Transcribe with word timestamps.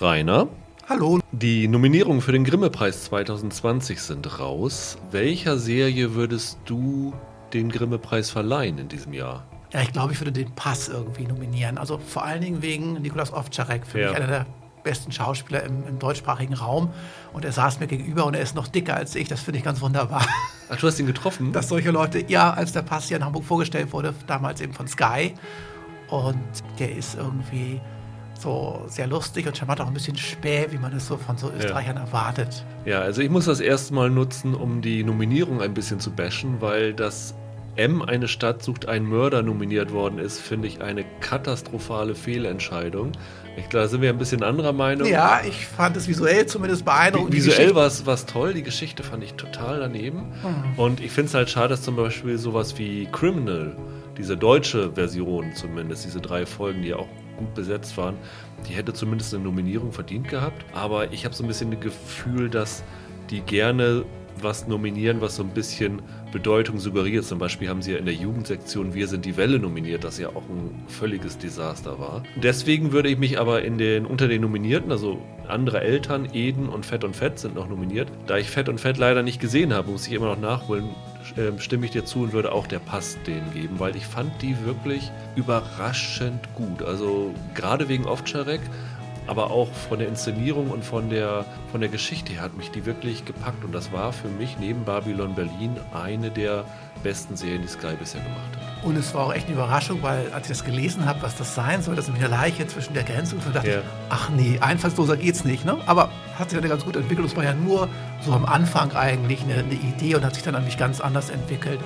Rainer. 0.00 0.48
Hallo. 0.88 1.20
Die 1.30 1.68
Nominierungen 1.68 2.20
für 2.22 2.32
den 2.32 2.44
Grimme-Preis 2.44 3.04
2020 3.04 4.00
sind 4.00 4.38
raus. 4.40 4.96
Welcher 5.10 5.58
Serie 5.58 6.14
würdest 6.14 6.58
du 6.64 7.12
den 7.52 7.70
Grimme-Preis 7.70 8.30
verleihen 8.30 8.78
in 8.78 8.88
diesem 8.88 9.12
Jahr? 9.12 9.44
Ja, 9.72 9.82
ich 9.82 9.92
glaube, 9.92 10.12
ich 10.12 10.20
würde 10.20 10.32
den 10.32 10.50
Pass 10.52 10.88
irgendwie 10.88 11.26
nominieren. 11.26 11.78
Also 11.78 11.98
vor 11.98 12.24
allen 12.24 12.40
Dingen 12.40 12.62
wegen 12.62 12.94
Nikolaus 12.94 13.32
Ovtcharek, 13.32 13.86
für 13.86 14.00
Ja. 14.00 14.08
mich 14.08 14.16
einer 14.16 14.26
der 14.26 14.46
besten 14.82 15.12
Schauspieler 15.12 15.62
im, 15.64 15.86
im 15.86 15.98
deutschsprachigen 15.98 16.54
Raum. 16.54 16.90
Und 17.32 17.44
er 17.44 17.52
saß 17.52 17.78
mir 17.78 17.86
gegenüber 17.86 18.24
und 18.24 18.34
er 18.34 18.40
ist 18.40 18.56
noch 18.56 18.68
dicker 18.68 18.96
als 18.96 19.14
ich. 19.14 19.28
Das 19.28 19.40
finde 19.40 19.58
ich 19.58 19.64
ganz 19.64 19.80
wunderbar. 19.82 20.26
Ach, 20.70 20.76
du 20.76 20.86
hast 20.86 20.98
ihn 20.98 21.06
getroffen? 21.06 21.52
Dass 21.52 21.68
solche 21.68 21.90
Leute, 21.90 22.24
ja, 22.26 22.52
als 22.52 22.72
der 22.72 22.82
Pass 22.82 23.08
hier 23.08 23.18
in 23.18 23.24
Hamburg 23.24 23.44
vorgestellt 23.44 23.92
wurde, 23.92 24.14
damals 24.26 24.60
eben 24.62 24.72
von 24.72 24.88
Sky. 24.88 25.34
Und 26.08 26.40
der 26.78 26.96
ist 26.96 27.16
irgendwie 27.16 27.80
so 28.40 28.82
sehr 28.86 29.06
lustig 29.06 29.46
und 29.46 29.56
charmant, 29.56 29.80
auch 29.80 29.86
ein 29.86 29.94
bisschen 29.94 30.16
späh, 30.16 30.66
wie 30.70 30.78
man 30.78 30.94
es 30.94 31.06
so 31.06 31.16
von 31.16 31.36
so 31.36 31.50
Österreichern 31.56 31.96
erwartet. 31.96 32.64
Ja, 32.84 33.00
also 33.00 33.22
ich 33.22 33.30
muss 33.30 33.44
das 33.44 33.60
erste 33.60 33.94
Mal 33.94 34.10
nutzen, 34.10 34.54
um 34.54 34.82
die 34.82 35.04
Nominierung 35.04 35.60
ein 35.60 35.74
bisschen 35.74 36.00
zu 36.00 36.10
bashen, 36.10 36.60
weil 36.60 36.94
das 36.94 37.34
M 37.76 38.02
eine 38.02 38.28
Stadt 38.28 38.62
sucht 38.62 38.88
einen 38.88 39.06
Mörder 39.06 39.42
nominiert 39.42 39.92
worden 39.92 40.18
ist, 40.18 40.40
finde 40.40 40.68
ich 40.68 40.82
eine 40.82 41.04
katastrophale 41.20 42.14
Fehlentscheidung. 42.14 43.12
Ich 43.56 43.68
glaube, 43.68 43.84
da 43.84 43.88
sind 43.88 44.02
wir 44.02 44.10
ein 44.10 44.18
bisschen 44.18 44.42
anderer 44.42 44.72
Meinung. 44.72 45.08
Ja, 45.08 45.40
ich 45.46 45.66
fand 45.66 45.96
es 45.96 46.08
visuell 46.08 46.46
zumindest 46.46 46.84
beeindruckend. 46.84 47.32
Visuell 47.32 47.74
war 47.74 47.86
es 47.86 48.26
toll, 48.26 48.54
die 48.54 48.62
Geschichte 48.62 49.02
fand 49.02 49.22
ich 49.24 49.34
total 49.34 49.80
daneben. 49.80 50.32
Hm. 50.42 50.78
Und 50.78 51.00
ich 51.00 51.10
finde 51.10 51.28
es 51.28 51.34
halt 51.34 51.50
schade, 51.50 51.68
dass 51.68 51.82
zum 51.82 51.96
Beispiel 51.96 52.38
sowas 52.38 52.78
wie 52.78 53.06
Criminal, 53.10 53.76
diese 54.18 54.36
deutsche 54.36 54.92
Version 54.92 55.54
zumindest, 55.54 56.04
diese 56.04 56.20
drei 56.20 56.46
Folgen, 56.46 56.82
die 56.82 56.88
ja 56.88 56.96
auch 56.96 57.08
gut 57.40 57.54
besetzt 57.54 57.96
waren, 57.96 58.16
die 58.68 58.74
hätte 58.74 58.92
zumindest 58.92 59.34
eine 59.34 59.42
Nominierung 59.42 59.90
verdient 59.90 60.28
gehabt. 60.28 60.64
Aber 60.72 61.12
ich 61.12 61.24
habe 61.24 61.34
so 61.34 61.42
ein 61.42 61.48
bisschen 61.48 61.72
das 61.72 61.80
Gefühl, 61.80 62.48
dass 62.48 62.84
die 63.30 63.40
gerne 63.40 64.04
was 64.42 64.66
nominieren, 64.66 65.20
was 65.20 65.36
so 65.36 65.42
ein 65.42 65.50
bisschen 65.50 66.00
Bedeutung 66.32 66.78
suggeriert. 66.78 67.24
Zum 67.24 67.38
Beispiel 67.38 67.68
haben 67.68 67.82
sie 67.82 67.92
ja 67.92 67.98
in 67.98 68.04
der 68.04 68.14
Jugendsektion 68.14 68.94
Wir 68.94 69.08
sind 69.08 69.24
die 69.24 69.36
Welle 69.36 69.58
nominiert, 69.58 70.04
das 70.04 70.18
ja 70.18 70.28
auch 70.28 70.48
ein 70.48 70.82
völliges 70.88 71.38
Desaster 71.38 71.98
war. 71.98 72.22
Deswegen 72.36 72.92
würde 72.92 73.08
ich 73.08 73.18
mich 73.18 73.38
aber 73.38 73.62
in 73.62 73.78
den, 73.78 74.06
unter 74.06 74.28
den 74.28 74.42
Nominierten, 74.42 74.90
also 74.92 75.20
andere 75.48 75.80
Eltern, 75.80 76.28
Eden 76.32 76.68
und 76.68 76.86
Fett 76.86 77.04
und 77.04 77.16
Fett 77.16 77.38
sind 77.38 77.54
noch 77.54 77.68
nominiert. 77.68 78.08
Da 78.26 78.38
ich 78.38 78.50
Fett 78.50 78.68
und 78.68 78.80
Fett 78.80 78.98
leider 78.98 79.22
nicht 79.22 79.40
gesehen 79.40 79.74
habe, 79.74 79.90
muss 79.90 80.06
ich 80.06 80.12
immer 80.12 80.26
noch 80.26 80.40
nachholen, 80.40 80.88
ähm, 81.36 81.58
stimme 81.58 81.86
ich 81.86 81.92
dir 81.92 82.04
zu 82.04 82.20
und 82.20 82.32
würde 82.32 82.52
auch 82.52 82.66
der 82.66 82.78
Pass 82.78 83.18
denen 83.26 83.52
geben, 83.52 83.78
weil 83.78 83.96
ich 83.96 84.06
fand 84.06 84.42
die 84.42 84.64
wirklich 84.64 85.10
überraschend 85.36 86.40
gut. 86.54 86.82
Also 86.82 87.34
gerade 87.54 87.88
wegen 87.88 88.06
Ovtcharek, 88.06 88.60
aber 89.30 89.52
auch 89.52 89.68
von 89.88 90.00
der 90.00 90.08
Inszenierung 90.08 90.70
und 90.70 90.84
von 90.84 91.08
der, 91.08 91.44
von 91.70 91.80
der 91.80 91.88
Geschichte 91.88 92.32
her 92.32 92.42
hat 92.42 92.56
mich 92.56 92.72
die 92.72 92.84
wirklich 92.84 93.24
gepackt. 93.24 93.64
Und 93.64 93.72
das 93.72 93.92
war 93.92 94.12
für 94.12 94.26
mich 94.26 94.56
neben 94.58 94.84
Babylon 94.84 95.36
Berlin 95.36 95.76
eine 95.94 96.30
der 96.32 96.64
besten 97.04 97.36
Serien, 97.36 97.62
die 97.62 97.68
Sky 97.68 97.94
bisher 97.96 98.20
gemacht 98.22 98.40
hat. 98.56 98.84
Und 98.84 98.96
es 98.96 99.14
war 99.14 99.26
auch 99.26 99.32
echt 99.32 99.46
eine 99.46 99.54
Überraschung, 99.54 100.02
weil 100.02 100.32
als 100.32 100.50
ich 100.50 100.56
das 100.58 100.64
gelesen 100.64 101.06
habe, 101.06 101.22
was 101.22 101.36
das 101.36 101.54
sein 101.54 101.80
soll, 101.80 101.94
das 101.94 102.06
ist 102.06 102.12
nämlich 102.12 102.24
eine 102.28 102.34
Leiche 102.42 102.66
zwischen 102.66 102.92
der 102.92 103.04
Grenze 103.04 103.36
und 103.36 103.44
so 103.44 103.50
dachte 103.50 103.70
Ja. 103.70 103.78
ich, 103.78 103.84
ach 104.08 104.30
nee, 104.30 104.58
einfallsloser 104.60 105.16
geht's 105.16 105.44
nicht. 105.44 105.64
Ne? 105.64 105.76
Aber 105.86 106.10
hat 106.36 106.50
sich 106.50 106.58
dann 106.58 106.68
ganz 106.68 106.84
gut 106.84 106.96
entwickelt. 106.96 107.28
Es 107.28 107.36
war 107.36 107.44
ja 107.44 107.54
nur 107.54 107.88
so 108.22 108.32
am 108.32 108.44
Anfang 108.44 108.92
eigentlich 108.96 109.42
eine, 109.44 109.54
eine 109.60 109.74
Idee 109.74 110.16
und 110.16 110.24
hat 110.24 110.34
sich 110.34 110.42
dann 110.42 110.56
eigentlich 110.56 110.76
ganz 110.76 111.00
anders 111.00 111.30
entwickelt 111.30 111.78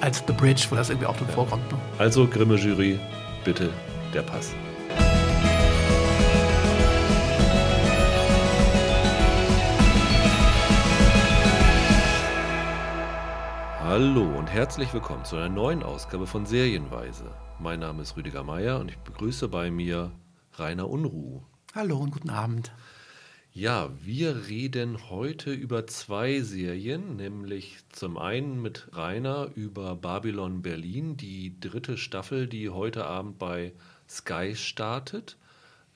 als 0.00 0.22
The 0.26 0.32
Bridge, 0.32 0.66
wo 0.70 0.76
das 0.76 0.88
irgendwie 0.88 1.06
auch 1.06 1.16
drin 1.16 1.28
vorkommt. 1.34 1.70
Ne? 1.72 1.78
Also 1.98 2.28
Grimme 2.28 2.54
Jury, 2.54 3.00
bitte 3.44 3.70
der 4.14 4.22
Pass. 4.22 4.52
Hallo 13.94 14.22
und 14.38 14.46
herzlich 14.46 14.94
willkommen 14.94 15.26
zu 15.26 15.36
einer 15.36 15.50
neuen 15.50 15.82
Ausgabe 15.82 16.26
von 16.26 16.46
Serienweise. 16.46 17.30
Mein 17.58 17.80
Name 17.80 18.00
ist 18.00 18.16
Rüdiger 18.16 18.42
Meier 18.42 18.80
und 18.80 18.90
ich 18.90 18.96
begrüße 18.96 19.48
bei 19.48 19.70
mir 19.70 20.12
Rainer 20.54 20.88
Unruh. 20.88 21.42
Hallo 21.74 21.98
und 21.98 22.10
guten 22.10 22.30
Abend. 22.30 22.72
Ja, 23.52 23.90
wir 24.02 24.48
reden 24.48 25.10
heute 25.10 25.52
über 25.52 25.86
zwei 25.86 26.40
Serien, 26.40 27.16
nämlich 27.16 27.80
zum 27.90 28.16
einen 28.16 28.62
mit 28.62 28.88
Rainer 28.92 29.50
über 29.56 29.94
Babylon 29.94 30.62
Berlin, 30.62 31.18
die 31.18 31.60
dritte 31.60 31.98
Staffel, 31.98 32.46
die 32.46 32.70
heute 32.70 33.04
Abend 33.04 33.38
bei 33.38 33.74
Sky 34.08 34.56
startet, 34.56 35.36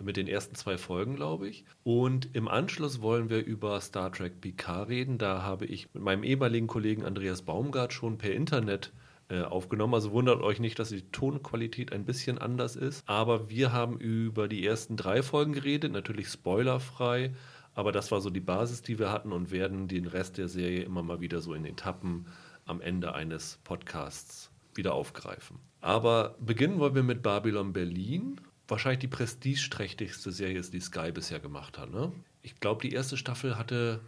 mit 0.02 0.16
den 0.16 0.28
ersten 0.28 0.54
zwei 0.54 0.78
Folgen, 0.78 1.16
glaube 1.16 1.48
ich. 1.48 1.64
Und 1.82 2.34
im 2.34 2.48
Anschluss 2.48 3.00
wollen 3.00 3.30
wir 3.30 3.44
über 3.44 3.80
Star 3.80 4.12
Trek 4.12 4.40
Picard 4.40 4.88
reden. 4.88 5.18
Da 5.18 5.42
habe 5.42 5.66
ich 5.66 5.92
mit 5.94 6.02
meinem 6.02 6.22
ehemaligen 6.22 6.66
Kollegen 6.66 7.04
Andreas 7.04 7.42
Baumgart 7.42 7.92
schon 7.92 8.18
per 8.18 8.32
Internet 8.32 8.92
äh, 9.28 9.42
aufgenommen. 9.42 9.94
Also 9.94 10.12
wundert 10.12 10.42
euch 10.42 10.60
nicht, 10.60 10.78
dass 10.78 10.90
die 10.90 11.02
Tonqualität 11.10 11.92
ein 11.92 12.04
bisschen 12.04 12.38
anders 12.38 12.76
ist. 12.76 13.02
Aber 13.08 13.50
wir 13.50 13.72
haben 13.72 13.98
über 13.98 14.48
die 14.48 14.64
ersten 14.64 14.96
drei 14.96 15.22
Folgen 15.22 15.52
geredet, 15.52 15.92
natürlich 15.92 16.28
spoilerfrei. 16.28 17.34
Aber 17.74 17.92
das 17.92 18.10
war 18.10 18.20
so 18.20 18.30
die 18.30 18.40
Basis, 18.40 18.82
die 18.82 18.98
wir 18.98 19.10
hatten 19.10 19.32
und 19.32 19.50
werden 19.50 19.88
den 19.88 20.06
Rest 20.06 20.38
der 20.38 20.48
Serie 20.48 20.82
immer 20.82 21.02
mal 21.02 21.20
wieder 21.20 21.40
so 21.40 21.54
in 21.54 21.64
Etappen 21.64 22.26
am 22.64 22.80
Ende 22.80 23.14
eines 23.14 23.58
Podcasts 23.64 24.50
wieder 24.74 24.94
aufgreifen. 24.94 25.58
Aber 25.80 26.36
beginnen 26.40 26.78
wollen 26.78 26.94
wir 26.94 27.02
mit 27.02 27.22
Babylon 27.22 27.72
Berlin. 27.72 28.40
Wahrscheinlich 28.68 29.00
die 29.00 29.08
prestigeträchtigste 29.08 30.32
Serie, 30.32 30.60
die 30.60 30.80
Sky 30.80 31.12
bisher 31.12 31.38
gemacht 31.38 31.78
hat. 31.78 31.90
Ne? 31.90 32.12
Ich 32.42 32.58
glaube, 32.60 32.82
die 32.82 32.92
erste 32.92 33.16
Staffel 33.16 33.56
hatte 33.56 34.00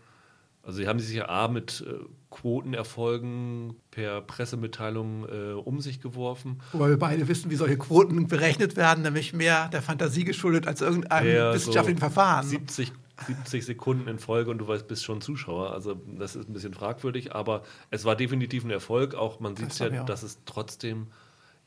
also 0.68 0.80
sie 0.80 0.86
haben 0.86 0.98
sich 0.98 1.16
ja 1.16 1.30
A 1.30 1.48
mit 1.48 1.82
äh, 1.88 1.94
Quotenerfolgen 2.30 3.76
per 3.90 4.20
Pressemitteilung 4.20 5.26
äh, 5.26 5.52
um 5.52 5.80
sich 5.80 6.02
geworfen. 6.02 6.60
Wobei 6.72 6.90
wir 6.90 6.98
beide 6.98 7.26
wissen, 7.26 7.50
wie 7.50 7.56
solche 7.56 7.78
Quoten 7.78 8.26
berechnet 8.26 8.76
werden, 8.76 9.02
nämlich 9.02 9.32
mehr 9.32 9.68
der 9.68 9.80
Fantasie 9.80 10.24
geschuldet 10.24 10.66
als 10.66 10.82
irgendeinem 10.82 11.34
Ja, 11.34 11.54
wissenschaftlichen 11.54 11.96
so 11.96 12.00
Verfahren. 12.00 12.46
70, 12.46 12.92
70 13.26 13.64
Sekunden 13.64 14.08
in 14.08 14.18
Folge 14.18 14.50
und 14.50 14.58
du 14.58 14.68
weißt, 14.68 14.86
bist 14.86 15.04
schon 15.04 15.22
Zuschauer. 15.22 15.72
Also 15.72 15.94
das 16.18 16.36
ist 16.36 16.50
ein 16.50 16.52
bisschen 16.52 16.74
fragwürdig, 16.74 17.34
aber 17.34 17.62
es 17.90 18.04
war 18.04 18.14
definitiv 18.14 18.62
ein 18.62 18.70
Erfolg. 18.70 19.14
Auch 19.14 19.40
man 19.40 19.56
sieht 19.56 19.74
ja, 19.78 20.02
auch. 20.02 20.04
dass 20.04 20.22
es 20.22 20.40
trotzdem, 20.44 21.06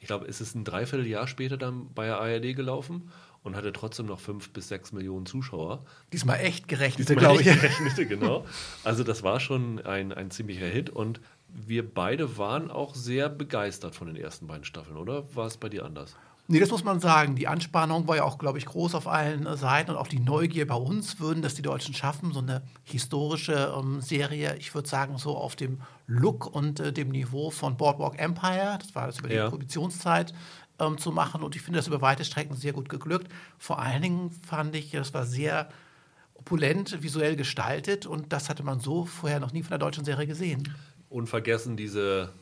ich 0.02 0.08
glaube, 0.08 0.26
es 0.26 0.42
ist 0.42 0.56
ein 0.56 0.66
Dreivierteljahr 0.66 1.28
später 1.28 1.58
dann 1.58 1.94
bei 1.94 2.08
der 2.08 2.20
ARD 2.20 2.56
gelaufen 2.56 3.12
und 3.44 3.56
hatte 3.56 3.72
trotzdem 3.72 4.08
noch 4.08 4.20
fünf 4.20 4.52
bis 4.52 4.68
sechs 4.68 4.92
Millionen 4.92 5.28
Zuschauer. 5.28 5.86
Diesmal 6.12 6.40
echt 6.40 6.68
gerechnete, 6.68 7.16
glaube 7.16 7.42
ich. 7.42 7.48
echt 7.48 7.62
gerechnete, 7.62 8.08
genau. 8.08 8.46
Also 8.84 9.04
das 9.04 9.22
war 9.22 9.40
schon 9.40 9.80
ein, 9.80 10.12
ein 10.12 10.32
ziemlicher 10.32 10.66
Hit 10.66 10.90
und 10.90 11.22
wir 11.48 11.88
beide 11.88 12.38
waren 12.38 12.72
auch 12.72 12.96
sehr 12.96 13.30
begeistert 13.30 13.94
von 13.96 14.08
den 14.08 14.16
ersten 14.16 14.48
beiden 14.48 14.64
Staffeln, 14.64 14.98
oder? 14.98 15.36
War 15.36 15.46
es 15.46 15.58
bei 15.58 15.70
dir 15.70 15.86
anders? 15.86 16.16
Nee, 16.52 16.60
das 16.60 16.70
muss 16.70 16.84
man 16.84 17.00
sagen. 17.00 17.36
Die 17.36 17.48
Anspannung 17.48 18.10
war 18.10 18.18
ja 18.18 18.24
auch, 18.26 18.38
glaube 18.38 18.58
ich, 18.58 18.66
groß 18.66 18.94
auf 18.96 19.08
allen 19.08 19.56
Seiten 19.56 19.92
und 19.92 19.96
auch 19.96 20.10
die 20.10 20.20
Neugier 20.20 20.68
bei 20.68 20.76
uns 20.76 21.18
würden 21.22 21.42
das 21.42 21.56
die 21.56 21.62
Deutschen 21.62 21.94
schaffen. 21.94 22.34
So 22.34 22.40
eine 22.40 22.62
historische 22.84 23.74
ähm, 23.78 24.02
Serie, 24.02 24.58
ich 24.58 24.76
würde 24.76 24.90
sagen, 24.90 25.18
so 25.18 25.38
auf 25.38 25.56
dem 25.56 25.80
Look 26.08 26.54
und 26.54 26.82
äh, 26.82 26.92
dem 26.92 27.08
Niveau 27.08 27.52
von 27.52 27.78
Boardwalk 27.78 28.20
Empire, 28.20 28.78
das 28.82 28.94
war 28.94 29.08
das 29.08 29.20
über 29.20 29.30
die 29.30 29.36
Ja. 29.36 29.48
Prohibitionszeit, 29.48 30.34
ähm, 30.80 30.98
zu 30.98 31.14
machen. 31.14 31.42
Und 31.42 31.56
ich 31.56 31.62
finde 31.62 31.80
das 31.80 31.88
über 31.88 32.02
weite 32.02 32.26
Strecken 32.26 32.58
sehr 32.58 32.74
gut 32.74 32.90
geglückt. 32.90 33.32
Vor 33.58 33.80
allen 33.80 34.02
Dingen 34.02 34.32
fand 34.46 34.76
ich, 34.76 34.92
das 34.92 35.14
war 35.14 35.26
sehr 35.26 35.70
opulent 36.34 37.02
visuell 37.02 37.38
gestaltet 37.38 38.06
und 38.06 38.34
das 38.34 38.50
hatte 38.50 38.64
man 38.64 38.82
so 38.82 39.06
vorher 39.06 39.40
noch 39.40 39.54
nie 39.54 39.62
von 39.64 39.70
der 39.70 39.80
deutschen 39.80 40.04
Serie 40.04 40.28
gesehen. 40.28 40.76
Unvergessen 41.08 41.78
diese 41.78 42.34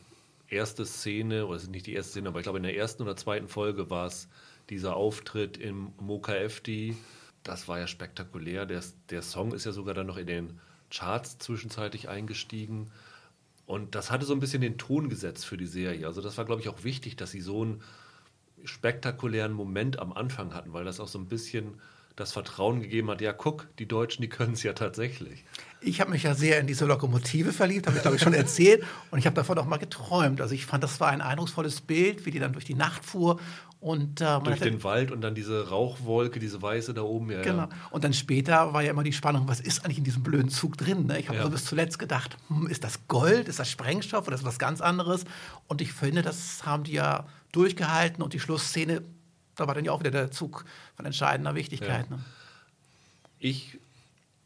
erste 0.50 0.84
Szene, 0.84 1.46
oder 1.46 1.56
es 1.56 1.64
ist 1.64 1.70
nicht 1.70 1.86
die 1.86 1.94
erste 1.94 2.12
Szene, 2.12 2.28
aber 2.28 2.40
ich 2.40 2.44
glaube 2.44 2.58
in 2.58 2.64
der 2.64 2.76
ersten 2.76 3.02
oder 3.02 3.16
zweiten 3.16 3.48
Folge 3.48 3.90
war 3.90 4.06
es 4.06 4.28
dieser 4.68 4.96
Auftritt 4.96 5.56
im 5.56 5.92
Moka 5.98 6.34
FD. 6.34 6.96
Das 7.42 7.68
war 7.68 7.78
ja 7.78 7.86
spektakulär. 7.86 8.66
Der, 8.66 8.82
der 9.10 9.22
Song 9.22 9.52
ist 9.52 9.64
ja 9.64 9.72
sogar 9.72 9.94
dann 9.94 10.06
noch 10.06 10.16
in 10.16 10.26
den 10.26 10.60
Charts 10.90 11.38
zwischenzeitlich 11.38 12.08
eingestiegen. 12.08 12.90
Und 13.66 13.94
das 13.94 14.10
hatte 14.10 14.26
so 14.26 14.34
ein 14.34 14.40
bisschen 14.40 14.60
den 14.60 14.78
Ton 14.78 15.08
gesetzt 15.08 15.46
für 15.46 15.56
die 15.56 15.66
Serie. 15.66 16.06
Also 16.06 16.20
das 16.20 16.36
war, 16.36 16.44
glaube 16.44 16.60
ich, 16.60 16.68
auch 16.68 16.84
wichtig, 16.84 17.16
dass 17.16 17.30
sie 17.30 17.40
so 17.40 17.62
einen 17.62 17.82
spektakulären 18.64 19.52
Moment 19.52 19.98
am 19.98 20.12
Anfang 20.12 20.54
hatten, 20.54 20.72
weil 20.72 20.84
das 20.84 21.00
auch 21.00 21.08
so 21.08 21.18
ein 21.18 21.28
bisschen 21.28 21.80
das 22.16 22.32
Vertrauen 22.32 22.80
gegeben 22.80 23.10
hat, 23.10 23.20
ja, 23.20 23.32
guck, 23.32 23.68
die 23.78 23.86
Deutschen, 23.86 24.22
die 24.22 24.28
können 24.28 24.52
es 24.52 24.62
ja 24.62 24.72
tatsächlich. 24.72 25.44
Ich 25.82 26.00
habe 26.00 26.10
mich 26.10 26.24
ja 26.24 26.34
sehr 26.34 26.60
in 26.60 26.66
diese 26.66 26.84
Lokomotive 26.84 27.52
verliebt, 27.52 27.86
habe 27.86 27.96
ich 27.96 28.02
glaube 28.02 28.16
ich 28.16 28.22
schon 28.22 28.34
erzählt. 28.34 28.82
Und 29.10 29.18
ich 29.18 29.26
habe 29.26 29.34
davon 29.36 29.58
auch 29.58 29.64
mal 29.64 29.78
geträumt. 29.78 30.40
Also 30.40 30.54
ich 30.54 30.66
fand, 30.66 30.84
das 30.84 31.00
war 31.00 31.08
ein 31.08 31.20
eindrucksvolles 31.22 31.80
Bild, 31.80 32.26
wie 32.26 32.30
die 32.30 32.38
dann 32.38 32.52
durch 32.52 32.64
die 32.66 32.74
Nacht 32.74 33.04
fuhr. 33.04 33.40
Und, 33.80 34.20
äh, 34.20 34.38
Durch 34.40 34.60
den 34.60 34.84
Wald 34.84 35.10
und 35.10 35.22
dann 35.22 35.34
diese 35.34 35.70
Rauchwolke, 35.70 36.38
diese 36.38 36.60
weiße 36.60 36.92
da 36.92 37.00
oben. 37.00 37.30
Ja, 37.30 37.40
Genau. 37.40 37.62
ja. 37.62 37.68
Und 37.90 38.04
dann 38.04 38.12
später 38.12 38.74
war 38.74 38.82
ja 38.82 38.90
immer 38.90 39.02
die 39.04 39.14
Spannung, 39.14 39.48
was 39.48 39.58
ist 39.58 39.82
eigentlich 39.86 39.96
in 39.96 40.04
diesem 40.04 40.22
blöden 40.22 40.50
Zug 40.50 40.76
drin? 40.76 41.06
Ne? 41.06 41.18
Ich 41.18 41.28
habe 41.28 41.38
Ja. 41.38 41.44
so 41.44 41.50
bis 41.50 41.64
zuletzt 41.64 41.98
gedacht, 41.98 42.36
hm, 42.48 42.66
ist 42.66 42.84
das 42.84 43.08
Gold, 43.08 43.48
ist 43.48 43.58
das 43.58 43.70
Sprengstoff 43.70 44.26
oder 44.26 44.34
ist 44.36 44.42
das 44.44 44.52
was 44.52 44.58
ganz 44.58 44.82
anderes? 44.82 45.24
Und 45.66 45.80
ich 45.80 45.94
finde, 45.94 46.20
das 46.20 46.66
haben 46.66 46.84
die 46.84 46.92
ja 46.92 47.26
durchgehalten 47.52 48.22
und 48.22 48.34
die 48.34 48.40
Schlussszene, 48.40 49.00
da 49.56 49.66
war 49.66 49.74
dann 49.74 49.86
ja 49.86 49.92
auch 49.92 50.00
wieder 50.00 50.10
der 50.10 50.30
Zug 50.30 50.66
von 50.94 51.06
entscheidender 51.06 51.54
Wichtigkeit. 51.54 52.10
Ne? 52.10 52.18
ich 53.38 53.78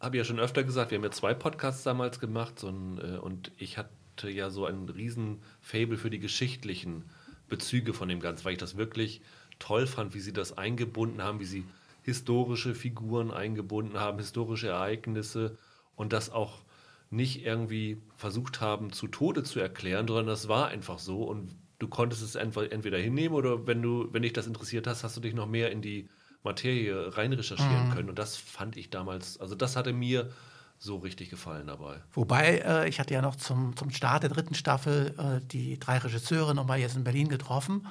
habe 0.04 0.16
ja 0.16 0.24
schon 0.24 0.38
öfter 0.38 0.64
gesagt, 0.64 0.90
wir 0.90 0.98
haben 0.98 1.04
ja 1.04 1.10
zwei 1.10 1.34
Podcasts 1.34 1.82
damals 1.82 2.20
gemacht 2.20 2.58
so 2.58 2.68
ein, 2.68 2.98
äh, 2.98 3.18
und 3.18 3.52
ich 3.58 3.78
hatte 3.78 4.30
ja 4.30 4.50
so 4.50 4.66
ein 4.66 4.88
riesen 4.88 5.42
Fable 5.60 5.96
für 5.96 6.10
die 6.10 6.20
geschichtlichen 6.20 7.04
Bezüge 7.48 7.92
von 7.92 8.08
dem 8.08 8.20
Ganzen, 8.20 8.44
weil 8.44 8.52
ich 8.52 8.58
das 8.58 8.76
wirklich 8.76 9.20
toll 9.58 9.86
fand, 9.86 10.14
wie 10.14 10.20
sie 10.20 10.32
das 10.32 10.56
eingebunden 10.56 11.22
haben, 11.22 11.40
wie 11.40 11.44
sie 11.44 11.64
historische 12.02 12.74
Figuren 12.74 13.30
eingebunden 13.30 13.98
haben, 13.98 14.18
historische 14.18 14.68
Ereignisse 14.68 15.56
und 15.96 16.12
das 16.12 16.30
auch 16.30 16.62
nicht 17.10 17.44
irgendwie 17.44 18.02
versucht 18.16 18.60
haben, 18.60 18.92
zu 18.92 19.08
Tode 19.08 19.42
zu 19.42 19.60
erklären, 19.60 20.06
sondern 20.06 20.26
das 20.26 20.48
war 20.48 20.68
einfach 20.68 20.98
so 20.98 21.24
und 21.24 21.54
du 21.78 21.88
konntest 21.88 22.22
es 22.22 22.34
entweder 22.34 22.98
hinnehmen 22.98 23.34
oder 23.34 23.66
wenn 23.66 23.82
du, 23.82 24.08
wenn 24.12 24.22
dich 24.22 24.32
das 24.32 24.46
interessiert 24.46 24.86
hast, 24.86 25.04
hast 25.04 25.16
du 25.16 25.20
dich 25.20 25.34
noch 25.34 25.46
mehr 25.46 25.70
in 25.70 25.82
die 25.82 26.08
Materie 26.44 27.16
rein 27.16 27.32
recherchieren 27.32 27.88
mhm. 27.88 27.92
können. 27.92 28.08
Und 28.08 28.18
das 28.18 28.36
fand 28.36 28.76
ich 28.76 28.90
damals, 28.90 29.40
also 29.40 29.54
das 29.54 29.76
hatte 29.76 29.92
mir 29.92 30.30
so 30.78 30.96
richtig 30.98 31.30
gefallen 31.30 31.66
dabei. 31.66 31.96
Wobei, 32.12 32.58
äh, 32.58 32.88
ich 32.88 33.00
hatte 33.00 33.14
ja 33.14 33.22
noch 33.22 33.36
zum, 33.36 33.76
zum 33.76 33.90
Start 33.90 34.22
der 34.22 34.30
dritten 34.30 34.54
Staffel 34.54 35.14
äh, 35.18 35.44
die 35.46 35.78
drei 35.78 35.98
Regisseure 35.98 36.54
nochmal 36.54 36.78
jetzt 36.78 36.96
in 36.96 37.04
Berlin 37.04 37.28
getroffen. 37.28 37.86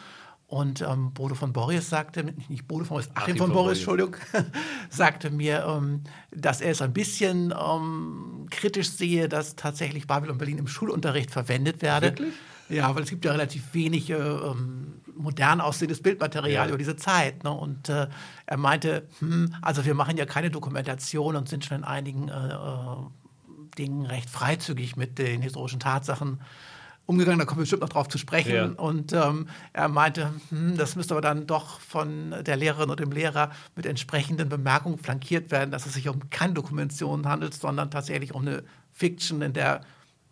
Und 0.45 0.81
ähm, 0.81 1.13
Bodo 1.13 1.33
von 1.33 1.51
Boris 1.51 1.89
sagte, 1.89 2.23
nicht 2.47 2.67
Bodo 2.67 2.85
von 2.85 2.97
Boris, 2.97 3.09
Achim, 3.15 3.23
Achim 3.23 3.37
von, 3.37 3.47
von 3.47 3.55
Boris, 3.55 3.79
Entschuldigung, 3.79 4.15
sagte 4.89 5.31
mir, 5.31 5.65
ähm, 5.67 6.03
dass 6.29 6.61
er 6.61 6.71
es 6.71 6.81
ein 6.83 6.93
bisschen 6.93 7.51
ähm, 7.59 8.45
kritisch 8.51 8.91
sehe, 8.91 9.27
dass 9.27 9.55
tatsächlich 9.55 10.05
Babylon 10.05 10.37
Berlin 10.37 10.59
im 10.59 10.67
Schulunterricht 10.67 11.31
verwendet 11.31 11.81
werde. 11.81 12.07
Wirklich? 12.07 12.33
Ja, 12.69 12.93
weil 12.93 13.01
es 13.01 13.09
gibt 13.09 13.25
ja 13.25 13.31
relativ 13.31 13.73
wenig 13.73 14.11
äh, 14.11 14.13
ähm, 14.13 15.01
modern 15.15 15.61
aussehendes 15.61 16.01
Bildmaterial 16.01 16.65
ja. 16.65 16.69
über 16.69 16.77
diese 16.77 16.95
Zeit. 16.95 17.43
Ne? 17.43 17.51
Und 17.51 17.89
äh, 17.89 18.07
er 18.45 18.57
meinte, 18.57 19.07
hm, 19.19 19.55
also 19.61 19.85
wir 19.85 19.93
machen 19.93 20.17
ja 20.17 20.25
keine 20.25 20.49
Dokumentation 20.49 21.35
und 21.35 21.49
sind 21.49 21.65
schon 21.65 21.77
in 21.77 21.83
einigen 21.83 22.29
äh, 22.29 22.53
äh 22.53 22.97
Dingen 23.77 24.05
recht 24.05 24.29
freizügig 24.29 24.97
mit 24.97 25.17
den 25.17 25.41
historischen 25.41 25.79
Tatsachen 25.79 26.39
umgegangen, 27.05 27.39
da 27.39 27.45
kommen 27.45 27.59
wir 27.59 27.63
bestimmt 27.63 27.81
noch 27.81 27.89
drauf 27.89 28.07
zu 28.07 28.17
sprechen. 28.17 28.53
Ja. 28.53 28.65
Und 28.65 29.13
ähm, 29.13 29.47
er 29.73 29.89
meinte, 29.89 30.33
hm, 30.49 30.77
das 30.77 30.95
müsste 30.95 31.13
aber 31.13 31.21
dann 31.21 31.47
doch 31.47 31.79
von 31.79 32.33
der 32.43 32.55
Lehrerin 32.55 32.89
oder 32.89 33.03
dem 33.03 33.11
Lehrer 33.11 33.51
mit 33.75 33.85
entsprechenden 33.85 34.49
Bemerkungen 34.49 34.97
flankiert 34.97 35.51
werden, 35.51 35.71
dass 35.71 35.85
es 35.85 35.93
sich 35.93 36.07
um 36.07 36.29
keine 36.29 36.53
Dokumentation 36.53 37.27
handelt, 37.27 37.53
sondern 37.53 37.91
tatsächlich 37.91 38.33
um 38.33 38.43
eine 38.43 38.63
Fiction, 38.91 39.41
in 39.41 39.53
der 39.53 39.81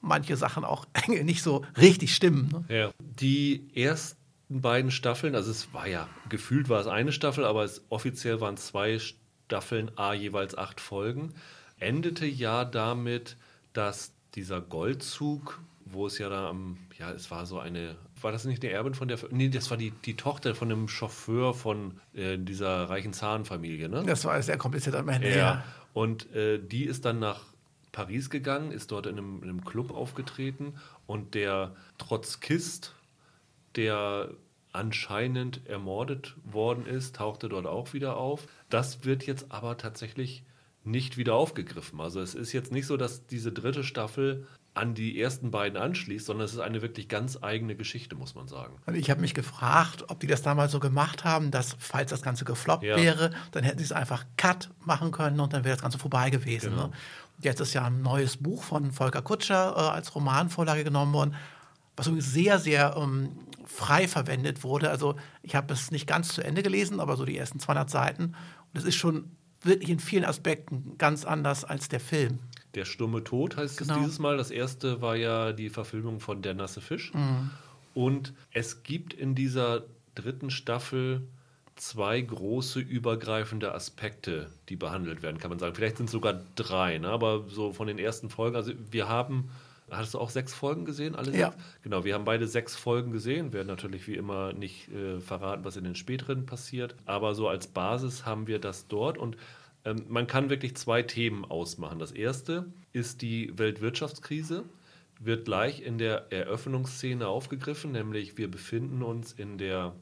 manche 0.02 0.38
Sachen 0.38 0.64
auch 0.64 0.86
nicht 1.08 1.44
so 1.44 1.66
richtig 1.78 2.16
stimmen. 2.16 2.50
Ne? 2.70 2.76
Ja. 2.76 2.92
Die 3.00 3.70
ersten 3.76 4.21
beiden 4.60 4.92
Staffeln, 4.92 5.36
also 5.36 5.50
es 5.50 5.74
war 5.74 5.88
ja, 5.88 6.10
gefühlt 6.28 6.68
war 6.68 6.82
es 6.82 6.88
eine 6.88 7.14
Staffel, 7.14 7.46
aber 7.46 7.64
es, 7.64 7.86
offiziell 7.90 8.42
waren 8.42 8.58
zwei 8.58 9.00
Staffeln, 9.00 9.92
a 9.96 10.14
jeweils 10.14 10.58
acht 10.58 10.82
Folgen, 10.82 11.34
endete 11.80 12.26
ja 12.26 12.66
damit, 12.66 13.38
dass 13.72 14.12
dieser 14.36 14.60
Goldzug, 14.60 15.62
wo 15.86 16.08
es 16.08 16.18
ja 16.18 16.30
da 16.30 16.50
am, 16.50 16.78
ja, 16.98 17.12
es 17.12 17.32
war 17.32 17.46
so 17.46 17.60
eine, 17.60 17.96
war 18.22 18.32
das 18.32 18.46
nicht 18.46 18.64
eine 18.64 18.74
Erbin 18.74 18.94
von 18.94 19.08
der, 19.08 19.20
nee, 19.32 19.50
das 19.50 19.70
war 19.70 19.78
die, 19.78 19.92
die 19.92 20.16
Tochter 20.16 20.54
von 20.56 20.72
einem 20.72 20.88
Chauffeur 20.88 21.54
von 21.54 22.00
äh, 22.14 22.38
dieser 22.38 22.90
reichen 22.90 23.14
Zahnfamilie, 23.14 23.90
ne? 23.90 24.04
Das 24.06 24.26
war 24.26 24.42
sehr 24.42 24.58
kompliziert 24.58 24.96
am 24.96 25.10
Ende, 25.10 25.30
ja. 25.30 25.36
ja. 25.36 25.64
Und 25.94 26.34
äh, 26.34 26.60
die 26.60 26.86
ist 26.86 27.06
dann 27.06 27.20
nach 27.20 27.42
Paris 27.92 28.30
gegangen, 28.30 28.72
ist 28.72 28.92
dort 28.92 29.06
in 29.06 29.18
einem, 29.18 29.44
in 29.44 29.50
einem 29.50 29.66
Club 29.66 29.92
aufgetreten 29.92 30.76
und 31.08 31.36
der 31.36 31.76
Trotzkist, 31.98 32.96
der 33.76 34.32
anscheinend 34.74 35.68
ermordet 35.68 36.36
worden 36.44 36.86
ist, 36.86 37.18
tauchte 37.18 37.50
dort 37.50 37.68
auch 37.68 37.94
wieder 37.94 38.18
auf. 38.18 38.48
Das 38.70 39.04
wird 39.04 39.26
jetzt 39.26 39.52
aber 39.52 39.78
tatsächlich 39.78 40.44
nicht 40.84 41.18
wieder 41.18 41.36
aufgegriffen. 41.36 42.00
Also 42.00 42.22
es 42.22 42.34
ist 42.34 42.54
jetzt 42.54 42.72
nicht 42.72 42.88
so, 42.88 42.98
dass 42.98 43.28
diese 43.28 43.52
dritte 43.52 43.84
Staffel 43.84 44.48
an 44.74 44.94
die 44.94 45.20
ersten 45.20 45.52
beiden 45.52 45.78
anschließt, 45.78 46.26
sondern 46.26 46.46
es 46.46 46.54
ist 46.54 46.60
eine 46.60 46.82
wirklich 46.82 47.10
ganz 47.10 47.38
eigene 47.42 47.76
Geschichte, 47.76 48.16
muss 48.16 48.36
man 48.36 48.48
sagen. 48.48 48.74
Und 48.86 48.96
ich 48.96 49.10
habe 49.10 49.20
mich 49.20 49.34
gefragt, 49.34 50.06
ob 50.08 50.22
die 50.22 50.28
das 50.28 50.42
damals 50.42 50.72
so 50.72 50.80
gemacht 50.80 51.26
haben, 51.26 51.52
dass, 51.52 51.76
falls 51.78 52.10
das 52.10 52.22
Ganze 52.22 52.46
gefloppt 52.46 52.84
ja. 52.84 52.96
wäre, 52.96 53.32
dann 53.52 53.64
hätten 53.66 53.80
sie 53.80 53.84
es 53.84 53.92
einfach 53.92 54.26
Cut 54.38 54.70
machen 54.86 55.12
können 55.12 55.40
und 55.42 55.52
dann 55.52 55.66
wäre 55.66 55.76
das 55.76 55.82
Ganze 55.82 56.00
vorbei 56.00 56.30
gewesen. 56.30 56.72
Genau. 56.72 56.88
Ne? 56.88 56.94
Jetzt 57.42 57.60
ist 57.60 57.74
ja 57.74 57.84
ein 57.84 58.02
neues 58.02 58.38
Buch 58.38 58.64
von 58.64 58.92
Volker 58.94 59.22
Kutscher 59.22 59.74
äh, 59.76 59.80
als 59.80 60.16
Romanvorlage 60.16 60.86
genommen 60.86 61.12
worden, 61.12 61.36
was 61.98 62.08
übrigens 62.08 62.32
sehr, 62.32 62.58
sehr 62.58 62.96
ähm, 62.98 63.32
frei 63.66 64.08
verwendet 64.08 64.64
wurde. 64.64 64.90
Also 64.90 65.16
ich 65.44 65.56
habe 65.56 65.74
es 65.74 65.92
nicht 65.92 66.08
ganz 66.08 66.30
zu 66.30 66.44
Ende 66.44 66.64
gelesen, 66.64 67.00
aber 67.00 67.16
so 67.16 67.26
die 67.26 67.38
ersten 67.38 67.60
200 67.60 67.90
Seiten. 67.90 68.24
Und 68.24 68.80
es 68.80 68.84
ist 68.84 68.96
schon 68.96 69.32
wirklich 69.62 69.90
in 69.90 70.00
vielen 70.00 70.26
Aspekten 70.26 70.98
ganz 70.98 71.26
anders 71.26 71.64
als 71.66 71.88
der 71.90 72.00
Film. 72.00 72.40
Der 72.74 72.86
stumme 72.86 73.24
Tod 73.24 73.58
heißt 73.58 73.78
genau. 73.78 73.96
es 73.96 74.00
dieses 74.00 74.20
Mal. 74.20 74.38
Das 74.38 74.52
erste 74.52 75.02
war 75.02 75.16
ja 75.16 75.52
die 75.52 75.70
Verfilmung 75.70 76.20
von 76.20 76.42
Der 76.42 76.54
nasse 76.54 76.82
Fisch. 76.82 77.14
Mhm. 77.14 77.52
Und 77.94 78.34
es 78.52 78.84
gibt 78.84 79.14
in 79.14 79.36
dieser 79.36 79.84
dritten 80.16 80.50
Staffel 80.50 81.28
zwei 81.76 82.22
große 82.22 82.80
übergreifende 82.80 83.74
Aspekte, 83.74 84.52
die 84.70 84.76
behandelt 84.76 85.24
werden, 85.24 85.40
kann 85.40 85.50
man 85.50 85.60
sagen. 85.60 85.76
Vielleicht 85.76 85.98
sind 85.98 86.06
es 86.06 86.12
sogar 86.12 86.42
drei, 86.56 87.00
ne? 87.00 87.10
aber 87.10 87.46
so 87.50 87.74
von 87.74 87.88
den 87.88 87.98
ersten 87.98 88.30
Folgen. 88.30 88.56
Also 88.56 88.72
wir 88.92 89.10
haben, 89.10 89.50
hast 89.92 90.14
du 90.14 90.20
auch 90.20 90.30
sechs 90.30 90.54
Folgen 90.54 90.86
gesehen? 90.86 91.16
Alle 91.16 91.36
ja. 91.38 91.52
Sechs? 91.52 91.64
Genau, 91.84 92.04
wir 92.04 92.14
haben 92.14 92.26
beide 92.26 92.48
sechs 92.48 92.76
Folgen 92.76 93.12
gesehen, 93.12 93.54
werden 93.54 93.68
natürlich 93.68 94.08
wie 94.08 94.16
immer 94.16 94.54
nicht 94.54 94.90
äh, 94.90 95.20
verraten, 95.20 95.64
was 95.66 95.78
in 95.78 95.84
den 95.84 95.96
späteren 95.96 96.46
passiert. 96.46 96.96
Aber 97.06 97.36
so 97.36 97.48
als 97.48 97.68
Basis 97.68 98.26
haben 98.26 98.48
wir 98.48 98.60
das 98.60 98.88
dort 98.88 99.18
und 99.18 99.38
ähm, 99.86 100.06
man 100.08 100.28
kann 100.28 100.50
wirklich 100.50 100.76
zwei 100.76 101.04
Themen 101.04 101.46
ausmachen. 101.46 102.00
Das 102.00 102.12
erste 102.12 102.66
ist 102.94 103.22
die 103.22 103.58
Weltwirtschaftskrise 103.58 104.64
wird 105.24 105.46
gleich 105.46 105.82
in 105.82 105.98
der 106.00 106.32
Eröffnungsszene 106.32 107.28
aufgegriffen, 107.28 107.92
nämlich 107.92 108.38
wir 108.38 108.50
befinden 108.50 109.04
uns 109.04 109.34
in 109.34 109.58
der 109.60 109.94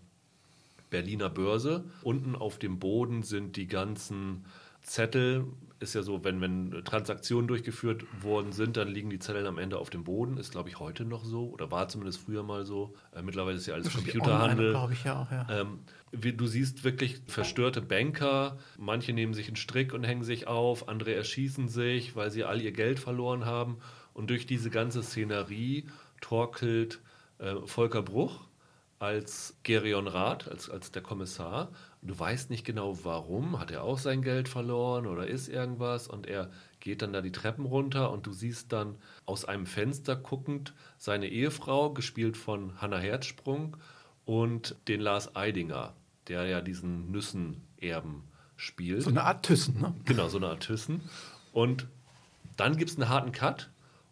Berliner 0.89 1.29
Börse. 1.29 1.83
Unten 2.01 2.35
auf 2.35 2.57
dem 2.57 2.79
Boden 2.79 3.23
sind 3.23 3.57
die 3.57 3.67
ganzen 3.67 4.45
Zettel. 4.81 5.45
Ist 5.79 5.95
ja 5.95 6.03
so, 6.03 6.23
wenn, 6.25 6.41
wenn 6.41 6.83
Transaktionen 6.83 7.47
durchgeführt 7.47 8.03
worden 8.21 8.51
sind, 8.51 8.75
dann 8.75 8.89
liegen 8.89 9.09
die 9.09 9.19
Zettel 9.19 9.47
am 9.47 9.57
Ende 9.57 9.77
auf 9.77 9.89
dem 9.89 10.03
Boden. 10.03 10.37
Ist, 10.37 10.51
glaube 10.51 10.67
ich, 10.67 10.79
heute 10.79 11.05
noch 11.05 11.23
so 11.23 11.49
oder 11.49 11.71
war 11.71 11.87
zumindest 11.87 12.19
früher 12.19 12.43
mal 12.43 12.65
so. 12.65 12.93
Äh, 13.15 13.21
mittlerweile 13.21 13.55
ist 13.55 13.65
ja 13.65 13.75
alles 13.75 13.93
Computerhandel. 13.93 14.71
glaube 14.71 14.93
ich 14.93 15.05
ja 15.05 15.21
auch, 15.21 15.31
ja. 15.31 15.47
Ähm, 15.49 15.79
wie, 16.11 16.33
du 16.33 16.47
siehst 16.47 16.83
wirklich 16.83 17.21
verstörte 17.27 17.81
Banker. 17.81 18.57
Manche 18.77 19.13
nehmen 19.13 19.33
sich 19.33 19.47
einen 19.47 19.55
Strick 19.55 19.93
und 19.93 20.03
hängen 20.03 20.23
sich 20.23 20.47
auf, 20.47 20.89
andere 20.89 21.13
erschießen 21.13 21.69
sich, 21.69 22.15
weil 22.15 22.29
sie 22.29 22.43
all 22.43 22.61
ihr 22.61 22.73
Geld 22.73 22.99
verloren 22.99 23.45
haben. 23.45 23.77
Und 24.13 24.29
durch 24.29 24.45
diese 24.45 24.69
ganze 24.69 25.01
Szenerie 25.01 25.85
torkelt 26.19 26.99
äh, 27.37 27.55
Volker 27.65 28.01
Bruch 28.01 28.48
als 28.99 29.57
Gerion 29.63 30.07
Rath, 30.07 30.49
als, 30.49 30.69
als 30.69 30.91
der 30.91 31.01
Kommissar. 31.01 31.71
Du 32.01 32.17
weißt 32.17 32.49
nicht 32.49 32.65
genau 32.65 33.03
warum. 33.03 33.59
Hat 33.59 33.71
er 33.71 33.83
auch 33.83 33.97
sein 33.97 34.21
Geld 34.21 34.49
verloren 34.49 35.07
oder 35.07 35.27
ist 35.27 35.47
irgendwas? 35.47 36.07
Und 36.07 36.27
er 36.27 36.51
geht 36.81 37.01
dann 37.01 37.13
da 37.13 37.21
die 37.21 37.31
Treppen 37.31 37.65
runter 37.65 38.11
und 38.11 38.27
du 38.27 38.33
siehst 38.33 38.71
dann 38.73 38.97
aus 39.25 39.45
einem 39.45 39.65
Fenster 39.65 40.15
guckend 40.15 40.73
seine 40.97 41.27
Ehefrau, 41.27 41.91
gespielt 41.93 42.37
von 42.37 42.79
Hannah 42.81 42.99
Herzsprung, 42.99 43.77
und 44.25 44.75
den 44.87 45.01
Lars 45.01 45.35
Eidinger, 45.35 45.95
der 46.27 46.45
ja 46.45 46.61
diesen 46.61 47.09
Nüssenerben 47.09 48.23
spielt. 48.57 49.01
So 49.01 49.09
eine 49.09 49.23
Art 49.23 49.43
Thyssen, 49.43 49.81
ne? 49.81 49.95
Genau, 50.05 50.27
so 50.27 50.37
eine 50.37 50.49
Art 50.49 50.61
Thyssen. 50.61 51.01
Und 51.51 51.87
dann 52.55 52.77
gibt 52.77 52.91
es 52.91 52.97
einen 52.97 53.09
harten 53.09 53.31
Cut 53.31 53.71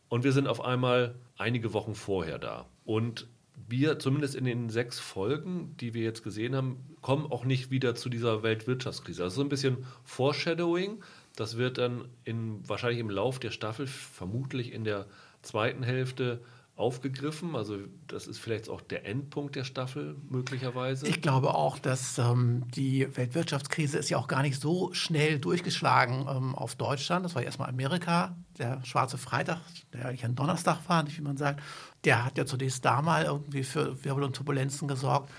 und 0.10 0.24
wir 0.24 0.32
sind 0.32 0.48
auf 0.48 0.60
einmal 0.60 1.14
einige 1.38 1.74
Wochen 1.74 1.94
vorher 1.94 2.40
da. 2.40 2.66
Und 2.84 3.28
wir, 3.68 4.00
zumindest 4.00 4.36
in 4.36 4.46
den 4.46 4.70
sechs 4.70 5.00
Folgen, 5.00 5.76
die 5.80 5.94
wir 5.94 6.04
jetzt 6.04 6.24
gesehen 6.24 6.56
haben, 6.56 6.96
kommen 7.02 7.26
auch 7.32 7.46
nicht 7.46 7.70
wieder 7.72 7.96
zu 7.96 8.10
dieser 8.10 8.44
Weltwirtschaftskrise. 8.44 9.24
Also 9.24 9.38
so 9.38 9.42
ein 9.42 9.50
bisschen 9.50 9.86
Foreshadowing. 10.04 11.04
Das 11.36 11.58
wird 11.58 11.78
dann 11.78 12.06
in, 12.24 12.68
wahrscheinlich 12.68 13.00
im 13.00 13.10
Lauf 13.10 13.40
der 13.40 13.52
Staffel, 13.52 13.88
vermutlich 13.88 14.72
in 14.74 14.84
der 14.84 15.06
zweiten 15.42 15.84
Hälfte, 15.84 16.42
aufgegriffen. 16.78 17.56
Also 17.56 17.78
das 18.06 18.28
ist 18.28 18.38
vielleicht 18.38 18.70
auch 18.70 18.82
der 18.82 19.06
Endpunkt 19.06 19.56
der 19.56 19.64
Staffel 19.64 20.16
möglicherweise. 20.30 21.08
Ich 21.08 21.22
glaube 21.22 21.56
auch, 21.56 21.80
dass 21.80 22.20
ähm, 22.20 22.66
die 22.76 23.08
Weltwirtschaftskrise 23.18 23.98
ist 23.98 24.10
ja 24.10 24.18
auch 24.18 24.28
gar 24.28 24.44
nicht 24.44 24.62
so 24.62 24.94
schnell 24.94 25.40
durchgeschlagen 25.40 26.28
ähm, 26.30 26.56
auf 26.56 26.76
Deutschland. 26.76 27.26
Das 27.26 27.34
war 27.34 27.42
erstmal 27.42 27.70
Amerika, 27.70 28.36
der 28.60 28.84
schwarze 28.86 29.18
Freitag, 29.18 29.60
der 29.92 30.06
eigentlich 30.06 30.24
ein 30.24 30.36
Donnerstag 30.36 30.88
war, 30.88 31.02
nicht 31.04 31.18
wie 31.18 31.24
man 31.24 31.38
sagt. 31.38 31.62
Der 32.08 32.24
hat 32.24 32.38
ja 32.38 32.46
zunächst 32.46 32.86
da 32.86 33.02
mal 33.02 33.26
irgendwie 33.26 33.64
für 33.64 34.02
Wirbel 34.06 34.24
und 34.24 34.34
Turbulenzen 34.36 34.88
gesorgt. 34.88 35.30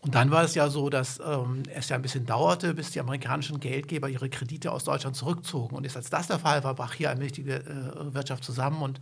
Und 0.00 0.14
dann 0.14 0.30
war 0.30 0.44
es 0.44 0.54
ja 0.54 0.68
so, 0.68 0.90
dass 0.90 1.18
ähm, 1.18 1.62
es 1.74 1.88
ja 1.88 1.96
ein 1.96 2.02
bisschen 2.02 2.26
dauerte, 2.26 2.74
bis 2.74 2.90
die 2.90 3.00
amerikanischen 3.00 3.58
Geldgeber 3.58 4.10
ihre 4.10 4.28
Kredite 4.28 4.70
aus 4.70 4.84
Deutschland 4.84 5.16
zurückzogen. 5.16 5.74
Und 5.74 5.84
erst 5.84 5.96
als 5.96 6.10
das 6.10 6.26
der 6.26 6.38
Fall 6.38 6.62
war, 6.62 6.74
brach 6.74 6.92
hier 6.92 7.08
eine 7.08 7.20
wichtige 7.20 7.54
äh, 7.54 8.12
Wirtschaft 8.12 8.44
zusammen 8.44 8.82
und 8.82 9.00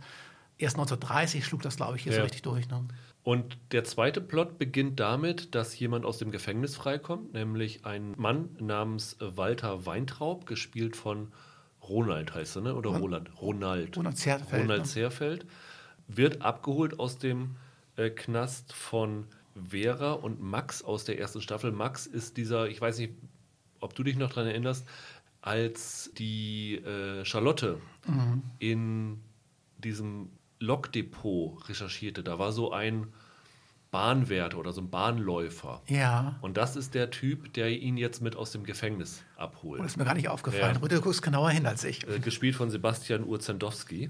erst 0.57 0.77
1930 0.77 1.45
schlug 1.45 1.61
das, 1.61 1.75
glaube 1.75 1.97
ich, 1.97 2.03
hier 2.03 2.13
Ja. 2.13 2.19
so 2.19 2.23
richtig 2.23 2.43
durch. 2.43 2.69
Ne? 2.69 2.85
Und 3.23 3.57
der 3.73 3.83
zweite 3.83 4.21
Plot 4.21 4.57
beginnt 4.57 4.97
damit, 5.01 5.55
dass 5.55 5.77
jemand 5.77 6.05
aus 6.05 6.19
dem 6.19 6.31
Gefängnis 6.31 6.77
freikommt, 6.77 7.33
nämlich 7.33 7.85
ein 7.85 8.13
Mann 8.15 8.55
namens 8.61 9.17
äh, 9.19 9.35
Walter 9.35 9.85
Weintraub, 9.85 10.45
gespielt 10.45 10.95
von 10.95 11.33
Ronald 11.87 12.33
heißt 12.33 12.55
er, 12.57 12.61
ne? 12.61 12.75
Oder 12.75 12.91
Roland? 12.91 13.29
Ronald. 13.41 13.97
Ronald 13.97 14.17
Zerfeld, 14.17 14.63
Ronald 14.63 14.83
ne? 14.83 14.87
Wird 16.07 16.41
abgeholt 16.41 16.99
aus 16.99 17.17
dem 17.17 17.55
äh, 17.95 18.09
Knast 18.09 18.73
von 18.73 19.25
Vera 19.69 20.13
und 20.13 20.41
Max 20.41 20.83
aus 20.83 21.05
der 21.05 21.19
ersten 21.19 21.41
Staffel. 21.41 21.71
Max 21.71 22.05
ist 22.07 22.37
dieser, 22.37 22.67
ich 22.67 22.81
weiß 22.81 22.97
nicht, 22.99 23.13
ob 23.79 23.93
du 23.95 24.03
dich 24.03 24.15
noch 24.17 24.29
daran 24.29 24.47
erinnerst, 24.47 24.85
als 25.41 26.11
die 26.17 26.75
äh, 26.75 27.23
Charlotte 27.25 27.77
Mhm. 28.07 28.41
in 28.59 29.21
diesem 29.77 30.29
Lokdepot 30.59 31.69
recherchierte. 31.69 32.23
Da 32.23 32.39
war 32.39 32.51
so 32.51 32.71
ein 32.71 33.07
Bahnwärter 33.91 34.57
oder 34.57 34.71
so 34.73 34.81
ein 34.81 34.89
Bahnläufer. 34.89 35.81
Ja. 35.87 36.37
Und 36.41 36.57
das 36.57 36.75
ist 36.75 36.95
der 36.95 37.11
Typ, 37.11 37.53
der 37.53 37.69
ihn 37.69 37.95
jetzt 37.95 38.21
mit 38.21 38.35
aus 38.35 38.51
dem 38.51 38.63
Gefängnis 38.63 39.23
abholt. 39.37 39.79
Oh, 39.79 39.83
das 39.83 39.93
ist 39.93 39.97
mir 39.97 40.05
gar 40.05 40.15
nicht 40.15 40.29
aufgefallen. 40.29 40.75
Ja. 40.75 40.81
Rüdiger, 40.81 41.01
guckst 41.01 41.21
genauer 41.21 41.51
hin 41.51 41.65
als 41.67 41.83
ich. 41.83 42.07
Äh, 42.07 42.19
gespielt 42.19 42.55
von 42.55 42.69
Sebastian 42.71 43.23
Urzendowski. 43.23 44.09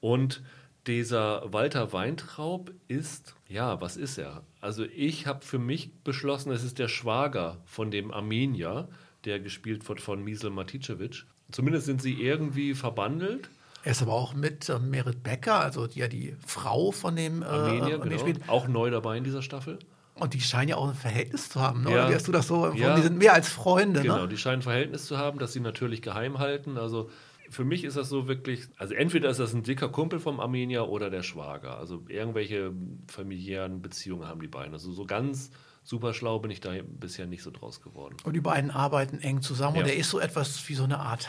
Und 0.00 0.42
dieser 0.86 1.52
Walter 1.52 1.92
Weintraub 1.92 2.72
ist, 2.88 3.34
ja, 3.48 3.80
was 3.80 3.96
ist 3.96 4.18
er? 4.18 4.42
Also 4.60 4.84
ich 4.84 5.26
habe 5.26 5.44
für 5.44 5.58
mich 5.58 5.92
beschlossen, 6.04 6.52
es 6.52 6.64
ist 6.64 6.78
der 6.78 6.88
Schwager 6.88 7.58
von 7.64 7.90
dem 7.90 8.10
Armenier, 8.10 8.88
der 9.24 9.40
gespielt 9.40 9.88
wird 9.88 10.00
von 10.00 10.22
Misel 10.24 10.50
Maticevic. 10.50 11.24
Zumindest 11.50 11.86
sind 11.86 12.00
sie 12.00 12.14
irgendwie 12.14 12.74
verbandelt. 12.74 13.50
Er 13.82 13.92
ist 13.92 14.02
aber 14.02 14.12
auch 14.12 14.34
mit 14.34 14.68
äh, 14.68 14.78
Merit 14.78 15.22
Becker, 15.22 15.60
also 15.60 15.86
die, 15.86 16.00
ja 16.00 16.08
die 16.08 16.36
Frau 16.46 16.90
von 16.92 17.16
dem 17.16 17.42
äh, 17.42 17.46
Armenier, 17.46 17.98
genau. 17.98 18.18
spielt. 18.18 18.48
Auch 18.48 18.68
neu 18.68 18.90
dabei 18.90 19.16
in 19.16 19.24
dieser 19.24 19.42
Staffel. 19.42 19.78
Und 20.14 20.34
die 20.34 20.40
scheinen 20.40 20.68
ja 20.68 20.76
auch 20.76 20.88
ein 20.88 20.94
Verhältnis 20.94 21.48
zu 21.48 21.60
haben, 21.60 21.82
ne? 21.82 21.90
Ja. 21.90 21.96
Oder 21.96 22.10
wie 22.10 22.14
hast 22.14 22.28
du 22.28 22.32
das 22.32 22.46
so 22.46 22.64
empfunden? 22.64 22.82
Ja. 22.82 22.96
Die 22.96 23.02
sind 23.02 23.16
mehr 23.16 23.32
als 23.32 23.48
Freunde, 23.48 24.02
Genau, 24.02 24.22
ne? 24.22 24.28
die 24.28 24.36
scheinen 24.36 24.58
ein 24.58 24.62
Verhältnis 24.62 25.06
zu 25.06 25.16
haben, 25.16 25.38
das 25.38 25.54
sie 25.54 25.60
natürlich 25.60 26.02
geheim 26.02 26.38
halten. 26.38 26.76
Also 26.76 27.10
für 27.50 27.64
mich 27.64 27.84
ist 27.84 27.96
das 27.96 28.08
so 28.08 28.28
wirklich, 28.28 28.68
also 28.76 28.94
entweder 28.94 29.28
ist 29.28 29.40
das 29.40 29.52
ein 29.52 29.62
dicker 29.62 29.88
Kumpel 29.88 30.20
vom 30.20 30.40
Armenier 30.40 30.88
oder 30.88 31.10
der 31.10 31.22
Schwager. 31.22 31.76
Also 31.78 32.04
irgendwelche 32.08 32.72
familiären 33.08 33.82
Beziehungen 33.82 34.26
haben 34.26 34.40
die 34.40 34.48
beiden. 34.48 34.72
Also 34.72 34.92
so 34.92 35.04
ganz 35.04 35.50
super 35.82 36.14
schlau 36.14 36.38
bin 36.38 36.50
ich 36.50 36.60
da 36.60 36.72
bisher 36.86 37.26
nicht 37.26 37.42
so 37.42 37.50
draus 37.50 37.82
geworden. 37.82 38.16
Und 38.24 38.34
die 38.34 38.40
beiden 38.40 38.70
arbeiten 38.70 39.18
eng 39.18 39.42
zusammen. 39.42 39.78
Und 39.78 39.86
Ja. 39.86 39.92
er 39.92 39.96
ist 39.96 40.10
so 40.10 40.20
etwas 40.20 40.68
wie 40.68 40.74
so 40.74 40.84
eine 40.84 41.00
Art 41.00 41.28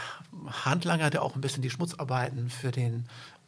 Handlanger, 0.64 1.10
der 1.10 1.24
auch 1.24 1.36
ein 1.36 1.42
bisschen 1.42 1.64
die 1.64 1.70
Schmutzarbeiten 1.70 2.50
für 2.50 2.72
den 2.72 3.06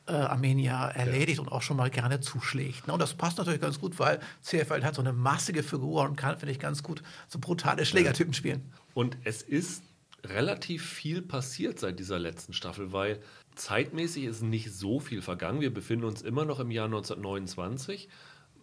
äh, 0.08 0.13
Armenier 0.13 0.74
erledigt 0.96 1.39
und 1.39 1.50
auch 1.50 1.62
schon 1.62 1.77
mal 1.77 1.89
gerne 1.89 2.20
zuschlägt. 2.20 2.88
Ne? 2.88 2.94
Und 2.94 3.00
das 3.00 3.13
passt 3.13 3.38
natürlich 3.38 3.62
ganz 3.62 3.80
gut, 3.80 4.00
weil 4.00 4.20
Zerfeld 4.42 4.84
hat 4.84 4.96
so 4.96 5.01
eine 5.01 5.13
massige 5.13 5.63
Figur 5.63 6.03
und 6.03 6.18
kann, 6.18 6.38
finde 6.38 6.51
ich, 6.51 6.60
ganz 6.60 6.84
gut 6.84 7.03
so 7.30 7.39
brutale 7.39 7.86
Schlägertypen 7.86 8.34
spielen. 8.34 8.74
Und 8.94 9.18
es 9.24 9.42
ist 9.42 9.84
relativ 10.25 10.86
viel 10.86 11.22
passiert 11.22 11.80
seit 11.80 12.00
dieser 12.00 12.20
letzten 12.20 12.53
Staffel, 12.53 12.92
weil 12.92 13.20
zeitmäßig 13.56 14.25
ist 14.25 14.42
nicht 14.42 14.74
so 14.74 15.00
viel 15.00 15.22
vergangen. 15.22 15.62
Wir 15.62 15.74
befinden 15.74 16.06
uns 16.06 16.22
immer 16.22 16.46
noch 16.46 16.60
im 16.60 16.72
Jahr 16.72 16.86
1929. 16.86 18.10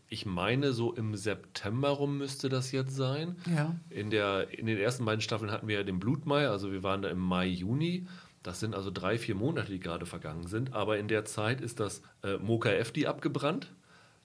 Ich 0.09 0.26
meine, 0.26 0.73
so 0.73 0.93
im 0.93 1.14
September 1.14 1.90
rum 1.90 2.19
müsste 2.19 2.49
das 2.49 2.73
jetzt 2.73 2.97
sein. 2.97 3.37
Ja. 3.55 3.76
In, 3.90 4.11
der, 4.11 4.49
in 4.59 4.67
den 4.67 4.79
ersten 4.79 5.05
beiden 5.05 5.21
Staffeln 5.21 5.52
hatten 5.52 5.69
wir 5.69 5.76
ja 5.76 5.83
den 5.85 6.00
Blutmai, 6.00 6.49
also 6.49 6.73
wir 6.73 6.83
waren 6.83 7.02
da 7.02 7.09
im 7.09 7.21
Mai, 7.21 7.47
Juni. 7.47 8.07
Das 8.43 8.59
sind 8.59 8.75
also 8.75 8.90
drei, 8.90 9.19
vier 9.19 9.35
Monate, 9.35 9.71
die 9.71 9.81
gerade 9.81 10.07
vergangen 10.07 10.47
sind. 10.47 10.73
Aber 10.73 10.99
in 10.99 11.09
der 11.09 11.26
Zeit 11.26 11.61
ist 11.61 11.79
das 11.79 12.02
äh, 12.25 12.38
Moka 12.38 12.71
Efti 12.71 13.07
abgebrannt. 13.07 13.71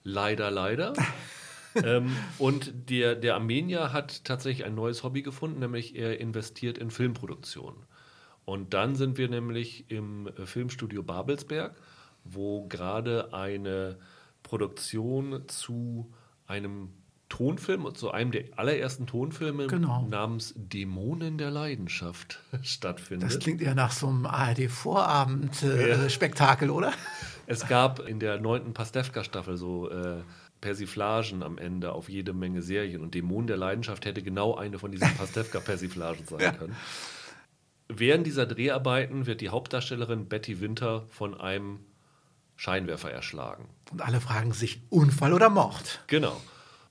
Leider, 0.03 0.49
leider. 0.51 0.93
ähm, 1.83 2.15
und 2.39 2.89
der, 2.89 3.15
der 3.15 3.35
Armenier 3.35 3.93
hat 3.93 4.23
tatsächlich 4.23 4.65
ein 4.65 4.75
neues 4.75 5.03
Hobby 5.03 5.21
gefunden, 5.21 5.59
nämlich 5.59 5.95
er 5.95 6.19
investiert 6.19 6.77
in 6.77 6.91
Filmproduktion. 6.91 7.75
Und 8.45 8.73
dann 8.73 8.95
sind 8.95 9.17
wir 9.17 9.27
nämlich 9.29 9.89
im 9.89 10.27
äh, 10.27 10.45
Filmstudio 10.45 11.03
Babelsberg, 11.03 11.75
wo 12.23 12.67
gerade 12.67 13.33
eine 13.33 13.97
Produktion 14.43 15.43
zu 15.47 16.11
einem 16.47 16.89
Tonfilm, 17.29 17.93
zu 17.95 18.11
einem 18.11 18.29
der 18.31 18.43
allerersten 18.55 19.07
Tonfilme 19.07 19.65
Genau. 19.67 20.05
namens 20.07 20.53
Dämonen 20.55 21.37
der 21.39 21.49
Leidenschaft 21.49 22.39
stattfindet. 22.61 23.29
Das 23.29 23.39
klingt 23.39 23.61
ja 23.61 23.73
nach 23.73 23.91
so 23.91 24.07
einem 24.07 24.27
ARD-Vorabend-Spektakel, 24.27 26.69
oder? 26.69 26.93
Es 27.47 27.67
gab 27.67 27.99
in 28.07 28.19
der 28.19 28.39
neunten 28.39 28.73
Pastewka-Staffel 28.73 29.57
so 29.57 29.89
äh, 29.89 30.17
Persiflagen 30.65 31.43
am 31.43 31.59
Ende 31.59 31.91
auf 31.91 32.09
jede 32.09 32.33
Menge 32.33 32.63
Serien. 32.63 33.01
Und 33.03 33.13
Dämon 33.13 33.45
der 33.45 33.55
Leidenschaft 33.55 34.03
hätte 34.05 34.23
genau 34.23 34.55
eine 34.55 34.79
von 34.79 34.91
diesen 34.91 35.07
Pastewka-Persiflagen 35.15 36.25
sein 36.25 36.39
Ja. 36.39 36.51
können. 36.53 36.75
Während 37.87 38.25
dieser 38.25 38.47
Dreharbeiten 38.47 39.27
wird 39.27 39.41
die 39.41 39.49
Hauptdarstellerin 39.49 40.25
Betty 40.27 40.59
Winter 40.61 41.03
von 41.09 41.39
einem 41.39 41.81
Scheinwerfer 42.55 43.11
erschlagen. 43.11 43.65
Und 43.91 44.01
alle 44.01 44.19
fragen 44.19 44.53
sich, 44.53 44.81
Unfall 44.89 45.33
oder 45.33 45.51
Mord? 45.51 46.01
Genau. 46.07 46.41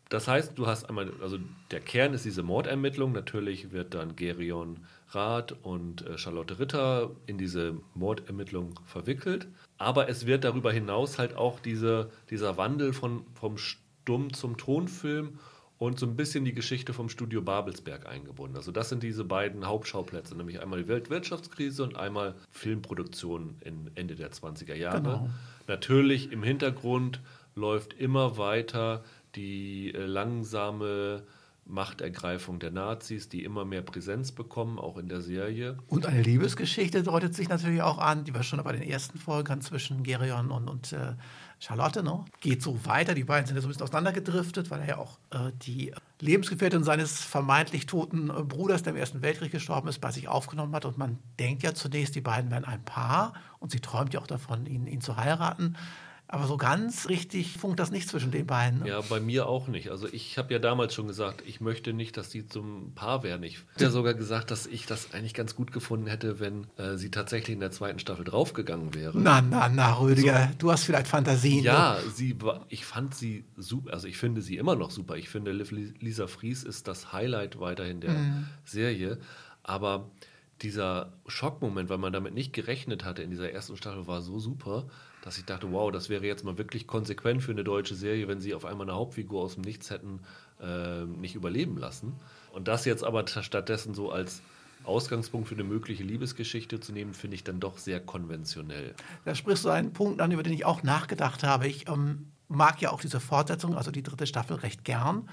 Das 0.08 0.28
heißt, 0.28 0.52
du 0.54 0.68
hast 0.68 0.88
einmal, 0.88 1.10
also 1.20 1.38
der 1.72 1.80
Kern 1.80 2.14
ist 2.14 2.24
diese 2.24 2.44
Mordermittlung. 2.44 3.10
Natürlich 3.10 3.72
wird 3.72 3.94
dann 3.94 4.14
Gerion 4.14 4.84
Rath 5.08 5.50
und 5.64 6.06
äh, 6.06 6.16
Charlotte 6.16 6.60
Ritter 6.60 7.10
in 7.26 7.38
diese 7.38 7.74
Mordermittlung 7.94 8.78
verwickelt. 8.86 9.48
Aber 9.84 10.08
es 10.08 10.26
wird 10.26 10.44
darüber 10.44 10.72
hinaus 10.72 11.18
halt 11.18 11.36
auch 11.36 11.60
diese, 11.60 12.10
dieser 12.30 12.56
Wandel 12.56 12.92
von, 12.92 13.24
vom 13.34 13.58
Stumm 13.58 14.32
zum 14.32 14.56
Tonfilm 14.56 15.38
und 15.78 15.98
so 15.98 16.06
ein 16.06 16.16
bisschen 16.16 16.44
die 16.44 16.54
Geschichte 16.54 16.92
vom 16.92 17.08
Studio 17.08 17.42
Babelsberg 17.42 18.06
eingebunden. 18.06 18.56
Also 18.56 18.72
das 18.72 18.88
sind 18.88 19.02
diese 19.02 19.24
beiden 19.24 19.66
Hauptschauplätze, 19.66 20.36
nämlich 20.36 20.60
einmal 20.60 20.82
die 20.82 20.88
Weltwirtschaftskrise 20.88 21.82
und 21.82 21.96
einmal 21.96 22.34
Filmproduktion 22.50 23.56
in 23.60 23.90
Ende 23.94 24.14
der 24.14 24.32
20er 24.32 24.74
Jahre. 24.74 25.02
Genau. 25.02 25.30
Natürlich 25.66 26.32
im 26.32 26.42
Hintergrund 26.42 27.20
läuft 27.54 27.92
immer 27.94 28.38
weiter 28.38 29.04
die 29.34 29.92
äh, 29.94 30.06
langsame 30.06 31.24
Machtergreifung 31.66 32.58
der 32.58 32.70
Nazis, 32.70 33.28
die 33.28 33.42
immer 33.42 33.64
mehr 33.64 33.82
Präsenz 33.82 34.32
bekommen, 34.32 34.78
auch 34.78 34.98
in 34.98 35.08
der 35.08 35.22
Serie. 35.22 35.78
Und 35.88 36.06
eine 36.06 36.22
Liebesgeschichte 36.22 37.02
deutet 37.02 37.34
sich 37.34 37.48
natürlich 37.48 37.82
auch 37.82 37.98
an, 37.98 38.24
die 38.24 38.34
wir 38.34 38.42
schon 38.42 38.62
bei 38.62 38.72
den 38.72 38.82
ersten 38.82 39.18
Folgen 39.18 39.60
zwischen 39.62 40.02
Gerion 40.02 40.50
und, 40.50 40.68
und 40.68 40.92
äh, 40.92 41.14
Charlotte. 41.58 42.02
Ne? 42.02 42.24
Geht 42.40 42.62
so 42.62 42.84
weiter. 42.84 43.14
Die 43.14 43.24
beiden 43.24 43.46
sind 43.46 43.56
ja 43.56 43.62
so 43.62 43.68
ein 43.68 43.70
bisschen 43.70 43.84
auseinandergedriftet, 43.84 44.70
weil 44.70 44.80
er 44.80 44.88
ja 44.88 44.98
auch 44.98 45.18
äh, 45.30 45.52
die 45.62 45.92
Lebensgefährtin 46.20 46.84
seines 46.84 47.20
vermeintlich 47.22 47.86
toten 47.86 48.28
äh, 48.28 48.42
Bruders, 48.42 48.82
der 48.82 48.92
im 48.92 48.98
Ersten 48.98 49.22
Weltkrieg 49.22 49.50
gestorben 49.50 49.88
ist, 49.88 50.00
bei 50.00 50.10
sich 50.10 50.28
aufgenommen 50.28 50.74
hat. 50.74 50.84
Und 50.84 50.98
man 50.98 51.18
denkt 51.38 51.62
ja 51.62 51.74
zunächst, 51.74 52.14
die 52.14 52.20
beiden 52.20 52.50
wären 52.50 52.64
ein 52.64 52.84
Paar 52.84 53.32
und 53.58 53.72
sie 53.72 53.80
träumt 53.80 54.12
ja 54.12 54.20
auch 54.20 54.26
davon, 54.26 54.66
ihn, 54.66 54.86
ihn 54.86 55.00
zu 55.00 55.16
heiraten. 55.16 55.76
Aber 56.26 56.46
so 56.46 56.56
ganz 56.56 57.08
richtig 57.08 57.58
funkt 57.58 57.78
das 57.78 57.90
nicht 57.90 58.08
zwischen 58.08 58.30
den 58.30 58.46
beiden. 58.46 58.80
Ne? 58.80 58.88
Ja, 58.88 59.00
bei 59.02 59.20
mir 59.20 59.46
auch 59.46 59.68
nicht. 59.68 59.90
Also 59.90 60.08
ich 60.10 60.38
habe 60.38 60.52
ja 60.54 60.58
damals 60.58 60.94
schon 60.94 61.06
gesagt, 61.06 61.42
ich 61.46 61.60
möchte 61.60 61.92
nicht, 61.92 62.16
dass 62.16 62.30
die 62.30 62.46
zum 62.46 62.92
Paar 62.94 63.22
werden. 63.22 63.42
Ich 63.42 63.58
habe 63.58 63.84
ja 63.84 63.90
sogar 63.90 64.14
gesagt, 64.14 64.50
dass 64.50 64.66
ich 64.66 64.86
das 64.86 65.12
eigentlich 65.12 65.34
ganz 65.34 65.54
gut 65.54 65.70
gefunden 65.70 66.06
hätte, 66.06 66.40
wenn 66.40 66.66
äh, 66.78 66.96
sie 66.96 67.10
tatsächlich 67.10 67.54
in 67.54 67.60
der 67.60 67.72
zweiten 67.72 67.98
Staffel 67.98 68.24
draufgegangen 68.24 68.94
wäre. 68.94 69.18
Na, 69.20 69.42
na, 69.42 69.68
na, 69.68 70.00
Rüdiger, 70.00 70.50
du 70.58 70.72
hast 70.72 70.84
vielleicht 70.84 71.08
Fantasien. 71.08 71.58
ne? 71.58 71.64
Ja, 71.64 71.98
sie 72.14 72.40
war, 72.40 72.64
ich 72.68 72.86
fand 72.86 73.14
sie 73.14 73.44
super, 73.56 73.92
also 73.92 74.08
ich 74.08 74.16
finde 74.16 74.40
sie 74.40 74.56
immer 74.56 74.76
noch 74.76 74.90
super. 74.90 75.16
Ich 75.16 75.28
finde, 75.28 75.52
Lisa 75.52 76.26
Fries 76.26 76.64
ist 76.64 76.88
das 76.88 77.12
Highlight 77.12 77.60
weiterhin 77.60 78.00
der 78.00 78.16
Serie. 78.64 79.18
Aber 79.62 80.10
dieser 80.62 81.12
Schockmoment, 81.26 81.90
weil 81.90 81.98
man 81.98 82.12
damit 82.12 82.34
nicht 82.34 82.52
gerechnet 82.52 83.04
hatte 83.04 83.22
in 83.22 83.30
dieser 83.30 83.50
ersten 83.50 83.76
Staffel, 83.76 84.06
war 84.06 84.22
so 84.22 84.38
super, 84.38 84.86
dass 85.24 85.38
ich 85.38 85.46
dachte, 85.46 85.72
wow, 85.72 85.90
das 85.90 86.10
wäre 86.10 86.26
jetzt 86.26 86.44
mal 86.44 86.58
wirklich 86.58 86.86
konsequent 86.86 87.42
für 87.42 87.52
eine 87.52 87.64
deutsche 87.64 87.94
Serie, 87.94 88.28
wenn 88.28 88.42
sie 88.42 88.52
auf 88.52 88.66
einmal 88.66 88.86
eine 88.86 88.94
Hauptfigur 88.94 89.42
aus 89.42 89.54
dem 89.54 89.62
Nichts 89.62 89.88
hätten 89.88 90.20
äh, 90.60 91.04
nicht 91.06 91.34
überleben 91.34 91.78
lassen. 91.78 92.12
Und 92.52 92.68
das 92.68 92.84
jetzt 92.84 93.02
aber 93.02 93.24
ta- 93.24 93.42
stattdessen 93.42 93.94
so 93.94 94.10
als 94.10 94.42
Ausgangspunkt 94.84 95.48
für 95.48 95.54
eine 95.54 95.64
mögliche 95.64 96.02
Liebesgeschichte 96.02 96.78
zu 96.78 96.92
nehmen, 96.92 97.14
finde 97.14 97.36
ich 97.36 97.42
dann 97.42 97.58
doch 97.58 97.78
sehr 97.78 98.00
konventionell. 98.00 98.94
Da 99.24 99.34
sprichst 99.34 99.64
du 99.64 99.70
einen 99.70 99.94
Punkt 99.94 100.20
an, 100.20 100.30
über 100.30 100.42
den 100.42 100.52
ich 100.52 100.66
auch 100.66 100.82
nachgedacht 100.82 101.42
habe. 101.42 101.68
Ich 101.68 101.88
ähm, 101.88 102.26
mag 102.48 102.82
ja 102.82 102.90
auch 102.90 103.00
diese 103.00 103.18
Fortsetzung, 103.18 103.76
also 103.76 103.90
die 103.90 104.02
dritte 104.02 104.26
Staffel, 104.26 104.58
recht 104.58 104.84
gern. 104.84 105.30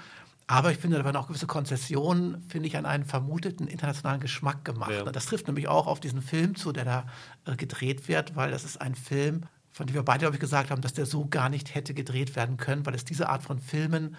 Aber 0.48 0.71
ich 0.71 0.77
finde, 0.77 0.98
da 0.98 1.03
werden 1.03 1.17
auch 1.17 1.27
gewisse 1.27 1.48
Konzessionen, 1.48 2.41
finde 2.48 2.67
ich, 2.69 2.77
an 2.77 2.86
einen 2.86 3.03
vermuteten 3.03 3.67
internationalen 3.67 4.21
Geschmack 4.21 4.63
gemacht. 4.63 4.91
Ja. 4.91 5.03
Das 5.03 5.25
trifft 5.25 5.48
nämlich 5.48 5.67
auch 5.67 5.86
auf 5.86 6.00
diesen 6.00 6.21
Film 6.21 6.55
zu, 6.55 6.71
der 6.71 6.86
da 6.86 7.05
äh, 7.45 7.57
gedreht 7.57 8.07
wird, 8.07 8.38
weil 8.38 8.51
das 8.51 8.63
ist 8.63 8.79
ein 8.79 8.95
Film, 8.95 9.43
von 9.71 9.87
dem 9.87 9.95
wir 9.95 10.03
beide, 10.03 10.19
glaube 10.19 10.35
ich, 10.35 10.39
gesagt 10.39 10.69
haben, 10.69 10.81
dass 10.81 10.93
der 10.93 11.05
so 11.05 11.27
gar 11.27 11.49
nicht 11.49 11.73
hätte 11.73 11.93
gedreht 11.93 12.35
werden 12.35 12.57
können, 12.57 12.85
weil 12.85 12.95
es 12.95 13.05
diese 13.05 13.29
Art 13.29 13.43
von 13.43 13.59
Filmen 13.59 14.15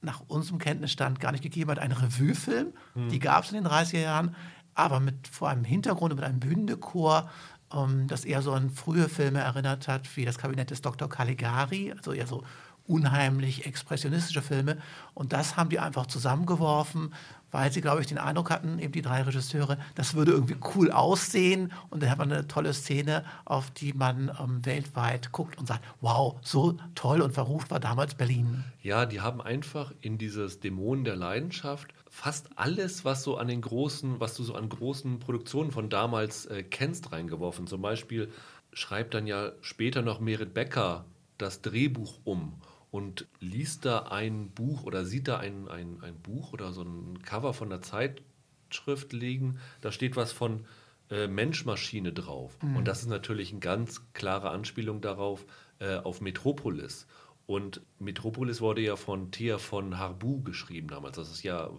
nach 0.00 0.20
unserem 0.28 0.58
Kenntnisstand 0.58 1.20
gar 1.20 1.32
nicht 1.32 1.42
gegeben 1.42 1.70
hat. 1.70 1.78
Ein 1.78 1.92
Revue-Film, 1.92 2.72
die 3.10 3.18
gab 3.18 3.44
es 3.44 3.52
in 3.52 3.62
den 3.62 3.66
30er 3.66 4.00
Jahren, 4.00 4.34
aber 4.74 5.00
mit 5.00 5.28
vor 5.28 5.48
einem 5.48 5.64
Hintergrund, 5.64 6.14
mit 6.14 6.24
einem 6.24 6.40
Bühnendekor 6.40 7.30
ähm, 7.72 8.06
das 8.06 8.24
eher 8.24 8.42
so 8.42 8.52
an 8.52 8.70
frühe 8.70 9.08
Filme 9.08 9.40
erinnert 9.40 9.88
hat, 9.88 10.16
wie 10.16 10.24
das 10.24 10.38
Kabinett 10.38 10.70
des 10.70 10.82
Dr. 10.82 11.08
Caligari, 11.08 11.92
also 11.92 12.12
eher 12.12 12.26
so 12.26 12.42
unheimlich 12.86 13.66
expressionistische 13.66 14.42
Filme. 14.42 14.78
Und 15.14 15.32
das 15.32 15.56
haben 15.56 15.70
die 15.70 15.78
einfach 15.78 16.06
zusammengeworfen, 16.06 17.14
weil 17.52 17.70
sie, 17.70 17.80
glaube 17.80 18.00
ich, 18.00 18.08
den 18.08 18.18
Eindruck 18.18 18.50
hatten, 18.50 18.78
eben 18.78 18.92
die 18.92 19.02
drei 19.02 19.22
Regisseure, 19.22 19.78
das 19.94 20.14
würde 20.14 20.32
irgendwie 20.32 20.56
cool 20.74 20.90
aussehen. 20.90 21.72
Und 21.90 22.02
dann 22.02 22.10
hat 22.10 22.18
man 22.18 22.32
eine 22.32 22.48
tolle 22.48 22.72
Szene, 22.72 23.24
auf 23.44 23.70
die 23.70 23.92
man 23.92 24.32
ähm, 24.40 24.64
weltweit 24.64 25.30
guckt 25.30 25.58
und 25.58 25.66
sagt, 25.66 25.84
wow, 26.00 26.36
so 26.42 26.78
toll 26.94 27.20
und 27.20 27.32
verruft 27.32 27.70
war 27.70 27.78
damals 27.78 28.14
Berlin. 28.14 28.64
Ja, 28.82 29.06
die 29.06 29.20
haben 29.20 29.40
einfach 29.40 29.92
in 30.00 30.18
dieses 30.18 30.60
Dämonen 30.60 31.04
der 31.04 31.14
Leidenschaft 31.14 31.92
fast 32.10 32.48
alles, 32.56 33.04
was 33.04 33.22
so 33.22 33.36
an 33.36 33.48
den 33.48 33.60
großen, 33.60 34.18
was 34.18 34.34
du 34.34 34.42
so 34.42 34.54
an 34.54 34.68
großen 34.68 35.18
Produktionen 35.18 35.70
von 35.70 35.88
damals 35.88 36.46
äh, 36.46 36.62
kennst, 36.62 37.12
reingeworfen. 37.12 37.66
Zum 37.66 37.82
Beispiel 37.82 38.30
schreibt 38.72 39.14
dann 39.14 39.26
ja 39.26 39.52
später 39.60 40.02
noch 40.02 40.20
Merit 40.20 40.54
Becker 40.54 41.04
das 41.36 41.60
Drehbuch 41.60 42.18
um 42.24 42.54
und 42.92 43.26
liest 43.40 43.86
da 43.86 44.00
ein 44.00 44.50
Buch 44.50 44.84
oder 44.84 45.06
sieht 45.06 45.26
da 45.26 45.38
ein, 45.38 45.66
ein, 45.66 46.02
ein 46.02 46.14
Buch 46.20 46.52
oder 46.52 46.72
so 46.72 46.82
ein 46.82 47.22
Cover 47.22 47.54
von 47.54 47.70
der 47.70 47.80
Zeitschrift 47.80 49.14
liegen, 49.14 49.58
da 49.80 49.90
steht 49.90 50.14
was 50.14 50.30
von 50.30 50.66
äh, 51.10 51.26
Mensch-Maschine 51.26 52.12
drauf. 52.12 52.58
Mhm. 52.62 52.76
Und 52.76 52.88
das 52.88 53.00
ist 53.00 53.08
natürlich 53.08 53.50
eine 53.50 53.60
ganz 53.60 54.02
klare 54.12 54.50
Anspielung 54.50 55.00
darauf, 55.00 55.46
äh, 55.78 55.96
auf 55.96 56.20
Metropolis. 56.20 57.06
Und 57.46 57.80
Metropolis 57.98 58.60
wurde 58.60 58.82
ja 58.82 58.96
von 58.96 59.30
Thea 59.30 59.56
von 59.56 59.98
Harbu 59.98 60.42
geschrieben 60.42 60.88
damals. 60.88 61.16
Das 61.16 61.30
ist 61.30 61.42
ja, 61.42 61.70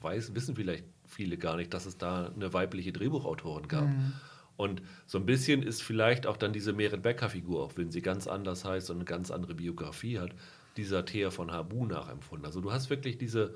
weiß, 0.00 0.36
wissen 0.36 0.54
vielleicht 0.54 0.84
viele 1.06 1.38
gar 1.38 1.56
nicht, 1.56 1.74
dass 1.74 1.86
es 1.86 1.98
da 1.98 2.26
eine 2.28 2.52
weibliche 2.52 2.92
Drehbuchautorin 2.92 3.66
gab. 3.66 3.88
Mhm. 3.88 4.12
Und 4.56 4.82
so 5.06 5.18
ein 5.18 5.26
bisschen 5.26 5.62
ist 5.62 5.82
vielleicht 5.82 6.26
auch 6.26 6.36
dann 6.36 6.52
diese 6.52 6.72
Merit 6.72 7.02
Becker-Figur, 7.02 7.62
auch 7.62 7.72
wenn 7.76 7.90
sie 7.90 8.02
ganz 8.02 8.26
anders 8.26 8.64
heißt 8.64 8.90
und 8.90 8.96
eine 8.96 9.04
ganz 9.04 9.30
andere 9.30 9.54
Biografie 9.54 10.18
hat, 10.18 10.30
dieser 10.76 11.04
Thea 11.04 11.30
von 11.30 11.52
Habu 11.52 11.86
nachempfunden. 11.86 12.46
Also 12.46 12.60
du 12.60 12.72
hast 12.72 12.90
wirklich 12.90 13.18
diese 13.18 13.54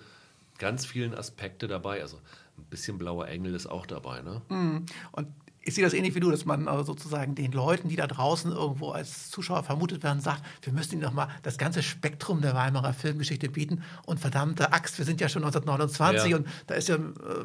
ganz 0.58 0.84
vielen 0.86 1.14
Aspekte 1.14 1.68
dabei. 1.68 2.02
Also 2.02 2.18
ein 2.58 2.64
bisschen 2.64 2.98
blauer 2.98 3.28
Engel 3.28 3.54
ist 3.54 3.66
auch 3.66 3.86
dabei. 3.86 4.22
Ne? 4.22 4.42
Mhm. 4.48 4.86
Und 5.12 5.28
ich 5.70 5.76
sehe 5.76 5.84
das 5.84 5.94
ähnlich 5.94 6.16
wie 6.16 6.20
du, 6.20 6.32
dass 6.32 6.44
man 6.44 6.66
äh, 6.66 6.82
sozusagen 6.82 7.36
den 7.36 7.52
Leuten, 7.52 7.88
die 7.88 7.94
da 7.94 8.08
draußen 8.08 8.50
irgendwo 8.50 8.90
als 8.90 9.30
Zuschauer 9.30 9.62
vermutet 9.62 10.02
werden, 10.02 10.20
sagt, 10.20 10.42
wir 10.62 10.72
müssen 10.72 10.94
ihnen 10.94 11.02
doch 11.02 11.12
mal 11.12 11.28
das 11.44 11.58
ganze 11.58 11.80
Spektrum 11.80 12.40
der 12.40 12.54
Weimarer 12.54 12.92
Filmgeschichte 12.92 13.48
bieten. 13.48 13.84
Und 14.04 14.18
verdammte 14.18 14.72
Axt, 14.72 14.98
wir 14.98 15.04
sind 15.04 15.20
ja 15.20 15.28
schon 15.28 15.44
1929 15.44 16.30
ja. 16.32 16.36
und 16.38 16.48
da 16.66 16.74
ist 16.74 16.88
ja 16.88 16.96
äh, 16.96 16.98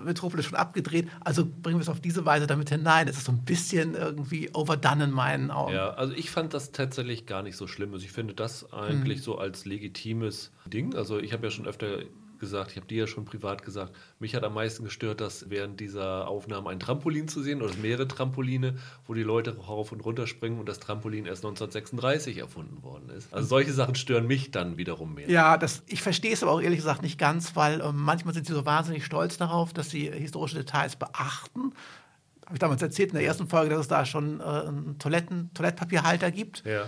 Metropolis 0.04 0.46
schon 0.46 0.56
abgedreht. 0.56 1.08
Also 1.20 1.46
bringen 1.46 1.78
wir 1.78 1.84
es 1.84 1.90
auf 1.90 2.00
diese 2.00 2.26
Weise 2.26 2.48
damit 2.48 2.72
hinein. 2.72 3.08
Es 3.08 3.18
ist 3.18 3.26
so 3.26 3.32
ein 3.32 3.46
bisschen 3.46 3.94
irgendwie 3.94 4.50
overdone 4.56 5.04
in 5.04 5.12
meinen 5.12 5.52
Augen. 5.52 5.76
Ja, 5.76 5.92
also 5.92 6.14
ich 6.14 6.32
fand 6.32 6.56
das 6.56 6.72
tatsächlich 6.72 7.28
gar 7.28 7.44
nicht 7.44 7.58
so 7.58 7.68
schlimm. 7.68 7.94
Also 7.94 8.06
ich 8.06 8.12
finde 8.12 8.34
das 8.34 8.74
eigentlich 8.74 9.20
hm. 9.20 9.24
so 9.24 9.38
als 9.38 9.66
legitimes 9.66 10.52
Ding. 10.66 10.96
Also 10.96 11.20
ich 11.20 11.32
habe 11.32 11.46
ja 11.46 11.52
schon 11.52 11.68
öfter 11.68 12.00
gesagt, 12.40 12.72
ich 12.72 12.78
habe 12.78 12.88
dir 12.88 13.02
ja 13.02 13.08
schon 13.08 13.26
privat 13.26 13.64
gesagt, 13.64 13.96
mich 14.20 14.36
hat 14.36 14.44
am 14.44 14.54
meisten 14.54 14.84
gestört, 14.84 15.22
dass 15.22 15.50
während 15.50 15.80
dieser 15.80 16.28
Aufnahmen 16.28 16.68
ein 16.68 16.80
Trampolin 16.80 17.28
zu 17.28 17.42
sehen 17.42 17.62
oder 17.62 17.74
mehrere 17.76 18.08
Trampoline, 18.08 18.78
wo 19.08 19.14
die 19.14 19.24
Leute 19.24 19.58
rauf 19.58 19.92
und 19.92 20.02
runter 20.02 20.28
springen 20.28 20.60
und 20.60 20.68
das 20.68 20.80
Trampolin 20.80 21.26
erst 21.26 21.46
1936 21.46 22.38
erfunden 22.38 22.84
worden 22.84 23.10
ist. 23.10 23.34
Also 23.34 23.48
solche 23.48 23.74
Sachen 23.74 23.96
stören 23.96 24.28
mich 24.28 24.52
dann 24.52 24.78
wiederum 24.78 25.16
mehr. 25.16 25.30
Ja, 25.30 25.58
das, 25.58 25.84
ich 25.88 26.02
verstehe 26.02 26.34
es 26.34 26.44
aber 26.44 26.52
auch 26.52 26.62
ehrlich 26.62 26.80
gesagt 26.80 27.02
nicht 27.02 27.18
ganz, 27.18 27.56
weil 27.56 27.82
äh, 27.82 27.92
manchmal 27.92 28.34
sind 28.34 28.48
sie 28.48 28.54
so 28.54 28.66
wahnsinnig 28.66 29.06
stolz 29.06 29.38
darauf, 29.38 29.74
dass 29.74 29.90
sie 29.90 30.12
historische 30.12 30.56
Details 30.56 30.96
beachten 30.96 31.74
habe 32.46 32.56
ich 32.56 32.60
damals 32.60 32.82
erzählt 32.82 33.10
in 33.10 33.16
der 33.16 33.26
ersten 33.26 33.48
Folge, 33.48 33.72
dass 33.72 33.82
es 33.82 33.88
da 33.88 34.06
schon 34.06 34.40
äh, 34.40 34.44
einen 34.44 34.98
Toiletten, 35.00 35.52
Toilettpapierhalter 35.54 36.30
gibt. 36.30 36.64
Ja. 36.66 36.84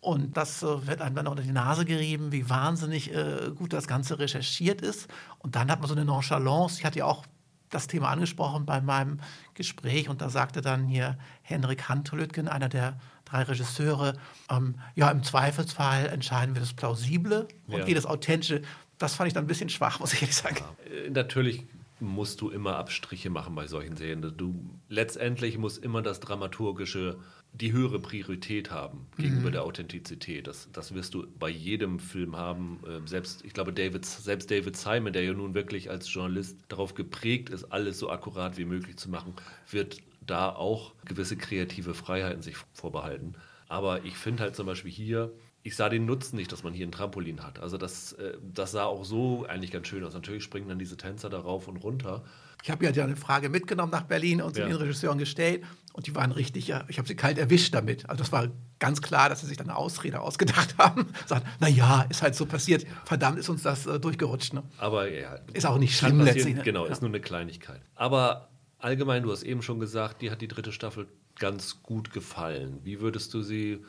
Und 0.00 0.36
das 0.36 0.62
äh, 0.62 0.86
wird 0.86 1.02
einem 1.02 1.14
dann 1.14 1.26
unter 1.26 1.42
die 1.42 1.52
Nase 1.52 1.84
gerieben, 1.84 2.32
wie 2.32 2.48
wahnsinnig 2.48 3.14
äh, 3.14 3.50
gut 3.54 3.72
das 3.72 3.86
Ganze 3.86 4.18
recherchiert 4.18 4.80
ist. 4.80 5.08
Und 5.38 5.56
dann 5.56 5.70
hat 5.70 5.80
man 5.80 5.88
so 5.88 5.94
eine 5.94 6.04
Nonchalance. 6.04 6.78
Ich 6.78 6.84
hatte 6.84 7.00
ja 7.00 7.04
auch 7.04 7.24
das 7.68 7.86
Thema 7.86 8.08
angesprochen 8.08 8.66
bei 8.66 8.80
meinem 8.80 9.20
Gespräch 9.54 10.08
und 10.08 10.20
da 10.20 10.28
sagte 10.28 10.60
dann 10.60 10.86
hier 10.86 11.16
Henrik 11.42 11.88
Hantelütgen, 11.88 12.48
einer 12.48 12.68
der 12.68 12.98
drei 13.24 13.42
Regisseure, 13.42 14.14
ähm, 14.50 14.74
ja, 14.96 15.10
im 15.10 15.22
Zweifelsfall 15.22 16.06
entscheiden 16.06 16.54
wir 16.54 16.60
das 16.60 16.74
Plausible 16.74 17.46
und 17.68 17.78
ja. 17.78 17.86
jedes 17.86 18.06
Authentische. 18.06 18.62
Das 18.98 19.14
fand 19.14 19.28
ich 19.28 19.34
dann 19.34 19.44
ein 19.44 19.46
bisschen 19.48 19.68
schwach, 19.68 20.00
muss 20.00 20.12
ich 20.12 20.22
ehrlich 20.22 20.36
sagen. 20.36 20.56
Ja. 20.58 20.92
Äh, 20.92 21.10
natürlich 21.10 21.64
musst 22.00 22.40
du 22.40 22.50
immer 22.50 22.76
Abstriche 22.76 23.30
machen 23.30 23.54
bei 23.54 23.66
solchen 23.66 23.96
Serien. 23.96 24.22
Du 24.36 24.54
letztendlich 24.88 25.58
muss 25.58 25.78
immer 25.78 26.02
das 26.02 26.18
dramaturgische 26.20 27.18
die 27.52 27.72
höhere 27.72 27.98
Priorität 27.98 28.70
haben 28.70 29.06
gegenüber 29.16 29.48
mhm. 29.48 29.52
der 29.52 29.64
Authentizität. 29.64 30.46
Das, 30.46 30.68
das 30.72 30.94
wirst 30.94 31.14
du 31.14 31.26
bei 31.38 31.48
jedem 31.48 31.98
Film 31.98 32.36
haben. 32.36 32.80
Ähm, 32.88 33.06
selbst, 33.06 33.44
ich 33.44 33.52
glaube, 33.52 33.72
David, 33.72 34.04
selbst 34.04 34.50
David 34.50 34.76
Simon, 34.76 35.12
der 35.12 35.24
ja 35.24 35.32
nun 35.32 35.54
wirklich 35.54 35.90
als 35.90 36.12
Journalist 36.12 36.56
darauf 36.68 36.94
geprägt 36.94 37.50
ist, 37.50 37.64
alles 37.64 37.98
so 37.98 38.10
akkurat 38.10 38.56
wie 38.56 38.64
möglich 38.64 38.96
zu 38.96 39.10
machen, 39.10 39.34
wird 39.70 39.98
da 40.24 40.50
auch 40.50 40.94
gewisse 41.04 41.36
kreative 41.36 41.94
Freiheiten 41.94 42.42
sich 42.42 42.56
vorbehalten. 42.72 43.34
Aber 43.68 44.04
ich 44.04 44.16
finde 44.16 44.44
halt 44.44 44.56
zum 44.56 44.66
Beispiel 44.66 44.90
hier, 44.90 45.32
ich 45.62 45.76
sah 45.76 45.88
den 45.88 46.06
Nutzen 46.06 46.36
nicht, 46.36 46.50
dass 46.52 46.62
man 46.62 46.72
hier 46.72 46.86
ein 46.86 46.92
Trampolin 46.92 47.42
hat. 47.42 47.58
Also 47.58 47.76
das, 47.76 48.12
äh, 48.14 48.38
das 48.42 48.72
sah 48.72 48.84
auch 48.84 49.04
so 49.04 49.44
eigentlich 49.46 49.70
ganz 49.70 49.88
schön 49.88 50.02
aus. 50.04 50.14
Natürlich 50.14 50.44
springen 50.44 50.68
dann 50.68 50.78
diese 50.78 50.96
Tänzer 50.96 51.28
da 51.28 51.38
rauf 51.38 51.68
und 51.68 51.76
runter. 51.78 52.24
Ich 52.62 52.70
habe 52.70 52.84
ja 52.84 53.04
eine 53.04 53.16
Frage 53.16 53.48
mitgenommen 53.48 53.92
nach 53.92 54.04
Berlin 54.04 54.42
und 54.42 54.54
zu 54.54 54.60
ja. 54.60 54.66
den 54.66 54.76
Regisseuren 54.76 55.18
gestellt 55.18 55.64
und 55.92 56.06
die 56.06 56.14
waren 56.14 56.32
richtig, 56.32 56.68
ja, 56.68 56.84
ich 56.88 56.98
habe 56.98 57.08
sie 57.08 57.16
kalt 57.16 57.38
erwischt 57.38 57.74
damit. 57.74 58.08
Also 58.08 58.22
das 58.22 58.32
war 58.32 58.48
ganz 58.78 59.02
klar, 59.02 59.28
dass 59.28 59.40
sie 59.40 59.46
sich 59.46 59.56
dann 59.56 59.68
eine 59.68 59.76
Ausrede 59.76 60.20
ausgedacht 60.20 60.74
haben. 60.78 61.06
Sagen, 61.26 61.44
naja, 61.58 62.06
ist 62.08 62.22
halt 62.22 62.34
so 62.34 62.46
passiert. 62.46 62.86
Verdammt, 63.04 63.38
ist 63.38 63.48
uns 63.48 63.62
das 63.62 63.86
äh, 63.86 63.98
durchgerutscht. 63.98 64.54
Ne? 64.54 64.62
Aber 64.78 65.10
ja. 65.10 65.38
Ist 65.52 65.66
auch 65.66 65.78
nicht 65.78 65.96
schlimm 65.96 66.20
letztlich. 66.20 66.56
Ne? 66.56 66.62
Genau, 66.62 66.86
ja. 66.86 66.92
ist 66.92 67.02
nur 67.02 67.10
eine 67.10 67.20
Kleinigkeit. 67.20 67.80
Aber 67.94 68.48
allgemein, 68.78 69.22
du 69.22 69.32
hast 69.32 69.42
eben 69.42 69.62
schon 69.62 69.80
gesagt, 69.80 70.22
dir 70.22 70.30
hat 70.30 70.40
die 70.40 70.48
dritte 70.48 70.72
Staffel 70.72 71.08
ganz 71.38 71.82
gut 71.82 72.12
gefallen. 72.12 72.80
Wie 72.84 73.00
würdest 73.00 73.34
du 73.34 73.42
sie 73.42 73.84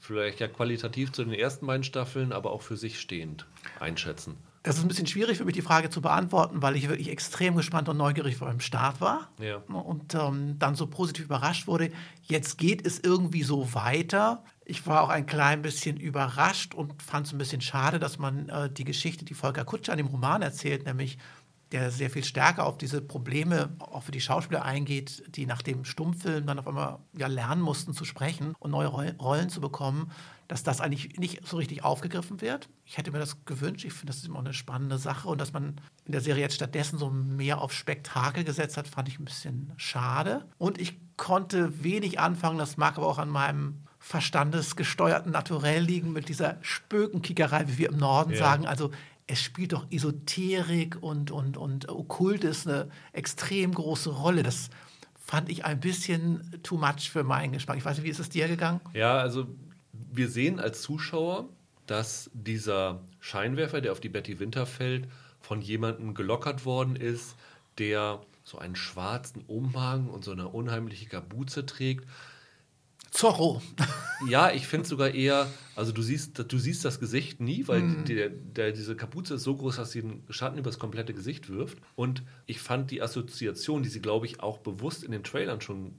vielleicht 0.00 0.40
ja 0.40 0.48
qualitativ 0.48 1.12
zu 1.12 1.24
den 1.24 1.32
ersten 1.32 1.66
beiden 1.66 1.84
Staffeln, 1.84 2.32
aber 2.32 2.50
auch 2.50 2.62
für 2.62 2.76
sich 2.76 3.00
stehend 3.00 3.46
einschätzen? 3.78 4.36
Das 4.64 4.78
ist 4.78 4.82
ein 4.82 4.88
bisschen 4.88 5.06
schwierig 5.06 5.36
für 5.36 5.44
mich, 5.44 5.54
die 5.54 5.62
Frage 5.62 5.90
zu 5.90 6.00
beantworten, 6.00 6.62
weil 6.62 6.74
ich 6.74 6.88
wirklich 6.88 7.10
extrem 7.10 7.54
gespannt 7.54 7.90
und 7.90 7.98
neugierig 7.98 8.38
vor 8.38 8.48
dem 8.48 8.60
Start 8.60 8.98
war 9.02 9.28
ja. 9.38 9.58
und 9.68 10.14
ähm, 10.14 10.58
dann 10.58 10.74
so 10.74 10.86
positiv 10.86 11.26
überrascht 11.26 11.66
wurde. 11.66 11.90
Jetzt 12.22 12.56
geht 12.56 12.86
es 12.86 12.98
irgendwie 12.98 13.42
so 13.42 13.74
weiter. 13.74 14.42
Ich 14.64 14.86
war 14.86 15.02
auch 15.02 15.10
ein 15.10 15.26
klein 15.26 15.60
bisschen 15.60 15.98
überrascht 15.98 16.74
und 16.74 17.02
fand 17.02 17.26
es 17.26 17.34
ein 17.34 17.38
bisschen 17.38 17.60
schade, 17.60 17.98
dass 17.98 18.18
man 18.18 18.48
äh, 18.48 18.70
die 18.70 18.84
Geschichte, 18.84 19.26
die 19.26 19.34
Volker 19.34 19.66
Kutscher 19.66 19.92
an 19.92 19.98
dem 19.98 20.06
Roman 20.06 20.40
erzählt, 20.40 20.86
nämlich 20.86 21.18
der 21.70 21.90
sehr 21.90 22.08
viel 22.08 22.24
stärker 22.24 22.64
auf 22.64 22.78
diese 22.78 23.02
Probleme 23.02 23.74
auch 23.80 24.04
für 24.04 24.12
die 24.12 24.20
Schauspieler 24.20 24.64
eingeht, 24.64 25.24
die 25.36 25.44
nach 25.44 25.60
dem 25.60 25.84
Stummfilm 25.84 26.46
dann 26.46 26.58
auf 26.58 26.68
einmal 26.68 27.00
ja 27.18 27.26
lernen 27.26 27.60
mussten 27.60 27.92
zu 27.92 28.06
sprechen 28.06 28.54
und 28.60 28.70
neue 28.70 28.88
Rollen 28.88 29.50
zu 29.50 29.60
bekommen, 29.60 30.10
dass 30.48 30.62
das 30.62 30.80
eigentlich 30.80 31.18
nicht 31.18 31.46
so 31.46 31.56
richtig 31.56 31.84
aufgegriffen 31.84 32.40
wird. 32.40 32.68
Ich 32.84 32.98
hätte 32.98 33.10
mir 33.10 33.18
das 33.18 33.44
gewünscht. 33.44 33.84
Ich 33.84 33.92
finde, 33.92 34.08
das 34.08 34.16
ist 34.16 34.26
immer 34.26 34.40
eine 34.40 34.52
spannende 34.52 34.98
Sache. 34.98 35.28
Und 35.28 35.40
dass 35.40 35.52
man 35.52 35.80
in 36.04 36.12
der 36.12 36.20
Serie 36.20 36.42
jetzt 36.42 36.56
stattdessen 36.56 36.98
so 36.98 37.10
mehr 37.10 37.60
auf 37.60 37.72
Spektakel 37.72 38.44
gesetzt 38.44 38.76
hat, 38.76 38.86
fand 38.88 39.08
ich 39.08 39.18
ein 39.18 39.24
bisschen 39.24 39.72
schade. 39.76 40.44
Und 40.58 40.80
ich 40.80 40.98
konnte 41.16 41.82
wenig 41.82 42.20
anfangen. 42.20 42.58
Das 42.58 42.76
mag 42.76 42.96
aber 42.98 43.06
auch 43.06 43.18
an 43.18 43.30
meinem 43.30 43.84
verstandesgesteuerten 43.98 45.32
Naturell 45.32 45.82
liegen 45.82 46.12
mit 46.12 46.28
dieser 46.28 46.58
Spökenkickerei, 46.60 47.68
wie 47.68 47.78
wir 47.78 47.88
im 47.88 47.96
Norden 47.96 48.32
ja. 48.32 48.38
sagen. 48.38 48.66
Also 48.66 48.90
es 49.26 49.40
spielt 49.40 49.72
doch 49.72 49.86
Esoterik 49.90 51.02
und, 51.02 51.30
und, 51.30 51.56
und 51.56 51.88
Okkultes 51.88 52.66
eine 52.66 52.90
extrem 53.12 53.72
große 53.72 54.10
Rolle. 54.10 54.42
Das 54.42 54.68
fand 55.14 55.48
ich 55.48 55.64
ein 55.64 55.80
bisschen 55.80 56.60
too 56.62 56.76
much 56.76 57.10
für 57.10 57.24
meinen 57.24 57.52
Geschmack. 57.52 57.78
Ich 57.78 57.84
weiß 57.84 57.96
nicht, 57.96 58.04
wie 58.04 58.10
ist 58.10 58.18
es 58.18 58.28
dir 58.28 58.46
gegangen? 58.46 58.80
Ja, 58.92 59.16
also 59.16 59.46
wir 60.16 60.28
sehen 60.28 60.60
als 60.60 60.82
Zuschauer, 60.82 61.48
dass 61.86 62.30
dieser 62.32 63.00
Scheinwerfer, 63.20 63.80
der 63.80 63.92
auf 63.92 64.00
die 64.00 64.08
Betty 64.08 64.40
Winter 64.40 64.66
fällt, 64.66 65.08
von 65.40 65.60
jemandem 65.60 66.14
gelockert 66.14 66.64
worden 66.64 66.96
ist, 66.96 67.36
der 67.78 68.20
so 68.44 68.58
einen 68.58 68.76
schwarzen 68.76 69.42
Umhang 69.46 70.08
und 70.08 70.24
so 70.24 70.32
eine 70.32 70.48
unheimliche 70.48 71.06
Kapuze 71.06 71.66
trägt. 71.66 72.06
Zorro. 73.10 73.62
Ja, 74.28 74.50
ich 74.50 74.66
finde 74.66 74.88
sogar 74.88 75.10
eher, 75.10 75.48
also 75.76 75.92
du 75.92 76.02
siehst, 76.02 76.42
du 76.50 76.58
siehst 76.58 76.84
das 76.84 76.98
Gesicht 76.98 77.40
nie, 77.40 77.68
weil 77.68 77.82
mm. 77.82 78.04
die, 78.06 78.30
der, 78.30 78.72
diese 78.72 78.96
Kapuze 78.96 79.34
ist 79.34 79.42
so 79.42 79.56
groß, 79.56 79.76
dass 79.76 79.92
sie 79.92 80.02
den 80.02 80.24
Schatten 80.30 80.58
über 80.58 80.70
das 80.70 80.78
komplette 80.78 81.14
Gesicht 81.14 81.48
wirft. 81.48 81.78
Und 81.94 82.22
ich 82.46 82.60
fand 82.60 82.90
die 82.90 83.02
Assoziation, 83.02 83.82
die 83.82 83.88
sie, 83.88 84.00
glaube 84.00 84.26
ich, 84.26 84.40
auch 84.40 84.58
bewusst 84.58 85.04
in 85.04 85.12
den 85.12 85.22
Trailern 85.22 85.60
schon 85.60 85.94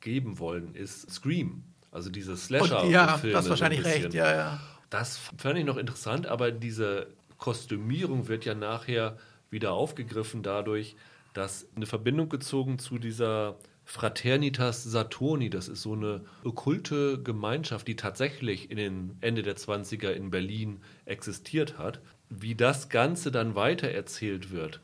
geben 0.00 0.38
wollen, 0.38 0.74
ist 0.74 1.10
Scream. 1.10 1.64
Also 1.92 2.10
diese 2.10 2.36
Slasher-Filme. 2.36 2.92
Ja, 2.92 3.18
du 3.18 3.34
hast 3.34 3.48
wahrscheinlich 3.48 3.84
recht, 3.84 4.14
ja, 4.14 4.34
ja. 4.34 4.60
Das 4.90 5.18
fand 5.38 5.58
ich 5.58 5.64
noch 5.64 5.76
interessant, 5.76 6.26
aber 6.26 6.50
diese 6.50 7.06
Kostümierung 7.38 8.28
wird 8.28 8.44
ja 8.44 8.54
nachher 8.54 9.18
wieder 9.50 9.72
aufgegriffen 9.72 10.42
dadurch, 10.42 10.96
dass 11.34 11.66
eine 11.76 11.86
Verbindung 11.86 12.28
gezogen 12.28 12.78
zu 12.78 12.98
dieser 12.98 13.56
Fraternitas 13.84 14.84
Saturni, 14.84 15.50
das 15.50 15.68
ist 15.68 15.82
so 15.82 15.92
eine 15.94 16.22
okkulte 16.44 17.22
Gemeinschaft, 17.22 17.88
die 17.88 17.96
tatsächlich 17.96 18.70
in 18.70 18.76
den 18.76 19.16
Ende 19.20 19.42
der 19.42 19.56
20er 19.56 20.10
in 20.10 20.30
Berlin 20.30 20.80
existiert 21.04 21.78
hat. 21.78 22.00
Wie 22.28 22.54
das 22.54 22.88
Ganze 22.88 23.30
dann 23.30 23.54
weitererzählt 23.54 24.50
wird, 24.50 24.80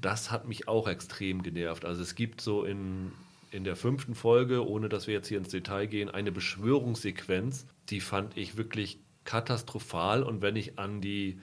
das 0.00 0.30
hat 0.30 0.46
mich 0.46 0.68
auch 0.68 0.86
extrem 0.86 1.42
genervt. 1.42 1.84
Also 1.84 2.02
es 2.02 2.14
gibt 2.14 2.40
so 2.40 2.64
in, 2.64 3.12
in 3.56 3.64
der 3.64 3.74
fünften 3.74 4.14
Folge, 4.14 4.68
ohne 4.68 4.88
dass 4.88 5.06
wir 5.06 5.14
jetzt 5.14 5.28
hier 5.28 5.38
ins 5.38 5.48
Detail 5.48 5.86
gehen, 5.86 6.10
eine 6.10 6.30
Beschwörungssequenz, 6.30 7.66
die 7.88 8.00
fand 8.00 8.36
ich 8.36 8.56
wirklich 8.56 9.00
katastrophal. 9.24 10.22
Und 10.22 10.42
wenn 10.42 10.56
ich 10.56 10.78
an 10.78 11.00
die 11.00 11.40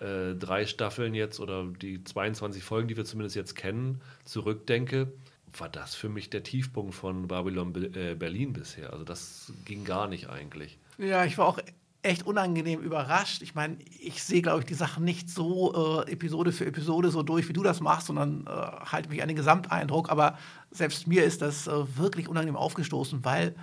äh, 0.00 0.34
drei 0.34 0.66
Staffeln 0.66 1.14
jetzt 1.14 1.38
oder 1.38 1.66
die 1.66 2.02
22 2.02 2.64
Folgen, 2.64 2.88
die 2.88 2.96
wir 2.96 3.04
zumindest 3.04 3.36
jetzt 3.36 3.54
kennen, 3.54 4.00
zurückdenke, 4.24 5.12
war 5.58 5.68
das 5.68 5.94
für 5.94 6.08
mich 6.08 6.30
der 6.30 6.42
Tiefpunkt 6.42 6.94
von 6.94 7.28
Babylon 7.28 7.74
äh, 7.94 8.14
Berlin 8.14 8.54
bisher. 8.54 8.92
Also 8.92 9.04
das 9.04 9.52
ging 9.64 9.84
gar 9.84 10.08
nicht 10.08 10.30
eigentlich. 10.30 10.78
Ja, 10.96 11.24
ich 11.24 11.36
war 11.38 11.46
auch 11.46 11.58
echt 12.02 12.26
unangenehm 12.26 12.80
überrascht. 12.80 13.42
Ich 13.42 13.54
meine, 13.54 13.76
ich 14.00 14.22
sehe, 14.22 14.40
glaube 14.40 14.60
ich, 14.60 14.64
die 14.64 14.74
Sachen 14.74 15.04
nicht 15.04 15.28
so 15.28 16.04
äh, 16.06 16.12
Episode 16.12 16.52
für 16.52 16.64
Episode 16.64 17.10
so 17.10 17.22
durch, 17.22 17.48
wie 17.48 17.52
du 17.52 17.62
das 17.62 17.80
machst, 17.80 18.06
sondern 18.06 18.46
äh, 18.46 18.50
halte 18.50 19.10
mich 19.10 19.20
an 19.20 19.28
den 19.28 19.36
Gesamteindruck. 19.36 20.10
Aber 20.10 20.38
selbst 20.70 21.06
mir 21.06 21.24
ist 21.24 21.42
das 21.42 21.66
äh, 21.66 21.96
wirklich 21.96 22.28
unangenehm 22.28 22.56
aufgestoßen, 22.56 23.24
weil, 23.24 23.54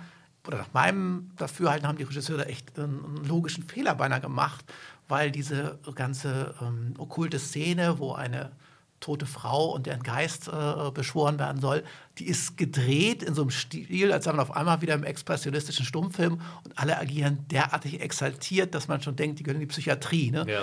oder 0.46 0.58
nach 0.58 0.72
meinem 0.72 1.30
Dafürhalten 1.36 1.86
haben 1.86 1.98
die 1.98 2.04
Regisseure 2.04 2.46
echt 2.46 2.78
einen, 2.78 3.24
logischen 3.26 3.64
Fehler 3.64 3.94
beinahe 3.94 4.20
gemacht, 4.20 4.64
weil 5.08 5.30
diese 5.30 5.78
ganze 5.94 6.54
ähm, 6.60 6.94
okkulte 6.98 7.38
Szene, 7.38 7.98
wo 7.98 8.12
eine 8.12 8.52
tote 9.00 9.26
Frau 9.26 9.72
und 9.74 9.86
deren 9.86 10.02
Geist 10.02 10.48
äh, 10.48 10.90
beschworen 10.92 11.38
werden 11.38 11.60
soll, 11.60 11.84
die 12.18 12.26
ist 12.26 12.56
gedreht 12.56 13.22
in 13.22 13.34
so 13.34 13.42
einem 13.42 13.50
Stil, 13.50 14.12
als 14.12 14.24
sei 14.24 14.32
man 14.32 14.40
auf 14.40 14.56
einmal 14.56 14.82
wieder 14.82 14.94
im 14.94 15.04
expressionistischen 15.04 15.86
Stummfilm 15.86 16.40
und 16.64 16.78
alle 16.78 16.98
agieren 16.98 17.46
derartig 17.48 18.00
exaltiert, 18.00 18.74
dass 18.74 18.88
man 18.88 19.00
schon 19.00 19.14
denkt, 19.14 19.38
die 19.38 19.44
gehören 19.44 19.60
in 19.60 19.68
die 19.68 19.72
Psychiatrie. 19.72 20.30
Ne? 20.32 20.44
Ja. 20.48 20.62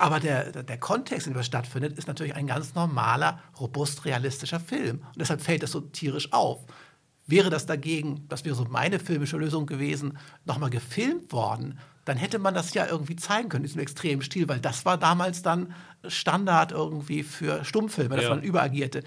Aber 0.00 0.18
der, 0.18 0.62
der 0.62 0.78
Kontext, 0.78 1.26
in 1.26 1.34
dem 1.34 1.36
das 1.36 1.46
stattfindet, 1.46 1.98
ist 1.98 2.08
natürlich 2.08 2.34
ein 2.34 2.46
ganz 2.46 2.74
normaler, 2.74 3.38
robust 3.60 4.06
realistischer 4.06 4.58
Film. 4.58 5.00
Und 5.00 5.18
deshalb 5.18 5.42
fällt 5.42 5.62
das 5.62 5.72
so 5.72 5.82
tierisch 5.82 6.32
auf. 6.32 6.64
Wäre 7.26 7.50
das 7.50 7.66
dagegen, 7.66 8.26
das 8.28 8.46
wäre 8.46 8.54
so 8.54 8.64
meine 8.64 8.98
filmische 8.98 9.36
Lösung 9.36 9.66
gewesen, 9.66 10.16
nochmal 10.46 10.70
gefilmt 10.70 11.32
worden, 11.32 11.78
dann 12.06 12.16
hätte 12.16 12.38
man 12.38 12.54
das 12.54 12.72
ja 12.72 12.86
irgendwie 12.86 13.14
zeigen 13.14 13.50
können, 13.50 13.62
diesen 13.62 13.78
extremen 13.78 14.22
Stil, 14.22 14.48
weil 14.48 14.58
das 14.58 14.86
war 14.86 14.96
damals 14.96 15.42
dann 15.42 15.74
Standard 16.08 16.72
irgendwie 16.72 17.22
für 17.22 17.62
Stummfilme, 17.62 18.16
dass 18.16 18.24
ja. 18.24 18.30
man 18.30 18.42
überagierte. 18.42 19.04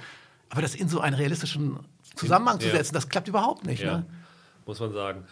Aber 0.49 0.61
das 0.61 0.75
in 0.75 0.89
so 0.89 0.99
einen 0.99 1.15
realistischen 1.15 1.79
Zusammenhang 2.15 2.59
zu 2.59 2.69
setzen, 2.69 2.93
das 2.93 3.09
klappt 3.09 3.27
überhaupt 3.27 3.65
nicht. 3.65 3.81
Ja. 3.81 3.97
Ne? 3.97 4.05
Muss 4.67 4.79
man 4.79 4.93
sagen. 4.93 5.23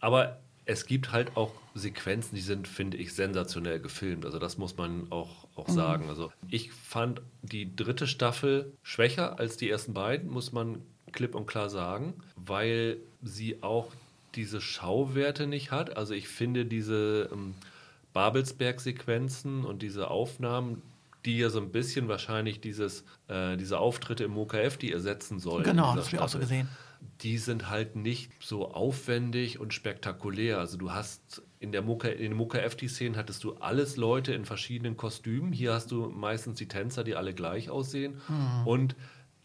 Aber 0.00 0.38
es 0.64 0.86
gibt 0.86 1.12
halt 1.12 1.36
auch 1.36 1.52
Sequenzen, 1.74 2.34
die 2.34 2.40
sind, 2.40 2.68
finde 2.68 2.96
ich, 2.96 3.14
sensationell 3.14 3.80
gefilmt. 3.80 4.24
Also 4.24 4.38
das 4.38 4.58
muss 4.58 4.76
man 4.76 5.10
auch, 5.10 5.46
auch 5.56 5.68
mhm. 5.68 5.72
sagen. 5.72 6.08
Also 6.08 6.32
ich 6.48 6.72
fand 6.72 7.22
die 7.42 7.74
dritte 7.74 8.06
Staffel 8.06 8.72
schwächer 8.82 9.38
als 9.38 9.56
die 9.56 9.70
ersten 9.70 9.94
beiden, 9.94 10.30
muss 10.30 10.52
man 10.52 10.82
klipp 11.12 11.34
und 11.34 11.46
klar 11.46 11.70
sagen, 11.70 12.14
weil 12.36 12.98
sie 13.22 13.62
auch 13.62 13.92
diese 14.34 14.60
Schauwerte 14.60 15.46
nicht 15.46 15.70
hat. 15.70 15.96
Also 15.96 16.14
ich 16.14 16.28
finde 16.28 16.64
diese 16.64 17.28
ähm, 17.32 17.54
Babelsberg-Sequenzen 18.12 19.64
und 19.64 19.82
diese 19.82 20.10
Aufnahmen, 20.10 20.82
die 21.24 21.38
ja 21.38 21.50
so 21.50 21.60
ein 21.60 21.70
bisschen 21.70 22.08
wahrscheinlich 22.08 22.60
dieses, 22.60 23.04
äh, 23.28 23.56
diese 23.56 23.78
Auftritte 23.78 24.24
im 24.24 24.36
OKF, 24.36 24.76
die 24.76 24.92
ersetzen 24.92 25.38
sollen. 25.38 25.64
Genau, 25.64 25.94
das 25.94 26.06
habe 26.06 26.16
ich 26.16 26.22
auch 26.22 26.28
so 26.28 26.38
gesehen. 26.38 26.68
Die 27.22 27.38
sind 27.38 27.70
halt 27.70 27.96
nicht 27.96 28.30
so 28.42 28.72
aufwendig 28.72 29.58
und 29.58 29.72
spektakulär. 29.72 30.58
Also 30.58 30.76
du 30.76 30.92
hast 30.92 31.42
in 31.58 31.72
der 31.72 31.82
Moka, 31.82 32.08
in 32.08 32.32
den 32.32 32.40
OKF 32.40 32.74
die 32.74 32.88
Szenen 32.88 33.16
hattest 33.16 33.44
du 33.44 33.54
alles 33.54 33.96
Leute 33.96 34.32
in 34.32 34.44
verschiedenen 34.44 34.96
Kostümen. 34.96 35.52
Hier 35.52 35.72
hast 35.72 35.90
du 35.90 36.08
meistens 36.08 36.58
die 36.58 36.68
Tänzer, 36.68 37.04
die 37.04 37.16
alle 37.16 37.34
gleich 37.34 37.70
aussehen. 37.70 38.20
Mhm. 38.28 38.66
Und 38.66 38.96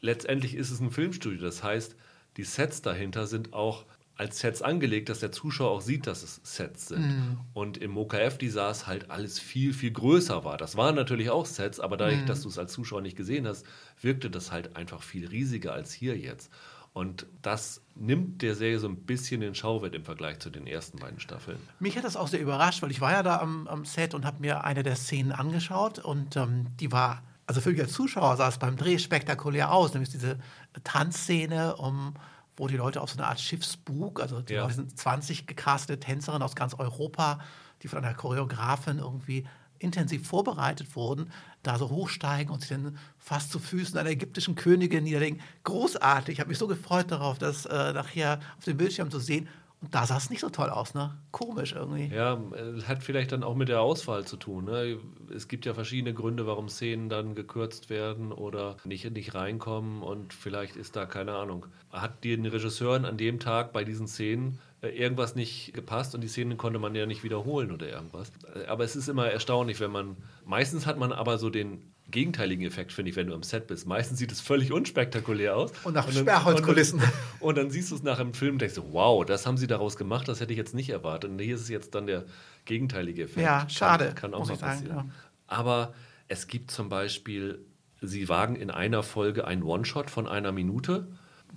letztendlich 0.01 0.55
ist 0.55 0.71
es 0.71 0.79
ein 0.79 0.91
Filmstudio. 0.91 1.41
Das 1.41 1.63
heißt, 1.63 1.95
die 2.37 2.43
Sets 2.43 2.81
dahinter 2.81 3.27
sind 3.27 3.53
auch 3.53 3.85
als 4.17 4.39
Sets 4.39 4.61
angelegt, 4.61 5.09
dass 5.09 5.19
der 5.19 5.31
Zuschauer 5.31 5.71
auch 5.71 5.81
sieht, 5.81 6.07
dass 6.07 6.23
es 6.23 6.39
Sets 6.43 6.87
sind. 6.87 7.07
Mhm. 7.07 7.39
Und 7.53 7.77
im 7.77 7.97
OKF, 7.97 8.37
die 8.37 8.47
es 8.47 8.87
halt 8.87 9.11
alles 9.11 9.39
viel, 9.39 9.73
viel 9.73 9.91
größer 9.91 10.45
war. 10.45 10.57
Das 10.57 10.77
waren 10.77 10.95
natürlich 10.95 11.29
auch 11.29 11.45
Sets, 11.45 11.79
aber 11.79 11.97
dadurch, 11.97 12.21
mhm. 12.21 12.25
dass 12.25 12.41
du 12.41 12.49
es 12.49 12.57
als 12.57 12.71
Zuschauer 12.71 13.01
nicht 13.01 13.17
gesehen 13.17 13.45
hast, 13.47 13.65
wirkte 14.01 14.29
das 14.29 14.51
halt 14.51 14.75
einfach 14.77 15.03
viel 15.03 15.27
riesiger 15.27 15.73
als 15.73 15.91
hier 15.91 16.17
jetzt. 16.17 16.49
Und 16.93 17.25
das 17.41 17.81
nimmt 17.95 18.41
der 18.41 18.55
Serie 18.55 18.79
so 18.79 18.87
ein 18.87 18.95
bisschen 18.95 19.41
den 19.41 19.53
Schauwert 19.53 19.93
im 19.95 20.05
Vergleich 20.05 20.39
zu 20.39 20.49
den 20.49 20.65
ersten 20.65 20.97
beiden 20.97 21.19
Staffeln. 21.19 21.59
Mich 21.79 21.97
hat 21.97 22.05
das 22.05 22.15
auch 22.15 22.29
sehr 22.29 22.39
überrascht, 22.39 22.81
weil 22.81 22.91
ich 22.91 23.01
war 23.01 23.11
ja 23.11 23.21
da 23.21 23.39
am, 23.39 23.67
am 23.67 23.83
Set 23.83 24.13
und 24.13 24.23
habe 24.23 24.39
mir 24.39 24.63
eine 24.63 24.81
der 24.81 24.95
Szenen 24.95 25.33
angeschaut 25.33 25.99
und 25.99 26.37
ähm, 26.37 26.67
die 26.79 26.93
war, 26.93 27.21
also 27.47 27.59
für 27.59 27.71
mich 27.71 27.81
als 27.81 27.91
Zuschauer 27.91 28.37
sah 28.37 28.47
es 28.47 28.59
beim 28.59 28.77
Dreh 28.77 28.97
spektakulär 28.97 29.73
aus, 29.73 29.93
nämlich 29.93 30.09
diese 30.09 30.39
Tanzszene 30.85 31.75
um 31.75 32.13
wo 32.57 32.67
die 32.67 32.77
Leute 32.77 33.01
auf 33.01 33.11
so 33.11 33.17
eine 33.17 33.27
Art 33.27 33.39
Schiffsbug, 33.39 34.21
also 34.21 34.41
die 34.41 34.53
ja. 34.53 34.69
Sind 34.69 34.97
20 34.97 35.47
gecastete 35.47 35.99
Tänzerinnen 35.99 36.43
aus 36.43 36.55
ganz 36.55 36.73
Europa, 36.73 37.39
die 37.81 37.87
von 37.87 38.03
einer 38.03 38.13
Choreografin 38.13 38.99
irgendwie 38.99 39.45
intensiv 39.79 40.27
vorbereitet 40.27 40.95
wurden, 40.95 41.31
da 41.63 41.77
so 41.77 41.89
hochsteigen 41.89 42.53
und 42.53 42.61
sich 42.61 42.69
dann 42.69 42.97
fast 43.17 43.51
zu 43.51 43.59
Füßen 43.59 43.97
einer 43.97 44.09
ägyptischen 44.09 44.55
Königin 44.55 45.03
niederlegen. 45.03 45.41
Großartig. 45.63 46.33
Ich 46.33 46.39
habe 46.39 46.49
mich 46.49 46.57
so 46.57 46.67
gefreut 46.67 47.11
darauf, 47.11 47.37
das 47.37 47.65
äh, 47.65 47.93
nachher 47.93 48.39
auf 48.57 48.63
dem 48.63 48.77
Bildschirm 48.77 49.11
zu 49.11 49.19
sehen. 49.19 49.47
Da 49.91 50.05
sah 50.05 50.17
es 50.17 50.29
nicht 50.29 50.39
so 50.39 50.49
toll 50.49 50.69
aus, 50.69 50.93
ne? 50.93 51.17
Komisch 51.31 51.73
irgendwie. 51.73 52.13
Ja, 52.13 52.39
hat 52.87 53.03
vielleicht 53.03 53.31
dann 53.31 53.43
auch 53.43 53.55
mit 53.55 53.69
der 53.69 53.81
Auswahl 53.81 54.25
zu 54.25 54.37
tun. 54.37 54.65
Ne? 54.65 54.99
Es 55.33 55.47
gibt 55.47 55.65
ja 55.65 55.73
verschiedene 55.73 56.13
Gründe, 56.13 56.47
warum 56.47 56.69
Szenen 56.69 57.09
dann 57.09 57.35
gekürzt 57.35 57.89
werden 57.89 58.31
oder 58.31 58.77
nicht, 58.85 59.09
nicht 59.11 59.35
reinkommen. 59.35 60.01
Und 60.01 60.33
vielleicht 60.33 60.75
ist 60.75 60.95
da, 60.95 61.05
keine 61.05 61.33
Ahnung, 61.33 61.65
hat 61.91 62.23
den 62.23 62.45
Regisseuren 62.45 63.05
an 63.05 63.17
dem 63.17 63.39
Tag 63.39 63.73
bei 63.73 63.83
diesen 63.83 64.07
Szenen 64.07 64.59
äh, 64.74 64.74
irgendwas 64.89 65.35
nicht 65.35 65.73
gepasst 65.73 66.15
und 66.15 66.21
die 66.21 66.27
Szenen 66.27 66.57
konnte 66.57 66.79
man 66.79 66.95
ja 66.95 67.05
nicht 67.05 67.23
wiederholen 67.23 67.71
oder 67.71 67.87
irgendwas. 67.87 68.31
Äh, 68.55 68.65
aber 68.65 68.83
es 68.83 68.95
ist 68.95 69.07
immer 69.07 69.27
erstaunlich, 69.27 69.79
wenn 69.79 69.91
man, 69.91 70.17
meistens 70.45 70.85
hat 70.85 70.97
man 70.97 71.11
aber 71.11 71.37
so 71.37 71.49
den 71.49 71.93
gegenteiligen 72.09 72.65
Effekt, 72.65 72.93
finde 72.93 73.09
ich, 73.09 73.15
wenn 73.15 73.27
du 73.27 73.33
am 73.33 73.43
Set 73.43 73.67
bist. 73.67 73.87
Meistens 73.87 74.19
sieht 74.19 74.31
es 74.31 74.39
völlig 74.39 74.71
unspektakulär 74.71 75.57
aus. 75.57 75.71
Und 75.83 75.95
nach 75.95 76.09
Sperrholzkulissen. 76.11 76.99
Und, 76.99 77.09
und, 77.39 77.57
dann 77.57 77.71
siehst 77.71 77.91
du 77.91 77.95
es 77.95 78.03
nach 78.03 78.19
einem 78.19 78.33
Film 78.33 78.53
und 78.53 78.61
denkst, 78.61 78.79
wow, 78.91 79.25
das 79.25 79.45
haben 79.45 79.57
sie 79.57 79.67
daraus 79.67 79.97
gemacht, 79.97 80.27
das 80.27 80.39
hätte 80.39 80.53
ich 80.53 80.57
jetzt 80.57 80.75
nicht 80.75 80.89
erwartet. 80.89 81.31
Und 81.31 81.39
hier 81.39 81.55
ist 81.55 81.61
es 81.61 81.69
jetzt 81.69 81.95
dann 81.95 82.05
der 82.05 82.25
gegenteilige 82.65 83.23
Effekt. 83.23 83.45
Ja, 83.45 83.67
schade. 83.69 84.05
Kann, 84.05 84.31
kann 84.31 84.33
auch 84.35 84.47
mal 84.47 84.57
passieren. 84.57 84.95
Sagen, 84.95 85.09
ja. 85.09 85.15
Aber 85.47 85.93
es 86.27 86.47
gibt 86.47 86.71
zum 86.71 86.89
Beispiel, 86.89 87.65
sie 88.01 88.29
wagen 88.29 88.55
in 88.55 88.69
einer 88.69 89.03
Folge 89.03 89.45
einen 89.45 89.63
One-Shot 89.63 90.09
von 90.09 90.27
einer 90.27 90.51
Minute, 90.51 91.07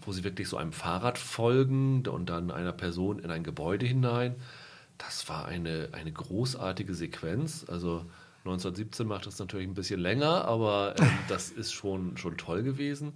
wo 0.08 0.12
sie 0.12 0.24
wirklich 0.24 0.48
so 0.48 0.56
einem 0.56 0.72
Fahrrad 0.72 1.18
folgen 1.18 2.06
und 2.06 2.30
dann 2.30 2.50
einer 2.50 2.72
Person 2.72 3.18
in 3.18 3.30
ein 3.30 3.44
Gebäude 3.44 3.84
hinein. 3.84 4.36
Das 4.96 5.28
war 5.28 5.44
eine, 5.44 5.90
eine 5.92 6.10
großartige 6.10 6.94
Sequenz. 6.94 7.66
Also 7.68 8.06
1917 8.38 9.06
macht 9.06 9.26
es 9.26 9.38
natürlich 9.38 9.68
ein 9.68 9.74
bisschen 9.74 10.00
länger, 10.00 10.46
aber 10.46 10.94
äh, 10.98 11.04
das 11.28 11.50
ist 11.50 11.74
schon, 11.74 12.16
schon 12.16 12.38
toll 12.38 12.62
gewesen. 12.62 13.12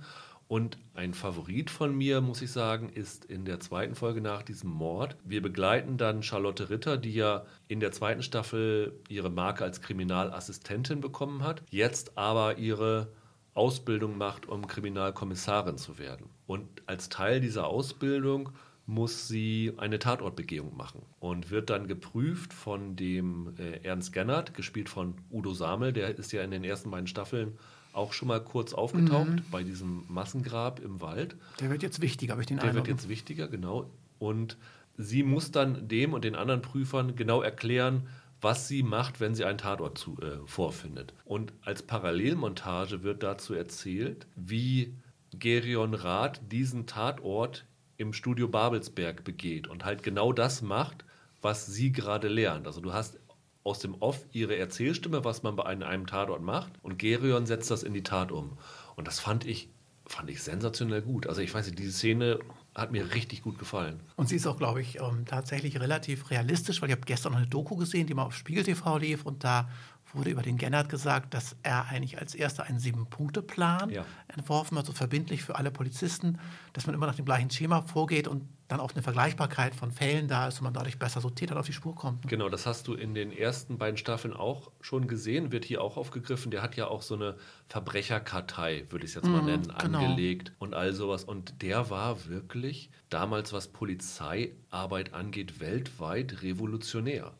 Und 0.48 0.76
ein 0.92 1.14
Favorit 1.14 1.70
von 1.70 1.96
mir, 1.96 2.20
muss 2.20 2.42
ich 2.42 2.52
sagen, 2.52 2.90
ist 2.90 3.24
in 3.24 3.46
der 3.46 3.58
zweiten 3.58 3.94
Folge 3.94 4.20
nach 4.20 4.42
diesem 4.42 4.68
Mord. 4.68 5.16
Wir 5.24 5.40
begleiten 5.40 5.96
dann 5.96 6.22
Charlotte 6.22 6.68
Ritter, 6.68 6.98
die 6.98 7.14
ja 7.14 7.46
in 7.68 7.80
der 7.80 7.92
zweiten 7.92 8.22
Staffel 8.22 9.00
ihre 9.08 9.30
Marke 9.30 9.64
als 9.64 9.80
Kriminalassistentin 9.80 11.00
bekommen 11.00 11.42
hat, 11.42 11.62
jetzt 11.70 12.18
aber 12.18 12.58
ihre 12.58 13.08
Ausbildung 13.54 14.16
macht, 14.16 14.46
um 14.46 14.66
Kriminalkommissarin 14.66 15.76
zu 15.76 15.98
werden. 15.98 16.26
Und 16.46 16.66
als 16.86 17.08
Teil 17.08 17.40
dieser 17.40 17.66
Ausbildung 17.66 18.50
muss 18.86 19.28
sie 19.28 19.72
eine 19.76 19.98
Tatortbegehung 19.98 20.76
machen 20.76 21.02
und 21.20 21.50
wird 21.50 21.70
dann 21.70 21.86
geprüft 21.86 22.52
von 22.52 22.96
dem 22.96 23.54
äh, 23.58 23.78
Ernst 23.84 24.12
Gennert, 24.12 24.54
gespielt 24.54 24.88
von 24.88 25.14
Udo 25.30 25.54
Samel, 25.54 25.92
der 25.92 26.18
ist 26.18 26.32
ja 26.32 26.42
in 26.42 26.50
den 26.50 26.64
ersten 26.64 26.90
beiden 26.90 27.06
Staffeln 27.06 27.58
auch 27.92 28.12
schon 28.12 28.28
mal 28.28 28.42
kurz 28.42 28.72
aufgetaucht 28.72 29.28
mhm. 29.28 29.44
bei 29.50 29.62
diesem 29.62 30.04
Massengrab 30.08 30.80
im 30.80 31.00
Wald. 31.00 31.36
Der 31.60 31.70
wird 31.70 31.82
jetzt 31.82 32.00
wichtiger, 32.00 32.32
habe 32.32 32.42
ich 32.42 32.46
den 32.46 32.56
Der 32.56 32.70
Eindruck. 32.70 32.86
wird 32.86 32.96
jetzt 32.96 33.08
wichtiger, 33.08 33.48
genau. 33.48 33.90
Und 34.18 34.56
sie 34.96 35.22
muss 35.22 35.50
dann 35.50 35.88
dem 35.88 36.12
und 36.12 36.24
den 36.24 36.34
anderen 36.34 36.62
Prüfern 36.62 37.14
genau 37.16 37.42
erklären, 37.42 38.08
was 38.40 38.66
sie 38.66 38.82
macht, 38.82 39.20
wenn 39.20 39.34
sie 39.34 39.44
einen 39.44 39.58
Tatort 39.58 39.98
zu, 39.98 40.18
äh, 40.20 40.38
vorfindet. 40.46 41.14
Und 41.24 41.52
als 41.62 41.82
Parallelmontage 41.82 43.02
wird 43.02 43.22
dazu 43.22 43.54
erzählt, 43.54 44.26
wie 44.34 44.94
Gerion 45.38 45.94
Rath 45.94 46.40
diesen 46.50 46.86
Tatort 46.86 47.66
im 47.96 48.12
Studio 48.12 48.48
Babelsberg 48.48 49.24
begeht 49.24 49.66
und 49.66 49.84
halt 49.84 50.02
genau 50.02 50.32
das 50.32 50.62
macht, 50.62 51.04
was 51.40 51.66
sie 51.66 51.92
gerade 51.92 52.28
lernt. 52.28 52.66
Also 52.66 52.80
du 52.80 52.92
hast 52.92 53.18
aus 53.64 53.78
dem 53.78 53.94
Off 53.94 54.26
ihre 54.32 54.56
Erzählstimme, 54.56 55.24
was 55.24 55.42
man 55.42 55.56
bei 55.56 55.64
einem, 55.64 56.06
Tatort 56.06 56.42
macht 56.42 56.72
und 56.82 56.98
Gerion 56.98 57.46
setzt 57.46 57.70
das 57.70 57.82
in 57.82 57.94
die 57.94 58.02
Tat 58.02 58.32
um. 58.32 58.58
Und 58.96 59.06
das 59.06 59.20
fand 59.20 59.46
ich 59.46 59.68
fand 60.06 60.28
ich 60.30 60.42
sensationell 60.42 61.02
gut. 61.02 61.26
Also 61.26 61.40
ich 61.40 61.52
weiß 61.52 61.66
nicht, 61.66 61.78
diese 61.78 61.92
Szene 61.92 62.38
hat 62.74 62.92
mir 62.92 63.14
richtig 63.14 63.42
gut 63.42 63.58
gefallen. 63.58 64.00
Und 64.16 64.28
sie 64.28 64.36
ist 64.36 64.46
auch, 64.46 64.56
glaube 64.56 64.80
ich, 64.80 65.00
ähm, 65.00 65.24
tatsächlich 65.26 65.78
relativ 65.80 66.30
realistisch, 66.30 66.80
weil 66.80 66.88
ich 66.88 66.96
habe 66.96 67.06
gestern 67.06 67.32
noch 67.32 67.38
eine 67.38 67.48
Doku 67.48 67.76
gesehen, 67.76 68.06
die 68.06 68.14
mal 68.14 68.24
auf 68.24 68.34
Spiegel 68.34 68.64
TV 68.64 68.98
lief 68.98 69.24
und 69.24 69.44
da 69.44 69.68
wurde 70.12 70.30
über 70.30 70.42
den 70.42 70.58
Gennard 70.58 70.88
gesagt, 70.88 71.34
dass 71.34 71.56
er 71.62 71.86
eigentlich 71.86 72.18
als 72.18 72.34
erster 72.34 72.64
einen 72.64 72.78
Sieben-Punkte-Plan 72.78 73.90
ja. 73.90 74.04
entworfen 74.28 74.76
hat, 74.78 74.86
so 74.86 74.92
verbindlich 74.92 75.42
für 75.42 75.56
alle 75.56 75.70
Polizisten, 75.70 76.38
dass 76.72 76.86
man 76.86 76.94
immer 76.94 77.06
nach 77.06 77.14
dem 77.14 77.24
gleichen 77.24 77.50
Schema 77.50 77.82
vorgeht 77.82 78.28
und 78.28 78.48
dann 78.68 78.80
auch 78.80 78.92
eine 78.92 79.02
Vergleichbarkeit 79.02 79.74
von 79.74 79.90
Fällen 79.90 80.28
da 80.28 80.48
ist 80.48 80.58
und 80.58 80.64
man 80.64 80.72
dadurch 80.72 80.98
besser 80.98 81.20
so 81.20 81.28
Tätern 81.28 81.58
auf 81.58 81.66
die 81.66 81.74
Spur 81.74 81.94
kommt. 81.94 82.24
Ne? 82.24 82.30
Genau, 82.30 82.48
das 82.48 82.66
hast 82.66 82.88
du 82.88 82.94
in 82.94 83.14
den 83.14 83.30
ersten 83.30 83.76
beiden 83.76 83.98
Staffeln 83.98 84.34
auch 84.34 84.70
schon 84.80 85.08
gesehen, 85.08 85.52
wird 85.52 85.64
hier 85.64 85.82
auch 85.82 85.96
aufgegriffen. 85.98 86.50
Der 86.50 86.62
hat 86.62 86.76
ja 86.76 86.88
auch 86.88 87.02
so 87.02 87.14
eine 87.14 87.36
Verbrecherkartei, 87.68 88.86
würde 88.88 89.04
ich 89.04 89.10
es 89.10 89.14
jetzt 89.16 89.28
mal 89.28 89.42
mm, 89.42 89.46
nennen, 89.46 89.72
genau. 89.78 89.98
angelegt 89.98 90.52
und 90.58 90.74
all 90.74 90.94
sowas. 90.94 91.24
Und 91.24 91.60
der 91.60 91.90
war 91.90 92.26
wirklich 92.26 92.90
damals, 93.10 93.52
was 93.52 93.68
Polizeiarbeit 93.68 95.12
angeht, 95.12 95.60
weltweit 95.60 96.42
revolutionär 96.42 97.34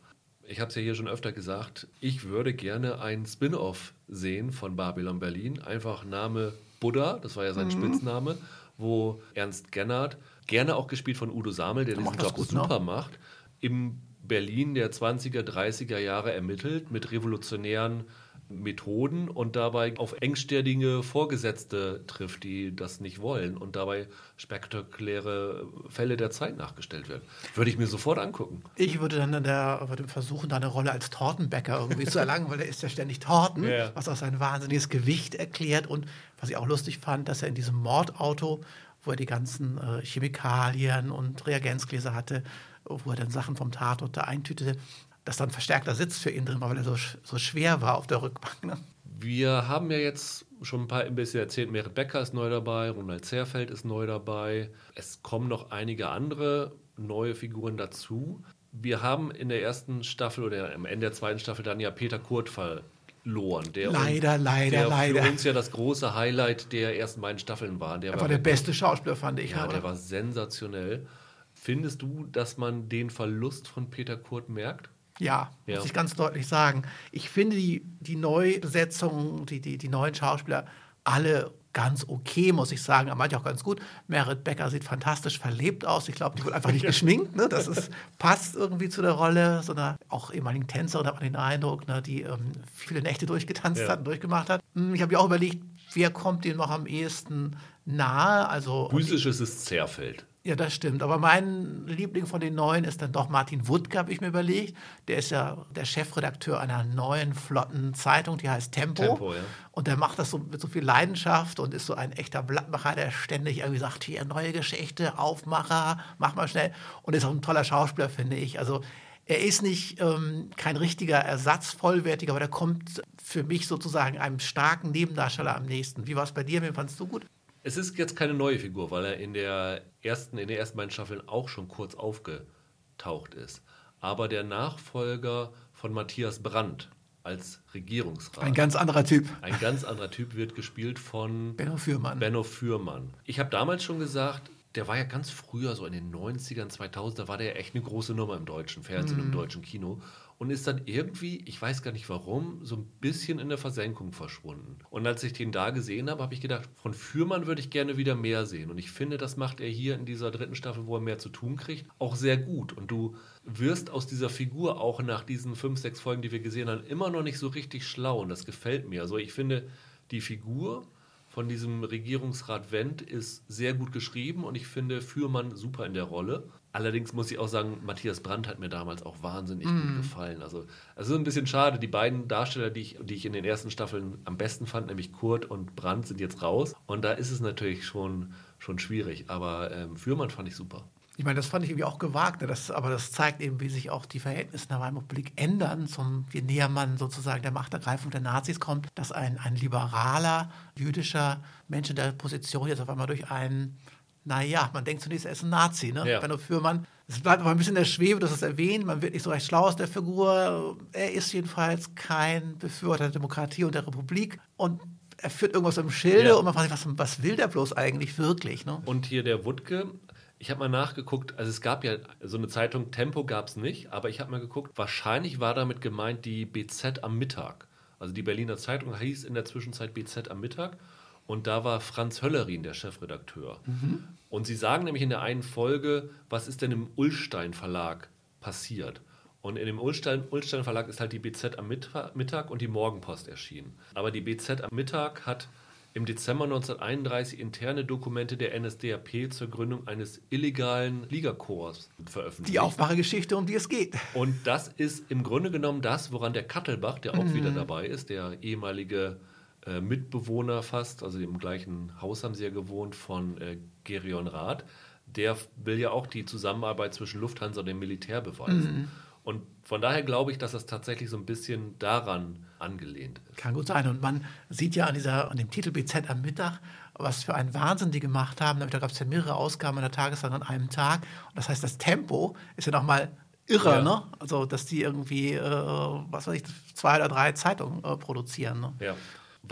ich 0.47 0.59
habe 0.59 0.69
es 0.69 0.75
ja 0.75 0.81
hier 0.81 0.95
schon 0.95 1.07
öfter 1.07 1.31
gesagt, 1.31 1.87
ich 1.99 2.25
würde 2.25 2.53
gerne 2.53 3.01
ein 3.01 3.25
Spin-off 3.25 3.93
sehen 4.07 4.51
von 4.51 4.75
Babylon 4.75 5.19
Berlin. 5.19 5.61
Einfach 5.61 6.03
Name 6.03 6.53
Buddha, 6.79 7.19
das 7.19 7.35
war 7.35 7.45
ja 7.45 7.53
sein 7.53 7.67
mhm. 7.67 7.71
Spitzname, 7.71 8.37
wo 8.77 9.21
Ernst 9.33 9.71
Gennard, 9.71 10.17
gerne 10.47 10.75
auch 10.75 10.87
gespielt 10.87 11.17
von 11.17 11.31
Udo 11.31 11.51
Samel, 11.51 11.85
der, 11.85 11.95
der 11.95 12.03
diesen 12.03 12.19
Job 12.19 12.33
gut, 12.35 12.49
super 12.49 12.79
ne? 12.79 12.85
macht, 12.85 13.17
im 13.61 14.01
Berlin 14.21 14.73
der 14.73 14.91
20er, 14.91 15.41
30er 15.41 15.97
Jahre 15.97 16.33
ermittelt 16.33 16.91
mit 16.91 17.11
revolutionären 17.11 18.05
Methoden 18.49 19.29
und 19.29 19.55
dabei 19.55 19.97
auf 19.97 20.15
engstirnige 20.21 21.03
Vorgesetzte 21.03 22.03
trifft, 22.07 22.43
die 22.43 22.75
das 22.75 22.99
nicht 22.99 23.19
wollen 23.19 23.57
und 23.57 23.75
dabei 23.75 24.07
spektakuläre 24.37 25.67
Fälle 25.89 26.17
der 26.17 26.29
Zeit 26.31 26.57
nachgestellt 26.57 27.09
werden. 27.09 27.23
Würde 27.55 27.71
ich 27.71 27.77
mir 27.77 27.87
sofort 27.87 28.19
angucken. 28.19 28.63
Ich 28.75 28.99
würde 28.99 29.17
dann 29.17 29.43
der, 29.43 29.85
würde 29.87 30.07
versuchen, 30.07 30.49
da 30.49 30.57
eine 30.57 30.67
Rolle 30.67 30.91
als 30.91 31.09
Tortenbäcker 31.09 31.79
irgendwie 31.79 32.05
zu 32.05 32.19
erlangen, 32.19 32.49
weil 32.49 32.59
er 32.59 32.67
isst 32.67 32.83
ja 32.83 32.89
ständig 32.89 33.19
Torten, 33.19 33.63
ja. 33.63 33.91
was 33.95 34.07
auch 34.07 34.15
sein 34.15 34.39
wahnsinniges 34.39 34.89
Gewicht 34.89 35.35
erklärt 35.35 35.87
und 35.87 36.05
was 36.39 36.49
ich 36.49 36.57
auch 36.57 36.67
lustig 36.67 36.99
fand, 36.99 37.29
dass 37.29 37.41
er 37.41 37.47
in 37.47 37.55
diesem 37.55 37.75
Mordauto, 37.75 38.61
wo 39.03 39.11
er 39.11 39.17
die 39.17 39.25
ganzen 39.25 39.77
äh, 39.77 40.05
Chemikalien 40.05 41.11
und 41.11 41.45
Reagenzgläser 41.47 42.13
hatte, 42.13 42.43
wo 42.85 43.11
er 43.11 43.15
dann 43.15 43.31
Sachen 43.31 43.55
vom 43.55 43.71
Tatort 43.71 44.17
da 44.17 44.21
eintütete, 44.21 44.77
dass 45.25 45.37
dann 45.37 45.51
verstärkter 45.51 45.95
Sitz 45.95 46.17
für 46.17 46.29
ihn 46.29 46.45
drin 46.45 46.61
war, 46.61 46.69
weil 46.69 46.77
er 46.77 46.83
so, 46.83 46.95
so 47.23 47.37
schwer 47.37 47.81
war 47.81 47.97
auf 47.97 48.07
der 48.07 48.21
Rückbank. 48.21 48.63
Ne? 48.63 48.77
Wir 49.19 49.67
haben 49.67 49.89
ja 49.89 49.97
jetzt 49.97 50.45
schon 50.61 50.81
ein 50.81 50.87
paar 50.87 51.03
ein 51.03 51.15
bisschen 51.15 51.39
erzählt, 51.39 51.71
Merit 51.71 51.93
Becker 51.93 52.21
ist 52.21 52.33
neu 52.33 52.49
dabei, 52.49 52.89
Ronald 52.89 53.25
Zerfeld 53.25 53.69
ist 53.69 53.85
neu 53.85 54.05
dabei. 54.05 54.69
Es 54.95 55.21
kommen 55.23 55.47
noch 55.47 55.71
einige 55.71 56.09
andere 56.09 56.73
neue 56.97 57.35
Figuren 57.35 57.77
dazu. 57.77 58.43
Wir 58.71 59.01
haben 59.01 59.31
in 59.31 59.49
der 59.49 59.61
ersten 59.61 60.03
Staffel 60.03 60.43
oder 60.43 60.73
am 60.73 60.85
Ende 60.85 61.07
der 61.07 61.13
zweiten 61.13 61.39
Staffel 61.39 61.63
dann 61.63 61.79
ja 61.79 61.91
Peter 61.91 62.19
Kurt 62.19 62.49
verloren. 62.49 63.71
Der 63.73 63.91
leider, 63.91 64.35
uns, 64.35 64.43
leider, 64.43 64.71
der 64.71 64.87
leider. 64.87 65.23
für 65.23 65.29
uns 65.29 65.43
ja 65.43 65.53
das 65.53 65.71
große 65.71 66.15
Highlight 66.15 66.71
der 66.71 66.97
ersten 66.97 67.21
beiden 67.21 67.39
Staffeln 67.39 67.79
war. 67.79 67.99
Der 67.99 68.13
er 68.13 68.21
war, 68.21 68.27
der 68.27 68.39
beste 68.39 68.73
Schauspieler, 68.73 69.15
fand 69.15 69.39
ich. 69.39 69.51
Ja, 69.51 69.67
der 69.67 69.83
war 69.83 69.95
sensationell. 69.95 71.05
Findest 71.53 72.01
du, 72.01 72.25
dass 72.31 72.57
man 72.57 72.89
den 72.89 73.09
Verlust 73.09 73.67
von 73.67 73.89
Peter 73.89 74.17
Kurt 74.17 74.49
merkt? 74.49 74.89
Ja, 75.19 75.51
ja, 75.65 75.77
muss 75.77 75.85
ich 75.85 75.93
ganz 75.93 76.15
deutlich 76.15 76.47
sagen. 76.47 76.83
Ich 77.11 77.29
finde 77.29 77.55
die, 77.55 77.83
die 77.99 78.15
Neubesetzung, 78.15 79.45
die, 79.45 79.59
die, 79.59 79.77
die 79.77 79.89
neuen 79.89 80.15
Schauspieler, 80.15 80.65
alle 81.03 81.51
ganz 81.73 82.05
okay, 82.07 82.51
muss 82.51 82.71
ich 82.71 82.81
sagen. 82.81 83.11
Manche 83.15 83.37
auch 83.37 83.43
ganz 83.43 83.63
gut. 83.63 83.81
Merit 84.07 84.43
Becker 84.43 84.69
sieht 84.69 84.83
fantastisch 84.83 85.39
verlebt 85.39 85.85
aus. 85.85 86.07
Ich 86.07 86.15
glaube, 86.15 86.37
die 86.37 86.45
wurde 86.45 86.55
einfach 86.55 86.71
nicht 86.71 86.85
geschminkt. 86.85 87.35
Ne? 87.35 87.49
Das 87.49 87.67
ist, 87.67 87.89
passt 88.19 88.55
irgendwie 88.55 88.89
zu 88.89 89.01
der 89.01 89.11
Rolle. 89.11 89.63
So 89.63 89.73
eine 89.73 89.97
auch 90.07 90.31
ehemaligen 90.31 90.67
Tänzerin 90.67 91.07
hat 91.07 91.15
man 91.15 91.23
den 91.23 91.35
Eindruck, 91.35 91.87
ne? 91.87 92.01
die 92.01 92.21
ähm, 92.21 92.51
viele 92.73 93.01
Nächte 93.01 93.25
durchgetanzt 93.25 93.81
ja. 93.81 93.89
hat 93.89 93.99
und 93.99 94.05
durchgemacht 94.05 94.49
hat. 94.49 94.61
Hm, 94.75 94.93
ich 94.93 95.01
habe 95.01 95.11
mir 95.11 95.19
auch 95.19 95.25
überlegt, 95.25 95.63
wer 95.93 96.11
kommt 96.11 96.45
dem 96.45 96.57
noch 96.57 96.69
am 96.69 96.85
ehesten 96.85 97.57
nahe? 97.85 98.47
Also, 98.47 98.89
Physisch 98.89 99.25
ist 99.25 99.39
es 99.39 99.65
Zerfeld. 99.65 100.25
Ja, 100.45 100.57
das 100.57 100.73
stimmt. 100.73 101.01
Aber 101.03 101.19
mein 101.19 101.87
Liebling 101.87 102.25
von 102.25 102.41
den 102.41 102.53
Neuen 102.53 102.83
ist 102.83 103.01
dann 103.01 103.13
doch 103.13 103.29
Martin 103.29 103.65
Wuttke, 103.69 103.97
habe 103.97 104.11
ich 104.11 104.19
mir 104.19 104.27
überlegt. 104.27 104.75
Der 105.07 105.17
ist 105.17 105.31
ja 105.31 105.65
der 105.73 105.85
Chefredakteur 105.85 106.59
einer 106.59 106.83
neuen, 106.83 107.33
flotten 107.33 107.93
Zeitung, 107.93 108.37
die 108.37 108.49
heißt 108.49 108.73
Tempo. 108.73 109.03
Tempo 109.03 109.33
ja. 109.33 109.39
Und 109.71 109.87
der 109.87 109.95
macht 109.95 110.19
das 110.19 110.31
so 110.31 110.39
mit 110.39 110.59
so 110.59 110.67
viel 110.67 110.83
Leidenschaft 110.83 111.61
und 111.61 111.73
ist 111.73 111.85
so 111.85 111.93
ein 111.93 112.11
echter 112.11 112.43
Blattmacher, 112.43 112.93
der 112.93 113.11
ständig 113.11 113.59
irgendwie 113.59 113.79
sagt, 113.79 114.03
hier, 114.03 114.25
neue 114.25 114.51
Geschichte, 114.51 115.17
Aufmacher, 115.17 115.99
mach 116.17 116.35
mal 116.35 116.49
schnell. 116.49 116.73
Und 117.03 117.15
ist 117.15 117.23
auch 117.23 117.31
ein 117.31 117.41
toller 117.41 117.63
Schauspieler, 117.63 118.09
finde 118.09 118.35
ich. 118.35 118.59
Also 118.59 118.81
er 119.25 119.39
ist 119.39 119.61
nicht 119.61 120.01
ähm, 120.01 120.49
kein 120.57 120.75
richtiger 120.75 121.19
Ersatz, 121.19 121.71
vollwertiger, 121.71 122.33
aber 122.33 122.41
der 122.41 122.49
kommt 122.49 123.01
für 123.23 123.43
mich 123.43 123.67
sozusagen 123.67 124.17
einem 124.17 124.39
starken 124.39 124.91
Nebendarsteller 124.91 125.55
am 125.55 125.63
nächsten. 125.63 126.05
Wie 126.05 126.17
war 126.17 126.23
es 126.25 126.33
bei 126.33 126.43
dir? 126.43 126.61
Wen 126.61 126.73
fandest 126.73 126.99
du 126.99 127.07
gut? 127.07 127.25
Es 127.65 127.77
ist 127.77 127.97
jetzt 127.97 128.15
keine 128.17 128.33
neue 128.33 128.59
Figur, 128.59 128.91
weil 128.91 129.05
er 129.05 129.17
in 129.17 129.33
der 129.33 129.81
ersten, 130.01 130.37
in 130.37 130.49
den 130.49 130.57
ersten 130.57 130.75
beiden 130.75 130.91
Staffeln 130.91 131.27
auch 131.27 131.47
schon 131.47 131.69
kurz 131.69 131.95
aufgetaucht 131.95 133.33
ist. 133.33 133.61
Aber 134.01 134.27
der 134.27 134.43
Nachfolger 134.43 135.53
von 135.71 135.93
Matthias 135.93 136.43
Brandt 136.43 136.89
als 137.23 137.63
Regierungsrat. 137.73 138.43
Ein 138.43 138.53
ganz 138.53 138.75
anderer 138.75 139.05
Typ. 139.05 139.29
Ein 139.41 139.57
ganz 139.61 139.85
anderer 139.85 140.11
Typ 140.11 140.35
wird 140.35 140.55
gespielt 140.55 140.99
von 140.99 141.55
Benno 141.55 141.77
Fürmann. 141.77 142.19
Benno 142.19 142.43
Fürmann. 142.43 143.13
Ich 143.23 143.39
habe 143.39 143.49
damals 143.49 143.81
schon 143.81 143.97
gesagt, 143.97 144.51
der 144.75 144.89
war 144.89 144.97
ja 144.97 145.03
ganz 145.03 145.29
früher, 145.29 145.75
so 145.75 145.85
in 145.85 145.93
den 145.93 146.13
90ern, 146.13 146.67
2000, 146.67 147.19
da 147.19 147.27
war 147.29 147.37
der 147.37 147.57
echt 147.57 147.75
eine 147.75 147.83
große 147.83 148.13
Nummer 148.13 148.35
im 148.35 148.45
deutschen 148.45 148.83
Fernsehen, 148.83 149.19
mhm. 149.19 149.25
im 149.27 149.31
deutschen 149.31 149.61
Kino 149.61 150.01
und 150.37 150.49
ist 150.49 150.67
dann 150.67 150.81
irgendwie, 150.85 151.43
ich 151.45 151.61
weiß 151.61 151.83
gar 151.83 151.91
nicht 151.91 152.09
warum, 152.09 152.59
so 152.63 152.75
ein 152.75 152.85
bisschen 152.99 153.39
in 153.39 153.49
der 153.49 153.57
Versenkung 153.57 154.11
verschwunden. 154.11 154.77
Und 154.89 155.07
als 155.07 155.23
ich 155.23 155.33
den 155.33 155.51
da 155.51 155.69
gesehen 155.69 156.09
habe, 156.09 156.23
habe 156.23 156.33
ich 156.33 156.41
gedacht, 156.41 156.69
von 156.75 156.93
Fürmann 156.93 157.47
würde 157.47 157.61
ich 157.61 157.69
gerne 157.69 157.97
wieder 157.97 158.15
mehr 158.15 158.45
sehen. 158.45 158.71
Und 158.71 158.77
ich 158.77 158.91
finde, 158.91 159.17
das 159.17 159.37
macht 159.37 159.59
er 159.59 159.69
hier 159.69 159.95
in 159.95 160.05
dieser 160.05 160.31
dritten 160.31 160.55
Staffel, 160.55 160.85
wo 160.85 160.95
er 160.95 161.01
mehr 161.01 161.17
zu 161.17 161.29
tun 161.29 161.55
kriegt, 161.55 161.85
auch 161.99 162.15
sehr 162.15 162.37
gut. 162.37 162.73
Und 162.73 162.91
du 162.91 163.15
wirst 163.43 163.89
aus 163.89 164.07
dieser 164.07 164.29
Figur 164.29 164.81
auch 164.81 165.01
nach 165.01 165.23
diesen 165.23 165.55
fünf, 165.55 165.79
sechs 165.79 165.99
Folgen, 165.99 166.21
die 166.21 166.31
wir 166.31 166.39
gesehen 166.39 166.69
haben, 166.69 166.83
immer 166.85 167.09
noch 167.09 167.23
nicht 167.23 167.39
so 167.39 167.47
richtig 167.47 167.87
schlau. 167.87 168.21
Und 168.21 168.29
das 168.29 168.45
gefällt 168.45 168.87
mir. 168.87 169.01
Also 169.01 169.17
ich 169.17 169.33
finde, 169.33 169.69
die 170.11 170.21
Figur 170.21 170.87
von 171.33 171.47
diesem 171.47 171.83
Regierungsrat 171.83 172.71
Wendt 172.71 173.01
ist 173.01 173.43
sehr 173.47 173.73
gut 173.73 173.91
geschrieben 173.91 174.43
und 174.43 174.53
ich 174.53 174.67
finde 174.67 175.01
Fürmann 175.01 175.55
super 175.55 175.83
in 175.85 175.95
der 175.95 176.03
Rolle. 176.03 176.47
Allerdings 176.73 177.13
muss 177.13 177.29
ich 177.29 177.37
auch 177.37 177.47
sagen, 177.47 177.77
Matthias 177.85 178.19
Brandt 178.19 178.47
hat 178.47 178.57
mir 178.57 178.67
damals 178.67 179.03
auch 179.03 179.21
wahnsinnig 179.21 179.67
mm. 179.67 179.81
gut 179.81 179.97
gefallen. 179.97 180.41
Also, 180.41 180.65
es 180.95 181.07
ist 181.07 181.15
ein 181.15 181.23
bisschen 181.23 181.45
schade. 181.45 181.77
Die 181.77 181.87
beiden 181.87 182.27
Darsteller, 182.27 182.71
die 182.71 182.81
ich, 182.81 182.97
die 182.99 183.13
ich 183.13 183.25
in 183.25 183.33
den 183.33 183.45
ersten 183.45 183.69
Staffeln 183.69 184.17
am 184.25 184.37
besten 184.37 184.65
fand, 184.65 184.87
nämlich 184.87 185.13
Kurt 185.13 185.45
und 185.45 185.75
Brandt, 185.75 186.07
sind 186.07 186.19
jetzt 186.19 186.41
raus. 186.41 186.73
Und 186.87 187.05
da 187.05 187.11
ist 187.11 187.29
es 187.29 187.39
natürlich 187.41 187.85
schon, 187.85 188.33
schon 188.57 188.79
schwierig. 188.79 189.25
Aber 189.27 189.71
ähm, 189.71 189.97
Fürmann 189.97 190.31
fand 190.31 190.47
ich 190.47 190.55
super. 190.55 190.83
Ich 191.15 191.25
meine, 191.25 191.35
das 191.35 191.45
fand 191.45 191.63
ich 191.63 191.69
irgendwie 191.69 191.83
auch 191.83 191.99
gewagt, 191.99 192.41
ne? 192.41 192.47
das, 192.47 192.71
aber 192.71 192.89
das 192.89 193.11
zeigt 193.11 193.39
eben, 193.39 193.59
wie 193.59 193.69
sich 193.69 193.91
auch 193.91 194.07
die 194.07 194.19
Verhältnisse 194.19 194.63
in 194.63 194.69
der 194.69 194.79
Weimarer 194.79 195.03
Republik 195.03 195.31
ändern, 195.35 195.85
zum, 195.87 196.25
je 196.33 196.41
näher 196.41 196.69
man 196.69 196.97
sozusagen 196.97 197.43
der 197.43 197.51
Machtergreifung 197.51 198.09
der 198.09 198.21
Nazis 198.21 198.59
kommt, 198.59 198.87
dass 198.95 199.11
ein, 199.11 199.37
ein 199.37 199.55
liberaler 199.55 200.49
jüdischer 200.75 201.43
Mensch 201.67 201.91
in 201.91 201.97
der 201.97 202.13
Position 202.13 202.67
jetzt 202.67 202.81
auf 202.81 202.89
einmal 202.89 203.05
durch 203.05 203.29
einen 203.29 203.77
naja, 204.25 204.69
man 204.73 204.85
denkt 204.85 205.03
zunächst, 205.03 205.25
er 205.25 205.33
ist 205.33 205.43
ein 205.43 205.49
Nazi, 205.49 205.91
ne? 205.91 206.09
Ja. 206.09 206.19
Benno 206.19 206.37
Fürmann. 206.37 206.87
Es 207.07 207.19
bleibt 207.19 207.41
aber 207.41 207.51
ein 207.51 207.57
bisschen 207.57 207.75
in 207.75 207.81
der 207.81 207.85
Schwebe, 207.85 208.19
das 208.19 208.31
ist 208.31 208.41
erwähnt. 208.41 208.85
Man 208.85 209.01
wird 209.01 209.13
nicht 209.13 209.23
so 209.23 209.29
recht 209.29 209.45
schlau 209.45 209.65
aus 209.65 209.75
der 209.75 209.87
Figur. 209.87 210.77
Er 210.93 211.11
ist 211.11 211.33
jedenfalls 211.33 211.93
kein 211.95 212.57
Befürworter 212.57 213.05
der 213.05 213.11
Demokratie 213.11 213.65
und 213.65 213.75
der 213.75 213.85
Republik. 213.85 214.39
Und 214.55 214.81
er 215.17 215.29
führt 215.29 215.53
irgendwas 215.53 215.77
im 215.77 215.89
Schilde 215.89 216.29
ja. 216.29 216.35
und 216.35 216.45
man 216.45 216.53
fragt 216.53 216.69
sich, 216.69 216.85
was, 216.85 216.97
was 216.97 217.23
will 217.23 217.35
der 217.35 217.47
bloß 217.47 217.73
eigentlich 217.73 218.17
wirklich? 218.17 218.65
Ne? 218.65 218.81
Und 218.85 219.05
hier 219.05 219.23
der 219.23 219.45
Wutke, 219.45 219.91
ich 220.39 220.49
habe 220.49 220.59
mal 220.59 220.69
nachgeguckt, 220.69 221.37
also 221.37 221.49
es 221.49 221.61
gab 221.61 221.83
ja 221.83 221.97
so 222.21 222.37
eine 222.37 222.47
Zeitung, 222.47 222.91
Tempo 222.91 223.25
gab 223.25 223.47
es 223.47 223.55
nicht, 223.55 223.91
aber 223.91 224.09
ich 224.09 224.19
habe 224.19 224.31
mal 224.31 224.39
geguckt, 224.39 224.77
wahrscheinlich 224.77 225.39
war 225.39 225.53
damit 225.53 225.81
gemeint 225.81 226.25
die 226.25 226.45
BZ 226.45 227.03
am 227.03 227.17
Mittag. 227.17 227.67
Also 227.99 228.13
die 228.13 228.23
Berliner 228.23 228.57
Zeitung 228.57 228.97
hieß 228.97 229.23
in 229.23 229.33
der 229.33 229.45
Zwischenzeit 229.45 229.93
BZ 229.93 230.29
am 230.29 230.41
Mittag. 230.41 230.77
Und 231.25 231.47
da 231.47 231.63
war 231.63 231.79
Franz 231.79 232.21
Höllerin 232.21 232.63
der 232.63 232.73
Chefredakteur. 232.73 233.59
Mhm. 233.65 234.03
Und 234.29 234.45
sie 234.45 234.55
sagen 234.55 234.83
nämlich 234.83 235.03
in 235.03 235.09
der 235.09 235.21
einen 235.21 235.43
Folge, 235.43 236.09
was 236.29 236.47
ist 236.47 236.61
denn 236.61 236.71
im 236.71 236.89
Ullstein 236.95 237.53
Verlag 237.53 238.09
passiert? 238.41 239.01
Und 239.41 239.57
in 239.57 239.65
dem 239.65 239.79
Ullstein, 239.79 240.23
Ullstein 240.31 240.63
Verlag 240.63 240.87
ist 240.87 240.99
halt 240.99 241.11
die 241.11 241.19
BZ 241.19 241.59
am 241.59 241.67
Mittag 241.67 242.49
und 242.49 242.61
die 242.61 242.67
Morgenpost 242.67 243.27
erschienen. 243.27 243.73
Aber 243.93 244.09
die 244.09 244.21
BZ 244.21 244.61
am 244.61 244.69
Mittag 244.73 245.25
hat 245.25 245.49
im 245.93 246.05
Dezember 246.05 246.45
1931 246.45 247.39
interne 247.39 247.85
Dokumente 247.85 248.37
der 248.37 248.59
NSDAP 248.59 249.31
zur 249.31 249.49
Gründung 249.49 249.87
eines 249.87 250.21
illegalen 250.29 251.07
Ligakorps 251.09 251.89
veröffentlicht. 252.05 252.53
Die 252.53 252.59
Aufmachergeschichte, 252.59 253.37
um 253.37 253.45
die 253.45 253.55
es 253.55 253.69
geht. 253.69 253.95
Und 254.13 254.35
das 254.45 254.69
ist 254.69 255.11
im 255.11 255.23
Grunde 255.23 255.51
genommen 255.51 255.81
das, 255.81 256.11
woran 256.11 256.33
der 256.33 256.43
Kattelbach, 256.43 256.99
der 256.99 257.13
auch 257.13 257.23
mhm. 257.23 257.35
wieder 257.35 257.51
dabei 257.51 257.85
ist, 257.85 258.09
der 258.09 258.37
ehemalige 258.41 259.17
äh, 259.65 259.81
Mitbewohner 259.81 260.63
fast, 260.63 261.03
also 261.03 261.19
im 261.19 261.37
gleichen 261.37 262.01
Haus 262.01 262.23
haben 262.23 262.35
sie 262.35 262.43
ja 262.43 262.49
gewohnt, 262.49 262.95
von 262.95 263.39
äh, 263.39 263.57
Gerion 263.83 264.27
Rath. 264.27 264.65
Der 265.05 265.37
will 265.55 265.79
ja 265.79 265.91
auch 265.91 266.07
die 266.07 266.25
Zusammenarbeit 266.25 266.93
zwischen 266.93 267.21
Lufthansa 267.21 267.59
und 267.59 267.67
dem 267.67 267.79
Militär 267.79 268.21
beweisen. 268.21 268.73
Mhm. 268.73 268.87
Und 269.23 269.43
von 269.63 269.81
daher 269.81 270.03
glaube 270.03 270.31
ich, 270.31 270.37
dass 270.37 270.51
das 270.51 270.65
tatsächlich 270.65 271.09
so 271.09 271.17
ein 271.17 271.25
bisschen 271.25 271.77
daran 271.79 272.45
angelehnt 272.59 273.21
ist. 273.29 273.37
Kann 273.37 273.53
gut 273.53 273.67
sein. 273.67 273.87
Und 273.87 274.01
man 274.01 274.25
sieht 274.49 274.75
ja 274.75 274.85
an, 274.85 274.93
dieser, 274.93 275.31
an 275.31 275.37
dem 275.37 275.49
Titel 275.49 275.71
BZ 275.71 276.09
am 276.09 276.21
Mittag, 276.21 276.59
was 276.95 277.23
für 277.23 277.33
einen 277.33 277.53
Wahnsinn 277.53 277.91
die 277.91 277.99
gemacht 277.99 278.41
haben. 278.41 278.59
Da 278.59 278.79
gab 278.79 278.91
es 278.91 278.99
ja 278.99 279.05
mehrere 279.05 279.35
Ausgaben 279.35 279.77
in 279.77 279.83
der 279.83 279.91
Tageszeitung 279.91 280.41
an 280.41 280.43
einem 280.43 280.69
Tag. 280.69 281.01
Und 281.29 281.37
das 281.37 281.47
heißt, 281.47 281.63
das 281.63 281.77
Tempo 281.77 282.35
ist 282.57 282.65
ja 282.65 282.71
nochmal 282.71 283.11
irre, 283.47 283.75
ja. 283.75 283.81
ne? 283.81 284.03
Also, 284.19 284.45
dass 284.45 284.65
die 284.65 284.81
irgendwie, 284.81 285.33
äh, 285.33 285.41
was 285.41 286.27
weiß 286.27 286.35
ich, 286.35 286.43
zwei 286.73 286.97
oder 286.97 287.07
drei 287.07 287.31
Zeitungen 287.31 287.83
äh, 287.83 287.95
produzieren. 287.97 288.59
Ne? 288.59 288.73
Ja. 288.79 288.95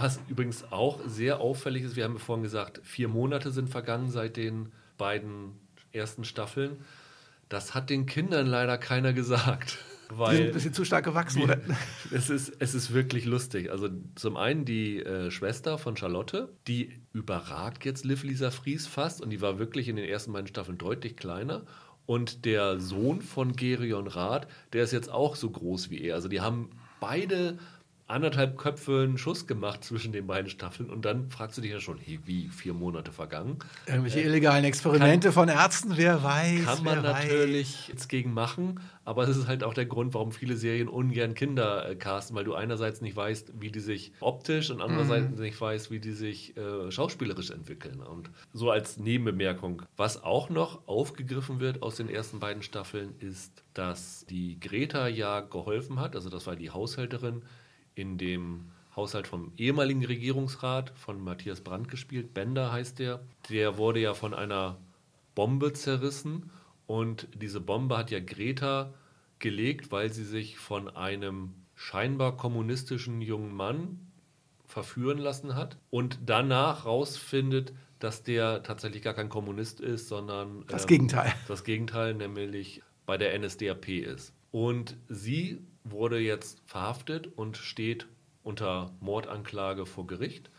Was 0.02 0.20
übrigens 0.28 0.72
auch 0.72 1.00
sehr 1.06 1.40
auffällig 1.40 1.84
ist, 1.84 1.96
wir 1.96 2.04
haben 2.04 2.18
vorhin 2.18 2.44
gesagt, 2.44 2.82
vier 2.84 3.08
Monate 3.08 3.52
sind 3.52 3.70
vergangen 3.70 4.10
seit 4.10 4.38
den 4.38 4.72
beiden 4.98 5.54
ersten 5.92 6.24
Staffeln. 6.24 6.78
Das 7.50 7.76
hat 7.76 7.90
den 7.90 8.06
Kindern 8.06 8.48
leider 8.48 8.78
keiner 8.78 9.14
gesagt. 9.14 9.78
Weil 10.10 10.32
die 10.32 10.38
sind 10.38 10.48
ein 10.48 10.54
bisschen 10.54 10.74
zu 10.74 10.86
stark 10.86 11.06
gewachsen, 11.06 11.44
oder? 11.44 11.58
Es 12.12 12.30
ist, 12.30 12.54
es 12.60 12.74
ist 12.74 12.94
wirklich 12.94 13.26
lustig. 13.26 13.72
Also 13.72 13.90
zum 14.16 14.38
einen 14.38 14.66
die 14.66 15.00
äh, 15.00 15.32
Schwester 15.32 15.78
von 15.78 15.96
Charlotte, 15.96 16.50
die 16.68 17.00
überragt 17.14 17.86
jetzt 17.86 18.04
Liv 18.04 18.24
Lisa 18.24 18.52
Fries 18.52 18.88
fast 18.88 19.22
und 19.22 19.30
die 19.30 19.42
war 19.42 19.60
wirklich 19.60 19.88
in 19.88 19.96
den 19.96 20.06
ersten 20.06 20.34
beiden 20.34 20.48
Staffeln 20.48 20.78
deutlich 20.78 21.16
kleiner. 21.16 21.64
Und 22.06 22.46
der 22.46 22.80
Sohn 22.80 23.22
von 23.22 23.56
Gerion 23.56 24.08
Rath, 24.08 24.48
der 24.74 24.84
ist 24.84 24.92
jetzt 24.92 25.10
auch 25.10 25.36
so 25.36 25.50
groß 25.50 25.90
wie 25.92 26.02
er. 26.02 26.16
Also 26.16 26.28
die 26.28 26.42
haben 26.42 26.72
beide 27.00 27.58
anderthalb 28.12 28.58
Köpfe 28.58 29.02
einen 29.04 29.18
Schuss 29.18 29.48
gemacht 29.48 29.84
zwischen 29.84 30.12
den 30.12 30.28
beiden 30.28 30.50
Staffeln 30.50 30.90
und 30.90 31.06
dann 31.06 31.30
fragst 31.30 31.58
du 31.58 31.62
dich 31.62 31.72
ja 31.72 31.80
schon, 31.80 31.98
hey, 31.98 32.20
wie 32.26 32.50
vier 32.50 32.74
Monate 32.74 33.12
vergangen? 33.12 33.58
Irgendwelche 33.88 34.22
äh, 34.22 34.26
illegalen 34.26 34.64
Experimente 34.64 35.30
kann, 35.30 35.34
von 35.34 35.50
Ärzten, 35.50 35.98
wer 35.98 36.22
weiß. 36.24 36.66
Kann 36.66 36.84
man 36.84 37.02
natürlich 37.02 37.80
weiß. 37.80 37.88
jetzt 37.88 38.10
gegen 38.10 38.34
machen, 38.34 38.80
aber 39.06 39.28
es 39.28 39.36
ist 39.36 39.48
halt 39.48 39.64
auch 39.64 39.74
der 39.74 39.86
Grund, 39.86 40.14
warum 40.14 40.32
viele 40.32 40.56
Serien 40.56 40.88
ungern 40.88 41.34
Kinder 41.34 41.90
äh, 41.90 41.96
casten, 41.96 42.36
weil 42.36 42.44
du 42.44 42.54
einerseits 42.54 43.02
nicht 43.02 43.16
weißt, 43.16 43.54
wie 43.60 43.72
die 43.72 43.80
sich 43.80 44.14
optisch 44.20 44.70
und 44.70 44.82
andererseits 44.82 45.32
mhm. 45.32 45.42
nicht 45.42 45.60
weißt, 45.60 45.90
wie 45.92 46.00
die 46.00 46.12
sich 46.12 46.56
äh, 46.58 46.92
schauspielerisch 46.92 47.52
entwickeln. 47.52 48.02
Und 48.02 48.30
so 48.54 48.70
als 48.70 48.98
Nebenbemerkung, 48.98 49.84
was 49.98 50.24
auch 50.24 50.50
noch 50.50 50.88
aufgegriffen 50.88 51.60
wird 51.60 51.82
aus 51.82 51.96
den 51.96 52.10
ersten 52.10 52.40
beiden 52.40 52.62
Staffeln, 52.62 53.16
ist, 53.20 53.64
dass 53.74 54.26
die 54.30 54.60
Greta 54.60 55.08
ja 55.08 55.40
geholfen 55.42 56.00
hat, 56.00 56.16
also 56.16 56.30
das 56.30 56.46
war 56.48 56.56
die 56.56 56.70
Haushälterin, 56.70 57.44
in 57.96 58.18
dem 58.18 58.72
Haushalt 58.96 59.28
vom 59.28 59.54
ehemaligen 59.58 60.06
Regierungsrat 60.06 60.92
von 60.96 61.24
Matthias 61.24 61.62
Brandt 61.62 61.90
gespielt. 61.90 62.34
Bender 62.34 62.72
heißt 62.72 63.00
der. 63.00 63.22
Der 63.50 63.78
wurde 63.78 64.02
ja 64.02 64.14
von 64.14 64.34
einer 64.34 64.78
Bombe 65.34 65.74
zerrissen 65.74 66.52
und 66.88 67.28
diese 67.34 67.62
Bombe 67.62 67.98
hat 67.98 68.12
ja 68.12 68.20
Greta 68.20 68.94
gelegt, 69.40 69.92
weil 69.92 70.12
sie 70.12 70.26
sich 70.26 70.58
von 70.58 70.90
einem 70.90 71.54
scheinbar 71.74 72.38
kommunistischen 72.38 73.22
jungen 73.22 73.54
Mann 73.54 74.12
verführen 74.66 75.18
lassen 75.18 75.56
hat 75.56 75.78
und 75.90 76.20
danach 76.26 76.86
rausfindet, 76.86 77.74
dass 78.00 78.24
der 78.24 78.64
tatsächlich 78.64 79.04
gar 79.04 79.14
kein 79.14 79.30
Kommunist 79.30 79.80
ist, 79.80 80.08
sondern 80.08 80.66
das 80.68 80.84
ähm, 80.84 80.88
Gegenteil. 80.88 81.34
Das 81.48 81.64
Gegenteil, 81.64 82.14
nämlich 82.14 82.82
bei 83.06 83.18
der 83.18 83.38
NSDAP 83.38 83.90
ist. 83.90 84.34
Und 84.52 84.98
sie 85.08 85.62
wurde 85.84 86.20
jetzt 86.20 86.62
verhaftet 86.66 87.28
und 87.36 87.58
steht 87.58 88.08
unter 88.44 88.92
Mordanklage 89.00 89.86
vor 89.86 90.08
Gericht 90.08 90.50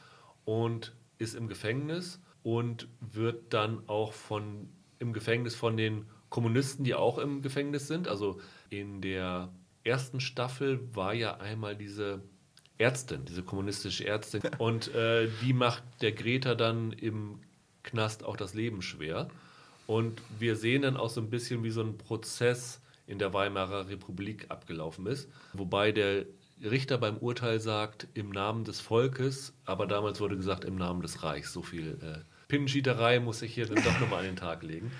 und 0.44 0.94
ist 1.18 1.34
im 1.34 1.48
Gefängnis 1.48 2.20
und 2.42 2.88
wird 3.00 3.52
dann 3.52 3.88
auch 3.88 4.12
von, 4.12 4.68
im 4.98 5.12
Gefängnis 5.12 5.54
von 5.54 5.76
den 5.76 6.06
Kommunisten, 6.28 6.84
die 6.84 6.94
auch 6.94 7.18
im 7.18 7.42
Gefängnis 7.42 7.88
sind. 7.88 8.08
Also 8.08 8.40
in 8.70 9.00
der 9.00 9.52
ersten 9.84 10.20
Staffel 10.20 10.80
war 10.94 11.14
ja 11.14 11.36
einmal 11.36 11.76
diese 11.76 12.22
Ärztin, 12.78 13.24
diese 13.24 13.42
kommunistische 13.42 14.06
Ärztin. 14.06 14.42
Und 14.58 14.94
äh, 14.94 15.28
die 15.42 15.52
macht 15.52 15.82
der 16.00 16.12
Greta 16.12 16.54
dann 16.54 16.92
im 16.92 17.40
Knast 17.82 18.24
auch 18.24 18.36
das 18.36 18.54
Leben 18.54 18.82
schwer. 18.82 19.28
Und 19.86 20.22
wir 20.38 20.56
sehen 20.56 20.82
dann 20.82 20.96
auch 20.96 21.10
so 21.10 21.20
ein 21.20 21.30
bisschen 21.30 21.64
wie 21.64 21.70
so 21.70 21.82
ein 21.82 21.98
Prozess 21.98 22.80
in 23.06 23.18
der 23.18 23.32
Weimarer 23.32 23.88
Republik 23.88 24.46
abgelaufen 24.48 25.06
ist. 25.06 25.28
Wobei 25.52 25.92
der 25.92 26.26
Richter 26.62 26.98
beim 26.98 27.18
Urteil 27.18 27.60
sagt, 27.60 28.06
im 28.14 28.30
Namen 28.30 28.64
des 28.64 28.80
Volkes, 28.80 29.54
aber 29.64 29.86
damals 29.86 30.20
wurde 30.20 30.36
gesagt, 30.36 30.64
im 30.64 30.76
Namen 30.76 31.02
des 31.02 31.22
Reichs. 31.22 31.52
So 31.52 31.62
viel 31.62 31.98
äh, 32.02 32.18
Pinschiederei 32.48 33.18
muss 33.18 33.42
ich 33.42 33.54
hier 33.54 33.66
dann 33.66 33.82
doch 33.82 33.98
nochmal 34.00 34.20
an 34.20 34.26
den 34.26 34.36
Tag 34.36 34.62
legen. 34.62 34.92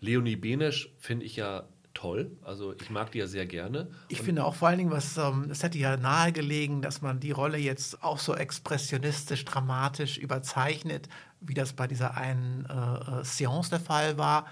Leonie 0.00 0.36
Benesch 0.36 0.92
finde 0.98 1.24
ich 1.24 1.36
ja 1.36 1.64
toll. 1.94 2.30
Also 2.44 2.74
ich 2.74 2.90
mag 2.90 3.10
die 3.12 3.18
ja 3.18 3.26
sehr 3.26 3.46
gerne. 3.46 3.88
Ich 4.08 4.20
und 4.20 4.26
finde 4.26 4.44
auch 4.44 4.54
vor 4.54 4.68
allen 4.68 4.78
Dingen, 4.78 4.90
was 4.90 5.16
ähm, 5.16 5.48
es 5.50 5.62
hätte 5.62 5.78
ja 5.78 5.96
nahegelegen, 5.96 6.82
dass 6.82 7.00
man 7.00 7.20
die 7.20 7.30
Rolle 7.30 7.56
jetzt 7.56 8.02
auch 8.02 8.18
so 8.18 8.34
expressionistisch, 8.34 9.46
dramatisch 9.46 10.18
überzeichnet, 10.18 11.08
wie 11.40 11.54
das 11.54 11.72
bei 11.72 11.86
dieser 11.86 12.16
einen 12.16 12.66
äh, 12.66 13.20
äh 13.20 13.24
Seance 13.24 13.70
der 13.70 13.80
Fall 13.80 14.18
war 14.18 14.46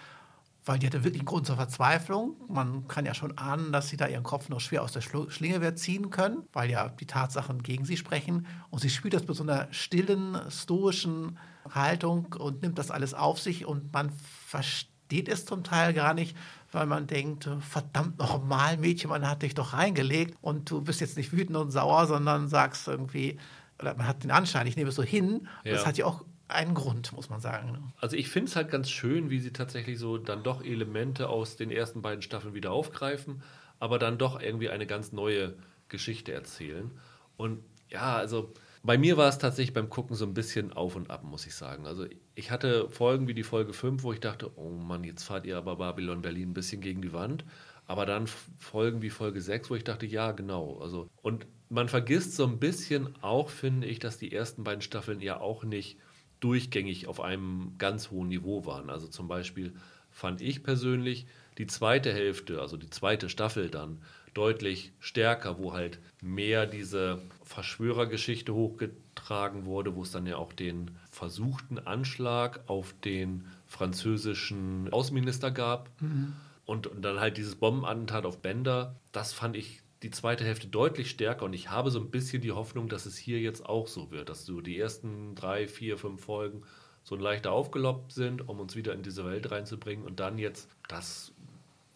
weil 0.64 0.78
die 0.78 0.86
hatte 0.86 1.04
wirklich 1.04 1.20
einen 1.20 1.26
Grund 1.26 1.46
zur 1.46 1.56
Verzweiflung. 1.56 2.36
Man 2.48 2.88
kann 2.88 3.04
ja 3.04 3.14
schon 3.14 3.36
ahnen, 3.36 3.72
dass 3.72 3.88
sie 3.88 3.96
da 3.96 4.06
ihren 4.06 4.22
Kopf 4.22 4.48
noch 4.48 4.60
schwer 4.60 4.82
aus 4.82 4.92
der 4.92 5.02
Schlinge 5.02 5.60
wird 5.60 5.78
ziehen 5.78 6.10
können, 6.10 6.44
weil 6.52 6.70
ja 6.70 6.88
die 6.88 7.06
Tatsachen 7.06 7.62
gegen 7.62 7.84
sie 7.84 7.96
sprechen. 7.96 8.46
Und 8.70 8.80
sie 8.80 8.90
spielt 8.90 9.14
das 9.14 9.26
mit 9.26 9.36
so 9.36 9.42
einer 9.42 9.68
stillen, 9.72 10.38
stoischen 10.50 11.38
Haltung 11.70 12.34
und 12.38 12.62
nimmt 12.62 12.78
das 12.78 12.90
alles 12.90 13.14
auf 13.14 13.40
sich 13.40 13.66
und 13.66 13.92
man 13.92 14.10
versteht 14.46 15.28
es 15.28 15.44
zum 15.46 15.64
Teil 15.64 15.92
gar 15.92 16.14
nicht, 16.14 16.36
weil 16.72 16.86
man 16.86 17.06
denkt, 17.06 17.48
verdammt 17.60 18.18
nochmal, 18.18 18.76
Mädchen, 18.78 19.10
man 19.10 19.28
hat 19.28 19.42
dich 19.42 19.54
doch 19.54 19.72
reingelegt 19.74 20.36
und 20.40 20.70
du 20.70 20.80
bist 20.80 21.00
jetzt 21.00 21.16
nicht 21.16 21.32
wütend 21.32 21.56
und 21.56 21.70
sauer, 21.70 22.06
sondern 22.06 22.48
sagst 22.48 22.88
irgendwie, 22.88 23.38
oder 23.78 23.94
man 23.96 24.06
hat 24.06 24.24
den 24.24 24.30
Anschein, 24.30 24.66
ich 24.66 24.76
nehme 24.76 24.90
es 24.90 24.96
so 24.96 25.02
hin. 25.02 25.46
Ja. 25.64 25.72
Das 25.72 25.86
hat 25.86 25.98
ja 25.98 26.06
auch 26.06 26.24
einen 26.54 26.74
Grund, 26.74 27.12
muss 27.12 27.28
man 27.28 27.40
sagen. 27.40 27.72
Ne? 27.72 27.82
Also 28.00 28.16
ich 28.16 28.28
finde 28.28 28.48
es 28.48 28.56
halt 28.56 28.70
ganz 28.70 28.90
schön, 28.90 29.30
wie 29.30 29.40
sie 29.40 29.52
tatsächlich 29.52 29.98
so 29.98 30.18
dann 30.18 30.42
doch 30.42 30.64
Elemente 30.64 31.28
aus 31.28 31.56
den 31.56 31.70
ersten 31.70 32.02
beiden 32.02 32.22
Staffeln 32.22 32.54
wieder 32.54 32.72
aufgreifen, 32.72 33.42
aber 33.78 33.98
dann 33.98 34.18
doch 34.18 34.40
irgendwie 34.40 34.70
eine 34.70 34.86
ganz 34.86 35.12
neue 35.12 35.56
Geschichte 35.88 36.32
erzählen. 36.32 36.90
Und 37.36 37.62
ja, 37.88 38.16
also 38.16 38.52
bei 38.82 38.98
mir 38.98 39.16
war 39.16 39.28
es 39.28 39.38
tatsächlich 39.38 39.72
beim 39.72 39.88
Gucken 39.88 40.14
so 40.14 40.26
ein 40.26 40.34
bisschen 40.34 40.72
auf 40.72 40.94
und 40.94 41.10
ab, 41.10 41.24
muss 41.24 41.46
ich 41.46 41.54
sagen. 41.54 41.86
Also 41.86 42.06
ich 42.34 42.50
hatte 42.50 42.90
Folgen 42.90 43.28
wie 43.28 43.34
die 43.34 43.42
Folge 43.42 43.72
5, 43.72 44.02
wo 44.02 44.12
ich 44.12 44.20
dachte, 44.20 44.50
oh 44.56 44.70
Mann, 44.70 45.04
jetzt 45.04 45.24
fahrt 45.24 45.46
ihr 45.46 45.56
aber 45.56 45.76
Babylon 45.76 46.20
Berlin 46.20 46.50
ein 46.50 46.54
bisschen 46.54 46.82
gegen 46.82 47.00
die 47.00 47.12
Wand. 47.12 47.44
Aber 47.86 48.06
dann 48.06 48.26
Folgen 48.58 49.02
wie 49.02 49.10
Folge 49.10 49.40
6, 49.40 49.70
wo 49.70 49.74
ich 49.74 49.84
dachte, 49.84 50.06
ja, 50.06 50.32
genau. 50.32 50.78
Also, 50.80 51.08
und 51.22 51.46
man 51.68 51.88
vergisst 51.88 52.36
so 52.36 52.44
ein 52.46 52.58
bisschen 52.58 53.14
auch, 53.22 53.48
finde 53.48 53.86
ich, 53.86 53.98
dass 53.98 54.18
die 54.18 54.32
ersten 54.32 54.64
beiden 54.64 54.82
Staffeln 54.82 55.20
ja 55.20 55.40
auch 55.40 55.64
nicht 55.64 55.98
durchgängig 56.44 57.06
auf 57.06 57.20
einem 57.20 57.72
ganz 57.78 58.10
hohen 58.10 58.28
Niveau 58.28 58.66
waren. 58.66 58.90
Also 58.90 59.08
zum 59.08 59.28
Beispiel 59.28 59.72
fand 60.10 60.42
ich 60.42 60.62
persönlich 60.62 61.26
die 61.56 61.66
zweite 61.66 62.12
Hälfte, 62.12 62.60
also 62.60 62.76
die 62.76 62.90
zweite 62.90 63.30
Staffel 63.30 63.70
dann 63.70 64.02
deutlich 64.34 64.92
stärker, 65.00 65.58
wo 65.58 65.72
halt 65.72 66.00
mehr 66.20 66.66
diese 66.66 67.22
Verschwörergeschichte 67.44 68.52
hochgetragen 68.52 69.64
wurde, 69.64 69.94
wo 69.96 70.02
es 70.02 70.10
dann 70.10 70.26
ja 70.26 70.36
auch 70.36 70.52
den 70.52 70.90
versuchten 71.10 71.78
Anschlag 71.78 72.60
auf 72.66 72.94
den 73.04 73.46
französischen 73.66 74.92
Außenminister 74.92 75.50
gab. 75.50 75.88
Mhm. 76.02 76.34
Und, 76.66 76.86
und, 76.86 77.02
dann 77.02 77.20
halt 77.20 77.36
dieses 77.36 77.56
Bombenattentat 77.56 78.26
auf 78.26 78.38
Bender, 78.38 78.96
das 79.12 79.32
fand 79.32 79.56
ich 79.56 79.80
die 80.04 80.10
zweite 80.10 80.44
Hälfte 80.44 80.66
deutlich 80.66 81.08
stärker 81.08 81.46
und 81.46 81.54
ich 81.54 81.70
habe 81.70 81.90
so 81.90 81.98
ein 81.98 82.10
bisschen 82.10 82.42
die 82.42 82.52
Hoffnung, 82.52 82.88
dass 82.88 83.06
es 83.06 83.16
hier 83.16 83.40
jetzt 83.40 83.64
auch 83.64 83.88
so 83.88 84.10
wird, 84.10 84.28
dass 84.28 84.44
so 84.44 84.60
die 84.60 84.78
ersten 84.78 85.34
drei, 85.34 85.66
vier, 85.66 85.96
fünf 85.96 86.22
Folgen 86.22 86.62
so 87.04 87.16
leichter 87.16 87.52
aufgeloppt 87.52 88.12
sind, 88.12 88.46
um 88.46 88.60
uns 88.60 88.76
wieder 88.76 88.92
in 88.92 89.02
diese 89.02 89.24
Welt 89.24 89.50
reinzubringen 89.50 90.04
und 90.04 90.20
dann 90.20 90.36
jetzt 90.36 90.68
das 90.88 91.32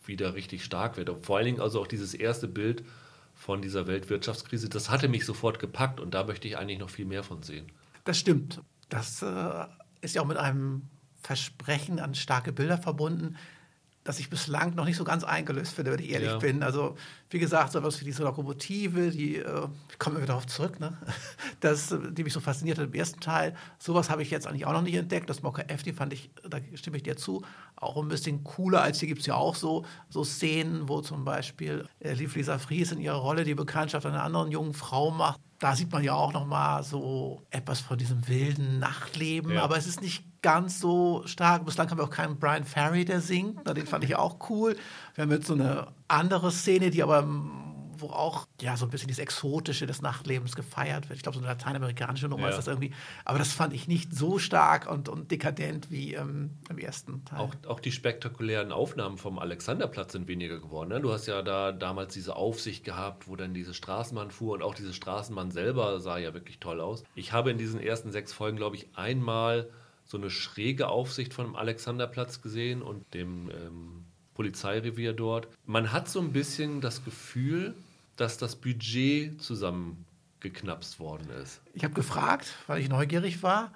wieder 0.07 0.33
richtig 0.33 0.65
stark 0.65 0.97
wird. 0.97 1.11
vor 1.25 1.37
allen 1.37 1.45
Dingen 1.45 1.61
also 1.61 1.83
auch 1.83 1.87
dieses 1.87 2.15
erste 2.15 2.49
Bild 2.49 2.83
von 3.35 3.61
dieser 3.61 3.87
Weltwirtschaftskrise, 3.87 4.71
das 4.71 4.89
hatte 4.89 5.09
mich 5.09 5.27
sofort 5.27 5.59
gepackt 5.59 6.01
und 6.01 6.15
da 6.15 6.25
möchte 6.25 6.49
ich 6.49 6.57
eigentlich 6.57 6.79
noch 6.79 6.91
viel 6.91 7.05
mehr 7.05 7.23
von 7.23 7.43
sehen. 7.43 7.67
Das 8.05 8.19
stimmt. 8.19 8.63
Das 8.89 9.21
äh, 9.21 9.65
ist 10.01 10.15
ja 10.15 10.23
auch 10.23 10.27
mit 10.27 10.39
einem 10.39 10.83
Versprechen 11.21 12.01
an 12.01 12.15
starke 12.15 12.53
Bilder 12.53 12.79
verbunden 12.79 13.37
das 14.09 14.19
ich 14.19 14.31
bislang 14.31 14.75
noch 14.75 14.87
nicht 14.87 14.97
so 14.97 15.05
ganz 15.05 15.23
eingelöst 15.23 15.75
finde, 15.75 15.93
wenn 15.93 15.99
ich 15.99 16.09
ehrlich 16.09 16.31
ja. 16.31 16.39
bin. 16.39 16.63
Also, 16.63 16.97
wie 17.29 17.39
gesagt, 17.39 17.73
sowas 17.73 18.01
wie 18.01 18.07
diese 18.07 18.23
Lokomotive, 18.23 19.11
die, 19.11 19.37
äh, 19.37 19.69
kommen 19.99 20.17
wir 20.17 20.23
wieder 20.23 20.29
darauf 20.29 20.47
zurück, 20.47 20.81
ne? 20.81 20.97
das, 21.61 21.95
die 22.13 22.25
mich 22.25 22.33
so 22.33 22.41
fasziniert 22.41 22.79
hat 22.79 22.87
im 22.87 22.95
ersten 22.95 23.21
Teil. 23.21 23.55
Sowas 23.79 24.09
habe 24.09 24.23
ich 24.23 24.31
jetzt 24.31 24.47
eigentlich 24.47 24.65
auch 24.65 24.73
noch 24.73 24.81
nicht 24.81 24.95
entdeckt. 24.95 25.29
Das 25.29 25.43
Mocker 25.43 25.69
F, 25.69 25.83
die 25.83 25.93
fand 25.93 26.15
ich, 26.15 26.31
da 26.49 26.57
stimme 26.73 26.97
ich 26.97 27.03
dir 27.03 27.19
zu, 27.19 27.45
auch 27.77 28.03
ein 28.03 28.09
bisschen 28.09 28.45
cooler, 28.45 28.81
als 28.81 28.99
hier 28.99 29.09
gibt 29.09 29.21
es 29.21 29.27
ja 29.27 29.35
auch 29.35 29.55
so, 29.55 29.85
so 30.09 30.25
Szenen, 30.25 30.89
wo 30.89 31.03
zum 31.03 31.27
Beispiel 31.27 31.85
äh, 32.01 32.15
Liv 32.15 32.35
Lisa 32.35 32.57
Fries 32.57 32.93
in 32.93 33.01
ihrer 33.01 33.19
Rolle 33.19 33.45
die 33.45 33.55
Bekanntschaft 33.55 34.07
einer 34.07 34.23
anderen 34.23 34.51
jungen 34.51 34.73
Frau 34.73 35.11
macht 35.11 35.39
da 35.59 35.75
sieht 35.75 35.91
man 35.91 36.05
ja 36.05 36.15
auch 36.15 36.33
noch 36.33 36.47
mal 36.47 36.85
so 36.85 37.43
etwas 37.51 37.81
von 37.81 37.99
diesem 37.99 38.29
wilden 38.29 38.79
Nachtleben, 38.79 39.55
ja. 39.55 39.65
aber 39.65 39.77
es 39.77 39.89
ist 39.89 40.01
nicht 40.01 40.25
ganz 40.43 40.81
so 40.81 41.23
stark. 41.27 41.65
Bislang 41.65 41.91
haben 41.91 41.99
wir 41.99 42.05
auch 42.05 42.11
keinen 42.11 42.39
Brian 42.39 42.65
Ferry, 42.65 43.05
der 43.05 43.21
singt. 43.21 43.67
Den 43.67 43.87
fand 43.87 44.05
ich 44.05 44.17
auch 44.17 44.51
cool. 44.51 44.77
Wir 45.15 45.23
haben 45.23 45.31
jetzt 45.31 45.47
so 45.47 45.55
eine 45.55 45.89
andere 46.09 46.51
Szene, 46.51 46.91
die 46.91 47.03
aber 47.03 47.27
wo 48.01 48.09
auch 48.09 48.47
ja 48.61 48.77
so 48.77 48.87
ein 48.87 48.91
bisschen 48.91 49.09
dieses 49.09 49.23
Exotische 49.23 49.87
des 49.87 50.03
Nachtlebens 50.03 50.57
gefeiert 50.57 51.09
wird. 51.09 51.17
Ich 51.17 51.23
glaube, 51.23 51.37
so 51.37 51.43
eine 51.43 51.53
lateinamerikanische 51.53 52.29
Nummer 52.29 52.45
ja. 52.45 52.49
ist 52.51 52.57
das 52.57 52.67
irgendwie. 52.67 52.93
Aber 53.25 53.39
das 53.39 53.53
fand 53.53 53.73
ich 53.73 53.89
nicht 53.89 54.15
so 54.15 54.39
stark 54.39 54.91
und, 54.91 55.09
und 55.09 55.31
dekadent 55.31 55.91
wie 55.91 56.15
ähm, 56.15 56.51
im 56.69 56.79
ersten 56.79 57.25
Teil. 57.25 57.41
Auch, 57.41 57.55
auch 57.67 57.81
die 57.81 57.93
spektakulären 57.93 58.73
Aufnahmen 58.73 59.19
vom 59.19 59.39
Alexanderplatz 59.39 60.13
sind 60.13 60.29
weniger 60.29 60.59
geworden. 60.59 60.91
Ne? 60.91 61.01
Du 61.01 61.13
hast 61.13 61.27
ja 61.27 61.43
da 61.43 61.73
damals 61.73 62.15
diese 62.15 62.37
Aufsicht 62.37 62.85
gehabt, 62.85 63.29
wo 63.29 63.37
dann 63.37 63.55
diese 63.55 63.75
Straßenbahn 63.75 64.31
fuhr 64.31 64.55
und 64.55 64.63
auch 64.63 64.75
diese 64.75 64.95
Straßenbahn 64.95 65.51
selber 65.51 66.01
sah 66.01 66.19
ja 66.19 66.35
wirklich 66.35 66.59
toll 66.61 66.81
aus. 66.81 67.05
Ich 67.15 67.33
habe 67.33 67.51
in 67.51 67.59
diesen 67.59 67.81
ersten 67.81 68.13
sechs 68.13 68.33
Folgen, 68.33 68.57
glaube 68.57 68.77
ich, 68.77 68.89
einmal 68.95 69.71
so 70.09 70.17
eine 70.17 70.31
schräge 70.31 70.89
Aufsicht 70.89 71.33
von 71.35 71.47
dem 71.47 71.57
Alexanderplatz 71.57 72.43
gesehen 72.43 72.83
und 72.83 73.15
dem 73.15 73.51
ähm, 73.51 74.05
Polizeirevier 74.35 75.13
dort. 75.13 75.49
Man 75.67 75.93
hat 75.93 76.09
so 76.09 76.21
ein 76.21 76.33
bisschen 76.33 76.81
das 76.81 77.05
Gefühl, 77.05 77.75
dass 78.17 78.37
das 78.37 78.57
Budget 78.57 79.41
zusammengeknapst 79.41 80.99
worden 80.99 81.31
ist? 81.43 81.61
Ich 81.73 81.85
habe 81.85 81.95
gefragt, 81.95 82.55
weil 82.67 82.81
ich 82.81 82.89
neugierig 82.89 83.43
war. 83.43 83.73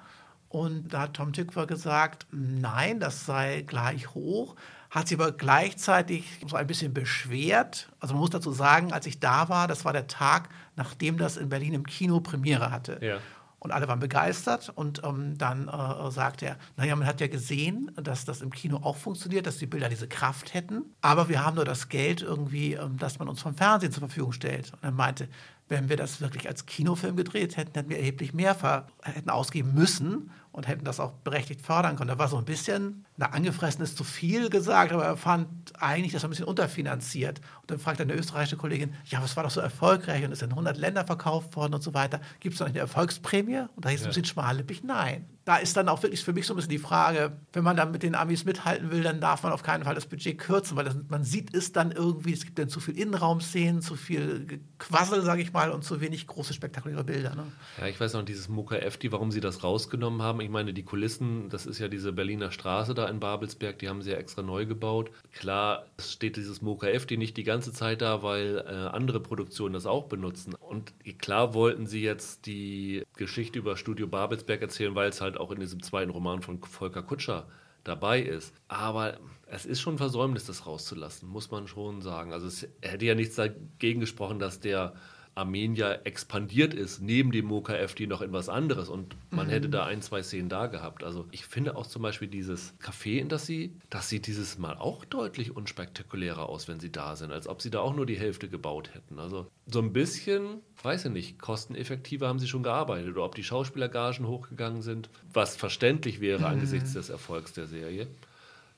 Und 0.48 0.92
da 0.92 1.02
hat 1.02 1.14
Tom 1.14 1.32
Tykwer 1.32 1.66
gesagt, 1.66 2.26
nein, 2.30 3.00
das 3.00 3.24
sei 3.24 3.62
gleich 3.62 4.14
hoch, 4.14 4.54
hat 4.90 5.08
sich 5.08 5.18
aber 5.18 5.32
gleichzeitig 5.32 6.26
so 6.46 6.56
ein 6.56 6.66
bisschen 6.66 6.92
beschwert. 6.92 7.88
Also 8.00 8.12
man 8.12 8.20
muss 8.20 8.30
dazu 8.30 8.52
sagen, 8.52 8.92
als 8.92 9.06
ich 9.06 9.18
da 9.18 9.48
war, 9.48 9.66
das 9.66 9.86
war 9.86 9.94
der 9.94 10.08
Tag, 10.08 10.50
nachdem 10.76 11.16
das 11.16 11.38
in 11.38 11.48
Berlin 11.48 11.72
im 11.72 11.86
Kino 11.86 12.20
Premiere 12.20 12.70
hatte. 12.70 12.98
Ja. 13.00 13.18
Und 13.62 13.70
alle 13.70 13.86
waren 13.86 14.00
begeistert. 14.00 14.72
Und 14.74 15.02
ähm, 15.04 15.38
dann 15.38 15.68
äh, 15.68 16.10
sagte 16.10 16.46
er, 16.46 16.56
naja, 16.76 16.96
man 16.96 17.06
hat 17.06 17.20
ja 17.20 17.28
gesehen, 17.28 17.92
dass 17.94 18.24
das 18.24 18.40
im 18.40 18.50
Kino 18.50 18.78
auch 18.78 18.96
funktioniert, 18.96 19.46
dass 19.46 19.58
die 19.58 19.66
Bilder 19.66 19.88
diese 19.88 20.08
Kraft 20.08 20.52
hätten. 20.52 20.96
Aber 21.00 21.28
wir 21.28 21.44
haben 21.44 21.54
nur 21.54 21.64
das 21.64 21.88
Geld 21.88 22.22
irgendwie, 22.22 22.72
ähm, 22.72 22.96
das 22.98 23.20
man 23.20 23.28
uns 23.28 23.40
vom 23.40 23.54
Fernsehen 23.54 23.92
zur 23.92 24.00
Verfügung 24.00 24.32
stellt. 24.32 24.72
Und 24.72 24.82
er 24.82 24.90
meinte, 24.90 25.28
wenn 25.72 25.88
wir 25.88 25.96
das 25.96 26.20
wirklich 26.20 26.46
als 26.48 26.66
Kinofilm 26.66 27.16
gedreht 27.16 27.56
hätten, 27.56 27.72
hätten 27.72 27.88
wir 27.88 27.96
erheblich 27.96 28.34
mehr 28.34 28.54
hätten 29.02 29.30
ausgeben 29.30 29.72
müssen 29.72 30.30
und 30.52 30.68
hätten 30.68 30.84
das 30.84 31.00
auch 31.00 31.12
berechtigt 31.12 31.62
fördern 31.62 31.96
können. 31.96 32.08
Da 32.08 32.18
war 32.18 32.28
so 32.28 32.36
ein 32.36 32.44
bisschen, 32.44 33.06
na, 33.16 33.30
angefressen 33.30 33.82
ist 33.82 33.96
zu 33.96 34.04
viel 34.04 34.50
gesagt, 34.50 34.92
aber 34.92 35.04
er 35.04 35.16
fand 35.16 35.48
eigentlich 35.80 36.12
das 36.12 36.24
ein 36.24 36.30
bisschen 36.30 36.44
unterfinanziert. 36.44 37.40
Und 37.62 37.70
dann 37.70 37.78
fragt 37.78 38.02
eine 38.02 38.12
österreichische 38.12 38.58
Kollegin, 38.58 38.92
ja, 39.06 39.22
was 39.22 39.34
war 39.34 39.44
doch 39.44 39.50
so 39.50 39.60
erfolgreich 39.60 40.22
und 40.24 40.32
ist 40.32 40.42
in 40.42 40.50
100 40.50 40.76
Länder 40.76 41.06
verkauft 41.06 41.56
worden 41.56 41.72
und 41.72 41.82
so 41.82 41.94
weiter. 41.94 42.20
Gibt 42.40 42.54
es 42.54 42.60
noch 42.60 42.68
eine 42.68 42.78
Erfolgsprämie? 42.78 43.64
Und 43.74 43.86
da 43.86 43.88
hieß 43.88 44.00
es 44.00 44.04
ja. 44.04 44.06
ein 44.06 44.10
bisschen 44.10 44.26
schmallippig, 44.26 44.84
nein 44.84 45.26
da 45.44 45.56
ist 45.56 45.76
dann 45.76 45.88
auch 45.88 46.02
wirklich 46.02 46.22
für 46.22 46.32
mich 46.32 46.46
so 46.46 46.54
ein 46.54 46.56
bisschen 46.56 46.70
die 46.70 46.78
Frage, 46.78 47.36
wenn 47.52 47.64
man 47.64 47.76
dann 47.76 47.90
mit 47.90 48.02
den 48.02 48.14
Amis 48.14 48.44
mithalten 48.44 48.90
will, 48.90 49.02
dann 49.02 49.20
darf 49.20 49.42
man 49.42 49.52
auf 49.52 49.62
keinen 49.62 49.84
Fall 49.84 49.94
das 49.94 50.06
Budget 50.06 50.38
kürzen, 50.38 50.76
weil 50.76 50.84
das, 50.84 50.96
man 51.08 51.24
sieht 51.24 51.54
es 51.54 51.72
dann 51.72 51.90
irgendwie, 51.90 52.32
es 52.32 52.44
gibt 52.44 52.58
dann 52.58 52.68
zu 52.68 52.78
viel 52.80 52.96
Innenraumszenen, 52.96 53.82
zu 53.82 53.96
viel 53.96 54.60
Quassel, 54.78 55.22
sage 55.22 55.42
ich 55.42 55.52
mal, 55.52 55.70
und 55.70 55.82
zu 55.84 56.00
wenig 56.00 56.26
große 56.26 56.54
spektakuläre 56.54 57.04
Bilder. 57.04 57.34
Ne? 57.34 57.44
Ja, 57.80 57.86
ich 57.88 57.98
weiß 57.98 58.14
noch, 58.14 58.24
dieses 58.24 58.48
Muka 58.48 58.76
Efti, 58.76 59.10
warum 59.10 59.32
sie 59.32 59.40
das 59.40 59.64
rausgenommen 59.64 60.22
haben. 60.22 60.40
Ich 60.40 60.50
meine, 60.50 60.72
die 60.72 60.84
Kulissen, 60.84 61.48
das 61.48 61.66
ist 61.66 61.78
ja 61.78 61.88
diese 61.88 62.12
Berliner 62.12 62.52
Straße 62.52 62.94
da 62.94 63.08
in 63.08 63.18
Babelsberg, 63.18 63.78
die 63.78 63.88
haben 63.88 64.02
sie 64.02 64.10
ja 64.10 64.16
extra 64.16 64.42
neu 64.42 64.66
gebaut. 64.66 65.10
Klar, 65.32 65.86
es 65.96 66.12
steht 66.12 66.36
dieses 66.36 66.62
Muka 66.62 66.86
Efti 66.86 67.16
nicht 67.16 67.36
die 67.36 67.44
ganze 67.44 67.72
Zeit 67.72 68.00
da, 68.00 68.22
weil 68.22 68.64
äh, 68.66 68.70
andere 68.70 69.20
Produktionen 69.20 69.74
das 69.74 69.86
auch 69.86 70.04
benutzen. 70.04 70.54
Und 70.54 70.92
klar 71.18 71.54
wollten 71.54 71.86
sie 71.86 72.02
jetzt 72.02 72.46
die 72.46 73.02
Geschichte 73.16 73.58
über 73.58 73.76
Studio 73.76 74.06
Babelsberg 74.06 74.62
erzählen, 74.62 74.94
weil 74.94 75.08
es 75.08 75.20
halt 75.20 75.31
halt 75.32 75.40
auch 75.40 75.50
in 75.50 75.60
diesem 75.60 75.82
zweiten 75.82 76.10
Roman 76.10 76.42
von 76.42 76.62
Volker 76.62 77.02
Kutscher 77.02 77.46
dabei 77.84 78.20
ist. 78.20 78.54
Aber 78.68 79.18
es 79.46 79.66
ist 79.66 79.80
schon 79.80 79.94
ein 79.94 79.98
Versäumnis, 79.98 80.46
das 80.46 80.66
rauszulassen, 80.66 81.28
muss 81.28 81.50
man 81.50 81.66
schon 81.66 82.02
sagen. 82.02 82.32
Also 82.32 82.46
es 82.46 82.68
hätte 82.80 83.04
ja 83.04 83.14
nichts 83.14 83.36
dagegen 83.36 84.00
gesprochen, 84.00 84.38
dass 84.38 84.60
der 84.60 84.94
Armenier 85.34 86.00
expandiert 86.04 86.74
ist, 86.74 87.00
neben 87.00 87.32
dem 87.32 87.46
Moka 87.46 87.74
FD 87.74 88.06
noch 88.06 88.20
in 88.20 88.32
was 88.32 88.50
anderes 88.50 88.88
und 88.90 89.16
man 89.30 89.46
mhm. 89.46 89.50
hätte 89.50 89.68
da 89.70 89.86
ein, 89.86 90.02
zwei 90.02 90.22
Szenen 90.22 90.50
da 90.50 90.66
gehabt. 90.66 91.02
Also 91.02 91.26
ich 91.30 91.46
finde 91.46 91.76
auch 91.76 91.86
zum 91.86 92.02
Beispiel 92.02 92.28
dieses 92.28 92.74
Café, 92.80 93.18
in 93.18 93.28
das 93.28 93.46
sie, 93.46 93.74
das 93.88 94.10
sieht 94.10 94.26
dieses 94.26 94.58
Mal 94.58 94.76
auch 94.76 95.06
deutlich 95.06 95.56
unspektakulärer 95.56 96.48
aus, 96.48 96.68
wenn 96.68 96.80
sie 96.80 96.92
da 96.92 97.16
sind, 97.16 97.32
als 97.32 97.48
ob 97.48 97.62
sie 97.62 97.70
da 97.70 97.80
auch 97.80 97.96
nur 97.96 98.04
die 98.04 98.18
Hälfte 98.18 98.48
gebaut 98.48 98.94
hätten. 98.94 99.18
Also 99.18 99.46
so 99.66 99.80
ein 99.80 99.94
bisschen, 99.94 100.60
weiß 100.82 101.06
ich 101.06 101.12
nicht, 101.12 101.38
kosteneffektiver 101.38 102.28
haben 102.28 102.38
sie 102.38 102.48
schon 102.48 102.62
gearbeitet 102.62 103.10
oder 103.12 103.24
ob 103.24 103.34
die 103.34 103.44
Schauspielergagen 103.44 104.26
hochgegangen 104.26 104.82
sind, 104.82 105.08
was 105.32 105.56
verständlich 105.56 106.20
wäre 106.20 106.40
mhm. 106.40 106.46
angesichts 106.46 106.92
des 106.92 107.08
Erfolgs 107.08 107.54
der 107.54 107.66
Serie. 107.66 108.06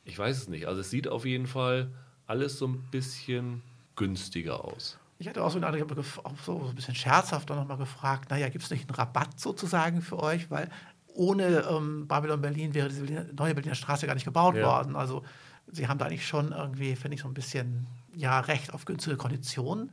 Ich 0.05 0.17
weiß 0.17 0.37
es 0.37 0.49
nicht. 0.49 0.67
Also 0.67 0.83
es 0.83 0.91
sieht 0.91 1.09
auf 1.09 1.25
jeden 1.25 1.47
Fall 1.47 1.91
alles 2.27 2.59
so 2.59 2.69
ein 2.69 2.83
bisschen 2.91 3.63
günstiger 3.97 4.65
aus. 4.65 4.99
Ich 5.25 5.29
hatte 5.31 5.43
auch 5.43 5.51
so, 5.51 5.57
eine, 5.57 5.67
auch 6.23 6.39
so 6.45 6.67
ein 6.69 6.75
bisschen 6.75 6.95
scherzhaft 6.95 7.49
nochmal 7.49 7.79
gefragt, 7.79 8.29
naja, 8.29 8.51
gibt 8.51 8.63
es 8.63 8.71
nicht 8.71 8.91
einen 8.91 8.95
Rabatt 8.95 9.41
sozusagen 9.41 10.03
für 10.03 10.23
euch? 10.23 10.51
Weil 10.51 10.69
ohne 11.15 11.61
ähm, 11.61 12.07
Babylon 12.07 12.43
Berlin 12.43 12.75
wäre 12.75 12.91
diese 12.91 13.05
neue 13.35 13.55
Berliner 13.55 13.75
Straße 13.75 14.07
gar 14.07 14.13
nicht 14.13 14.27
gebaut 14.27 14.55
ja. 14.55 14.67
worden. 14.67 14.97
Also 14.97 15.23
sie 15.73 15.89
haben 15.89 15.97
da 15.97 16.05
eigentlich 16.05 16.27
schon 16.27 16.53
irgendwie, 16.53 16.95
finde 16.95 17.15
ich, 17.15 17.23
so 17.23 17.29
ein 17.29 17.33
bisschen 17.33 17.87
ja, 18.15 18.39
Recht 18.41 18.75
auf 18.75 18.85
günstige 18.85 19.17
Konditionen. 19.17 19.85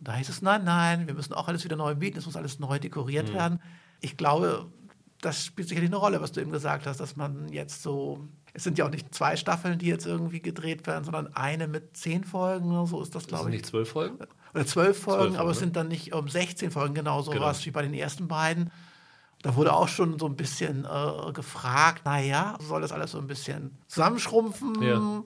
Und 0.00 0.08
da 0.08 0.16
hieß 0.16 0.28
es, 0.28 0.42
nein, 0.42 0.64
nein, 0.64 1.06
wir 1.06 1.14
müssen 1.14 1.34
auch 1.34 1.46
alles 1.46 1.62
wieder 1.62 1.76
neu 1.76 1.94
bieten, 1.94 2.18
es 2.18 2.26
muss 2.26 2.34
alles 2.34 2.58
neu 2.58 2.80
dekoriert 2.80 3.28
mhm. 3.28 3.34
werden. 3.34 3.62
Ich 4.00 4.16
glaube, 4.16 4.66
das 5.20 5.44
spielt 5.44 5.68
sicherlich 5.68 5.90
eine 5.90 5.98
Rolle, 5.98 6.20
was 6.20 6.32
du 6.32 6.40
eben 6.40 6.50
gesagt 6.50 6.88
hast, 6.88 6.98
dass 6.98 7.14
man 7.14 7.48
jetzt 7.52 7.84
so 7.84 8.28
es 8.52 8.64
sind 8.64 8.78
ja 8.78 8.86
auch 8.86 8.90
nicht 8.90 9.14
zwei 9.14 9.36
Staffeln, 9.36 9.78
die 9.78 9.86
jetzt 9.86 10.06
irgendwie 10.06 10.40
gedreht 10.40 10.84
werden, 10.88 11.04
sondern 11.04 11.32
eine 11.36 11.68
mit 11.68 11.96
zehn 11.96 12.24
Folgen 12.24 12.72
oder 12.72 12.86
so 12.86 13.00
ist 13.00 13.14
das, 13.14 13.28
glaube 13.28 13.42
ich. 13.42 13.44
Sind 13.44 13.52
nicht 13.52 13.66
zwölf 13.66 13.90
Folgen? 13.90 14.18
Oder 14.54 14.66
zwölf 14.66 15.02
Folgen, 15.02 15.36
aber 15.36 15.50
es 15.50 15.58
sind 15.58 15.76
dann 15.76 15.88
nicht 15.88 16.12
um 16.12 16.28
16 16.28 16.70
Folgen, 16.70 16.94
genau 16.94 17.22
so 17.22 17.30
genau. 17.30 17.46
was 17.46 17.64
wie 17.66 17.70
bei 17.70 17.82
den 17.82 17.94
ersten 17.94 18.28
beiden. 18.28 18.70
Da 19.42 19.56
wurde 19.56 19.72
auch 19.72 19.88
schon 19.88 20.18
so 20.18 20.26
ein 20.26 20.36
bisschen 20.36 20.84
äh, 20.84 21.32
gefragt, 21.32 22.04
naja, 22.04 22.58
soll 22.60 22.82
das 22.82 22.92
alles 22.92 23.12
so 23.12 23.18
ein 23.18 23.26
bisschen 23.26 23.78
zusammenschrumpfen? 23.86 24.82
Ja. 24.82 25.22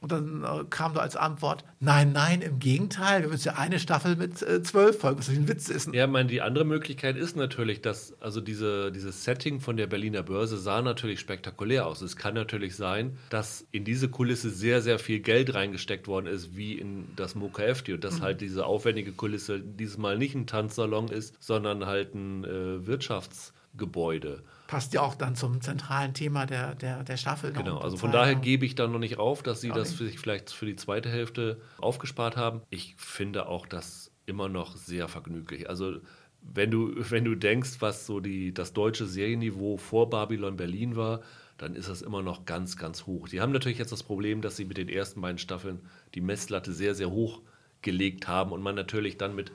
Und 0.00 0.12
dann 0.12 0.44
äh, 0.44 0.64
kam 0.70 0.94
da 0.94 1.00
als 1.00 1.16
Antwort, 1.16 1.64
nein, 1.78 2.12
nein, 2.12 2.40
im 2.40 2.58
Gegenteil, 2.58 3.24
wir 3.24 3.32
jetzt 3.32 3.44
ja 3.44 3.54
eine 3.54 3.78
Staffel 3.78 4.16
mit 4.16 4.40
äh, 4.42 4.62
zwölf 4.62 4.98
Folgen, 4.98 5.18
was 5.18 5.28
ein 5.28 5.48
Witz 5.48 5.68
ist. 5.68 5.92
Ja, 5.92 6.06
meine, 6.06 6.28
die 6.28 6.40
andere 6.40 6.64
Möglichkeit 6.64 7.16
ist 7.16 7.36
natürlich, 7.36 7.82
dass, 7.82 8.14
also 8.20 8.40
diese, 8.40 8.92
dieses 8.92 9.24
Setting 9.24 9.60
von 9.60 9.76
der 9.76 9.86
Berliner 9.86 10.22
Börse 10.22 10.56
sah 10.56 10.80
natürlich 10.80 11.20
spektakulär 11.20 11.86
aus. 11.86 12.00
Es 12.00 12.16
kann 12.16 12.34
natürlich 12.34 12.76
sein, 12.76 13.18
dass 13.28 13.66
in 13.72 13.84
diese 13.84 14.08
Kulisse 14.08 14.50
sehr, 14.50 14.80
sehr 14.80 14.98
viel 14.98 15.20
Geld 15.20 15.54
reingesteckt 15.54 16.08
worden 16.08 16.26
ist, 16.26 16.56
wie 16.56 16.74
in 16.78 17.08
das 17.16 17.34
Mokafti 17.34 17.92
und 17.92 18.04
dass 18.04 18.18
mhm. 18.18 18.22
halt 18.22 18.40
diese 18.40 18.64
aufwendige 18.66 19.12
Kulisse 19.12 19.60
dieses 19.60 19.98
Mal 19.98 20.16
nicht 20.16 20.34
ein 20.34 20.46
Tanzsalon 20.46 21.08
ist, 21.08 21.34
sondern 21.40 21.86
halt 21.86 22.14
ein 22.14 22.44
äh, 22.44 22.86
Wirtschaftsgebäude 22.86 24.42
passt 24.70 24.94
ja 24.94 25.00
auch 25.02 25.16
dann 25.16 25.34
zum 25.34 25.60
zentralen 25.60 26.14
Thema 26.14 26.46
der, 26.46 26.76
der, 26.76 27.02
der 27.02 27.16
Staffel. 27.16 27.52
Genau, 27.52 27.78
also 27.78 27.96
von 27.96 28.12
daher 28.12 28.36
gebe 28.36 28.64
ich 28.64 28.76
da 28.76 28.86
noch 28.86 29.00
nicht 29.00 29.18
auf, 29.18 29.42
dass 29.42 29.60
sie 29.60 29.70
das 29.70 29.92
für 29.92 30.06
sich 30.06 30.20
vielleicht 30.20 30.52
für 30.52 30.64
die 30.64 30.76
zweite 30.76 31.10
Hälfte 31.10 31.60
aufgespart 31.78 32.36
haben. 32.36 32.62
Ich 32.70 32.94
finde 32.96 33.48
auch 33.48 33.66
das 33.66 34.12
immer 34.26 34.48
noch 34.48 34.76
sehr 34.76 35.08
vergnüglich. 35.08 35.68
Also 35.68 35.96
wenn 36.40 36.70
du, 36.70 36.92
wenn 37.10 37.24
du 37.24 37.34
denkst, 37.34 37.78
was 37.80 38.06
so 38.06 38.20
die, 38.20 38.54
das 38.54 38.72
deutsche 38.72 39.06
Serienniveau 39.06 39.76
vor 39.76 40.08
Babylon 40.08 40.56
Berlin 40.56 40.94
war, 40.94 41.22
dann 41.58 41.74
ist 41.74 41.88
das 41.88 42.00
immer 42.00 42.22
noch 42.22 42.44
ganz, 42.44 42.76
ganz 42.76 43.06
hoch. 43.06 43.28
Die 43.28 43.40
haben 43.40 43.50
natürlich 43.50 43.78
jetzt 43.78 43.90
das 43.90 44.04
Problem, 44.04 44.40
dass 44.40 44.56
sie 44.56 44.66
mit 44.66 44.76
den 44.76 44.88
ersten 44.88 45.20
beiden 45.20 45.38
Staffeln 45.38 45.80
die 46.14 46.20
Messlatte 46.20 46.72
sehr, 46.72 46.94
sehr 46.94 47.10
hoch 47.10 47.42
gelegt 47.82 48.28
haben 48.28 48.52
und 48.52 48.62
man 48.62 48.76
natürlich 48.76 49.18
dann 49.18 49.34
mit 49.34 49.50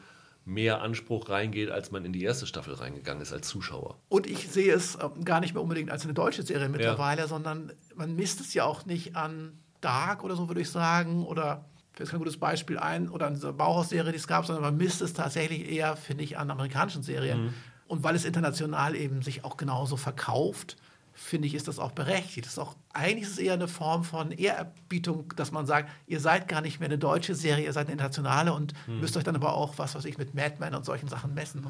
mehr 0.45 0.81
Anspruch 0.81 1.29
reingeht, 1.29 1.71
als 1.71 1.91
man 1.91 2.05
in 2.05 2.13
die 2.13 2.23
erste 2.23 2.45
Staffel 2.45 2.75
reingegangen 2.75 3.21
ist 3.21 3.33
als 3.33 3.47
Zuschauer. 3.47 3.97
Und 4.09 4.27
ich 4.27 4.47
sehe 4.47 4.73
es 4.73 4.97
ähm, 5.01 5.25
gar 5.25 5.39
nicht 5.39 5.55
mehr 5.55 5.63
unbedingt 5.63 5.89
als 5.89 6.03
eine 6.03 6.13
deutsche 6.13 6.43
Serie 6.43 6.69
mittlerweile, 6.69 7.21
ja. 7.21 7.27
sondern 7.27 7.73
man 7.95 8.15
misst 8.15 8.39
es 8.39 8.53
ja 8.53 8.63
auch 8.63 8.85
nicht 8.85 9.15
an 9.15 9.57
Dark 9.81 10.23
oder 10.23 10.35
so, 10.35 10.47
würde 10.47 10.61
ich 10.61 10.69
sagen, 10.69 11.25
oder 11.25 11.65
fällt 11.93 12.09
kein 12.09 12.19
gutes 12.19 12.37
Beispiel 12.37 12.77
ein, 12.77 13.09
oder 13.09 13.27
an 13.27 13.33
dieser 13.33 13.53
Bauhaus-Serie, 13.53 14.11
die 14.11 14.17
es 14.17 14.27
gab, 14.27 14.45
sondern 14.45 14.63
man 14.63 14.77
misst 14.77 15.01
es 15.01 15.13
tatsächlich 15.13 15.69
eher, 15.69 15.95
finde 15.95 16.23
ich, 16.23 16.37
an 16.37 16.51
amerikanischen 16.51 17.03
Serien. 17.03 17.45
Mhm. 17.45 17.53
Und 17.87 18.03
weil 18.03 18.15
es 18.15 18.25
international 18.25 18.95
eben 18.95 19.21
sich 19.21 19.43
auch 19.43 19.57
genauso 19.57 19.95
verkauft, 19.97 20.75
finde 21.15 21.47
ich, 21.47 21.55
ist 21.55 21.67
das 21.67 21.79
auch 21.79 21.93
berechtigt. 21.93 22.45
Das 22.45 22.53
ist 22.53 22.59
auch, 22.59 22.75
eigentlich 22.93 23.23
ist 23.23 23.31
es 23.31 23.37
eher 23.39 23.53
eine 23.53 23.69
Form 23.69 24.03
von 24.03 24.31
Ehrerbietung, 24.31 25.33
dass 25.37 25.51
man 25.51 25.65
sagt, 25.65 25.89
ihr 26.07 26.19
seid 26.19 26.49
gar 26.49 26.61
nicht 26.61 26.79
mehr 26.81 26.89
eine 26.89 26.97
deutsche 26.97 27.35
Serie, 27.35 27.65
ihr 27.65 27.73
seid 27.73 27.87
eine 27.87 27.93
internationale 27.93 28.53
und 28.53 28.73
hm. 28.85 28.99
müsst 28.99 29.15
euch 29.15 29.23
dann 29.23 29.35
aber 29.35 29.53
auch, 29.55 29.77
was 29.77 29.95
weiß 29.95 30.05
ich, 30.05 30.17
mit 30.17 30.35
Mad 30.35 30.57
Men 30.59 30.75
und 30.75 30.85
solchen 30.85 31.07
Sachen 31.07 31.33
messen. 31.33 31.65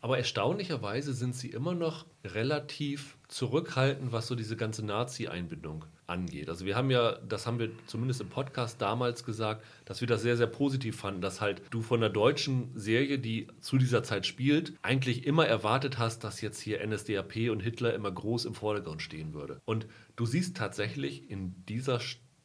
Aber 0.00 0.16
erstaunlicherweise 0.18 1.12
sind 1.12 1.34
sie 1.34 1.50
immer 1.50 1.74
noch 1.74 2.06
relativ 2.24 3.16
zurückhaltend, 3.28 4.12
was 4.12 4.26
so 4.26 4.34
diese 4.34 4.56
ganze 4.56 4.84
Nazi-Einbindung 4.84 5.84
angeht. 6.10 6.48
Also 6.48 6.66
wir 6.66 6.76
haben 6.76 6.90
ja, 6.90 7.16
das 7.26 7.46
haben 7.46 7.58
wir 7.58 7.70
zumindest 7.86 8.20
im 8.20 8.28
Podcast 8.28 8.82
damals 8.82 9.24
gesagt, 9.24 9.64
dass 9.84 10.00
wir 10.00 10.08
das 10.08 10.22
sehr, 10.22 10.36
sehr 10.36 10.48
positiv 10.48 10.96
fanden, 10.96 11.20
dass 11.20 11.40
halt 11.40 11.62
du 11.70 11.82
von 11.82 12.00
der 12.00 12.10
deutschen 12.10 12.70
Serie, 12.74 13.18
die 13.18 13.46
zu 13.60 13.78
dieser 13.78 14.02
Zeit 14.02 14.26
spielt, 14.26 14.74
eigentlich 14.82 15.26
immer 15.26 15.46
erwartet 15.46 15.98
hast, 15.98 16.24
dass 16.24 16.40
jetzt 16.40 16.60
hier 16.60 16.84
NSDAP 16.84 17.50
und 17.50 17.60
Hitler 17.60 17.94
immer 17.94 18.10
groß 18.10 18.44
im 18.44 18.54
Vordergrund 18.54 19.02
stehen 19.02 19.32
würde. 19.32 19.60
Und 19.64 19.86
du 20.16 20.26
siehst 20.26 20.56
tatsächlich 20.56 21.30
in 21.30 21.64
dieser, 21.66 22.00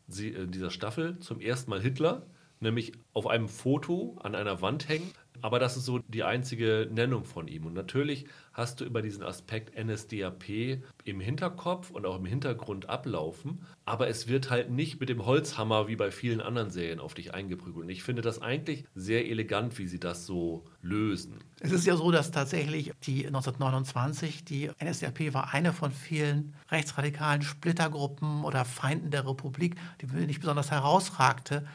in 0.07 0.51
dieser 0.51 0.69
Staffel 0.71 1.19
zum 1.19 1.41
ersten 1.41 1.71
Mal 1.71 1.81
Hitler, 1.81 2.27
nämlich 2.59 2.93
auf 3.13 3.27
einem 3.27 3.49
Foto 3.49 4.17
an 4.21 4.35
einer 4.35 4.61
Wand 4.61 4.87
hängen. 4.87 5.11
Aber 5.41 5.59
das 5.59 5.77
ist 5.77 5.85
so 5.85 5.99
die 5.99 6.23
einzige 6.23 6.89
Nennung 6.91 7.25
von 7.25 7.47
ihm. 7.47 7.65
Und 7.65 7.73
natürlich 7.73 8.25
hast 8.53 8.79
du 8.79 8.85
über 8.85 9.01
diesen 9.01 9.23
Aspekt 9.23 9.77
NSDAP 9.77 10.79
im 11.03 11.19
Hinterkopf 11.19 11.91
und 11.91 12.05
auch 12.05 12.17
im 12.17 12.25
Hintergrund 12.25 12.89
ablaufen. 12.89 13.65
Aber 13.85 14.07
es 14.07 14.27
wird 14.27 14.49
halt 14.49 14.71
nicht 14.71 14.99
mit 14.99 15.09
dem 15.09 15.25
Holzhammer 15.25 15.87
wie 15.87 15.95
bei 15.95 16.11
vielen 16.11 16.41
anderen 16.41 16.71
Serien 16.71 16.99
auf 16.99 17.13
dich 17.13 17.33
eingeprügelt. 17.33 17.83
Und 17.83 17.89
ich 17.89 18.03
finde 18.03 18.21
das 18.21 18.41
eigentlich 18.41 18.85
sehr 18.95 19.27
elegant, 19.29 19.77
wie 19.77 19.87
sie 19.87 19.99
das 19.99 20.25
so 20.25 20.63
lösen. 20.81 21.39
Es 21.59 21.71
ist 21.71 21.85
ja 21.85 21.95
so, 21.97 22.11
dass 22.11 22.31
tatsächlich 22.31 22.91
die 23.03 23.27
1929, 23.27 24.45
die 24.45 24.71
NSDAP 24.83 25.33
war 25.33 25.53
eine 25.53 25.73
von 25.73 25.91
vielen 25.91 26.53
rechtsradikalen 26.69 27.41
Splittergruppen 27.41 28.43
oder 28.43 28.65
Feinden 28.65 29.11
der 29.11 29.27
Republik, 29.27 29.75
die 30.01 30.07
nicht 30.25 30.39
besonders 30.39 30.71
herausragte. 30.71 31.65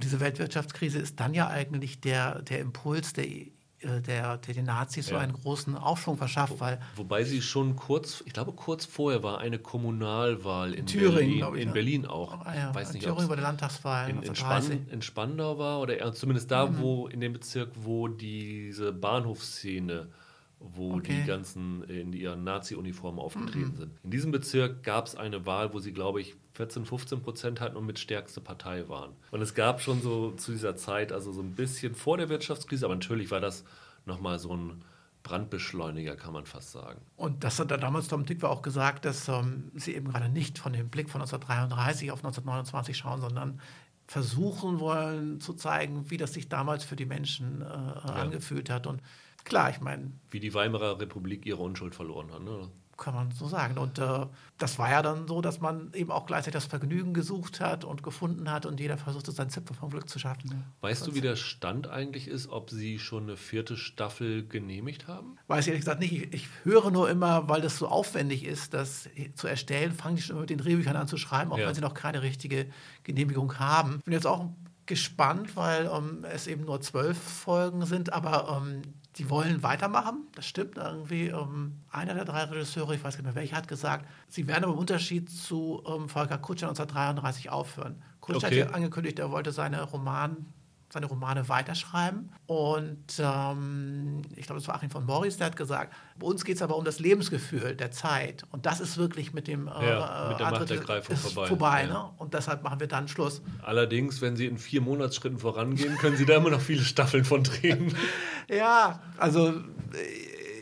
Und 0.00 0.04
diese 0.04 0.20
Weltwirtschaftskrise 0.20 0.98
ist 0.98 1.20
dann 1.20 1.34
ja 1.34 1.48
eigentlich 1.48 2.00
der, 2.00 2.40
der 2.40 2.60
Impuls, 2.60 3.12
der, 3.12 3.26
äh, 3.26 3.50
der, 3.80 4.38
der 4.38 4.54
den 4.54 4.64
Nazis 4.64 5.10
ja. 5.10 5.16
so 5.16 5.18
einen 5.18 5.34
großen 5.34 5.76
Aufschwung 5.76 6.16
verschafft. 6.16 6.58
Weil 6.58 6.80
wobei 6.96 7.22
sie 7.22 7.42
schon 7.42 7.76
kurz, 7.76 8.22
ich 8.24 8.32
glaube 8.32 8.52
kurz 8.52 8.86
vorher 8.86 9.22
war 9.22 9.40
eine 9.40 9.58
Kommunalwahl 9.58 10.72
in 10.72 10.86
Thüringen, 10.86 11.40
Berlin, 11.40 11.54
ich, 11.54 11.60
in 11.60 11.68
ne? 11.68 11.74
Berlin 11.74 12.06
auch. 12.06 12.46
Ah, 12.46 12.54
ja. 12.56 12.74
Weiß 12.74 12.94
nicht, 12.94 13.04
Thüringen 13.04 13.28
war 13.28 13.36
die 13.36 13.42
Landtagswahl. 13.42 14.08
In, 14.08 14.22
in, 14.22 14.34
Span 14.34 14.86
in, 14.90 15.02
Spandau 15.02 15.58
war 15.58 15.80
oder 15.80 16.14
zumindest 16.14 16.50
da, 16.50 16.64
mhm. 16.64 16.78
wo 16.78 17.06
in 17.08 17.20
dem 17.20 17.34
Bezirk, 17.34 17.68
wo 17.74 18.08
diese 18.08 18.94
Bahnhofsszene 18.94 20.08
wo 20.60 20.94
okay. 20.94 21.20
die 21.20 21.26
ganzen 21.26 21.82
in 21.84 22.12
ihren 22.12 22.44
Nazi-Uniformen 22.44 23.18
aufgetreten 23.18 23.72
mhm. 23.72 23.76
sind. 23.76 23.92
In 24.04 24.10
diesem 24.10 24.30
Bezirk 24.30 24.82
gab 24.82 25.06
es 25.06 25.16
eine 25.16 25.46
Wahl, 25.46 25.72
wo 25.72 25.78
sie, 25.78 25.92
glaube 25.92 26.20
ich, 26.20 26.36
14, 26.54 26.84
15 26.84 27.22
Prozent 27.22 27.60
hatten 27.60 27.76
und 27.76 27.86
mit 27.86 27.98
stärkste 27.98 28.42
Partei 28.42 28.88
waren. 28.88 29.12
Und 29.30 29.40
es 29.40 29.54
gab 29.54 29.80
schon 29.80 30.02
so 30.02 30.32
zu 30.32 30.52
dieser 30.52 30.76
Zeit, 30.76 31.12
also 31.12 31.32
so 31.32 31.40
ein 31.40 31.54
bisschen 31.54 31.94
vor 31.94 32.18
der 32.18 32.28
Wirtschaftskrise, 32.28 32.84
aber 32.84 32.94
natürlich 32.94 33.30
war 33.30 33.40
das 33.40 33.64
nochmal 34.04 34.38
so 34.38 34.54
ein 34.54 34.84
Brandbeschleuniger, 35.22 36.16
kann 36.16 36.32
man 36.32 36.44
fast 36.46 36.72
sagen. 36.72 37.00
Und 37.16 37.44
das 37.44 37.58
hat 37.58 37.70
damals 37.70 38.08
Tom 38.08 38.26
Tick 38.26 38.44
auch 38.44 38.62
gesagt, 38.62 39.04
dass 39.04 39.28
ähm, 39.28 39.70
sie 39.74 39.94
eben 39.94 40.08
gerade 40.08 40.28
nicht 40.28 40.58
von 40.58 40.72
dem 40.72 40.88
Blick 40.88 41.10
von 41.10 41.20
1933 41.20 42.10
auf 42.10 42.18
1929 42.18 42.96
schauen, 42.96 43.20
sondern 43.20 43.60
versuchen 44.06 44.80
wollen 44.80 45.40
zu 45.40 45.54
zeigen, 45.54 46.10
wie 46.10 46.16
das 46.16 46.32
sich 46.32 46.48
damals 46.48 46.84
für 46.84 46.96
die 46.96 47.06
Menschen 47.06 47.62
äh, 47.62 47.64
ja. 47.64 48.00
angefühlt 48.14 48.68
hat. 48.68 48.86
Und 48.86 49.02
klar, 49.44 49.70
ich 49.70 49.80
meine. 49.80 50.12
Wie 50.30 50.40
die 50.40 50.54
Weimarer 50.54 51.00
Republik 51.00 51.46
ihre 51.46 51.62
Unschuld 51.62 51.94
verloren 51.94 52.32
hat, 52.32 52.42
ne? 52.42 52.70
kann 53.00 53.14
man 53.14 53.32
so 53.32 53.48
sagen. 53.48 53.78
Und 53.78 53.98
äh, 53.98 54.26
das 54.58 54.78
war 54.78 54.90
ja 54.90 55.02
dann 55.02 55.26
so, 55.26 55.40
dass 55.40 55.60
man 55.60 55.90
eben 55.94 56.12
auch 56.12 56.26
gleichzeitig 56.26 56.52
das 56.52 56.66
Vergnügen 56.66 57.14
gesucht 57.14 57.58
hat 57.58 57.84
und 57.84 58.04
gefunden 58.04 58.50
hat 58.52 58.66
und 58.66 58.78
jeder 58.78 58.96
versuchte, 58.96 59.32
seinen 59.32 59.50
Zipfel 59.50 59.74
vom 59.74 59.90
Glück 59.90 60.08
zu 60.08 60.20
schaffen. 60.20 60.50
Ne? 60.50 60.62
Weißt 60.82 61.06
du, 61.06 61.14
wie 61.14 61.20
der 61.20 61.34
Stand 61.34 61.88
eigentlich 61.88 62.28
ist, 62.28 62.48
ob 62.48 62.70
sie 62.70 63.00
schon 63.00 63.24
eine 63.24 63.36
vierte 63.36 63.76
Staffel 63.76 64.46
genehmigt 64.46 65.08
haben? 65.08 65.36
Weiß 65.48 65.64
ich 65.64 65.68
ehrlich 65.68 65.80
gesagt 65.80 66.00
nicht. 66.00 66.12
Ich, 66.12 66.32
ich 66.32 66.48
höre 66.62 66.90
nur 66.90 67.10
immer, 67.10 67.48
weil 67.48 67.62
das 67.62 67.78
so 67.78 67.88
aufwendig 67.88 68.44
ist, 68.44 68.74
das 68.74 69.08
zu 69.34 69.48
erstellen, 69.48 69.92
fangen 69.92 70.16
die 70.16 70.22
schon 70.22 70.38
mit 70.38 70.50
den 70.50 70.58
Drehbüchern 70.58 70.96
an 70.96 71.08
zu 71.08 71.16
schreiben, 71.16 71.50
auch 71.50 71.58
ja. 71.58 71.66
wenn 71.66 71.74
sie 71.74 71.80
noch 71.80 71.94
keine 71.94 72.22
richtige 72.22 72.66
Genehmigung 73.02 73.58
haben. 73.58 73.96
Ich 73.98 74.04
bin 74.04 74.12
jetzt 74.12 74.26
auch 74.26 74.50
gespannt, 74.84 75.56
weil 75.56 75.88
ähm, 75.92 76.24
es 76.24 76.46
eben 76.46 76.64
nur 76.64 76.80
zwölf 76.80 77.16
Folgen 77.16 77.86
sind, 77.86 78.12
aber 78.12 78.60
ähm, 78.60 78.82
die 79.20 79.28
wollen 79.28 79.62
weitermachen. 79.62 80.26
Das 80.34 80.46
stimmt 80.46 80.78
irgendwie. 80.78 81.26
Ähm, 81.26 81.82
einer 81.90 82.14
der 82.14 82.24
drei 82.24 82.44
Regisseure, 82.44 82.94
ich 82.94 83.04
weiß 83.04 83.16
nicht 83.18 83.24
mehr 83.24 83.34
welcher, 83.34 83.54
hat 83.54 83.68
gesagt, 83.68 84.06
sie 84.28 84.46
werden 84.46 84.64
aber 84.64 84.72
im 84.72 84.78
Unterschied 84.78 85.30
zu 85.30 85.82
ähm, 85.86 86.08
Volker 86.08 86.38
Kutscher 86.38 86.68
1933 86.68 87.50
aufhören. 87.50 88.02
Kutscher 88.20 88.46
okay. 88.46 88.62
hat 88.62 88.70
ja 88.70 88.74
angekündigt, 88.74 89.18
er 89.18 89.30
wollte 89.30 89.52
seine 89.52 89.82
Roman 89.82 90.46
seine 90.92 91.06
Romane 91.06 91.48
weiterschreiben. 91.48 92.30
Und 92.46 92.98
ähm, 93.18 94.22
ich 94.36 94.46
glaube, 94.46 94.60
es 94.60 94.68
war 94.68 94.74
Achim 94.74 94.90
von 94.90 95.06
Morris, 95.06 95.36
der 95.36 95.46
hat 95.46 95.56
gesagt, 95.56 95.94
bei 96.18 96.26
uns 96.26 96.44
geht 96.44 96.56
es 96.56 96.62
aber 96.62 96.76
um 96.76 96.84
das 96.84 96.98
Lebensgefühl 96.98 97.76
der 97.76 97.90
Zeit. 97.90 98.44
Und 98.50 98.66
das 98.66 98.80
ist 98.80 98.98
wirklich 98.98 99.32
mit 99.32 99.46
dem 99.46 99.68
äh, 99.68 99.70
ja, 99.70 100.26
mit 100.30 100.40
der 100.40 100.50
Machtergreifung 100.50 101.16
vorbei. 101.16 101.46
vorbei 101.46 101.84
ja. 101.84 101.92
ne? 101.92 102.10
Und 102.18 102.34
deshalb 102.34 102.62
machen 102.62 102.80
wir 102.80 102.88
dann 102.88 103.08
Schluss. 103.08 103.40
Allerdings, 103.62 104.20
wenn 104.20 104.36
Sie 104.36 104.46
in 104.46 104.58
vier 104.58 104.80
Monatsschritten 104.80 105.38
vorangehen, 105.38 105.96
können 105.98 106.16
Sie 106.16 106.26
da 106.26 106.36
immer 106.36 106.50
noch 106.50 106.60
viele 106.60 106.82
Staffeln 106.82 107.24
von 107.24 107.44
drehen. 107.44 107.94
ja, 108.48 109.00
also 109.16 109.54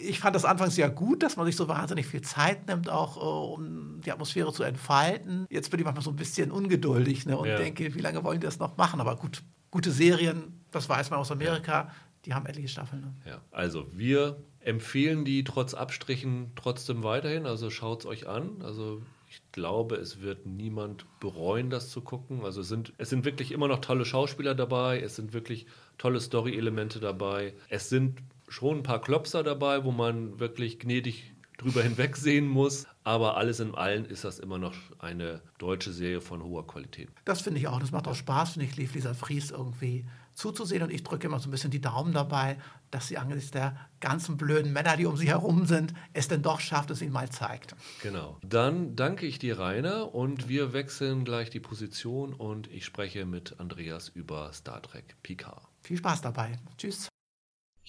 ich 0.08 0.20
fand 0.20 0.34
das 0.34 0.44
anfangs 0.44 0.76
ja 0.76 0.88
gut, 0.88 1.22
dass 1.22 1.36
man 1.36 1.46
sich 1.46 1.56
so 1.56 1.68
wahnsinnig 1.68 2.06
viel 2.06 2.22
Zeit 2.22 2.66
nimmt, 2.66 2.88
auch 2.88 3.16
äh, 3.16 3.54
um 3.54 4.00
die 4.00 4.10
Atmosphäre 4.10 4.52
zu 4.52 4.62
entfalten. 4.62 5.46
Jetzt 5.50 5.70
bin 5.70 5.80
ich 5.80 5.84
manchmal 5.84 6.04
so 6.04 6.10
ein 6.10 6.16
bisschen 6.16 6.50
ungeduldig 6.50 7.26
ne, 7.26 7.36
und 7.36 7.48
ja. 7.48 7.58
denke, 7.58 7.94
wie 7.94 8.00
lange 8.00 8.24
wollen 8.24 8.40
die 8.40 8.46
das 8.46 8.58
noch 8.58 8.76
machen? 8.76 9.00
Aber 9.00 9.16
gut, 9.16 9.42
gute 9.70 9.90
Serien, 9.90 10.64
das 10.70 10.88
weiß 10.88 11.10
man 11.10 11.20
aus 11.20 11.30
Amerika, 11.30 11.90
die 12.24 12.34
haben 12.34 12.46
etliche 12.46 12.68
Staffeln. 12.68 13.02
Ne? 13.02 13.14
Ja, 13.26 13.40
also 13.50 13.86
wir 13.92 14.42
empfehlen 14.60 15.24
die 15.24 15.44
trotz 15.44 15.74
Abstrichen 15.74 16.52
trotzdem 16.56 17.02
weiterhin. 17.02 17.46
Also 17.46 17.70
schaut 17.70 18.00
es 18.00 18.06
euch 18.06 18.28
an. 18.28 18.62
Also 18.62 19.02
ich 19.30 19.42
glaube, 19.52 19.96
es 19.96 20.20
wird 20.20 20.46
niemand 20.46 21.04
bereuen, 21.20 21.70
das 21.70 21.90
zu 21.90 22.00
gucken. 22.00 22.44
Also 22.44 22.62
es 22.62 22.68
sind, 22.68 22.92
es 22.98 23.10
sind 23.10 23.24
wirklich 23.24 23.52
immer 23.52 23.68
noch 23.68 23.80
tolle 23.80 24.04
Schauspieler 24.04 24.54
dabei, 24.54 25.00
es 25.00 25.16
sind 25.16 25.32
wirklich 25.32 25.66
tolle 25.98 26.20
Story-Elemente 26.20 26.98
dabei. 26.98 27.54
Es 27.68 27.88
sind 27.88 28.22
schon 28.48 28.78
ein 28.78 28.82
paar 28.82 29.00
Klopser 29.00 29.42
dabei, 29.42 29.84
wo 29.84 29.90
man 29.90 30.38
wirklich 30.40 30.78
gnädig 30.78 31.34
drüber 31.58 31.82
hinwegsehen 31.84 32.46
muss. 32.46 32.86
Aber 33.04 33.36
alles 33.36 33.60
in 33.60 33.74
allem 33.74 34.04
ist 34.04 34.24
das 34.24 34.38
immer 34.38 34.58
noch 34.58 34.74
eine 34.98 35.42
deutsche 35.58 35.92
Serie 35.92 36.20
von 36.20 36.42
hoher 36.42 36.66
Qualität. 36.66 37.08
Das 37.24 37.42
finde 37.42 37.60
ich 37.60 37.68
auch. 37.68 37.80
Das 37.80 37.90
macht 37.90 38.06
auch 38.06 38.14
Spaß, 38.14 38.52
finde 38.52 38.66
ich, 38.66 38.76
lief 38.76 38.94
Lisa 38.94 39.14
Fries 39.14 39.50
irgendwie 39.50 40.06
zuzusehen. 40.34 40.82
Und 40.82 40.90
ich 40.90 41.02
drücke 41.02 41.26
immer 41.26 41.40
so 41.40 41.48
ein 41.48 41.50
bisschen 41.50 41.70
die 41.70 41.80
Daumen 41.80 42.12
dabei, 42.12 42.58
dass 42.90 43.08
sie 43.08 43.18
angesichts 43.18 43.50
der 43.50 43.76
ganzen 44.00 44.36
blöden 44.36 44.72
Männer, 44.72 44.96
die 44.96 45.06
um 45.06 45.16
sie 45.16 45.28
herum 45.28 45.66
sind, 45.66 45.94
es 46.12 46.28
denn 46.28 46.42
doch 46.42 46.60
schafft, 46.60 46.90
es 46.90 47.02
ihnen 47.02 47.12
mal 47.12 47.28
zeigt. 47.28 47.74
Genau. 48.02 48.38
Dann 48.42 48.94
danke 48.94 49.26
ich 49.26 49.38
dir, 49.38 49.58
Rainer, 49.58 50.14
und 50.14 50.48
wir 50.48 50.72
wechseln 50.72 51.24
gleich 51.24 51.50
die 51.50 51.60
Position 51.60 52.32
und 52.32 52.70
ich 52.70 52.84
spreche 52.84 53.26
mit 53.26 53.58
Andreas 53.58 54.08
über 54.08 54.52
Star 54.52 54.80
Trek 54.80 55.16
Picard. 55.22 55.62
Viel 55.82 55.98
Spaß 55.98 56.22
dabei. 56.22 56.58
Tschüss. 56.76 57.08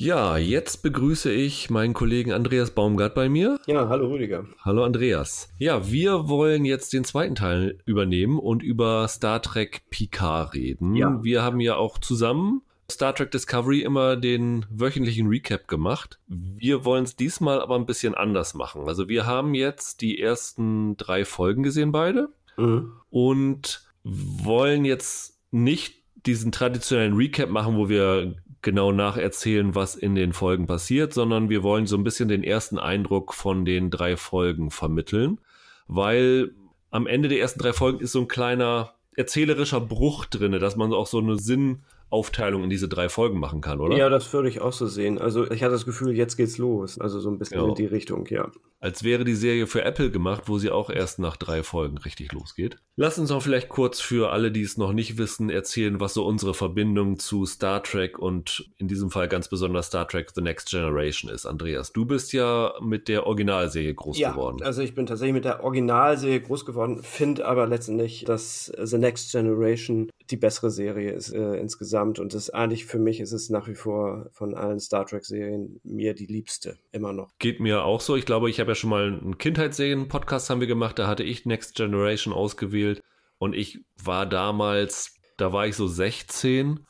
Ja, 0.01 0.37
jetzt 0.37 0.81
begrüße 0.81 1.29
ich 1.29 1.69
meinen 1.69 1.93
Kollegen 1.93 2.31
Andreas 2.31 2.71
Baumgart 2.71 3.13
bei 3.13 3.27
mir. 3.27 3.59
Ja, 3.67 3.89
hallo 3.89 4.07
Rüdiger. 4.07 4.45
Hallo 4.63 4.85
Andreas. 4.85 5.49
Ja, 5.57 5.91
wir 5.91 6.29
wollen 6.29 6.63
jetzt 6.63 6.93
den 6.93 7.03
zweiten 7.03 7.35
Teil 7.35 7.79
übernehmen 7.83 8.39
und 8.39 8.63
über 8.63 9.05
Star 9.09 9.41
Trek 9.41 9.81
Picard 9.89 10.53
reden. 10.53 10.95
Ja. 10.95 11.21
Wir 11.21 11.43
haben 11.43 11.59
ja 11.59 11.75
auch 11.75 11.97
zusammen 11.97 12.61
Star 12.89 13.13
Trek 13.13 13.31
Discovery 13.31 13.81
immer 13.81 14.15
den 14.15 14.65
wöchentlichen 14.69 15.27
Recap 15.27 15.67
gemacht. 15.67 16.17
Wir 16.27 16.85
wollen 16.85 17.03
es 17.03 17.17
diesmal 17.17 17.61
aber 17.61 17.75
ein 17.75 17.85
bisschen 17.85 18.15
anders 18.15 18.53
machen. 18.53 18.87
Also 18.87 19.09
wir 19.09 19.25
haben 19.25 19.53
jetzt 19.53 19.99
die 19.99 20.17
ersten 20.17 20.95
drei 20.95 21.25
Folgen 21.25 21.61
gesehen 21.61 21.91
beide 21.91 22.29
mhm. 22.55 22.93
und 23.09 23.83
wollen 24.05 24.85
jetzt 24.85 25.41
nicht 25.51 25.95
diesen 26.25 26.53
traditionellen 26.53 27.17
Recap 27.17 27.49
machen, 27.49 27.75
wo 27.75 27.89
wir 27.89 28.35
genau 28.61 28.91
nacherzählen, 28.91 29.75
was 29.75 29.95
in 29.95 30.15
den 30.15 30.33
Folgen 30.33 30.67
passiert, 30.67 31.13
sondern 31.13 31.49
wir 31.49 31.63
wollen 31.63 31.87
so 31.87 31.97
ein 31.97 32.03
bisschen 32.03 32.29
den 32.29 32.43
ersten 32.43 32.77
Eindruck 32.77 33.33
von 33.33 33.65
den 33.65 33.89
drei 33.89 34.17
Folgen 34.17 34.71
vermitteln, 34.71 35.39
weil 35.87 36.51
am 36.91 37.07
Ende 37.07 37.29
der 37.29 37.39
ersten 37.39 37.59
drei 37.59 37.73
Folgen 37.73 37.99
ist 37.99 38.11
so 38.11 38.21
ein 38.21 38.27
kleiner 38.27 38.93
erzählerischer 39.15 39.81
Bruch 39.81 40.25
drin, 40.25 40.53
dass 40.53 40.75
man 40.75 40.93
auch 40.93 41.07
so 41.07 41.19
eine 41.19 41.37
Sinn 41.37 41.83
Aufteilung 42.09 42.63
in 42.63 42.69
diese 42.69 42.87
drei 42.87 43.09
Folgen 43.09 43.39
machen 43.39 43.61
kann, 43.61 43.79
oder? 43.79 43.95
Ja, 43.95 44.09
das 44.09 44.31
würde 44.33 44.49
ich 44.49 44.61
auch 44.61 44.73
so 44.73 44.87
sehen. 44.87 45.19
Also 45.19 45.49
ich 45.49 45.61
hatte 45.61 45.73
das 45.73 45.85
Gefühl, 45.85 46.15
jetzt 46.15 46.37
geht's 46.37 46.57
los. 46.57 46.99
Also 46.99 47.19
so 47.19 47.29
ein 47.29 47.37
bisschen 47.37 47.59
ja. 47.59 47.67
in 47.67 47.75
die 47.75 47.85
Richtung, 47.85 48.25
ja. 48.27 48.49
Als 48.79 49.03
wäre 49.03 49.25
die 49.25 49.35
Serie 49.35 49.67
für 49.67 49.83
Apple 49.83 50.09
gemacht, 50.09 50.43
wo 50.45 50.57
sie 50.57 50.71
auch 50.71 50.89
erst 50.89 51.19
nach 51.19 51.35
drei 51.35 51.63
Folgen 51.63 51.97
richtig 51.97 52.31
losgeht. 52.31 52.77
Lass 52.95 53.19
uns 53.19 53.29
auch 53.29 53.41
vielleicht 53.41 53.69
kurz 53.69 53.99
für 53.99 54.31
alle, 54.31 54.51
die 54.51 54.61
es 54.61 54.77
noch 54.77 54.93
nicht 54.93 55.17
wissen, 55.17 55.49
erzählen, 55.49 55.99
was 55.99 56.13
so 56.13 56.25
unsere 56.25 56.53
Verbindung 56.53 57.19
zu 57.19 57.45
Star 57.45 57.83
Trek 57.83 58.17
und 58.17 58.69
in 58.77 58.87
diesem 58.87 59.11
Fall 59.11 59.27
ganz 59.27 59.49
besonders 59.49 59.87
Star 59.87 60.07
Trek 60.07 60.31
The 60.33 60.41
Next 60.41 60.69
Generation 60.69 61.29
ist. 61.29 61.45
Andreas, 61.45 61.91
du 61.91 62.05
bist 62.05 62.33
ja 62.33 62.73
mit 62.81 63.07
der 63.07 63.27
Originalserie 63.27 63.93
groß 63.93 64.17
ja, 64.17 64.31
geworden. 64.31 64.63
Also 64.63 64.81
ich 64.81 64.95
bin 64.95 65.05
tatsächlich 65.05 65.33
mit 65.33 65.45
der 65.45 65.63
Originalserie 65.63 66.41
groß 66.41 66.65
geworden, 66.65 67.03
finde 67.03 67.45
aber 67.45 67.67
letztendlich, 67.67 68.23
dass 68.23 68.71
The 68.81 68.97
Next 68.97 69.31
Generation 69.31 70.09
die 70.31 70.37
bessere 70.37 70.69
Serie 70.69 71.11
ist 71.11 71.33
äh, 71.33 71.55
insgesamt. 71.55 72.19
Und 72.19 72.33
das 72.33 72.49
eigentlich 72.49 72.85
für 72.85 72.99
mich 72.99 73.19
ist 73.19 73.31
es 73.31 73.49
nach 73.49 73.67
wie 73.67 73.75
vor 73.75 74.27
von 74.31 74.53
allen 74.53 74.79
Star 74.79 75.05
Trek-Serien 75.05 75.79
mir 75.83 76.13
die 76.13 76.27
liebste, 76.27 76.77
immer 76.91 77.13
noch. 77.13 77.31
Geht 77.39 77.59
mir 77.59 77.83
auch 77.83 78.01
so. 78.01 78.15
Ich 78.15 78.25
glaube, 78.25 78.49
ich 78.49 78.59
habe 78.59 78.71
ja 78.71 78.75
schon 78.75 78.89
mal 78.89 79.07
einen 79.07 79.37
Kindheitsserien-Podcast 79.37 80.49
haben 80.49 80.59
wir 80.59 80.67
gemacht, 80.67 80.99
da 80.99 81.07
hatte 81.07 81.23
ich 81.23 81.45
Next 81.45 81.75
Generation 81.75 82.33
ausgewählt 82.33 83.03
und 83.37 83.55
ich 83.55 83.79
war 84.03 84.25
damals, 84.25 85.15
da 85.37 85.51
war 85.51 85.65
ich 85.65 85.75
so 85.75 85.87
16 85.87 86.85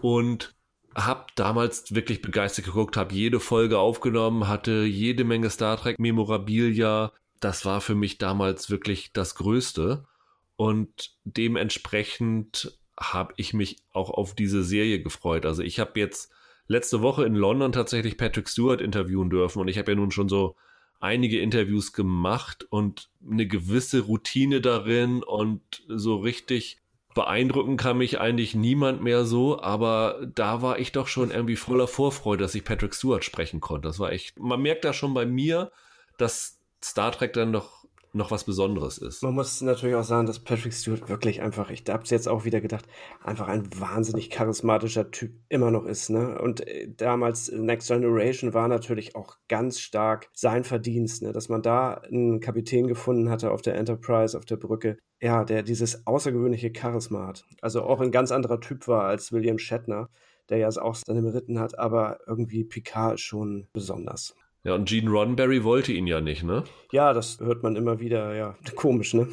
und 0.00 0.54
habe 0.94 1.26
damals 1.34 1.94
wirklich 1.94 2.22
begeistert 2.22 2.66
geguckt, 2.66 2.96
habe 2.96 3.14
jede 3.14 3.40
Folge 3.40 3.78
aufgenommen, 3.78 4.46
hatte 4.46 4.84
jede 4.84 5.24
Menge 5.24 5.50
Star 5.50 5.76
Trek 5.76 5.98
Memorabilia. 5.98 7.12
Das 7.40 7.64
war 7.64 7.80
für 7.80 7.96
mich 7.96 8.18
damals 8.18 8.70
wirklich 8.70 9.12
das 9.12 9.34
Größte. 9.34 10.04
Und 10.56 11.16
dementsprechend 11.24 12.78
habe 12.98 13.34
ich 13.36 13.54
mich 13.54 13.76
auch 13.92 14.10
auf 14.10 14.34
diese 14.34 14.62
Serie 14.62 15.02
gefreut. 15.02 15.46
Also 15.46 15.62
ich 15.62 15.80
habe 15.80 15.98
jetzt 15.98 16.30
letzte 16.66 17.02
Woche 17.02 17.24
in 17.24 17.34
London 17.34 17.72
tatsächlich 17.72 18.16
Patrick 18.16 18.48
Stewart 18.48 18.80
interviewen 18.80 19.30
dürfen 19.30 19.60
und 19.60 19.68
ich 19.68 19.78
habe 19.78 19.92
ja 19.92 19.96
nun 19.96 20.10
schon 20.10 20.28
so 20.28 20.56
einige 21.00 21.40
Interviews 21.40 21.92
gemacht 21.92 22.66
und 22.70 23.10
eine 23.28 23.46
gewisse 23.46 24.00
Routine 24.00 24.60
darin 24.60 25.22
und 25.22 25.82
so 25.88 26.16
richtig 26.16 26.78
beeindrucken 27.14 27.76
kann 27.76 27.98
mich 27.98 28.18
eigentlich 28.18 28.54
niemand 28.54 29.02
mehr 29.02 29.24
so, 29.24 29.60
aber 29.62 30.26
da 30.34 30.62
war 30.62 30.78
ich 30.78 30.92
doch 30.92 31.06
schon 31.06 31.30
irgendwie 31.30 31.56
voller 31.56 31.86
Vorfreude, 31.86 32.42
dass 32.42 32.54
ich 32.54 32.64
Patrick 32.64 32.94
Stewart 32.94 33.24
sprechen 33.24 33.60
konnte. 33.60 33.86
Das 33.88 34.00
war 34.00 34.12
echt, 34.12 34.38
man 34.38 34.60
merkt 34.60 34.84
da 34.84 34.92
schon 34.92 35.14
bei 35.14 35.24
mir, 35.24 35.70
dass 36.18 36.58
Star 36.82 37.12
Trek 37.12 37.32
dann 37.32 37.52
doch 37.52 37.83
noch 38.14 38.30
was 38.30 38.44
Besonderes 38.44 38.98
ist. 38.98 39.22
Man 39.22 39.34
muss 39.34 39.60
natürlich 39.60 39.96
auch 39.96 40.04
sagen, 40.04 40.26
dass 40.26 40.38
Patrick 40.38 40.72
Stewart 40.72 41.08
wirklich 41.08 41.42
einfach, 41.42 41.70
ich 41.70 41.84
habe 41.88 42.04
es 42.04 42.10
jetzt 42.10 42.28
auch 42.28 42.44
wieder 42.44 42.60
gedacht, 42.60 42.86
einfach 43.22 43.48
ein 43.48 43.68
wahnsinnig 43.78 44.30
charismatischer 44.30 45.10
Typ 45.10 45.32
immer 45.48 45.70
noch 45.70 45.84
ist. 45.84 46.10
Ne? 46.10 46.38
Und 46.40 46.66
äh, 46.66 46.88
damals 46.96 47.50
Next 47.50 47.88
Generation 47.88 48.54
war 48.54 48.68
natürlich 48.68 49.16
auch 49.16 49.36
ganz 49.48 49.80
stark 49.80 50.28
sein 50.32 50.64
Verdienst, 50.64 51.22
ne? 51.22 51.32
dass 51.32 51.48
man 51.48 51.62
da 51.62 51.94
einen 51.94 52.40
Kapitän 52.40 52.86
gefunden 52.86 53.30
hatte 53.30 53.50
auf 53.50 53.62
der 53.62 53.74
Enterprise, 53.74 54.38
auf 54.38 54.44
der 54.44 54.56
Brücke, 54.56 54.96
ja, 55.20 55.44
der 55.44 55.62
dieses 55.62 56.06
außergewöhnliche 56.06 56.72
Charisma 56.74 57.26
hat. 57.26 57.44
Also 57.60 57.82
auch 57.82 58.00
ein 58.00 58.12
ganz 58.12 58.30
anderer 58.30 58.60
Typ 58.60 58.86
war 58.86 59.04
als 59.04 59.32
William 59.32 59.58
Shatner 59.58 60.08
der 60.48 60.58
ja 60.58 60.68
auch 60.68 60.94
seine 60.94 61.22
Meriten 61.22 61.58
hat, 61.58 61.78
aber 61.78 62.18
irgendwie 62.26 62.64
Picard 62.64 63.20
schon 63.20 63.66
besonders. 63.72 64.34
Ja, 64.64 64.74
und 64.74 64.88
Gene 64.88 65.10
Roddenberry 65.10 65.62
wollte 65.62 65.92
ihn 65.92 66.06
ja 66.06 66.22
nicht, 66.22 66.42
ne? 66.42 66.64
Ja, 66.90 67.12
das 67.12 67.38
hört 67.40 67.62
man 67.62 67.76
immer 67.76 68.00
wieder, 68.00 68.34
ja. 68.34 68.56
Komisch, 68.74 69.14
ne? 69.14 69.28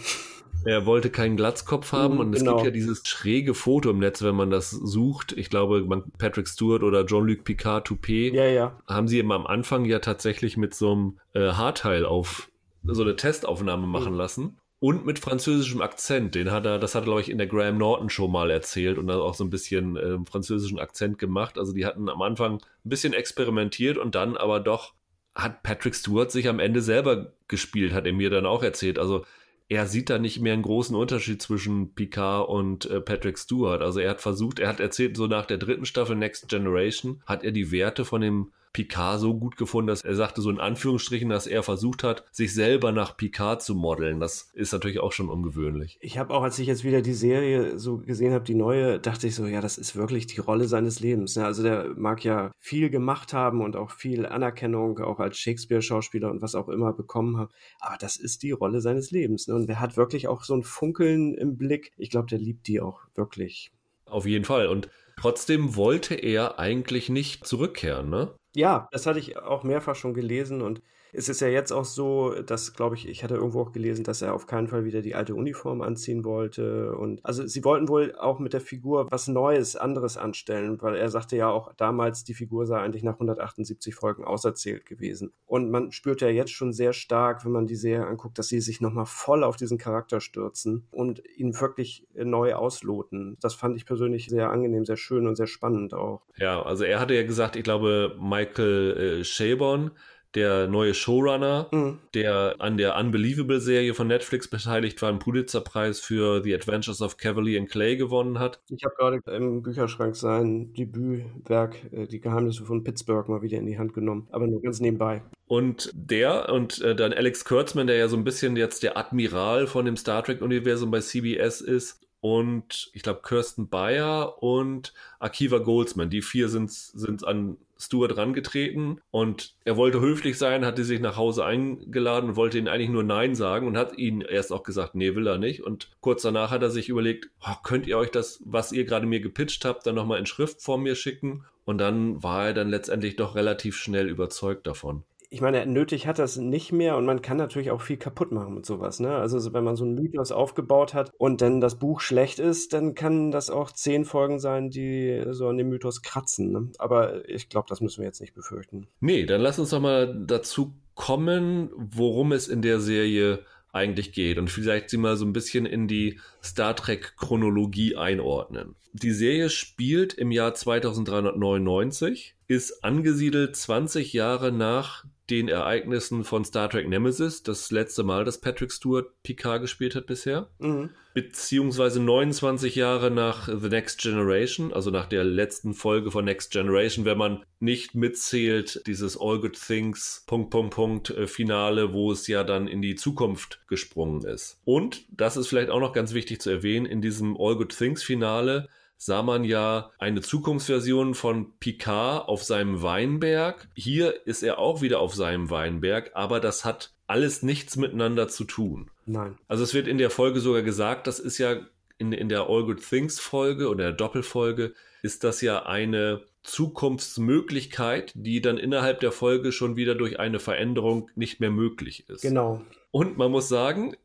Er 0.63 0.85
wollte 0.85 1.09
keinen 1.09 1.37
Glatzkopf 1.37 1.91
haben 1.91 2.19
und 2.19 2.35
es 2.35 2.41
genau. 2.41 2.57
gibt 2.57 2.65
ja 2.65 2.71
dieses 2.71 3.01
schräge 3.07 3.55
Foto 3.55 3.89
im 3.89 3.99
Netz, 3.99 4.21
wenn 4.21 4.35
man 4.35 4.51
das 4.51 4.69
sucht. 4.69 5.31
Ich 5.31 5.49
glaube, 5.49 5.87
Patrick 6.19 6.47
Stewart 6.47 6.83
oder 6.83 7.05
Jean-Luc 7.05 7.43
Picard 7.43 7.87
Toupet 7.87 8.33
ja, 8.33 8.45
ja. 8.45 8.79
haben 8.87 9.07
sie 9.07 9.17
eben 9.17 9.31
am 9.31 9.47
Anfang 9.47 9.85
ja 9.85 9.99
tatsächlich 9.99 10.57
mit 10.57 10.75
so 10.75 10.91
einem 10.91 11.19
äh, 11.33 11.53
Haarteil 11.53 12.05
auf 12.05 12.51
so 12.83 13.01
eine 13.01 13.15
Testaufnahme 13.15 13.87
machen 13.87 14.13
mhm. 14.13 14.19
lassen. 14.19 14.57
Und 14.79 15.05
mit 15.05 15.19
französischem 15.19 15.79
Akzent. 15.81 16.33
Den 16.33 16.51
hat 16.51 16.65
er, 16.65 16.79
das 16.79 16.95
hat 16.95 17.03
er, 17.03 17.05
glaube 17.05 17.21
ich, 17.21 17.29
in 17.29 17.37
der 17.37 17.45
Graham 17.45 17.77
Norton 17.77 18.09
Show 18.09 18.27
mal 18.27 18.49
erzählt 18.49 18.97
und 18.97 19.05
dann 19.05 19.19
auch 19.19 19.35
so 19.35 19.43
ein 19.43 19.51
bisschen 19.51 19.95
äh, 19.95 20.17
französischen 20.29 20.79
Akzent 20.79 21.19
gemacht. 21.19 21.59
Also 21.59 21.71
die 21.71 21.85
hatten 21.85 22.09
am 22.09 22.21
Anfang 22.23 22.55
ein 22.55 22.89
bisschen 22.89 23.13
experimentiert 23.13 23.97
und 23.97 24.15
dann 24.15 24.37
aber 24.37 24.59
doch 24.59 24.93
hat 25.35 25.63
Patrick 25.63 25.95
Stewart 25.95 26.31
sich 26.31 26.47
am 26.47 26.59
Ende 26.59 26.81
selber 26.81 27.33
gespielt, 27.47 27.93
hat 27.93 28.05
er 28.05 28.13
mir 28.13 28.29
dann 28.29 28.45
auch 28.45 28.63
erzählt. 28.63 28.99
Also 28.99 29.25
er 29.69 29.87
sieht 29.87 30.09
da 30.09 30.19
nicht 30.19 30.41
mehr 30.41 30.53
einen 30.53 30.63
großen 30.63 30.95
Unterschied 30.95 31.41
zwischen 31.41 31.93
Picard 31.93 32.49
und 32.49 32.85
äh, 32.87 32.99
Patrick 32.99 33.37
Stewart. 33.37 33.81
Also 33.81 34.01
er 34.01 34.09
hat 34.09 34.21
versucht, 34.21 34.59
er 34.59 34.67
hat 34.67 34.81
erzählt, 34.81 35.15
so 35.15 35.27
nach 35.27 35.45
der 35.45 35.57
dritten 35.57 35.85
Staffel 35.85 36.17
Next 36.17 36.49
Generation 36.49 37.21
hat 37.25 37.43
er 37.43 37.51
die 37.51 37.71
Werte 37.71 38.03
von 38.03 38.19
dem 38.19 38.51
Picard 38.73 39.19
so 39.19 39.37
gut 39.37 39.57
gefunden, 39.57 39.87
dass 39.87 40.01
er 40.01 40.15
sagte 40.15 40.41
so 40.41 40.49
in 40.49 40.59
Anführungsstrichen, 40.59 41.29
dass 41.29 41.47
er 41.47 41.63
versucht 41.63 42.03
hat, 42.03 42.25
sich 42.31 42.53
selber 42.53 42.91
nach 42.91 43.17
Picard 43.17 43.61
zu 43.61 43.75
modeln. 43.75 44.19
Das 44.19 44.51
ist 44.53 44.71
natürlich 44.71 44.99
auch 44.99 45.11
schon 45.11 45.29
ungewöhnlich. 45.29 45.97
Ich 46.01 46.17
habe 46.17 46.33
auch, 46.33 46.43
als 46.43 46.59
ich 46.59 46.67
jetzt 46.67 46.83
wieder 46.83 47.01
die 47.01 47.13
Serie 47.13 47.77
so 47.77 47.97
gesehen 47.97 48.33
habe, 48.33 48.45
die 48.45 48.55
neue, 48.55 48.99
dachte 48.99 49.27
ich 49.27 49.35
so, 49.35 49.45
ja, 49.45 49.61
das 49.61 49.77
ist 49.77 49.95
wirklich 49.95 50.27
die 50.27 50.39
Rolle 50.39 50.67
seines 50.67 50.99
Lebens. 50.99 51.37
Also 51.37 51.63
der 51.63 51.89
mag 51.95 52.23
ja 52.23 52.51
viel 52.59 52.89
gemacht 52.89 53.33
haben 53.33 53.61
und 53.61 53.75
auch 53.75 53.91
viel 53.91 54.25
Anerkennung, 54.25 54.99
auch 54.99 55.19
als 55.19 55.37
Shakespeare-Schauspieler 55.37 56.31
und 56.31 56.41
was 56.41 56.55
auch 56.55 56.69
immer 56.69 56.93
bekommen 56.93 57.37
haben. 57.37 57.51
Aber 57.79 57.97
das 57.97 58.17
ist 58.17 58.43
die 58.43 58.51
Rolle 58.51 58.81
seines 58.81 59.11
Lebens. 59.11 59.47
Und 59.47 59.69
er 59.69 59.79
hat 59.79 59.97
wirklich 59.97 60.27
auch 60.27 60.43
so 60.43 60.55
ein 60.55 60.63
Funkeln 60.63 61.33
im 61.33 61.57
Blick. 61.57 61.91
Ich 61.97 62.09
glaube, 62.09 62.27
der 62.27 62.39
liebt 62.39 62.67
die 62.67 62.79
auch 62.79 63.01
wirklich. 63.15 63.71
Auf 64.05 64.25
jeden 64.25 64.45
Fall. 64.45 64.67
Und 64.67 64.89
trotzdem 65.17 65.75
wollte 65.75 66.15
er 66.15 66.59
eigentlich 66.59 67.09
nicht 67.09 67.45
zurückkehren, 67.45 68.09
ne? 68.09 68.33
Ja, 68.55 68.87
das 68.91 69.05
hatte 69.05 69.19
ich 69.19 69.37
auch 69.37 69.63
mehrfach 69.63 69.95
schon 69.95 70.13
gelesen 70.13 70.61
und 70.61 70.81
es 71.13 71.29
ist 71.29 71.41
ja 71.41 71.47
jetzt 71.47 71.71
auch 71.71 71.85
so, 71.85 72.33
dass, 72.41 72.73
glaube 72.73 72.95
ich, 72.95 73.07
ich 73.07 73.23
hatte 73.23 73.35
irgendwo 73.35 73.61
auch 73.61 73.71
gelesen, 73.71 74.03
dass 74.03 74.21
er 74.21 74.33
auf 74.33 74.47
keinen 74.47 74.67
Fall 74.67 74.85
wieder 74.85 75.01
die 75.01 75.15
alte 75.15 75.35
Uniform 75.35 75.81
anziehen 75.81 76.23
wollte. 76.23 76.95
Und 76.95 77.23
also 77.23 77.45
sie 77.45 77.63
wollten 77.63 77.89
wohl 77.89 78.15
auch 78.15 78.39
mit 78.39 78.53
der 78.53 78.61
Figur 78.61 79.07
was 79.11 79.27
Neues, 79.27 79.75
anderes 79.75 80.17
anstellen, 80.17 80.81
weil 80.81 80.95
er 80.95 81.09
sagte 81.09 81.35
ja 81.35 81.49
auch 81.49 81.73
damals, 81.73 82.23
die 82.23 82.33
Figur 82.33 82.65
sei 82.65 82.79
eigentlich 82.79 83.03
nach 83.03 83.13
178 83.13 83.93
Folgen 83.93 84.23
auserzählt 84.23 84.85
gewesen. 84.85 85.33
Und 85.45 85.69
man 85.69 85.91
spürt 85.91 86.21
ja 86.21 86.29
jetzt 86.29 86.51
schon 86.51 86.73
sehr 86.73 86.93
stark, 86.93 87.43
wenn 87.45 87.51
man 87.51 87.67
die 87.67 87.75
Serie 87.75 88.07
anguckt, 88.07 88.39
dass 88.39 88.47
sie 88.47 88.61
sich 88.61 88.81
nochmal 88.81 89.05
voll 89.05 89.43
auf 89.43 89.57
diesen 89.57 89.77
Charakter 89.77 90.21
stürzen 90.21 90.87
und 90.91 91.21
ihn 91.35 91.59
wirklich 91.59 92.07
neu 92.13 92.53
ausloten. 92.53 93.37
Das 93.41 93.53
fand 93.53 93.75
ich 93.75 93.85
persönlich 93.85 94.27
sehr 94.27 94.49
angenehm, 94.49 94.85
sehr 94.85 94.97
schön 94.97 95.27
und 95.27 95.35
sehr 95.35 95.47
spannend 95.47 95.93
auch. 95.93 96.21
Ja, 96.37 96.61
also 96.61 96.83
er 96.83 96.99
hatte 96.99 97.13
ja 97.13 97.23
gesagt, 97.23 97.55
ich 97.55 97.63
glaube, 97.63 98.15
Michael 98.19 99.19
äh, 99.19 99.23
Shabon, 99.23 99.91
der 100.35 100.67
neue 100.67 100.93
Showrunner, 100.93 101.67
mhm. 101.71 101.99
der 102.13 102.55
an 102.59 102.77
der 102.77 102.97
Unbelievable-Serie 102.97 103.93
von 103.93 104.07
Netflix 104.07 104.47
beteiligt 104.47 105.01
war, 105.01 105.09
einen 105.09 105.19
Pulitzer-Preis 105.19 105.99
für 105.99 106.41
The 106.43 106.55
Adventures 106.55 107.01
of 107.01 107.17
Cavalier 107.17 107.59
and 107.59 107.69
Clay 107.69 107.97
gewonnen 107.97 108.39
hat. 108.39 108.61
Ich 108.69 108.83
habe 108.83 108.95
gerade 108.97 109.21
im 109.35 109.61
Bücherschrank 109.61 110.15
sein 110.15 110.73
Debütwerk, 110.73 111.75
äh, 111.91 112.07
Die 112.07 112.21
Geheimnisse 112.21 112.65
von 112.65 112.83
Pittsburgh, 112.83 113.27
mal 113.27 113.41
wieder 113.41 113.57
in 113.57 113.65
die 113.65 113.77
Hand 113.77 113.93
genommen, 113.93 114.27
aber 114.31 114.47
nur 114.47 114.61
ganz 114.61 114.79
nebenbei. 114.79 115.21
Und 115.47 115.91
der 115.93 116.49
und 116.49 116.81
äh, 116.81 116.95
dann 116.95 117.11
Alex 117.11 117.43
Kurtzman, 117.43 117.87
der 117.87 117.97
ja 117.97 118.07
so 118.07 118.15
ein 118.15 118.23
bisschen 118.23 118.55
jetzt 118.55 118.83
der 118.83 118.97
Admiral 118.97 119.67
von 119.67 119.85
dem 119.85 119.97
Star 119.97 120.23
Trek-Universum 120.23 120.91
bei 120.91 121.01
CBS 121.01 121.59
ist, 121.59 122.01
und 122.21 122.91
ich 122.93 123.01
glaube 123.01 123.21
Kirsten 123.23 123.67
Bayer 123.67 124.41
und 124.43 124.93
Akiva 125.19 125.57
Goldsman. 125.57 126.11
Die 126.11 126.21
vier 126.21 126.49
sind, 126.49 126.71
sind 126.71 127.25
an 127.25 127.57
Stuart 127.81 128.15
rangetreten 128.15 129.01
und 129.11 129.55
er 129.65 129.75
wollte 129.75 129.99
höflich 129.99 130.37
sein, 130.37 130.65
hatte 130.65 130.83
sich 130.83 130.99
nach 130.99 131.17
Hause 131.17 131.43
eingeladen 131.43 132.31
und 132.31 132.35
wollte 132.35 132.57
ihnen 132.57 132.67
eigentlich 132.67 132.89
nur 132.89 133.03
Nein 133.03 133.35
sagen 133.35 133.67
und 133.67 133.77
hat 133.77 133.97
ihnen 133.97 134.21
erst 134.21 134.53
auch 134.53 134.63
gesagt, 134.63 134.95
nee, 134.95 135.15
will 135.15 135.27
er 135.27 135.37
nicht. 135.37 135.63
Und 135.63 135.89
kurz 135.99 136.21
danach 136.21 136.51
hat 136.51 136.61
er 136.61 136.69
sich 136.69 136.89
überlegt, 136.89 137.29
oh, 137.45 137.55
könnt 137.63 137.87
ihr 137.87 137.97
euch 137.97 138.11
das, 138.11 138.41
was 138.45 138.71
ihr 138.71 138.85
gerade 138.85 139.07
mir 139.07 139.19
gepitcht 139.19 139.65
habt, 139.65 139.85
dann 139.85 139.95
nochmal 139.95 140.19
in 140.19 140.25
Schriftform 140.25 140.83
mir 140.83 140.95
schicken? 140.95 141.45
Und 141.65 141.77
dann 141.77 142.21
war 142.23 142.47
er 142.47 142.53
dann 142.53 142.69
letztendlich 142.69 143.15
doch 143.15 143.35
relativ 143.35 143.77
schnell 143.77 144.09
überzeugt 144.09 144.67
davon 144.67 145.03
ich 145.33 145.39
meine, 145.39 145.65
nötig 145.65 146.07
hat 146.07 146.19
das 146.19 146.35
nicht 146.35 146.73
mehr 146.73 146.97
und 146.97 147.05
man 147.05 147.21
kann 147.21 147.37
natürlich 147.37 147.71
auch 147.71 147.81
viel 147.81 147.95
kaputt 147.95 148.33
machen 148.33 148.53
mit 148.53 148.65
sowas. 148.65 148.99
Ne? 148.99 149.15
Also 149.15 149.53
wenn 149.53 149.63
man 149.63 149.77
so 149.77 149.85
einen 149.85 149.95
Mythos 149.95 150.33
aufgebaut 150.33 150.93
hat 150.93 151.09
und 151.17 151.39
dann 151.39 151.61
das 151.61 151.79
Buch 151.79 152.01
schlecht 152.01 152.37
ist, 152.39 152.73
dann 152.73 152.95
kann 152.95 153.31
das 153.31 153.49
auch 153.49 153.71
zehn 153.71 154.03
Folgen 154.03 154.39
sein, 154.39 154.69
die 154.69 155.23
so 155.29 155.47
an 155.47 155.57
dem 155.57 155.69
Mythos 155.69 156.01
kratzen. 156.01 156.51
Ne? 156.51 156.69
Aber 156.79 157.27
ich 157.29 157.47
glaube, 157.47 157.67
das 157.69 157.79
müssen 157.79 158.01
wir 158.01 158.07
jetzt 158.07 158.19
nicht 158.19 158.33
befürchten. 158.33 158.87
Nee, 158.99 159.25
dann 159.25 159.39
lass 159.39 159.57
uns 159.57 159.69
doch 159.69 159.79
mal 159.79 160.13
dazu 160.27 160.73
kommen, 160.95 161.71
worum 161.77 162.33
es 162.33 162.49
in 162.49 162.61
der 162.61 162.81
Serie 162.81 163.39
eigentlich 163.71 164.11
geht 164.11 164.37
und 164.37 164.49
vielleicht 164.49 164.89
sie 164.89 164.97
mal 164.97 165.15
so 165.15 165.23
ein 165.23 165.31
bisschen 165.31 165.65
in 165.65 165.87
die 165.87 166.19
Star 166.43 166.75
Trek 166.75 167.15
Chronologie 167.15 167.95
einordnen. 167.95 168.75
Die 168.93 169.11
Serie 169.11 169.49
spielt 169.49 170.13
im 170.13 170.31
Jahr 170.31 170.53
2399, 170.53 172.35
ist 172.47 172.83
angesiedelt 172.83 173.55
20 173.55 174.11
Jahre 174.11 174.51
nach 174.51 175.05
den 175.29 175.47
Ereignissen 175.47 176.25
von 176.25 176.43
Star 176.43 176.69
Trek 176.69 176.89
Nemesis, 176.89 177.41
das 177.41 177.71
letzte 177.71 178.03
Mal, 178.03 178.25
dass 178.25 178.41
Patrick 178.41 178.69
Stewart 178.69 179.07
Picard 179.23 179.61
gespielt 179.61 179.95
hat 179.95 180.05
bisher, 180.05 180.49
mhm. 180.59 180.89
beziehungsweise 181.13 182.01
29 182.01 182.75
Jahre 182.75 183.11
nach 183.11 183.47
The 183.47 183.69
Next 183.69 184.01
Generation, 184.01 184.73
also 184.73 184.91
nach 184.91 185.05
der 185.05 185.23
letzten 185.23 185.73
Folge 185.73 186.11
von 186.11 186.25
Next 186.25 186.51
Generation, 186.51 187.05
wenn 187.05 187.17
man 187.17 187.45
nicht 187.61 187.95
mitzählt, 187.95 188.83
dieses 188.87 189.17
All 189.17 189.39
Good 189.39 189.57
Things 189.57 190.25
Punkt, 190.27 190.49
Punkt, 190.49 190.75
Punkt 190.75 191.09
äh, 191.11 191.27
Finale, 191.27 191.93
wo 191.93 192.11
es 192.11 192.27
ja 192.27 192.43
dann 192.43 192.67
in 192.67 192.81
die 192.81 192.95
Zukunft 192.95 193.61
gesprungen 193.67 194.25
ist. 194.25 194.59
Und, 194.65 195.05
das 195.11 195.37
ist 195.37 195.47
vielleicht 195.47 195.69
auch 195.69 195.79
noch 195.79 195.93
ganz 195.93 196.13
wichtig 196.13 196.41
zu 196.41 196.49
erwähnen, 196.49 196.85
in 196.85 197.01
diesem 197.01 197.37
All 197.39 197.55
Good 197.55 197.77
Things 197.77 198.03
Finale 198.03 198.67
sah 199.01 199.23
man 199.23 199.43
ja 199.43 199.89
eine 199.97 200.21
Zukunftsversion 200.21 201.15
von 201.15 201.57
Picard 201.59 202.29
auf 202.29 202.43
seinem 202.43 202.83
Weinberg. 202.83 203.67
Hier 203.73 204.27
ist 204.27 204.43
er 204.43 204.59
auch 204.59 204.83
wieder 204.83 204.99
auf 204.99 205.15
seinem 205.15 205.49
Weinberg, 205.49 206.11
aber 206.13 206.39
das 206.39 206.65
hat 206.65 206.93
alles 207.07 207.41
nichts 207.41 207.77
miteinander 207.77 208.27
zu 208.27 208.43
tun. 208.43 208.91
Nein. 209.07 209.39
Also 209.47 209.63
es 209.63 209.73
wird 209.73 209.87
in 209.87 209.97
der 209.97 210.11
Folge 210.11 210.39
sogar 210.39 210.61
gesagt, 210.61 211.07
das 211.07 211.19
ist 211.19 211.39
ja 211.39 211.61
in, 211.97 212.11
in 212.11 212.29
der 212.29 212.41
All 212.41 212.63
Good 212.63 212.87
Things 212.87 213.19
Folge 213.19 213.69
oder 213.69 213.85
der 213.85 213.93
Doppelfolge 213.93 214.75
ist 215.01 215.23
das 215.23 215.41
ja 215.41 215.65
eine 215.65 216.21
Zukunftsmöglichkeit, 216.43 218.11
die 218.13 218.39
dann 218.39 218.59
innerhalb 218.59 218.99
der 218.99 219.11
Folge 219.11 219.51
schon 219.51 219.77
wieder 219.77 219.95
durch 219.95 220.19
eine 220.19 220.39
Veränderung 220.39 221.09
nicht 221.15 221.39
mehr 221.39 221.49
möglich 221.49 222.07
ist. 222.07 222.21
Genau. 222.21 222.61
Und 222.91 223.17
man 223.17 223.31
muss 223.31 223.49
sagen, 223.49 223.95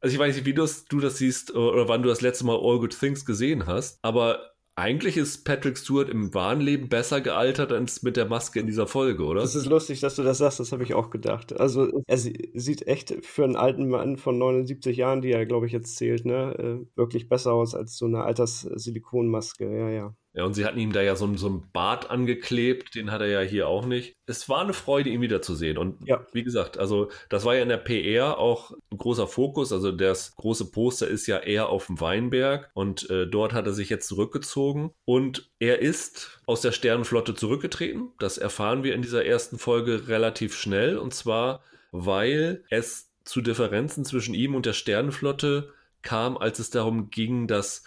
also 0.00 0.14
ich 0.14 0.18
weiß 0.18 0.36
nicht, 0.36 0.46
wie 0.46 0.54
du 0.54 1.00
das 1.00 1.18
siehst 1.18 1.54
oder 1.54 1.88
wann 1.88 2.02
du 2.02 2.08
das 2.08 2.20
letzte 2.20 2.46
Mal 2.46 2.56
All 2.56 2.78
Good 2.78 2.98
Things 2.98 3.24
gesehen 3.24 3.66
hast, 3.66 3.98
aber 4.02 4.52
eigentlich 4.78 5.16
ist 5.16 5.44
Patrick 5.44 5.76
Stewart 5.76 6.08
im 6.08 6.32
wahren 6.34 6.60
Leben 6.60 6.88
besser 6.88 7.20
gealtert 7.20 7.72
als 7.72 8.04
mit 8.04 8.16
der 8.16 8.26
Maske 8.26 8.60
in 8.60 8.66
dieser 8.66 8.86
Folge, 8.86 9.24
oder? 9.24 9.40
Das 9.40 9.56
ist 9.56 9.66
lustig, 9.66 9.98
dass 9.98 10.14
du 10.14 10.22
das 10.22 10.38
sagst, 10.38 10.60
das 10.60 10.70
habe 10.70 10.84
ich 10.84 10.94
auch 10.94 11.10
gedacht. 11.10 11.58
Also 11.58 11.88
er 12.06 12.16
sieht 12.16 12.86
echt 12.86 13.26
für 13.26 13.42
einen 13.42 13.56
alten 13.56 13.88
Mann 13.88 14.16
von 14.16 14.38
79 14.38 14.96
Jahren, 14.96 15.20
die 15.20 15.32
er, 15.32 15.46
glaube 15.46 15.66
ich, 15.66 15.72
jetzt 15.72 15.96
zählt, 15.96 16.24
ne, 16.24 16.54
äh, 16.58 16.96
wirklich 16.96 17.28
besser 17.28 17.54
aus 17.54 17.74
als 17.74 17.98
so 17.98 18.06
eine 18.06 18.22
Alters-Silikonmaske, 18.22 19.64
ja, 19.64 19.90
ja. 19.90 20.16
Ja, 20.34 20.44
und 20.44 20.54
sie 20.54 20.64
hatten 20.64 20.78
ihm 20.78 20.92
da 20.92 21.02
ja 21.02 21.16
so, 21.16 21.34
so 21.36 21.46
einen 21.46 21.70
Bart 21.72 22.10
angeklebt, 22.10 22.94
den 22.94 23.10
hat 23.10 23.22
er 23.22 23.28
ja 23.28 23.40
hier 23.40 23.66
auch 23.66 23.86
nicht. 23.86 24.14
Es 24.26 24.48
war 24.48 24.60
eine 24.60 24.74
Freude, 24.74 25.10
ihn 25.10 25.20
wiederzusehen. 25.20 25.78
Und 25.78 26.06
ja. 26.06 26.24
wie 26.32 26.44
gesagt, 26.44 26.78
also 26.78 27.10
das 27.28 27.44
war 27.44 27.56
ja 27.56 27.62
in 27.62 27.68
der 27.68 27.78
PR 27.78 28.38
auch 28.38 28.72
ein 28.92 28.98
großer 28.98 29.26
Fokus. 29.26 29.72
Also 29.72 29.90
das 29.90 30.36
große 30.36 30.70
Poster 30.70 31.08
ist 31.08 31.26
ja 31.26 31.38
eher 31.38 31.70
auf 31.70 31.86
dem 31.86 32.00
Weinberg 32.00 32.70
und 32.74 33.08
äh, 33.10 33.26
dort 33.26 33.52
hat 33.52 33.66
er 33.66 33.72
sich 33.72 33.88
jetzt 33.88 34.06
zurückgezogen. 34.06 34.92
Und 35.04 35.50
er 35.58 35.80
ist 35.80 36.40
aus 36.46 36.60
der 36.60 36.72
Sternenflotte 36.72 37.34
zurückgetreten. 37.34 38.12
Das 38.18 38.38
erfahren 38.38 38.84
wir 38.84 38.94
in 38.94 39.02
dieser 39.02 39.24
ersten 39.24 39.58
Folge 39.58 40.08
relativ 40.08 40.54
schnell. 40.56 40.98
Und 40.98 41.14
zwar, 41.14 41.62
weil 41.90 42.64
es 42.70 43.10
zu 43.24 43.40
Differenzen 43.40 44.04
zwischen 44.04 44.34
ihm 44.34 44.54
und 44.54 44.66
der 44.66 44.72
Sternenflotte 44.72 45.72
kam, 46.02 46.36
als 46.36 46.58
es 46.58 46.70
darum 46.70 47.10
ging, 47.10 47.46
dass 47.46 47.82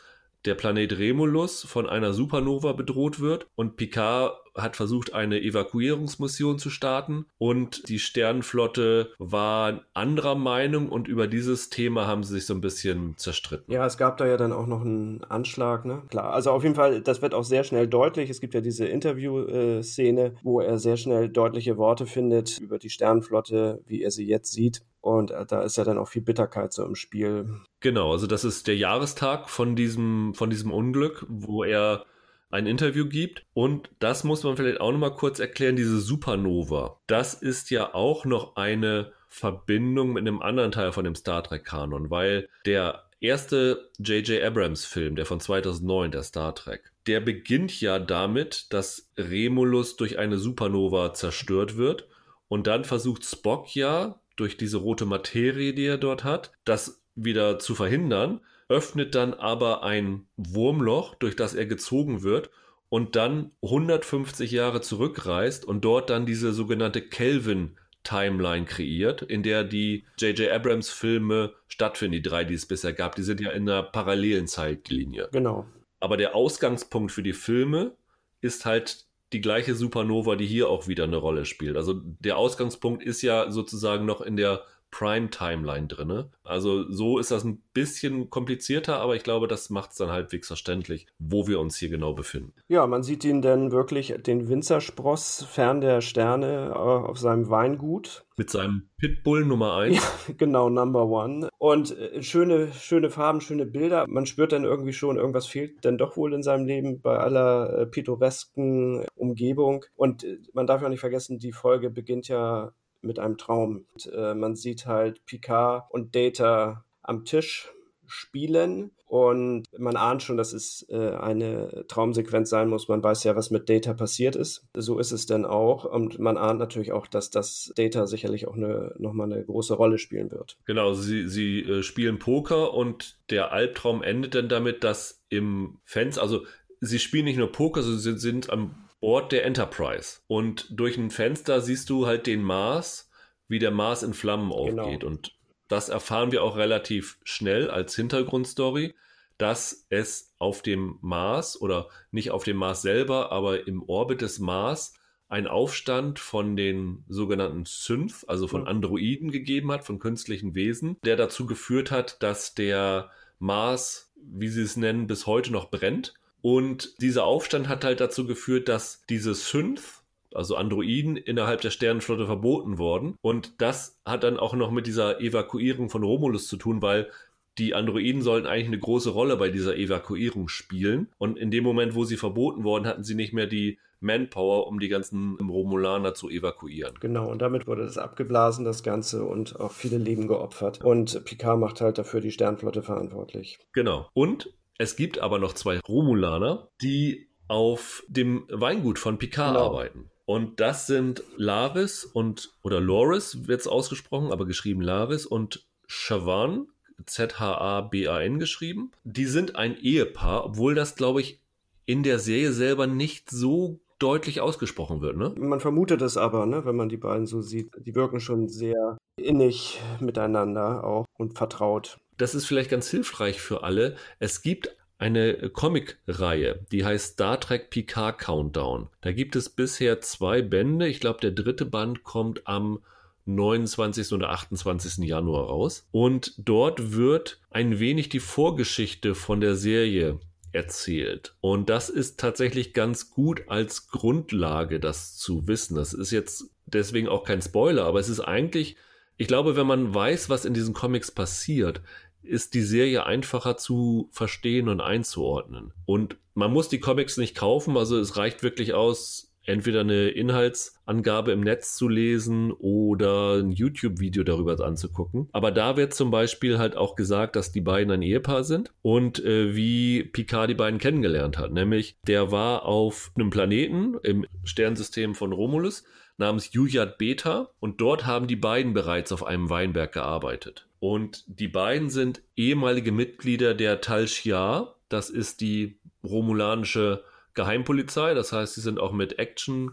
der 0.45 0.55
Planet 0.55 0.97
Remulus 0.97 1.63
von 1.63 1.87
einer 1.87 2.13
Supernova 2.13 2.73
bedroht 2.73 3.19
wird 3.19 3.47
und 3.55 3.75
Picard 3.77 4.33
hat 4.55 4.75
versucht, 4.75 5.13
eine 5.13 5.41
Evakuierungsmission 5.41 6.59
zu 6.59 6.69
starten 6.69 7.25
und 7.37 7.87
die 7.89 7.99
Sternenflotte 7.99 9.13
war 9.17 9.81
anderer 9.93 10.35
Meinung 10.35 10.89
und 10.89 11.07
über 11.07 11.27
dieses 11.27 11.69
Thema 11.69 12.07
haben 12.07 12.23
sie 12.23 12.33
sich 12.33 12.45
so 12.45 12.53
ein 12.53 12.61
bisschen 12.61 13.15
zerstritten. 13.17 13.73
Ja, 13.73 13.85
es 13.85 13.97
gab 13.97 14.17
da 14.17 14.27
ja 14.27 14.37
dann 14.37 14.51
auch 14.51 14.67
noch 14.67 14.81
einen 14.81 15.23
Anschlag, 15.23 15.85
ne? 15.85 16.03
Klar, 16.09 16.33
also 16.33 16.51
auf 16.51 16.63
jeden 16.63 16.75
Fall, 16.75 17.01
das 17.01 17.21
wird 17.21 17.33
auch 17.33 17.43
sehr 17.43 17.63
schnell 17.63 17.87
deutlich. 17.87 18.29
Es 18.29 18.41
gibt 18.41 18.53
ja 18.53 18.61
diese 18.61 18.85
Interview-Szene, 18.85 20.35
wo 20.43 20.59
er 20.59 20.77
sehr 20.77 20.97
schnell 20.97 21.29
deutliche 21.29 21.77
Worte 21.77 22.05
findet 22.05 22.59
über 22.59 22.77
die 22.77 22.89
Sternenflotte, 22.89 23.81
wie 23.85 24.01
er 24.01 24.11
sie 24.11 24.27
jetzt 24.27 24.51
sieht. 24.51 24.83
Und 25.01 25.31
äh, 25.31 25.45
da 25.45 25.63
ist 25.63 25.77
ja 25.77 25.83
dann 25.83 25.97
auch 25.97 26.07
viel 26.07 26.21
Bitterkeit 26.21 26.73
so 26.73 26.85
im 26.85 26.95
Spiel. 26.95 27.49
Genau, 27.79 28.11
also 28.11 28.27
das 28.27 28.43
ist 28.43 28.67
der 28.67 28.77
Jahrestag 28.77 29.49
von 29.49 29.75
diesem, 29.75 30.33
von 30.35 30.49
diesem 30.49 30.71
Unglück, 30.71 31.25
wo 31.27 31.63
er 31.63 32.05
ein 32.51 32.67
Interview 32.67 33.07
gibt. 33.07 33.43
Und 33.53 33.89
das 33.99 34.23
muss 34.23 34.43
man 34.43 34.55
vielleicht 34.55 34.79
auch 34.79 34.91
nochmal 34.91 35.15
kurz 35.15 35.39
erklären, 35.39 35.75
diese 35.75 35.99
Supernova. 35.99 36.99
Das 37.07 37.33
ist 37.33 37.71
ja 37.71 37.93
auch 37.93 38.25
noch 38.25 38.55
eine 38.55 39.11
Verbindung 39.27 40.13
mit 40.13 40.21
einem 40.21 40.41
anderen 40.41 40.71
Teil 40.71 40.91
von 40.91 41.05
dem 41.05 41.15
Star 41.15 41.43
Trek-Kanon, 41.43 42.09
weil 42.11 42.49
der 42.65 43.05
erste 43.21 43.89
J.J. 43.99 44.43
Abrams-Film, 44.43 45.15
der 45.15 45.25
von 45.25 45.39
2009, 45.39 46.11
der 46.11 46.23
Star 46.23 46.53
Trek, 46.53 46.91
der 47.07 47.21
beginnt 47.21 47.79
ja 47.79 47.97
damit, 47.97 48.71
dass 48.73 49.09
Remulus 49.17 49.95
durch 49.95 50.19
eine 50.19 50.37
Supernova 50.37 51.13
zerstört 51.13 51.77
wird. 51.77 52.07
Und 52.49 52.67
dann 52.67 52.83
versucht 52.83 53.23
Spock 53.23 53.73
ja 53.75 54.20
durch 54.41 54.57
diese 54.57 54.77
rote 54.77 55.05
Materie, 55.05 55.73
die 55.73 55.85
er 55.85 55.99
dort 55.99 56.23
hat, 56.23 56.51
das 56.65 57.03
wieder 57.15 57.59
zu 57.59 57.75
verhindern, 57.75 58.41
öffnet 58.69 59.13
dann 59.15 59.33
aber 59.33 59.83
ein 59.83 60.25
Wurmloch, 60.35 61.15
durch 61.15 61.35
das 61.35 61.53
er 61.53 61.67
gezogen 61.67 62.23
wird 62.23 62.49
und 62.89 63.15
dann 63.15 63.51
150 63.61 64.51
Jahre 64.51 64.81
zurückreist 64.81 65.63
und 65.63 65.85
dort 65.85 66.09
dann 66.09 66.25
diese 66.25 66.53
sogenannte 66.53 67.01
Kelvin 67.01 67.77
Timeline 68.03 68.65
kreiert, 68.65 69.21
in 69.21 69.43
der 69.43 69.63
die 69.63 70.05
J.J. 70.17 70.51
Abrams 70.51 70.89
Filme 70.89 71.53
stattfinden, 71.67 72.13
die 72.13 72.21
drei, 72.23 72.43
die 72.43 72.55
es 72.55 72.65
bisher 72.65 72.93
gab. 72.93 73.15
Die 73.15 73.21
sind 73.21 73.39
ja 73.39 73.51
in 73.51 73.69
einer 73.69 73.83
parallelen 73.83 74.47
Zeitlinie. 74.47 75.29
Genau. 75.31 75.67
Aber 75.99 76.17
der 76.17 76.33
Ausgangspunkt 76.33 77.11
für 77.11 77.21
die 77.21 77.33
Filme 77.33 77.95
ist 78.41 78.65
halt 78.65 79.05
die 79.33 79.41
gleiche 79.41 79.75
Supernova, 79.75 80.35
die 80.35 80.45
hier 80.45 80.69
auch 80.69 80.87
wieder 80.87 81.05
eine 81.05 81.17
Rolle 81.17 81.45
spielt. 81.45 81.77
Also 81.77 82.01
der 82.19 82.37
Ausgangspunkt 82.37 83.03
ist 83.03 83.21
ja 83.21 83.49
sozusagen 83.51 84.05
noch 84.05 84.21
in 84.21 84.35
der 84.35 84.63
Prime-Timeline 84.91 85.87
drin. 85.87 86.25
Also 86.43 86.89
so 86.91 87.17
ist 87.17 87.31
das 87.31 87.43
ein 87.45 87.63
bisschen 87.73 88.29
komplizierter, 88.29 88.99
aber 88.99 89.15
ich 89.15 89.23
glaube, 89.23 89.47
das 89.47 89.69
macht 89.69 89.91
es 89.91 89.97
dann 89.97 90.09
halbwegs 90.09 90.47
verständlich, 90.47 91.07
wo 91.17 91.47
wir 91.47 91.59
uns 91.59 91.77
hier 91.77 91.89
genau 91.89 92.13
befinden. 92.13 92.53
Ja, 92.67 92.85
man 92.85 93.01
sieht 93.01 93.23
ihn 93.23 93.41
dann 93.41 93.71
wirklich, 93.71 94.13
den 94.25 94.49
Winzerspross 94.49 95.45
fern 95.49 95.81
der 95.81 96.01
Sterne 96.01 96.71
äh, 96.71 96.77
auf 96.77 97.17
seinem 97.17 97.49
Weingut. 97.49 98.25
Mit 98.37 98.49
seinem 98.49 98.89
Pitbull 98.97 99.45
Nummer 99.45 99.77
1. 99.77 99.95
Ja, 99.95 100.33
genau, 100.37 100.69
Number 100.69 101.07
One. 101.07 101.49
Und 101.57 101.97
äh, 101.97 102.21
schöne, 102.21 102.71
schöne 102.73 103.09
Farben, 103.09 103.39
schöne 103.39 103.65
Bilder. 103.65 104.05
Man 104.07 104.25
spürt 104.25 104.51
dann 104.51 104.65
irgendwie 104.65 104.93
schon, 104.93 105.17
irgendwas 105.17 105.47
fehlt 105.47 105.85
dann 105.85 105.97
doch 105.97 106.17
wohl 106.17 106.33
in 106.33 106.43
seinem 106.43 106.65
Leben 106.65 107.01
bei 107.01 107.17
aller 107.17 107.79
äh, 107.79 107.85
pittoresken 107.85 109.05
Umgebung. 109.15 109.85
Und 109.95 110.23
äh, 110.23 110.39
man 110.53 110.67
darf 110.67 110.81
ja 110.81 110.89
nicht 110.89 110.99
vergessen, 110.99 111.39
die 111.39 111.53
Folge 111.53 111.89
beginnt 111.89 112.27
ja 112.27 112.73
mit 113.03 113.19
einem 113.19 113.37
Traum. 113.37 113.85
Und, 113.93 114.11
äh, 114.13 114.33
man 114.33 114.55
sieht 114.55 114.85
halt 114.85 115.25
Picard 115.25 115.91
und 115.91 116.15
Data 116.15 116.85
am 117.01 117.25
Tisch 117.25 117.71
spielen 118.11 118.91
und 119.05 119.65
man 119.77 119.95
ahnt 119.95 120.21
schon, 120.21 120.37
dass 120.37 120.53
es 120.53 120.85
äh, 120.89 121.11
eine 121.15 121.85
Traumsequenz 121.87 122.49
sein 122.49 122.67
muss. 122.67 122.87
Man 122.87 123.03
weiß 123.03 123.23
ja, 123.23 123.35
was 123.35 123.51
mit 123.51 123.69
Data 123.69 123.93
passiert 123.93 124.35
ist. 124.35 124.67
So 124.75 124.99
ist 124.99 125.11
es 125.11 125.25
dann 125.25 125.45
auch 125.45 125.85
und 125.85 126.19
man 126.19 126.37
ahnt 126.37 126.59
natürlich 126.59 126.91
auch, 126.91 127.07
dass 127.07 127.29
das 127.29 127.73
Data 127.75 128.07
sicherlich 128.07 128.47
auch 128.47 128.55
eine, 128.55 128.93
nochmal 128.99 129.31
eine 129.31 129.43
große 129.43 129.73
Rolle 129.73 129.97
spielen 129.97 130.31
wird. 130.31 130.57
Genau, 130.65 130.93
sie, 130.93 131.27
sie 131.27 131.61
äh, 131.61 131.83
spielen 131.83 132.19
Poker 132.19 132.73
und 132.73 133.17
der 133.29 133.51
Albtraum 133.51 134.03
endet 134.03 134.35
dann 134.35 134.49
damit, 134.49 134.83
dass 134.83 135.23
im 135.29 135.79
Fenster, 135.85 136.21
also 136.21 136.45
sie 136.81 136.99
spielen 136.99 137.25
nicht 137.25 137.37
nur 137.37 137.51
Poker, 137.51 137.83
sie 137.83 138.17
sind 138.17 138.49
am 138.49 138.75
Ort 139.01 139.31
der 139.31 139.45
Enterprise. 139.45 140.19
Und 140.27 140.67
durch 140.71 140.97
ein 140.97 141.09
Fenster 141.09 141.59
siehst 141.59 141.89
du 141.89 142.05
halt 142.05 142.27
den 142.27 142.43
Mars, 142.43 143.09
wie 143.47 143.59
der 143.59 143.71
Mars 143.71 144.03
in 144.03 144.13
Flammen 144.13 144.49
genau. 144.49 144.83
aufgeht. 144.83 145.01
Genau. 145.01 145.11
Und 145.11 145.35
das 145.67 145.89
erfahren 145.89 146.31
wir 146.31 146.43
auch 146.43 146.55
relativ 146.55 147.17
schnell 147.23 147.69
als 147.69 147.95
Hintergrundstory, 147.95 148.93
dass 149.37 149.87
es 149.89 150.35
auf 150.37 150.61
dem 150.61 150.99
Mars 151.01 151.59
oder 151.59 151.89
nicht 152.11 152.31
auf 152.31 152.43
dem 152.43 152.57
Mars 152.57 152.83
selber, 152.83 153.31
aber 153.31 153.67
im 153.67 153.81
Orbit 153.81 154.21
des 154.21 154.39
Mars 154.39 154.93
ein 155.29 155.47
Aufstand 155.47 156.19
von 156.19 156.55
den 156.55 157.05
sogenannten 157.07 157.65
Synth, 157.65 158.25
also 158.27 158.47
von 158.47 158.67
Androiden 158.67 159.31
gegeben 159.31 159.71
hat, 159.71 159.85
von 159.85 159.97
künstlichen 159.97 160.55
Wesen, 160.55 160.97
der 161.05 161.15
dazu 161.15 161.45
geführt 161.45 161.89
hat, 161.89 162.21
dass 162.21 162.53
der 162.53 163.09
Mars, 163.39 164.11
wie 164.15 164.49
sie 164.49 164.61
es 164.61 164.77
nennen, 164.77 165.07
bis 165.07 165.25
heute 165.25 165.51
noch 165.51 165.71
brennt 165.71 166.13
und 166.41 167.01
dieser 167.01 167.25
Aufstand 167.25 167.67
hat 167.67 167.83
halt 167.83 167.99
dazu 167.99 168.25
geführt, 168.25 168.67
dass 168.67 169.03
diese 169.09 169.33
Synth, 169.33 170.03
also 170.33 170.55
Androiden, 170.55 171.17
innerhalb 171.17 171.61
der 171.61 171.71
Sternenflotte 171.71 172.25
verboten 172.25 172.77
wurden. 172.77 173.15
Und 173.21 173.61
das 173.61 173.99
hat 174.05 174.23
dann 174.23 174.39
auch 174.39 174.53
noch 174.53 174.71
mit 174.71 174.87
dieser 174.87 175.19
Evakuierung 175.19 175.89
von 175.89 176.03
Romulus 176.03 176.47
zu 176.47 176.57
tun, 176.57 176.81
weil 176.81 177.09
die 177.57 177.73
Androiden 177.75 178.21
sollten 178.21 178.47
eigentlich 178.47 178.67
eine 178.67 178.79
große 178.79 179.09
Rolle 179.09 179.35
bei 179.37 179.49
dieser 179.49 179.75
Evakuierung 179.75 180.47
spielen. 180.47 181.09
Und 181.17 181.37
in 181.37 181.51
dem 181.51 181.63
Moment, 181.63 181.95
wo 181.95 182.05
sie 182.05 182.17
verboten 182.17 182.63
wurden, 182.63 182.87
hatten 182.87 183.03
sie 183.03 183.15
nicht 183.15 183.33
mehr 183.33 183.47
die 183.47 183.77
Manpower, 183.99 184.67
um 184.67 184.79
die 184.79 184.89
ganzen 184.89 185.35
Romulaner 185.35 186.13
zu 186.13 186.29
evakuieren. 186.29 186.95
Genau, 186.99 187.29
und 187.29 187.41
damit 187.41 187.67
wurde 187.67 187.83
das 187.83 187.97
abgeblasen, 187.97 188.65
das 188.65 188.83
Ganze, 188.83 189.23
und 189.25 189.59
auch 189.59 189.71
viele 189.71 189.97
Leben 189.97 190.27
geopfert. 190.27 190.83
Und 190.83 191.23
Picard 191.23 191.59
macht 191.59 191.81
halt 191.81 191.99
dafür 191.99 192.19
die 192.19 192.31
Sternflotte 192.31 192.81
verantwortlich. 192.81 193.59
Genau. 193.73 194.09
Und 194.13 194.51
es 194.81 194.95
gibt 194.95 195.19
aber 195.19 195.37
noch 195.37 195.53
zwei 195.53 195.79
Romulaner, 195.79 196.67
die 196.81 197.29
auf 197.47 198.03
dem 198.07 198.45
Weingut 198.49 198.97
von 198.97 199.19
Picard 199.19 199.53
genau. 199.53 199.67
arbeiten. 199.67 200.09
Und 200.25 200.59
das 200.59 200.87
sind 200.87 201.21
Laris 201.37 202.03
und, 202.03 202.49
oder 202.63 202.79
Loris 202.79 203.47
wird 203.47 203.61
es 203.61 203.67
ausgesprochen, 203.67 204.31
aber 204.31 204.47
geschrieben 204.47 204.81
Laris 204.81 205.27
und 205.27 205.67
Chavan, 205.85 206.65
Z-H-A-B-A-N 207.05 208.39
geschrieben. 208.39 208.91
Die 209.03 209.25
sind 209.25 209.55
ein 209.55 209.77
Ehepaar, 209.77 210.45
obwohl 210.45 210.73
das, 210.73 210.95
glaube 210.95 211.21
ich, 211.21 211.39
in 211.85 212.01
der 212.01 212.17
Serie 212.17 212.51
selber 212.51 212.87
nicht 212.87 213.29
so 213.29 213.81
deutlich 214.01 214.41
ausgesprochen 214.41 215.01
wird, 215.01 215.17
ne? 215.17 215.33
Man 215.37 215.59
vermutet 215.59 216.01
es 216.01 216.17
aber, 216.17 216.45
ne, 216.45 216.65
wenn 216.65 216.75
man 216.75 216.89
die 216.89 216.97
beiden 216.97 217.25
so 217.25 217.41
sieht. 217.41 217.71
Die 217.85 217.95
wirken 217.95 218.19
schon 218.19 218.47
sehr 218.47 218.97
innig 219.17 219.79
miteinander 219.99 220.83
auch 220.83 221.05
und 221.17 221.37
vertraut 221.37 221.97
das 222.21 222.35
ist 222.35 222.45
vielleicht 222.45 222.69
ganz 222.69 222.89
hilfreich 222.89 223.41
für 223.41 223.63
alle. 223.63 223.95
Es 224.19 224.41
gibt 224.43 224.75
eine 224.99 225.49
Comic-Reihe, 225.49 226.65
die 226.71 226.85
heißt 226.85 227.13
Star 227.13 227.39
Trek 227.39 227.71
Picard 227.71 228.19
Countdown. 228.19 228.89
Da 229.01 229.11
gibt 229.11 229.35
es 229.35 229.49
bisher 229.49 230.01
zwei 230.01 230.43
Bände. 230.43 230.87
Ich 230.87 230.99
glaube, 230.99 231.19
der 231.21 231.31
dritte 231.31 231.65
Band 231.65 232.03
kommt 232.03 232.45
am 232.45 232.79
29. 233.25 234.11
oder 234.13 234.29
28. 234.29 235.03
Januar 235.03 235.45
raus. 235.45 235.87
Und 235.91 236.35
dort 236.37 236.93
wird 236.93 237.41
ein 237.49 237.79
wenig 237.79 238.09
die 238.09 238.19
Vorgeschichte 238.19 239.15
von 239.15 239.41
der 239.41 239.55
Serie 239.55 240.19
erzählt. 240.51 241.35
Und 241.41 241.69
das 241.69 241.89
ist 241.89 242.19
tatsächlich 242.19 242.73
ganz 242.73 243.11
gut 243.11 243.43
als 243.47 243.87
Grundlage, 243.87 244.79
das 244.79 245.17
zu 245.17 245.47
wissen. 245.47 245.75
Das 245.75 245.93
ist 245.93 246.11
jetzt 246.11 246.45
deswegen 246.65 247.07
auch 247.07 247.23
kein 247.23 247.41
Spoiler, 247.41 247.85
aber 247.85 247.99
es 247.99 248.09
ist 248.09 248.19
eigentlich, 248.19 248.75
ich 249.17 249.27
glaube, 249.27 249.55
wenn 249.55 249.67
man 249.67 249.93
weiß, 249.93 250.29
was 250.29 250.45
in 250.45 250.53
diesen 250.53 250.73
Comics 250.73 251.11
passiert, 251.11 251.81
ist 252.23 252.53
die 252.53 252.61
Serie 252.61 253.05
einfacher 253.05 253.57
zu 253.57 254.09
verstehen 254.11 254.69
und 254.69 254.81
einzuordnen. 254.81 255.73
Und 255.85 256.17
man 256.33 256.51
muss 256.51 256.69
die 256.69 256.79
Comics 256.79 257.17
nicht 257.17 257.35
kaufen, 257.35 257.77
also 257.77 257.99
es 257.99 258.17
reicht 258.17 258.43
wirklich 258.43 258.73
aus, 258.73 259.30
entweder 259.51 259.81
eine 259.81 260.09
Inhaltsangabe 260.09 261.31
im 261.31 261.41
Netz 261.41 261.75
zu 261.75 261.87
lesen 261.87 262.51
oder 262.51 263.35
ein 263.35 263.51
YouTube-Video 263.51 264.23
darüber 264.23 264.59
anzugucken. 264.59 265.29
Aber 265.31 265.51
da 265.51 265.77
wird 265.77 265.93
zum 265.93 266.11
Beispiel 266.11 266.57
halt 266.57 266.75
auch 266.75 266.95
gesagt, 266.95 267.35
dass 267.35 267.51
die 267.51 267.61
beiden 267.61 267.91
ein 267.91 268.01
Ehepaar 268.01 268.43
sind 268.43 268.71
und 268.81 269.23
äh, 269.23 269.55
wie 269.55 270.03
Picard 270.03 270.49
die 270.49 270.55
beiden 270.55 270.79
kennengelernt 270.79 271.37
hat. 271.37 271.51
Nämlich, 271.51 271.97
der 272.07 272.31
war 272.31 272.65
auf 272.65 273.11
einem 273.15 273.29
Planeten 273.29 273.95
im 274.03 274.25
Sternsystem 274.43 275.15
von 275.15 275.31
Romulus 275.31 275.83
namens 276.17 276.53
Yuyat 276.53 276.97
Beta 276.97 277.49
und 277.59 277.81
dort 277.81 278.05
haben 278.05 278.27
die 278.27 278.35
beiden 278.35 278.73
bereits 278.73 279.11
auf 279.11 279.25
einem 279.25 279.49
Weinberg 279.49 279.91
gearbeitet. 279.91 280.67
Und 280.79 281.23
die 281.27 281.47
beiden 281.47 281.89
sind 281.89 282.21
ehemalige 282.35 282.91
Mitglieder 282.91 283.53
der 283.53 283.81
Tal 283.81 284.07
Shiar, 284.07 284.75
das 284.89 285.09
ist 285.09 285.41
die 285.41 285.79
romulanische 286.03 287.03
Geheimpolizei. 287.33 288.13
Das 288.13 288.31
heißt, 288.31 288.55
sie 288.55 288.61
sind 288.61 288.79
auch 288.79 288.91
mit 288.91 289.19
Action 289.19 289.71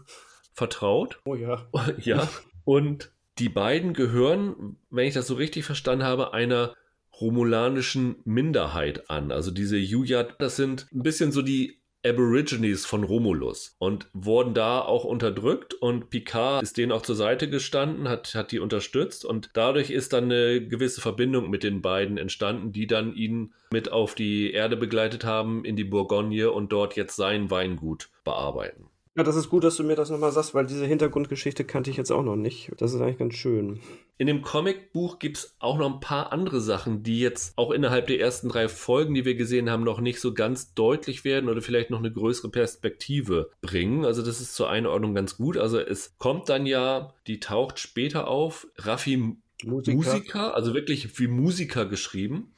vertraut. 0.53 1.19
Oh 1.25 1.35
ja. 1.35 1.67
Ja. 1.99 2.27
Und 2.65 3.11
die 3.39 3.49
beiden 3.49 3.93
gehören, 3.93 4.77
wenn 4.89 5.07
ich 5.07 5.13
das 5.13 5.27
so 5.27 5.35
richtig 5.35 5.65
verstanden 5.65 6.03
habe, 6.03 6.33
einer 6.33 6.75
romulanischen 7.19 8.17
Minderheit 8.25 9.09
an. 9.09 9.31
Also 9.31 9.51
diese 9.51 9.77
Yuyat, 9.77 10.35
das 10.39 10.55
sind 10.55 10.87
ein 10.93 11.03
bisschen 11.03 11.31
so 11.31 11.41
die 11.41 11.78
Aborigines 12.05 12.85
von 12.85 13.03
Romulus 13.03 13.75
und 13.77 14.07
wurden 14.13 14.53
da 14.53 14.79
auch 14.79 15.03
unterdrückt 15.03 15.73
und 15.73 16.09
Picard 16.09 16.63
ist 16.63 16.77
denen 16.77 16.93
auch 16.93 17.01
zur 17.01 17.15
Seite 17.15 17.49
gestanden, 17.49 18.07
hat, 18.07 18.35
hat 18.35 18.51
die 18.51 18.59
unterstützt 18.59 19.25
und 19.25 19.49
dadurch 19.53 19.89
ist 19.89 20.13
dann 20.13 20.25
eine 20.25 20.65
gewisse 20.65 21.01
Verbindung 21.01 21.49
mit 21.49 21.63
den 21.63 21.81
beiden 21.81 22.17
entstanden, 22.17 22.71
die 22.71 22.87
dann 22.87 23.13
ihn 23.13 23.53
mit 23.71 23.91
auf 23.91 24.15
die 24.15 24.51
Erde 24.51 24.77
begleitet 24.77 25.25
haben 25.25 25.65
in 25.65 25.75
die 25.75 25.83
Bourgogne 25.83 26.51
und 26.51 26.71
dort 26.71 26.95
jetzt 26.95 27.17
sein 27.17 27.51
Weingut 27.51 28.09
bearbeiten. 28.23 28.85
Ja, 29.15 29.23
das 29.23 29.35
ist 29.35 29.49
gut, 29.49 29.63
dass 29.63 29.75
du 29.75 29.83
mir 29.83 29.95
das 29.95 30.11
nochmal 30.11 30.31
sagst, 30.31 30.53
weil 30.53 30.65
diese 30.65 30.85
Hintergrundgeschichte 30.85 31.65
kannte 31.65 31.89
ich 31.89 31.97
jetzt 31.97 32.11
auch 32.11 32.23
noch 32.23 32.35
nicht. 32.35 32.71
Das 32.77 32.93
ist 32.93 33.01
eigentlich 33.01 33.17
ganz 33.17 33.33
schön. 33.33 33.79
In 34.17 34.27
dem 34.27 34.41
Comicbuch 34.41 35.17
gibt 35.17 35.37
es 35.37 35.55
auch 35.59 35.77
noch 35.77 35.91
ein 35.91 35.99
paar 35.99 36.31
andere 36.31 36.61
Sachen, 36.61 37.03
die 37.03 37.19
jetzt 37.19 37.57
auch 37.57 37.71
innerhalb 37.71 38.07
der 38.07 38.19
ersten 38.19 38.49
drei 38.49 38.67
Folgen, 38.67 39.15
die 39.15 39.25
wir 39.25 39.35
gesehen 39.35 39.69
haben, 39.69 39.83
noch 39.83 39.99
nicht 39.99 40.19
so 40.19 40.33
ganz 40.33 40.73
deutlich 40.73 41.25
werden 41.25 41.49
oder 41.49 41.61
vielleicht 41.61 41.89
noch 41.89 41.99
eine 41.99 42.11
größere 42.11 42.49
Perspektive 42.49 43.49
bringen. 43.61 44.05
Also 44.05 44.21
das 44.21 44.41
ist 44.41 44.55
zur 44.55 44.69
Einordnung 44.69 45.15
ganz 45.15 45.37
gut. 45.37 45.57
Also 45.57 45.79
es 45.79 46.17
kommt 46.17 46.47
dann 46.47 46.65
ja, 46.65 47.13
die 47.27 47.39
taucht 47.39 47.79
später 47.79 48.27
auf, 48.27 48.67
Raffi 48.77 49.37
Musiker, 49.63 49.95
Musiker 49.95 50.55
also 50.55 50.73
wirklich 50.73 51.19
wie 51.19 51.27
Musiker 51.27 51.85
geschrieben. 51.85 52.53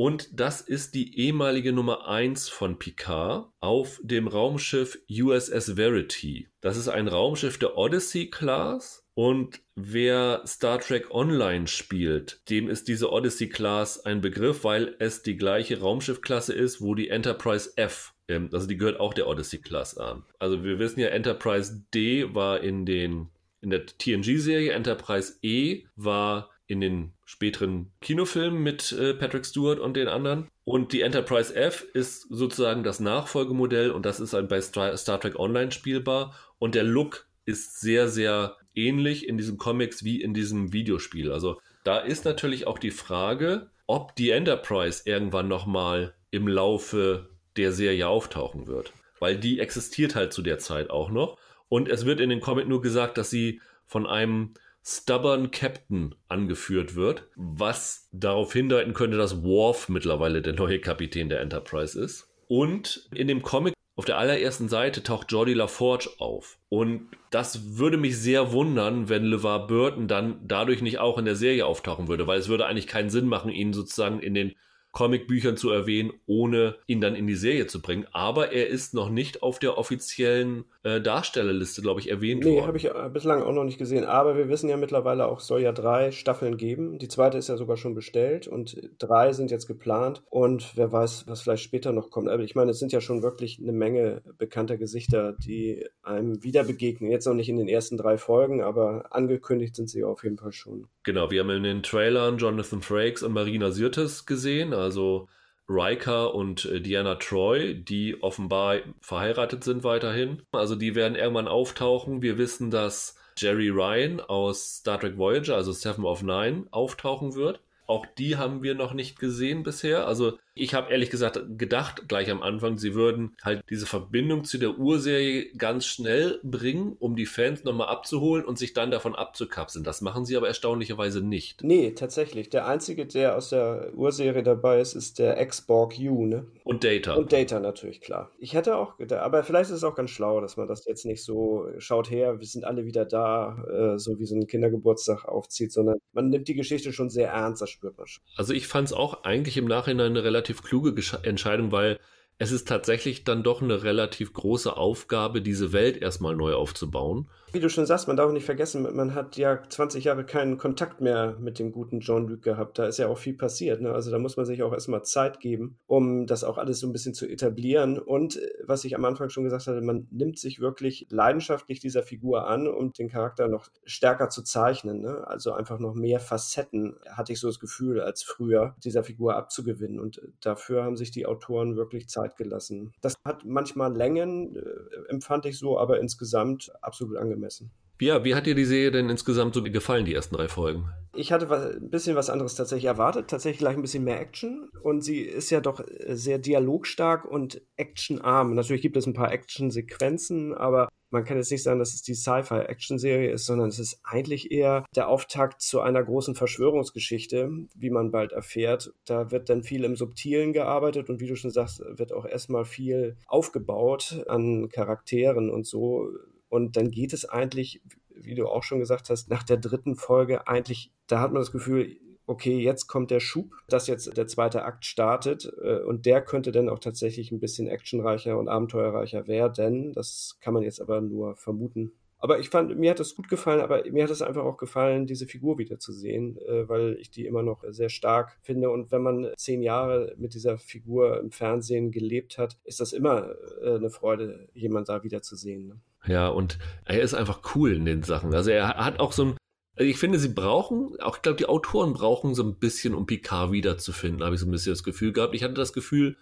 Und 0.00 0.40
das 0.40 0.62
ist 0.62 0.94
die 0.94 1.18
ehemalige 1.18 1.74
Nummer 1.74 2.08
1 2.08 2.48
von 2.48 2.78
Picard 2.78 3.50
auf 3.60 4.00
dem 4.02 4.28
Raumschiff 4.28 4.98
USS 5.10 5.76
Verity. 5.76 6.48
Das 6.62 6.78
ist 6.78 6.88
ein 6.88 7.06
Raumschiff 7.06 7.58
der 7.58 7.76
Odyssey 7.76 8.30
Class. 8.30 9.06
Und 9.12 9.60
wer 9.74 10.40
Star 10.46 10.80
Trek 10.80 11.10
Online 11.10 11.66
spielt, 11.66 12.40
dem 12.48 12.70
ist 12.70 12.88
diese 12.88 13.12
Odyssey 13.12 13.50
Class 13.50 14.02
ein 14.06 14.22
Begriff, 14.22 14.64
weil 14.64 14.96
es 15.00 15.22
die 15.22 15.36
gleiche 15.36 15.80
Raumschiffklasse 15.80 16.54
ist, 16.54 16.80
wo 16.80 16.94
die 16.94 17.10
Enterprise 17.10 17.72
F, 17.76 18.14
ähm, 18.28 18.48
also 18.54 18.66
die 18.66 18.78
gehört 18.78 19.00
auch 19.00 19.12
der 19.12 19.26
Odyssey 19.26 19.60
Class 19.60 19.98
an. 19.98 20.24
Also 20.38 20.64
wir 20.64 20.78
wissen 20.78 21.00
ja, 21.00 21.08
Enterprise 21.08 21.84
D 21.92 22.34
war 22.34 22.62
in 22.62 22.86
den 22.86 23.28
in 23.60 23.68
der 23.68 23.84
TNG-Serie, 23.84 24.72
Enterprise 24.72 25.34
E 25.42 25.84
war 25.94 26.48
in 26.70 26.80
den 26.80 27.12
späteren 27.24 27.90
Kinofilmen 28.00 28.62
mit 28.62 28.92
äh, 28.92 29.12
Patrick 29.14 29.44
Stewart 29.44 29.80
und 29.80 29.96
den 29.96 30.06
anderen. 30.06 30.48
Und 30.64 30.92
die 30.92 31.02
Enterprise 31.02 31.54
F 31.54 31.84
ist 31.94 32.22
sozusagen 32.30 32.84
das 32.84 33.00
Nachfolgemodell 33.00 33.90
und 33.90 34.06
das 34.06 34.20
ist 34.20 34.36
bei 34.48 34.60
Star, 34.60 34.96
Star 34.96 35.20
Trek 35.20 35.36
Online 35.36 35.72
spielbar. 35.72 36.34
Und 36.58 36.76
der 36.76 36.84
Look 36.84 37.26
ist 37.44 37.80
sehr, 37.80 38.08
sehr 38.08 38.56
ähnlich 38.76 39.26
in 39.26 39.36
diesen 39.36 39.58
Comics 39.58 40.04
wie 40.04 40.22
in 40.22 40.32
diesem 40.32 40.72
Videospiel. 40.72 41.32
Also 41.32 41.60
da 41.82 41.98
ist 41.98 42.24
natürlich 42.24 42.68
auch 42.68 42.78
die 42.78 42.92
Frage, 42.92 43.70
ob 43.88 44.14
die 44.14 44.30
Enterprise 44.30 45.02
irgendwann 45.06 45.48
nochmal 45.48 46.14
im 46.30 46.46
Laufe 46.46 47.30
der 47.56 47.72
Serie 47.72 48.06
auftauchen 48.06 48.68
wird. 48.68 48.92
Weil 49.18 49.36
die 49.36 49.58
existiert 49.58 50.14
halt 50.14 50.32
zu 50.32 50.42
der 50.42 50.58
Zeit 50.58 50.90
auch 50.90 51.10
noch. 51.10 51.36
Und 51.68 51.88
es 51.88 52.04
wird 52.06 52.20
in 52.20 52.30
den 52.30 52.40
Comic 52.40 52.68
nur 52.68 52.80
gesagt, 52.80 53.18
dass 53.18 53.28
sie 53.28 53.60
von 53.86 54.06
einem 54.06 54.54
Stubborn 54.92 55.52
Captain 55.52 56.16
angeführt 56.26 56.96
wird, 56.96 57.28
was 57.36 58.08
darauf 58.10 58.52
hindeuten 58.52 58.92
könnte, 58.92 59.16
dass 59.16 59.44
Worf 59.44 59.88
mittlerweile 59.88 60.42
der 60.42 60.54
neue 60.54 60.80
Kapitän 60.80 61.28
der 61.28 61.40
Enterprise 61.40 62.00
ist. 62.00 62.28
Und 62.48 63.08
in 63.14 63.28
dem 63.28 63.42
Comic 63.42 63.74
auf 63.94 64.04
der 64.04 64.18
allerersten 64.18 64.68
Seite 64.68 65.04
taucht 65.04 65.30
Jordi 65.30 65.54
LaForge 65.54 66.10
auf. 66.18 66.58
Und 66.68 67.08
das 67.30 67.78
würde 67.78 67.98
mich 67.98 68.18
sehr 68.18 68.50
wundern, 68.50 69.08
wenn 69.08 69.24
LeVar 69.24 69.68
Burton 69.68 70.08
dann 70.08 70.40
dadurch 70.48 70.82
nicht 70.82 70.98
auch 70.98 71.18
in 71.18 71.24
der 71.24 71.36
Serie 71.36 71.66
auftauchen 71.66 72.08
würde, 72.08 72.26
weil 72.26 72.40
es 72.40 72.48
würde 72.48 72.66
eigentlich 72.66 72.88
keinen 72.88 73.10
Sinn 73.10 73.26
machen, 73.26 73.52
ihn 73.52 73.72
sozusagen 73.72 74.18
in 74.18 74.34
den 74.34 74.56
Comicbüchern 74.90 75.56
zu 75.56 75.70
erwähnen, 75.70 76.12
ohne 76.26 76.76
ihn 76.86 77.00
dann 77.00 77.14
in 77.14 77.28
die 77.28 77.36
Serie 77.36 77.68
zu 77.68 77.80
bringen. 77.80 78.06
Aber 78.10 78.52
er 78.52 78.66
ist 78.66 78.92
noch 78.92 79.08
nicht 79.08 79.42
auf 79.42 79.60
der 79.60 79.78
offiziellen 79.78 80.64
äh, 80.82 81.00
Darstellerliste, 81.00 81.82
glaube 81.82 82.00
ich, 82.00 82.10
erwähnt 82.10 82.44
nee, 82.44 82.46
worden. 82.46 82.60
Nee, 82.60 82.66
habe 82.66 82.76
ich 82.78 82.86
äh, 82.86 83.10
bislang 83.12 83.42
auch 83.42 83.52
noch 83.52 83.64
nicht 83.64 83.78
gesehen. 83.78 84.04
Aber 84.04 84.36
wir 84.36 84.48
wissen 84.48 84.68
ja 84.68 84.76
mittlerweile 84.76 85.26
auch, 85.26 85.40
soll 85.40 85.60
ja 85.60 85.72
drei 85.72 86.10
Staffeln 86.10 86.56
geben. 86.56 86.98
Die 86.98 87.08
zweite 87.08 87.38
ist 87.38 87.48
ja 87.48 87.56
sogar 87.56 87.76
schon 87.76 87.94
bestellt 87.94 88.48
und 88.48 88.80
drei 88.98 89.32
sind 89.32 89.50
jetzt 89.50 89.66
geplant. 89.66 90.22
Und 90.30 90.76
wer 90.76 90.90
weiß, 90.90 91.24
was 91.26 91.42
vielleicht 91.42 91.62
später 91.62 91.92
noch 91.92 92.10
kommt. 92.10 92.28
Aber 92.28 92.42
ich 92.42 92.54
meine, 92.54 92.70
es 92.70 92.78
sind 92.78 92.92
ja 92.92 93.00
schon 93.00 93.22
wirklich 93.22 93.58
eine 93.60 93.72
Menge 93.72 94.22
bekannter 94.38 94.76
Gesichter, 94.76 95.34
die 95.34 95.86
einem 96.02 96.42
wieder 96.42 96.64
begegnen. 96.64 97.10
Jetzt 97.10 97.26
noch 97.26 97.34
nicht 97.34 97.48
in 97.48 97.56
den 97.56 97.68
ersten 97.68 97.96
drei 97.96 98.16
Folgen, 98.16 98.62
aber 98.62 99.06
angekündigt 99.10 99.76
sind 99.76 99.90
sie 99.90 100.04
auf 100.04 100.24
jeden 100.24 100.38
Fall 100.38 100.52
schon. 100.52 100.86
Genau, 101.02 101.30
wir 101.30 101.40
haben 101.40 101.50
in 101.50 101.62
den 101.62 101.82
Trailern 101.82 102.38
Jonathan 102.38 102.80
Frakes 102.80 103.22
und 103.22 103.32
Marina 103.32 103.70
Sirtis 103.70 104.26
gesehen 104.26 104.72
also 104.72 105.28
Riker 105.70 106.34
und 106.34 106.64
äh, 106.64 106.80
Diana 106.80 107.14
Troy, 107.14 107.74
die 107.74 108.22
offenbar 108.22 108.78
verheiratet 109.00 109.62
sind 109.62 109.84
weiterhin. 109.84 110.42
Also 110.52 110.74
die 110.74 110.94
werden 110.94 111.14
irgendwann 111.14 111.48
auftauchen. 111.48 112.22
Wir 112.22 112.36
wissen, 112.38 112.70
dass 112.70 113.16
Jerry 113.36 113.68
Ryan 113.68 114.20
aus 114.20 114.78
Star 114.78 114.98
Trek 114.98 115.16
Voyager, 115.16 115.54
also 115.54 115.72
Seven 115.72 116.04
of 116.04 116.22
Nine, 116.22 116.64
auftauchen 116.72 117.34
wird. 117.34 117.60
Auch 117.86 118.06
die 118.18 118.36
haben 118.36 118.62
wir 118.62 118.74
noch 118.74 118.92
nicht 118.92 119.18
gesehen 119.18 119.62
bisher. 119.62 120.06
Also 120.06 120.38
ich 120.54 120.74
habe 120.74 120.90
ehrlich 120.90 121.10
gesagt 121.10 121.40
gedacht, 121.56 122.08
gleich 122.08 122.30
am 122.30 122.42
Anfang, 122.42 122.78
sie 122.78 122.94
würden 122.94 123.36
halt 123.42 123.62
diese 123.70 123.86
Verbindung 123.86 124.44
zu 124.44 124.58
der 124.58 124.78
Urserie 124.78 125.52
ganz 125.56 125.86
schnell 125.86 126.40
bringen, 126.42 126.96
um 126.98 127.16
die 127.16 127.26
Fans 127.26 127.64
nochmal 127.64 127.88
abzuholen 127.88 128.44
und 128.44 128.58
sich 128.58 128.72
dann 128.72 128.90
davon 128.90 129.14
abzukapseln. 129.14 129.84
Das 129.84 130.00
machen 130.00 130.24
sie 130.24 130.36
aber 130.36 130.48
erstaunlicherweise 130.48 131.20
nicht. 131.22 131.62
Nee, 131.62 131.92
tatsächlich. 131.92 132.50
Der 132.50 132.66
einzige, 132.66 133.06
der 133.06 133.36
aus 133.36 133.50
der 133.50 133.92
Urserie 133.94 134.42
dabei 134.42 134.80
ist, 134.80 134.94
ist 134.94 135.18
der 135.18 135.40
X-Borg 135.40 135.94
U, 136.00 136.26
ne? 136.26 136.46
Und 136.64 136.84
Data. 136.84 137.14
Und 137.14 137.32
Data 137.32 137.60
natürlich, 137.60 138.00
klar. 138.00 138.30
Ich 138.38 138.54
hätte 138.54 138.76
auch 138.76 138.96
gedacht, 138.96 139.22
aber 139.22 139.44
vielleicht 139.44 139.70
ist 139.70 139.76
es 139.76 139.84
auch 139.84 139.94
ganz 139.94 140.10
schlau, 140.10 140.40
dass 140.40 140.56
man 140.56 140.68
das 140.68 140.84
jetzt 140.84 141.04
nicht 141.04 141.24
so 141.24 141.68
schaut 141.78 142.10
her, 142.10 142.40
wir 142.40 142.46
sind 142.46 142.64
alle 142.64 142.84
wieder 142.84 143.04
da, 143.04 143.94
äh, 143.94 143.98
so 143.98 144.18
wie 144.18 144.26
so 144.26 144.34
ein 144.34 144.46
Kindergeburtstag 144.46 145.24
aufzieht, 145.24 145.72
sondern 145.72 145.98
man 146.12 146.28
nimmt 146.28 146.48
die 146.48 146.54
Geschichte 146.54 146.92
schon 146.92 147.10
sehr 147.10 147.30
ernst, 147.30 147.62
das 147.62 147.70
spürt 147.70 147.96
man 147.96 148.06
schon. 148.06 148.22
Also 148.36 148.52
ich 148.52 148.66
fand 148.66 148.88
es 148.88 148.92
auch 148.92 149.24
eigentlich 149.24 149.56
im 149.56 149.66
Nachhinein 149.66 150.10
eine 150.10 150.24
relativ 150.24 150.49
relativ 150.50 150.62
kluge 150.62 150.94
Entscheidung, 151.22 151.72
weil 151.72 151.98
es 152.38 152.52
ist 152.52 152.66
tatsächlich 152.66 153.24
dann 153.24 153.42
doch 153.42 153.62
eine 153.62 153.82
relativ 153.82 154.32
große 154.32 154.76
Aufgabe, 154.76 155.42
diese 155.42 155.72
Welt 155.72 155.96
erstmal 155.96 156.34
neu 156.34 156.54
aufzubauen. 156.54 157.28
Wie 157.52 157.58
du 157.58 157.68
schon 157.68 157.84
sagst, 157.84 158.06
man 158.06 158.16
darf 158.16 158.30
nicht 158.30 158.44
vergessen, 158.44 158.86
man 158.94 159.14
hat 159.16 159.36
ja 159.36 159.60
20 159.68 160.04
Jahre 160.04 160.24
keinen 160.24 160.56
Kontakt 160.56 161.00
mehr 161.00 161.36
mit 161.40 161.58
dem 161.58 161.72
guten 161.72 161.98
Jean-Luc 161.98 162.42
gehabt. 162.42 162.78
Da 162.78 162.86
ist 162.86 162.98
ja 162.98 163.08
auch 163.08 163.18
viel 163.18 163.34
passiert. 163.34 163.80
Ne? 163.80 163.92
Also 163.92 164.12
da 164.12 164.20
muss 164.20 164.36
man 164.36 164.46
sich 164.46 164.62
auch 164.62 164.72
erstmal 164.72 165.04
Zeit 165.04 165.40
geben, 165.40 165.76
um 165.88 166.28
das 166.28 166.44
auch 166.44 166.58
alles 166.58 166.78
so 166.78 166.86
ein 166.86 166.92
bisschen 166.92 167.12
zu 167.12 167.26
etablieren. 167.26 167.98
Und 167.98 168.36
äh, 168.36 168.48
was 168.64 168.84
ich 168.84 168.94
am 168.94 169.04
Anfang 169.04 169.30
schon 169.30 169.42
gesagt 169.42 169.66
hatte, 169.66 169.80
man 169.80 170.06
nimmt 170.12 170.38
sich 170.38 170.60
wirklich 170.60 171.08
leidenschaftlich 171.10 171.80
dieser 171.80 172.04
Figur 172.04 172.46
an, 172.46 172.68
um 172.68 172.92
den 172.92 173.08
Charakter 173.08 173.48
noch 173.48 173.68
stärker 173.84 174.28
zu 174.28 174.42
zeichnen. 174.42 175.00
Ne? 175.00 175.26
Also 175.26 175.52
einfach 175.52 175.80
noch 175.80 175.94
mehr 175.94 176.20
Facetten, 176.20 176.94
hatte 177.08 177.32
ich 177.32 177.40
so 177.40 177.48
das 177.48 177.58
Gefühl, 177.58 178.00
als 178.00 178.22
früher, 178.22 178.76
dieser 178.84 179.02
Figur 179.02 179.34
abzugewinnen. 179.34 179.98
Und 179.98 180.22
dafür 180.40 180.84
haben 180.84 180.96
sich 180.96 181.10
die 181.10 181.26
Autoren 181.26 181.74
wirklich 181.74 182.08
Zeit 182.08 182.36
gelassen. 182.36 182.92
Das 183.00 183.14
hat 183.24 183.44
manchmal 183.44 183.92
Längen, 183.92 184.54
äh, 184.54 185.10
empfand 185.10 185.46
ich 185.46 185.58
so, 185.58 185.80
aber 185.80 185.98
insgesamt 185.98 186.70
absolut 186.80 187.16
angemessen 187.16 187.39
angemessen. 187.40 187.70
Ja, 188.00 188.24
wie 188.24 188.34
hat 188.34 188.46
dir 188.46 188.54
die 188.54 188.64
Serie 188.64 188.90
denn 188.92 189.10
insgesamt 189.10 189.54
so 189.54 189.62
gefallen, 189.62 190.06
die 190.06 190.14
ersten 190.14 190.34
drei 190.34 190.48
Folgen? 190.48 190.88
Ich 191.14 191.32
hatte 191.32 191.50
was, 191.50 191.76
ein 191.76 191.90
bisschen 191.90 192.16
was 192.16 192.30
anderes 192.30 192.54
tatsächlich 192.54 192.86
erwartet, 192.86 193.28
tatsächlich 193.28 193.58
gleich 193.58 193.76
ein 193.76 193.82
bisschen 193.82 194.04
mehr 194.04 194.20
Action 194.20 194.70
und 194.82 195.02
sie 195.02 195.20
ist 195.20 195.50
ja 195.50 195.60
doch 195.60 195.84
sehr 196.06 196.38
dialogstark 196.38 197.26
und 197.26 197.60
actionarm. 197.76 198.54
Natürlich 198.54 198.80
gibt 198.80 198.96
es 198.96 199.06
ein 199.06 199.12
paar 199.12 199.30
Actionsequenzen, 199.30 200.54
aber 200.54 200.88
man 201.10 201.24
kann 201.24 201.36
jetzt 201.36 201.50
nicht 201.50 201.64
sagen, 201.64 201.78
dass 201.78 201.92
es 201.92 202.00
die 202.02 202.14
Sci-Fi-Action-Serie 202.14 203.32
ist, 203.32 203.44
sondern 203.44 203.68
es 203.68 203.78
ist 203.78 204.00
eigentlich 204.02 204.50
eher 204.50 204.86
der 204.94 205.08
Auftakt 205.08 205.60
zu 205.60 205.80
einer 205.80 206.02
großen 206.02 206.36
Verschwörungsgeschichte, 206.36 207.50
wie 207.74 207.90
man 207.90 208.12
bald 208.12 208.32
erfährt. 208.32 208.94
Da 209.04 209.30
wird 209.30 209.50
dann 209.50 209.62
viel 209.62 209.84
im 209.84 209.96
Subtilen 209.96 210.54
gearbeitet 210.54 211.10
und 211.10 211.20
wie 211.20 211.26
du 211.26 211.36
schon 211.36 211.50
sagst, 211.50 211.82
wird 211.84 212.14
auch 212.14 212.24
erstmal 212.24 212.64
viel 212.64 213.16
aufgebaut 213.26 214.24
an 214.28 214.70
Charakteren 214.70 215.50
und 215.50 215.66
so. 215.66 216.08
Und 216.50 216.76
dann 216.76 216.90
geht 216.90 217.14
es 217.14 217.24
eigentlich, 217.24 217.80
wie 218.14 218.34
du 218.34 218.46
auch 218.46 218.62
schon 218.62 218.80
gesagt 218.80 219.08
hast, 219.08 219.30
nach 219.30 219.44
der 219.44 219.56
dritten 219.56 219.96
Folge 219.96 220.46
eigentlich, 220.46 220.92
da 221.06 221.20
hat 221.20 221.32
man 221.32 221.40
das 221.40 221.52
Gefühl, 221.52 221.96
okay, 222.26 222.58
jetzt 222.58 222.86
kommt 222.86 223.10
der 223.10 223.20
Schub, 223.20 223.54
dass 223.68 223.86
jetzt 223.86 224.16
der 224.16 224.26
zweite 224.26 224.64
Akt 224.64 224.84
startet 224.84 225.52
äh, 225.62 225.80
und 225.80 226.06
der 226.06 226.22
könnte 226.22 226.52
dann 226.52 226.68
auch 226.68 226.78
tatsächlich 226.78 227.32
ein 227.32 227.40
bisschen 227.40 227.66
actionreicher 227.66 228.38
und 228.38 228.48
abenteuerreicher 228.48 229.26
werden. 229.26 229.92
Das 229.92 230.36
kann 230.40 230.54
man 230.54 230.62
jetzt 230.62 230.80
aber 230.80 231.00
nur 231.00 231.34
vermuten. 231.36 231.92
Aber 232.18 232.38
ich 232.38 232.50
fand, 232.50 232.78
mir 232.78 232.90
hat 232.90 233.00
das 233.00 233.16
gut 233.16 233.28
gefallen, 233.28 233.60
aber 233.60 233.82
mir 233.90 234.04
hat 234.04 234.10
es 234.10 234.20
einfach 234.20 234.44
auch 234.44 234.58
gefallen, 234.58 235.06
diese 235.06 235.26
Figur 235.26 235.56
wiederzusehen, 235.58 236.36
äh, 236.36 236.68
weil 236.68 236.96
ich 237.00 237.10
die 237.10 237.26
immer 237.26 237.42
noch 237.42 237.64
sehr 237.68 237.88
stark 237.88 238.38
finde. 238.42 238.70
Und 238.70 238.92
wenn 238.92 239.02
man 239.02 239.30
zehn 239.36 239.62
Jahre 239.62 240.14
mit 240.18 240.34
dieser 240.34 240.58
Figur 240.58 241.18
im 241.18 241.30
Fernsehen 241.30 241.90
gelebt 241.90 242.38
hat, 242.38 242.58
ist 242.64 242.78
das 242.78 242.92
immer 242.92 243.34
äh, 243.62 243.74
eine 243.74 243.90
Freude, 243.90 244.48
jemand 244.52 244.88
da 244.88 245.02
wiederzusehen. 245.02 245.68
Ne? 245.68 245.80
Ja, 246.06 246.28
und 246.28 246.58
er 246.84 247.02
ist 247.02 247.14
einfach 247.14 247.40
cool 247.54 247.74
in 247.74 247.84
den 247.84 248.02
Sachen. 248.02 248.34
Also 248.34 248.50
er 248.50 248.68
hat 248.76 249.00
auch 249.00 249.12
so 249.12 249.24
ein, 249.24 249.36
also 249.76 249.88
ich 249.88 249.98
finde, 249.98 250.18
sie 250.18 250.30
brauchen, 250.30 250.98
auch 251.00 251.16
ich 251.16 251.22
glaube, 251.22 251.36
die 251.36 251.46
Autoren 251.46 251.92
brauchen 251.92 252.34
so 252.34 252.42
ein 252.42 252.56
bisschen, 252.56 252.94
um 252.94 253.06
Picard 253.06 253.52
wiederzufinden, 253.52 254.24
habe 254.24 254.34
ich 254.34 254.40
so 254.40 254.46
ein 254.46 254.50
bisschen 254.50 254.72
das 254.72 254.84
Gefühl 254.84 255.12
gehabt. 255.12 255.34
Ich 255.34 255.42
hatte 255.42 255.54
das 255.54 255.72
Gefühl, 255.72 256.16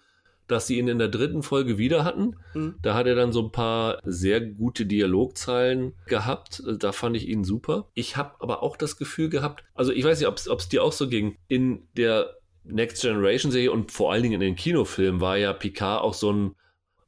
dass 0.47 0.67
sie 0.67 0.79
ihn 0.79 0.87
in 0.87 0.97
der 0.97 1.07
dritten 1.07 1.43
Folge 1.43 1.77
wieder 1.77 2.03
hatten. 2.03 2.35
Mhm. 2.53 2.75
Da 2.81 2.95
hat 2.95 3.07
er 3.07 3.15
dann 3.15 3.31
so 3.31 3.43
ein 3.43 3.51
paar 3.51 3.99
sehr 4.03 4.41
gute 4.41 4.85
Dialogzeilen 4.85 5.93
gehabt. 6.07 6.63
Da 6.79 6.91
fand 6.91 7.15
ich 7.15 7.27
ihn 7.27 7.43
super. 7.43 7.89
Ich 7.93 8.17
habe 8.17 8.35
aber 8.39 8.63
auch 8.63 8.75
das 8.75 8.97
Gefühl 8.97 9.29
gehabt, 9.29 9.63
also 9.75 9.91
ich 9.91 10.03
weiß 10.03 10.19
nicht, 10.19 10.27
ob 10.27 10.37
es 10.37 10.69
dir 10.69 10.83
auch 10.83 10.91
so 10.91 11.07
ging, 11.07 11.37
in 11.47 11.87
der 11.95 12.35
Next 12.63 13.01
Generation 13.01 13.51
Serie 13.51 13.71
und 13.71 13.91
vor 13.91 14.11
allen 14.11 14.23
Dingen 14.23 14.35
in 14.35 14.41
den 14.41 14.55
Kinofilmen 14.55 15.21
war 15.21 15.37
ja 15.37 15.53
Picard 15.53 16.01
auch 16.01 16.13
so 16.13 16.31
ein 16.33 16.55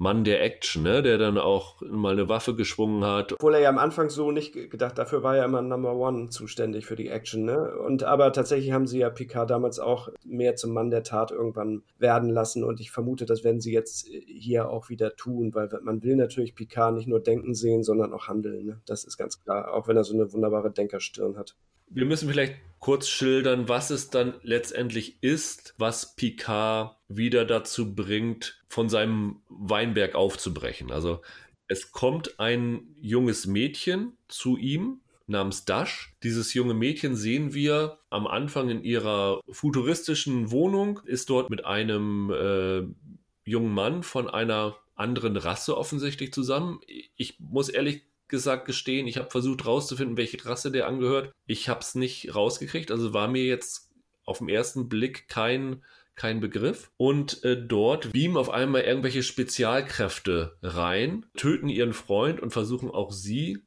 Mann 0.02 0.24
der 0.24 0.42
Action, 0.42 0.82
ne? 0.82 1.04
der 1.04 1.20
dann 1.20 1.38
auch 1.38 1.80
mal 1.82 2.14
eine 2.14 2.28
Waffe 2.28 2.56
geschwungen 2.56 3.04
hat. 3.06 3.34
Obwohl 3.34 3.54
er 3.54 3.60
ja 3.62 3.70
am 3.70 3.78
Anfang 3.78 4.10
so 4.10 4.32
nicht 4.32 4.54
gedacht, 4.72 4.98
dafür 4.98 5.22
war 5.22 5.38
er 5.38 5.46
immer 5.46 5.62
Number 5.62 5.94
One 5.94 6.30
zuständig 6.30 6.88
für 6.88 6.96
die 6.96 7.08
Action. 7.08 7.46
Ne? 7.46 7.78
Und 7.78 8.02
aber 8.02 8.34
tatsächlich 8.34 8.72
haben 8.72 8.88
sie 8.88 8.98
ja 8.98 9.12
Picard 9.12 9.52
damals 9.52 9.78
auch 9.78 10.10
mehr 10.26 10.56
zum 10.56 10.74
Mann 10.74 10.90
der 10.90 11.04
Tat 11.04 11.30
irgendwann 11.30 11.84
werden 12.00 12.32
lassen 12.32 12.64
und 12.64 12.80
ich 12.80 12.90
vermute, 12.90 13.28
das 13.28 13.44
werden 13.44 13.62
sie 13.62 13.74
jetzt 13.74 14.10
hier 14.26 14.72
auch 14.72 14.90
wieder 14.90 15.16
tun, 15.16 15.54
weil 15.54 15.70
man 15.84 16.02
will 16.02 16.16
natürlich 16.16 16.56
Picard 16.56 16.96
nicht 16.96 17.08
nur 17.08 17.20
denken 17.20 17.54
sehen, 17.54 17.84
sondern 17.84 18.12
auch 18.12 18.28
handeln. 18.28 18.66
Ne? 18.66 18.82
Das 18.88 19.04
ist 19.04 19.18
ganz 19.18 19.40
klar, 19.44 19.72
auch 19.72 19.88
wenn 19.88 19.98
er 19.98 20.04
so 20.04 20.16
eine 20.16 20.34
wunderbare 20.34 20.72
Denkerstirn 20.72 21.38
hat. 21.38 21.56
Wir 21.94 22.06
müssen 22.06 22.30
vielleicht 22.30 22.56
kurz 22.80 23.08
schildern, 23.10 23.70
was 23.70 23.90
es 23.92 24.10
dann 24.10 24.34
letztendlich 24.42 25.22
ist, 25.22 25.76
was 25.78 26.16
Picard 26.16 26.98
wieder 27.08 27.46
dazu 27.46 27.94
bringt, 27.94 28.64
von 28.68 28.90
seinem 28.90 29.42
Weinberg 29.50 30.16
aufzubrechen. 30.16 30.92
Also 30.92 31.22
es 31.68 31.92
kommt 31.92 32.40
ein 32.40 32.96
junges 33.00 33.46
Mädchen 33.46 34.18
zu 34.28 34.58
ihm 34.58 35.02
namens 35.28 35.66
Dash. 35.66 36.16
Dieses 36.24 36.54
junge 36.54 36.74
Mädchen 36.74 37.16
sehen 37.16 37.54
wir 37.54 38.00
am 38.10 38.26
Anfang 38.26 38.70
in 38.70 38.84
ihrer 38.84 39.42
futuristischen 39.50 40.52
Wohnung, 40.52 41.02
ist 41.06 41.30
dort 41.30 41.50
mit 41.50 41.66
einem 41.66 42.32
äh, 42.32 43.50
jungen 43.50 43.74
Mann 43.74 44.04
von 44.04 44.30
einer 44.30 44.76
anderen 44.96 45.38
Rasse 45.38 45.78
offensichtlich 45.78 46.34
zusammen. 46.34 46.80
Ich 47.16 47.40
muss 47.40 47.70
ehrlich 47.70 48.04
gesagt 48.32 48.66
gestehen, 48.66 49.06
ich 49.06 49.18
habe 49.18 49.30
versucht 49.30 49.68
rauszufinden, 49.68 50.18
welche 50.18 50.44
Rasse 50.44 50.72
der 50.72 50.88
angehört. 50.88 51.32
Ich 51.46 51.70
habe 51.70 51.82
es 51.82 51.94
nicht 51.94 52.34
rausgekriegt, 52.34 52.90
also 52.90 53.14
war 53.14 53.28
mir 53.28 53.44
jetzt 53.44 53.92
auf 54.26 54.40
den 54.40 54.50
ersten 54.50 54.90
Blick 54.90 55.28
kein 55.28 55.84
kein 56.16 56.40
Begriff. 56.40 56.92
Und 56.98 57.44
äh, 57.44 57.60
dort 57.60 58.12
beamen 58.12 58.38
auf 58.38 58.50
einmal 58.50 58.82
irgendwelche 58.82 59.24
Spezialkräfte 59.24 60.58
rein, 60.62 61.26
töten 61.36 61.70
ihren 61.70 61.94
Freund 61.94 62.40
und 62.40 62.52
versuchen 62.52 62.92
auch 62.92 63.12
sie 63.12 63.60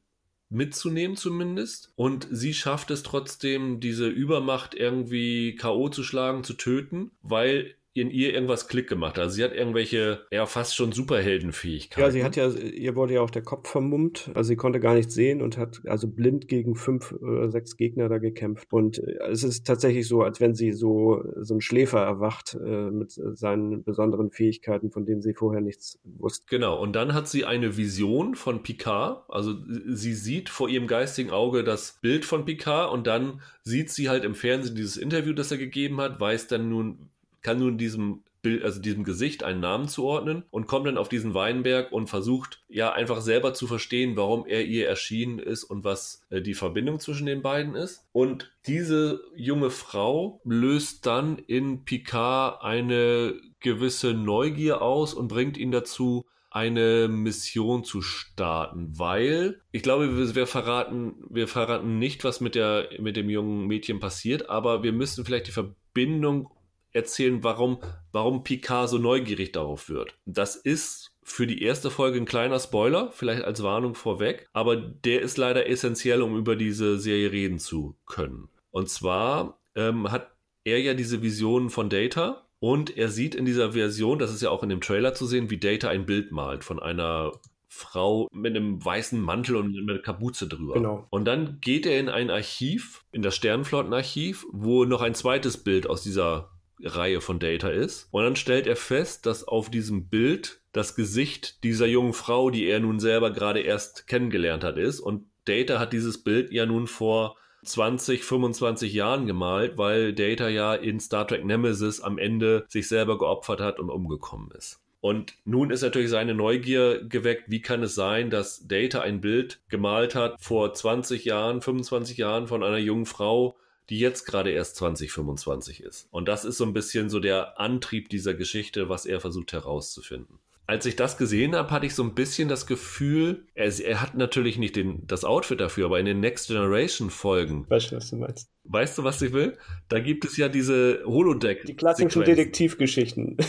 mitzunehmen 0.50 1.16
zumindest. 1.16 1.92
Und 1.96 2.28
sie 2.30 2.54
schafft 2.54 2.90
es 2.90 3.02
trotzdem, 3.02 3.80
diese 3.80 4.06
Übermacht 4.06 4.74
irgendwie 4.74 5.56
K.O. 5.56 5.88
zu 5.88 6.04
schlagen, 6.04 6.44
zu 6.44 6.54
töten, 6.54 7.10
weil 7.22 7.74
in 7.94 8.10
ihr 8.10 8.34
irgendwas 8.34 8.66
Klick 8.66 8.88
gemacht. 8.88 9.18
Also 9.20 9.36
sie 9.36 9.44
hat 9.44 9.54
irgendwelche, 9.54 10.26
ja, 10.32 10.46
fast 10.46 10.74
schon 10.74 10.90
Superheldenfähigkeiten. 10.90 12.02
Ja, 12.02 12.10
sie 12.10 12.24
hat 12.24 12.34
ja, 12.34 12.48
ihr 12.50 12.96
wurde 12.96 13.14
ja 13.14 13.20
auch 13.20 13.30
der 13.30 13.42
Kopf 13.42 13.70
vermummt. 13.70 14.32
Also 14.34 14.48
sie 14.48 14.56
konnte 14.56 14.80
gar 14.80 14.94
nichts 14.94 15.14
sehen 15.14 15.40
und 15.40 15.56
hat 15.56 15.80
also 15.86 16.08
blind 16.08 16.48
gegen 16.48 16.74
fünf 16.74 17.12
oder 17.12 17.48
sechs 17.50 17.76
Gegner 17.76 18.08
da 18.08 18.18
gekämpft. 18.18 18.72
Und 18.72 18.98
äh, 18.98 19.18
es 19.30 19.44
ist 19.44 19.64
tatsächlich 19.64 20.08
so, 20.08 20.22
als 20.22 20.40
wenn 20.40 20.56
sie 20.56 20.72
so, 20.72 21.22
so 21.40 21.54
ein 21.54 21.60
Schläfer 21.60 22.00
erwacht 22.00 22.54
äh, 22.54 22.90
mit 22.90 23.12
seinen 23.12 23.84
besonderen 23.84 24.32
Fähigkeiten, 24.32 24.90
von 24.90 25.06
denen 25.06 25.22
sie 25.22 25.34
vorher 25.34 25.60
nichts 25.60 26.00
wusste. 26.02 26.46
Genau. 26.50 26.80
Und 26.80 26.94
dann 26.96 27.14
hat 27.14 27.28
sie 27.28 27.44
eine 27.44 27.76
Vision 27.76 28.34
von 28.34 28.64
Picard. 28.64 29.22
Also 29.28 29.54
sie 29.86 30.14
sieht 30.14 30.48
vor 30.48 30.68
ihrem 30.68 30.88
geistigen 30.88 31.30
Auge 31.30 31.62
das 31.62 32.00
Bild 32.02 32.24
von 32.24 32.44
Picard 32.44 32.92
und 32.92 33.06
dann 33.06 33.40
sieht 33.62 33.90
sie 33.90 34.08
halt 34.08 34.24
im 34.24 34.34
Fernsehen 34.34 34.74
dieses 34.74 34.96
Interview, 34.96 35.32
das 35.32 35.52
er 35.52 35.58
gegeben 35.58 36.00
hat, 36.00 36.20
weiß 36.20 36.48
dann 36.48 36.68
nun, 36.68 37.10
kann 37.44 37.60
nun 37.60 37.78
diesem 37.78 38.24
Bild, 38.44 38.62
also 38.62 38.80
diesem 38.80 39.02
Gesicht 39.02 39.42
einen 39.42 39.60
Namen 39.60 39.88
zuordnen 39.88 40.44
und 40.50 40.68
kommt 40.68 40.86
dann 40.86 40.98
auf 40.98 41.08
diesen 41.08 41.34
Weinberg 41.34 41.90
und 41.90 42.08
versucht 42.08 42.62
ja 42.68 42.92
einfach 42.92 43.20
selber 43.20 43.54
zu 43.54 43.66
verstehen, 43.66 44.16
warum 44.16 44.46
er 44.46 44.64
ihr 44.64 44.86
erschienen 44.88 45.40
ist 45.40 45.64
und 45.64 45.82
was 45.82 46.22
äh, 46.30 46.40
die 46.40 46.54
Verbindung 46.54 47.00
zwischen 47.00 47.26
den 47.26 47.42
beiden 47.42 47.74
ist. 47.74 48.04
Und 48.12 48.52
diese 48.66 49.22
junge 49.34 49.70
Frau 49.70 50.40
löst 50.44 51.06
dann 51.06 51.38
in 51.38 51.84
Picard 51.84 52.62
eine 52.62 53.34
gewisse 53.60 54.14
Neugier 54.14 54.82
aus 54.82 55.14
und 55.14 55.28
bringt 55.28 55.56
ihn 55.56 55.70
dazu, 55.70 56.26
eine 56.50 57.08
Mission 57.08 57.82
zu 57.82 58.00
starten, 58.00 58.96
weil 58.96 59.60
ich 59.72 59.82
glaube, 59.82 60.16
wir, 60.16 60.34
wir, 60.36 60.46
verraten, 60.46 61.16
wir 61.28 61.48
verraten 61.48 61.98
nicht, 61.98 62.22
was 62.22 62.40
mit 62.40 62.54
der 62.54 62.90
mit 63.00 63.16
dem 63.16 63.28
jungen 63.28 63.66
Mädchen 63.66 63.98
passiert, 63.98 64.48
aber 64.48 64.84
wir 64.84 64.92
müssen 64.92 65.24
vielleicht 65.24 65.48
die 65.48 65.52
Verbindung 65.52 66.50
erzählen, 66.94 67.44
warum, 67.44 67.78
warum 68.12 68.44
Picard 68.44 68.88
so 68.88 68.98
neugierig 68.98 69.52
darauf 69.52 69.88
wird. 69.88 70.14
Das 70.24 70.56
ist 70.56 71.12
für 71.22 71.46
die 71.46 71.62
erste 71.62 71.90
Folge 71.90 72.18
ein 72.18 72.26
kleiner 72.26 72.58
Spoiler, 72.60 73.10
vielleicht 73.12 73.44
als 73.44 73.62
Warnung 73.62 73.94
vorweg, 73.94 74.48
aber 74.52 74.76
der 74.76 75.22
ist 75.22 75.36
leider 75.36 75.68
essentiell, 75.68 76.22
um 76.22 76.36
über 76.36 76.56
diese 76.56 76.98
Serie 76.98 77.32
reden 77.32 77.58
zu 77.58 77.96
können. 78.06 78.48
Und 78.70 78.88
zwar 78.88 79.58
ähm, 79.74 80.10
hat 80.10 80.32
er 80.64 80.80
ja 80.80 80.94
diese 80.94 81.22
Visionen 81.22 81.70
von 81.70 81.88
Data 81.88 82.46
und 82.58 82.96
er 82.96 83.08
sieht 83.08 83.34
in 83.34 83.44
dieser 83.44 83.72
Version, 83.72 84.18
das 84.18 84.32
ist 84.32 84.42
ja 84.42 84.50
auch 84.50 84.62
in 84.62 84.68
dem 84.68 84.80
Trailer 84.80 85.14
zu 85.14 85.26
sehen, 85.26 85.50
wie 85.50 85.58
Data 85.58 85.88
ein 85.88 86.06
Bild 86.06 86.32
malt 86.32 86.64
von 86.64 86.80
einer 86.80 87.32
Frau 87.68 88.28
mit 88.32 88.54
einem 88.54 88.82
weißen 88.84 89.20
Mantel 89.20 89.56
und 89.56 89.72
mit 89.72 89.90
einer 89.90 89.98
Kapuze 89.98 90.46
drüber. 90.46 90.74
Genau. 90.74 91.06
Und 91.10 91.24
dann 91.24 91.58
geht 91.60 91.86
er 91.86 91.98
in 91.98 92.08
ein 92.08 92.30
Archiv, 92.30 93.04
in 93.10 93.22
das 93.22 93.34
Sternenflottenarchiv, 93.34 94.46
wo 94.52 94.84
noch 94.84 95.02
ein 95.02 95.14
zweites 95.14 95.58
Bild 95.58 95.88
aus 95.88 96.02
dieser 96.02 96.53
Reihe 96.82 97.20
von 97.20 97.38
Data 97.38 97.68
ist. 97.68 98.08
Und 98.10 98.24
dann 98.24 98.36
stellt 98.36 98.66
er 98.66 98.76
fest, 98.76 99.26
dass 99.26 99.46
auf 99.46 99.70
diesem 99.70 100.08
Bild 100.08 100.60
das 100.72 100.96
Gesicht 100.96 101.62
dieser 101.62 101.86
jungen 101.86 102.12
Frau, 102.12 102.50
die 102.50 102.66
er 102.66 102.80
nun 102.80 102.98
selber 102.98 103.30
gerade 103.32 103.60
erst 103.60 104.06
kennengelernt 104.06 104.64
hat, 104.64 104.76
ist. 104.76 105.00
Und 105.00 105.26
Data 105.44 105.78
hat 105.78 105.92
dieses 105.92 106.22
Bild 106.22 106.50
ja 106.52 106.66
nun 106.66 106.86
vor 106.86 107.36
20, 107.64 108.24
25 108.24 108.92
Jahren 108.92 109.26
gemalt, 109.26 109.78
weil 109.78 110.12
Data 110.12 110.48
ja 110.48 110.74
in 110.74 111.00
Star 111.00 111.26
Trek 111.26 111.44
Nemesis 111.44 112.00
am 112.00 112.18
Ende 112.18 112.64
sich 112.68 112.88
selber 112.88 113.18
geopfert 113.18 113.60
hat 113.60 113.78
und 113.78 113.90
umgekommen 113.90 114.50
ist. 114.50 114.80
Und 115.00 115.34
nun 115.44 115.70
ist 115.70 115.82
natürlich 115.82 116.08
seine 116.08 116.34
Neugier 116.34 117.04
geweckt, 117.04 117.44
wie 117.48 117.60
kann 117.60 117.82
es 117.82 117.94
sein, 117.94 118.30
dass 118.30 118.66
Data 118.66 119.00
ein 119.00 119.20
Bild 119.20 119.60
gemalt 119.68 120.14
hat 120.14 120.40
vor 120.40 120.72
20 120.72 121.26
Jahren, 121.26 121.60
25 121.60 122.16
Jahren 122.16 122.46
von 122.46 122.62
einer 122.62 122.78
jungen 122.78 123.04
Frau, 123.04 123.56
die 123.90 123.98
jetzt 123.98 124.24
gerade 124.24 124.50
erst 124.50 124.76
2025 124.76 125.82
ist. 125.82 126.08
Und 126.10 126.26
das 126.28 126.44
ist 126.44 126.58
so 126.58 126.64
ein 126.64 126.72
bisschen 126.72 127.10
so 127.10 127.20
der 127.20 127.60
Antrieb 127.60 128.08
dieser 128.08 128.34
Geschichte, 128.34 128.88
was 128.88 129.06
er 129.06 129.20
versucht 129.20 129.52
herauszufinden. 129.52 130.38
Als 130.66 130.86
ich 130.86 130.96
das 130.96 131.18
gesehen 131.18 131.54
habe, 131.54 131.70
hatte 131.70 131.84
ich 131.84 131.94
so 131.94 132.02
ein 132.02 132.14
bisschen 132.14 132.48
das 132.48 132.66
Gefühl, 132.66 133.46
er, 133.54 133.66
er 133.80 134.00
hat 134.00 134.14
natürlich 134.14 134.56
nicht 134.56 134.76
den, 134.76 135.06
das 135.06 135.24
Outfit 135.24 135.60
dafür, 135.60 135.86
aber 135.86 136.00
in 136.00 136.06
den 136.06 136.20
Next 136.20 136.48
Generation 136.48 137.10
Folgen. 137.10 137.68
Weißt 137.68 137.92
du, 137.92 137.96
was 137.96 138.08
du 138.08 138.16
meinst? 138.16 138.53
Weißt 138.66 138.96
du, 138.96 139.04
was 139.04 139.20
ich 139.20 139.32
will? 139.32 139.58
Da 139.88 140.00
gibt 140.00 140.24
es 140.24 140.38
ja 140.38 140.48
diese 140.48 141.02
Holodeck. 141.04 141.64
Die 141.66 141.76
klassischen 141.76 142.24
Detektivgeschichten. 142.24 143.36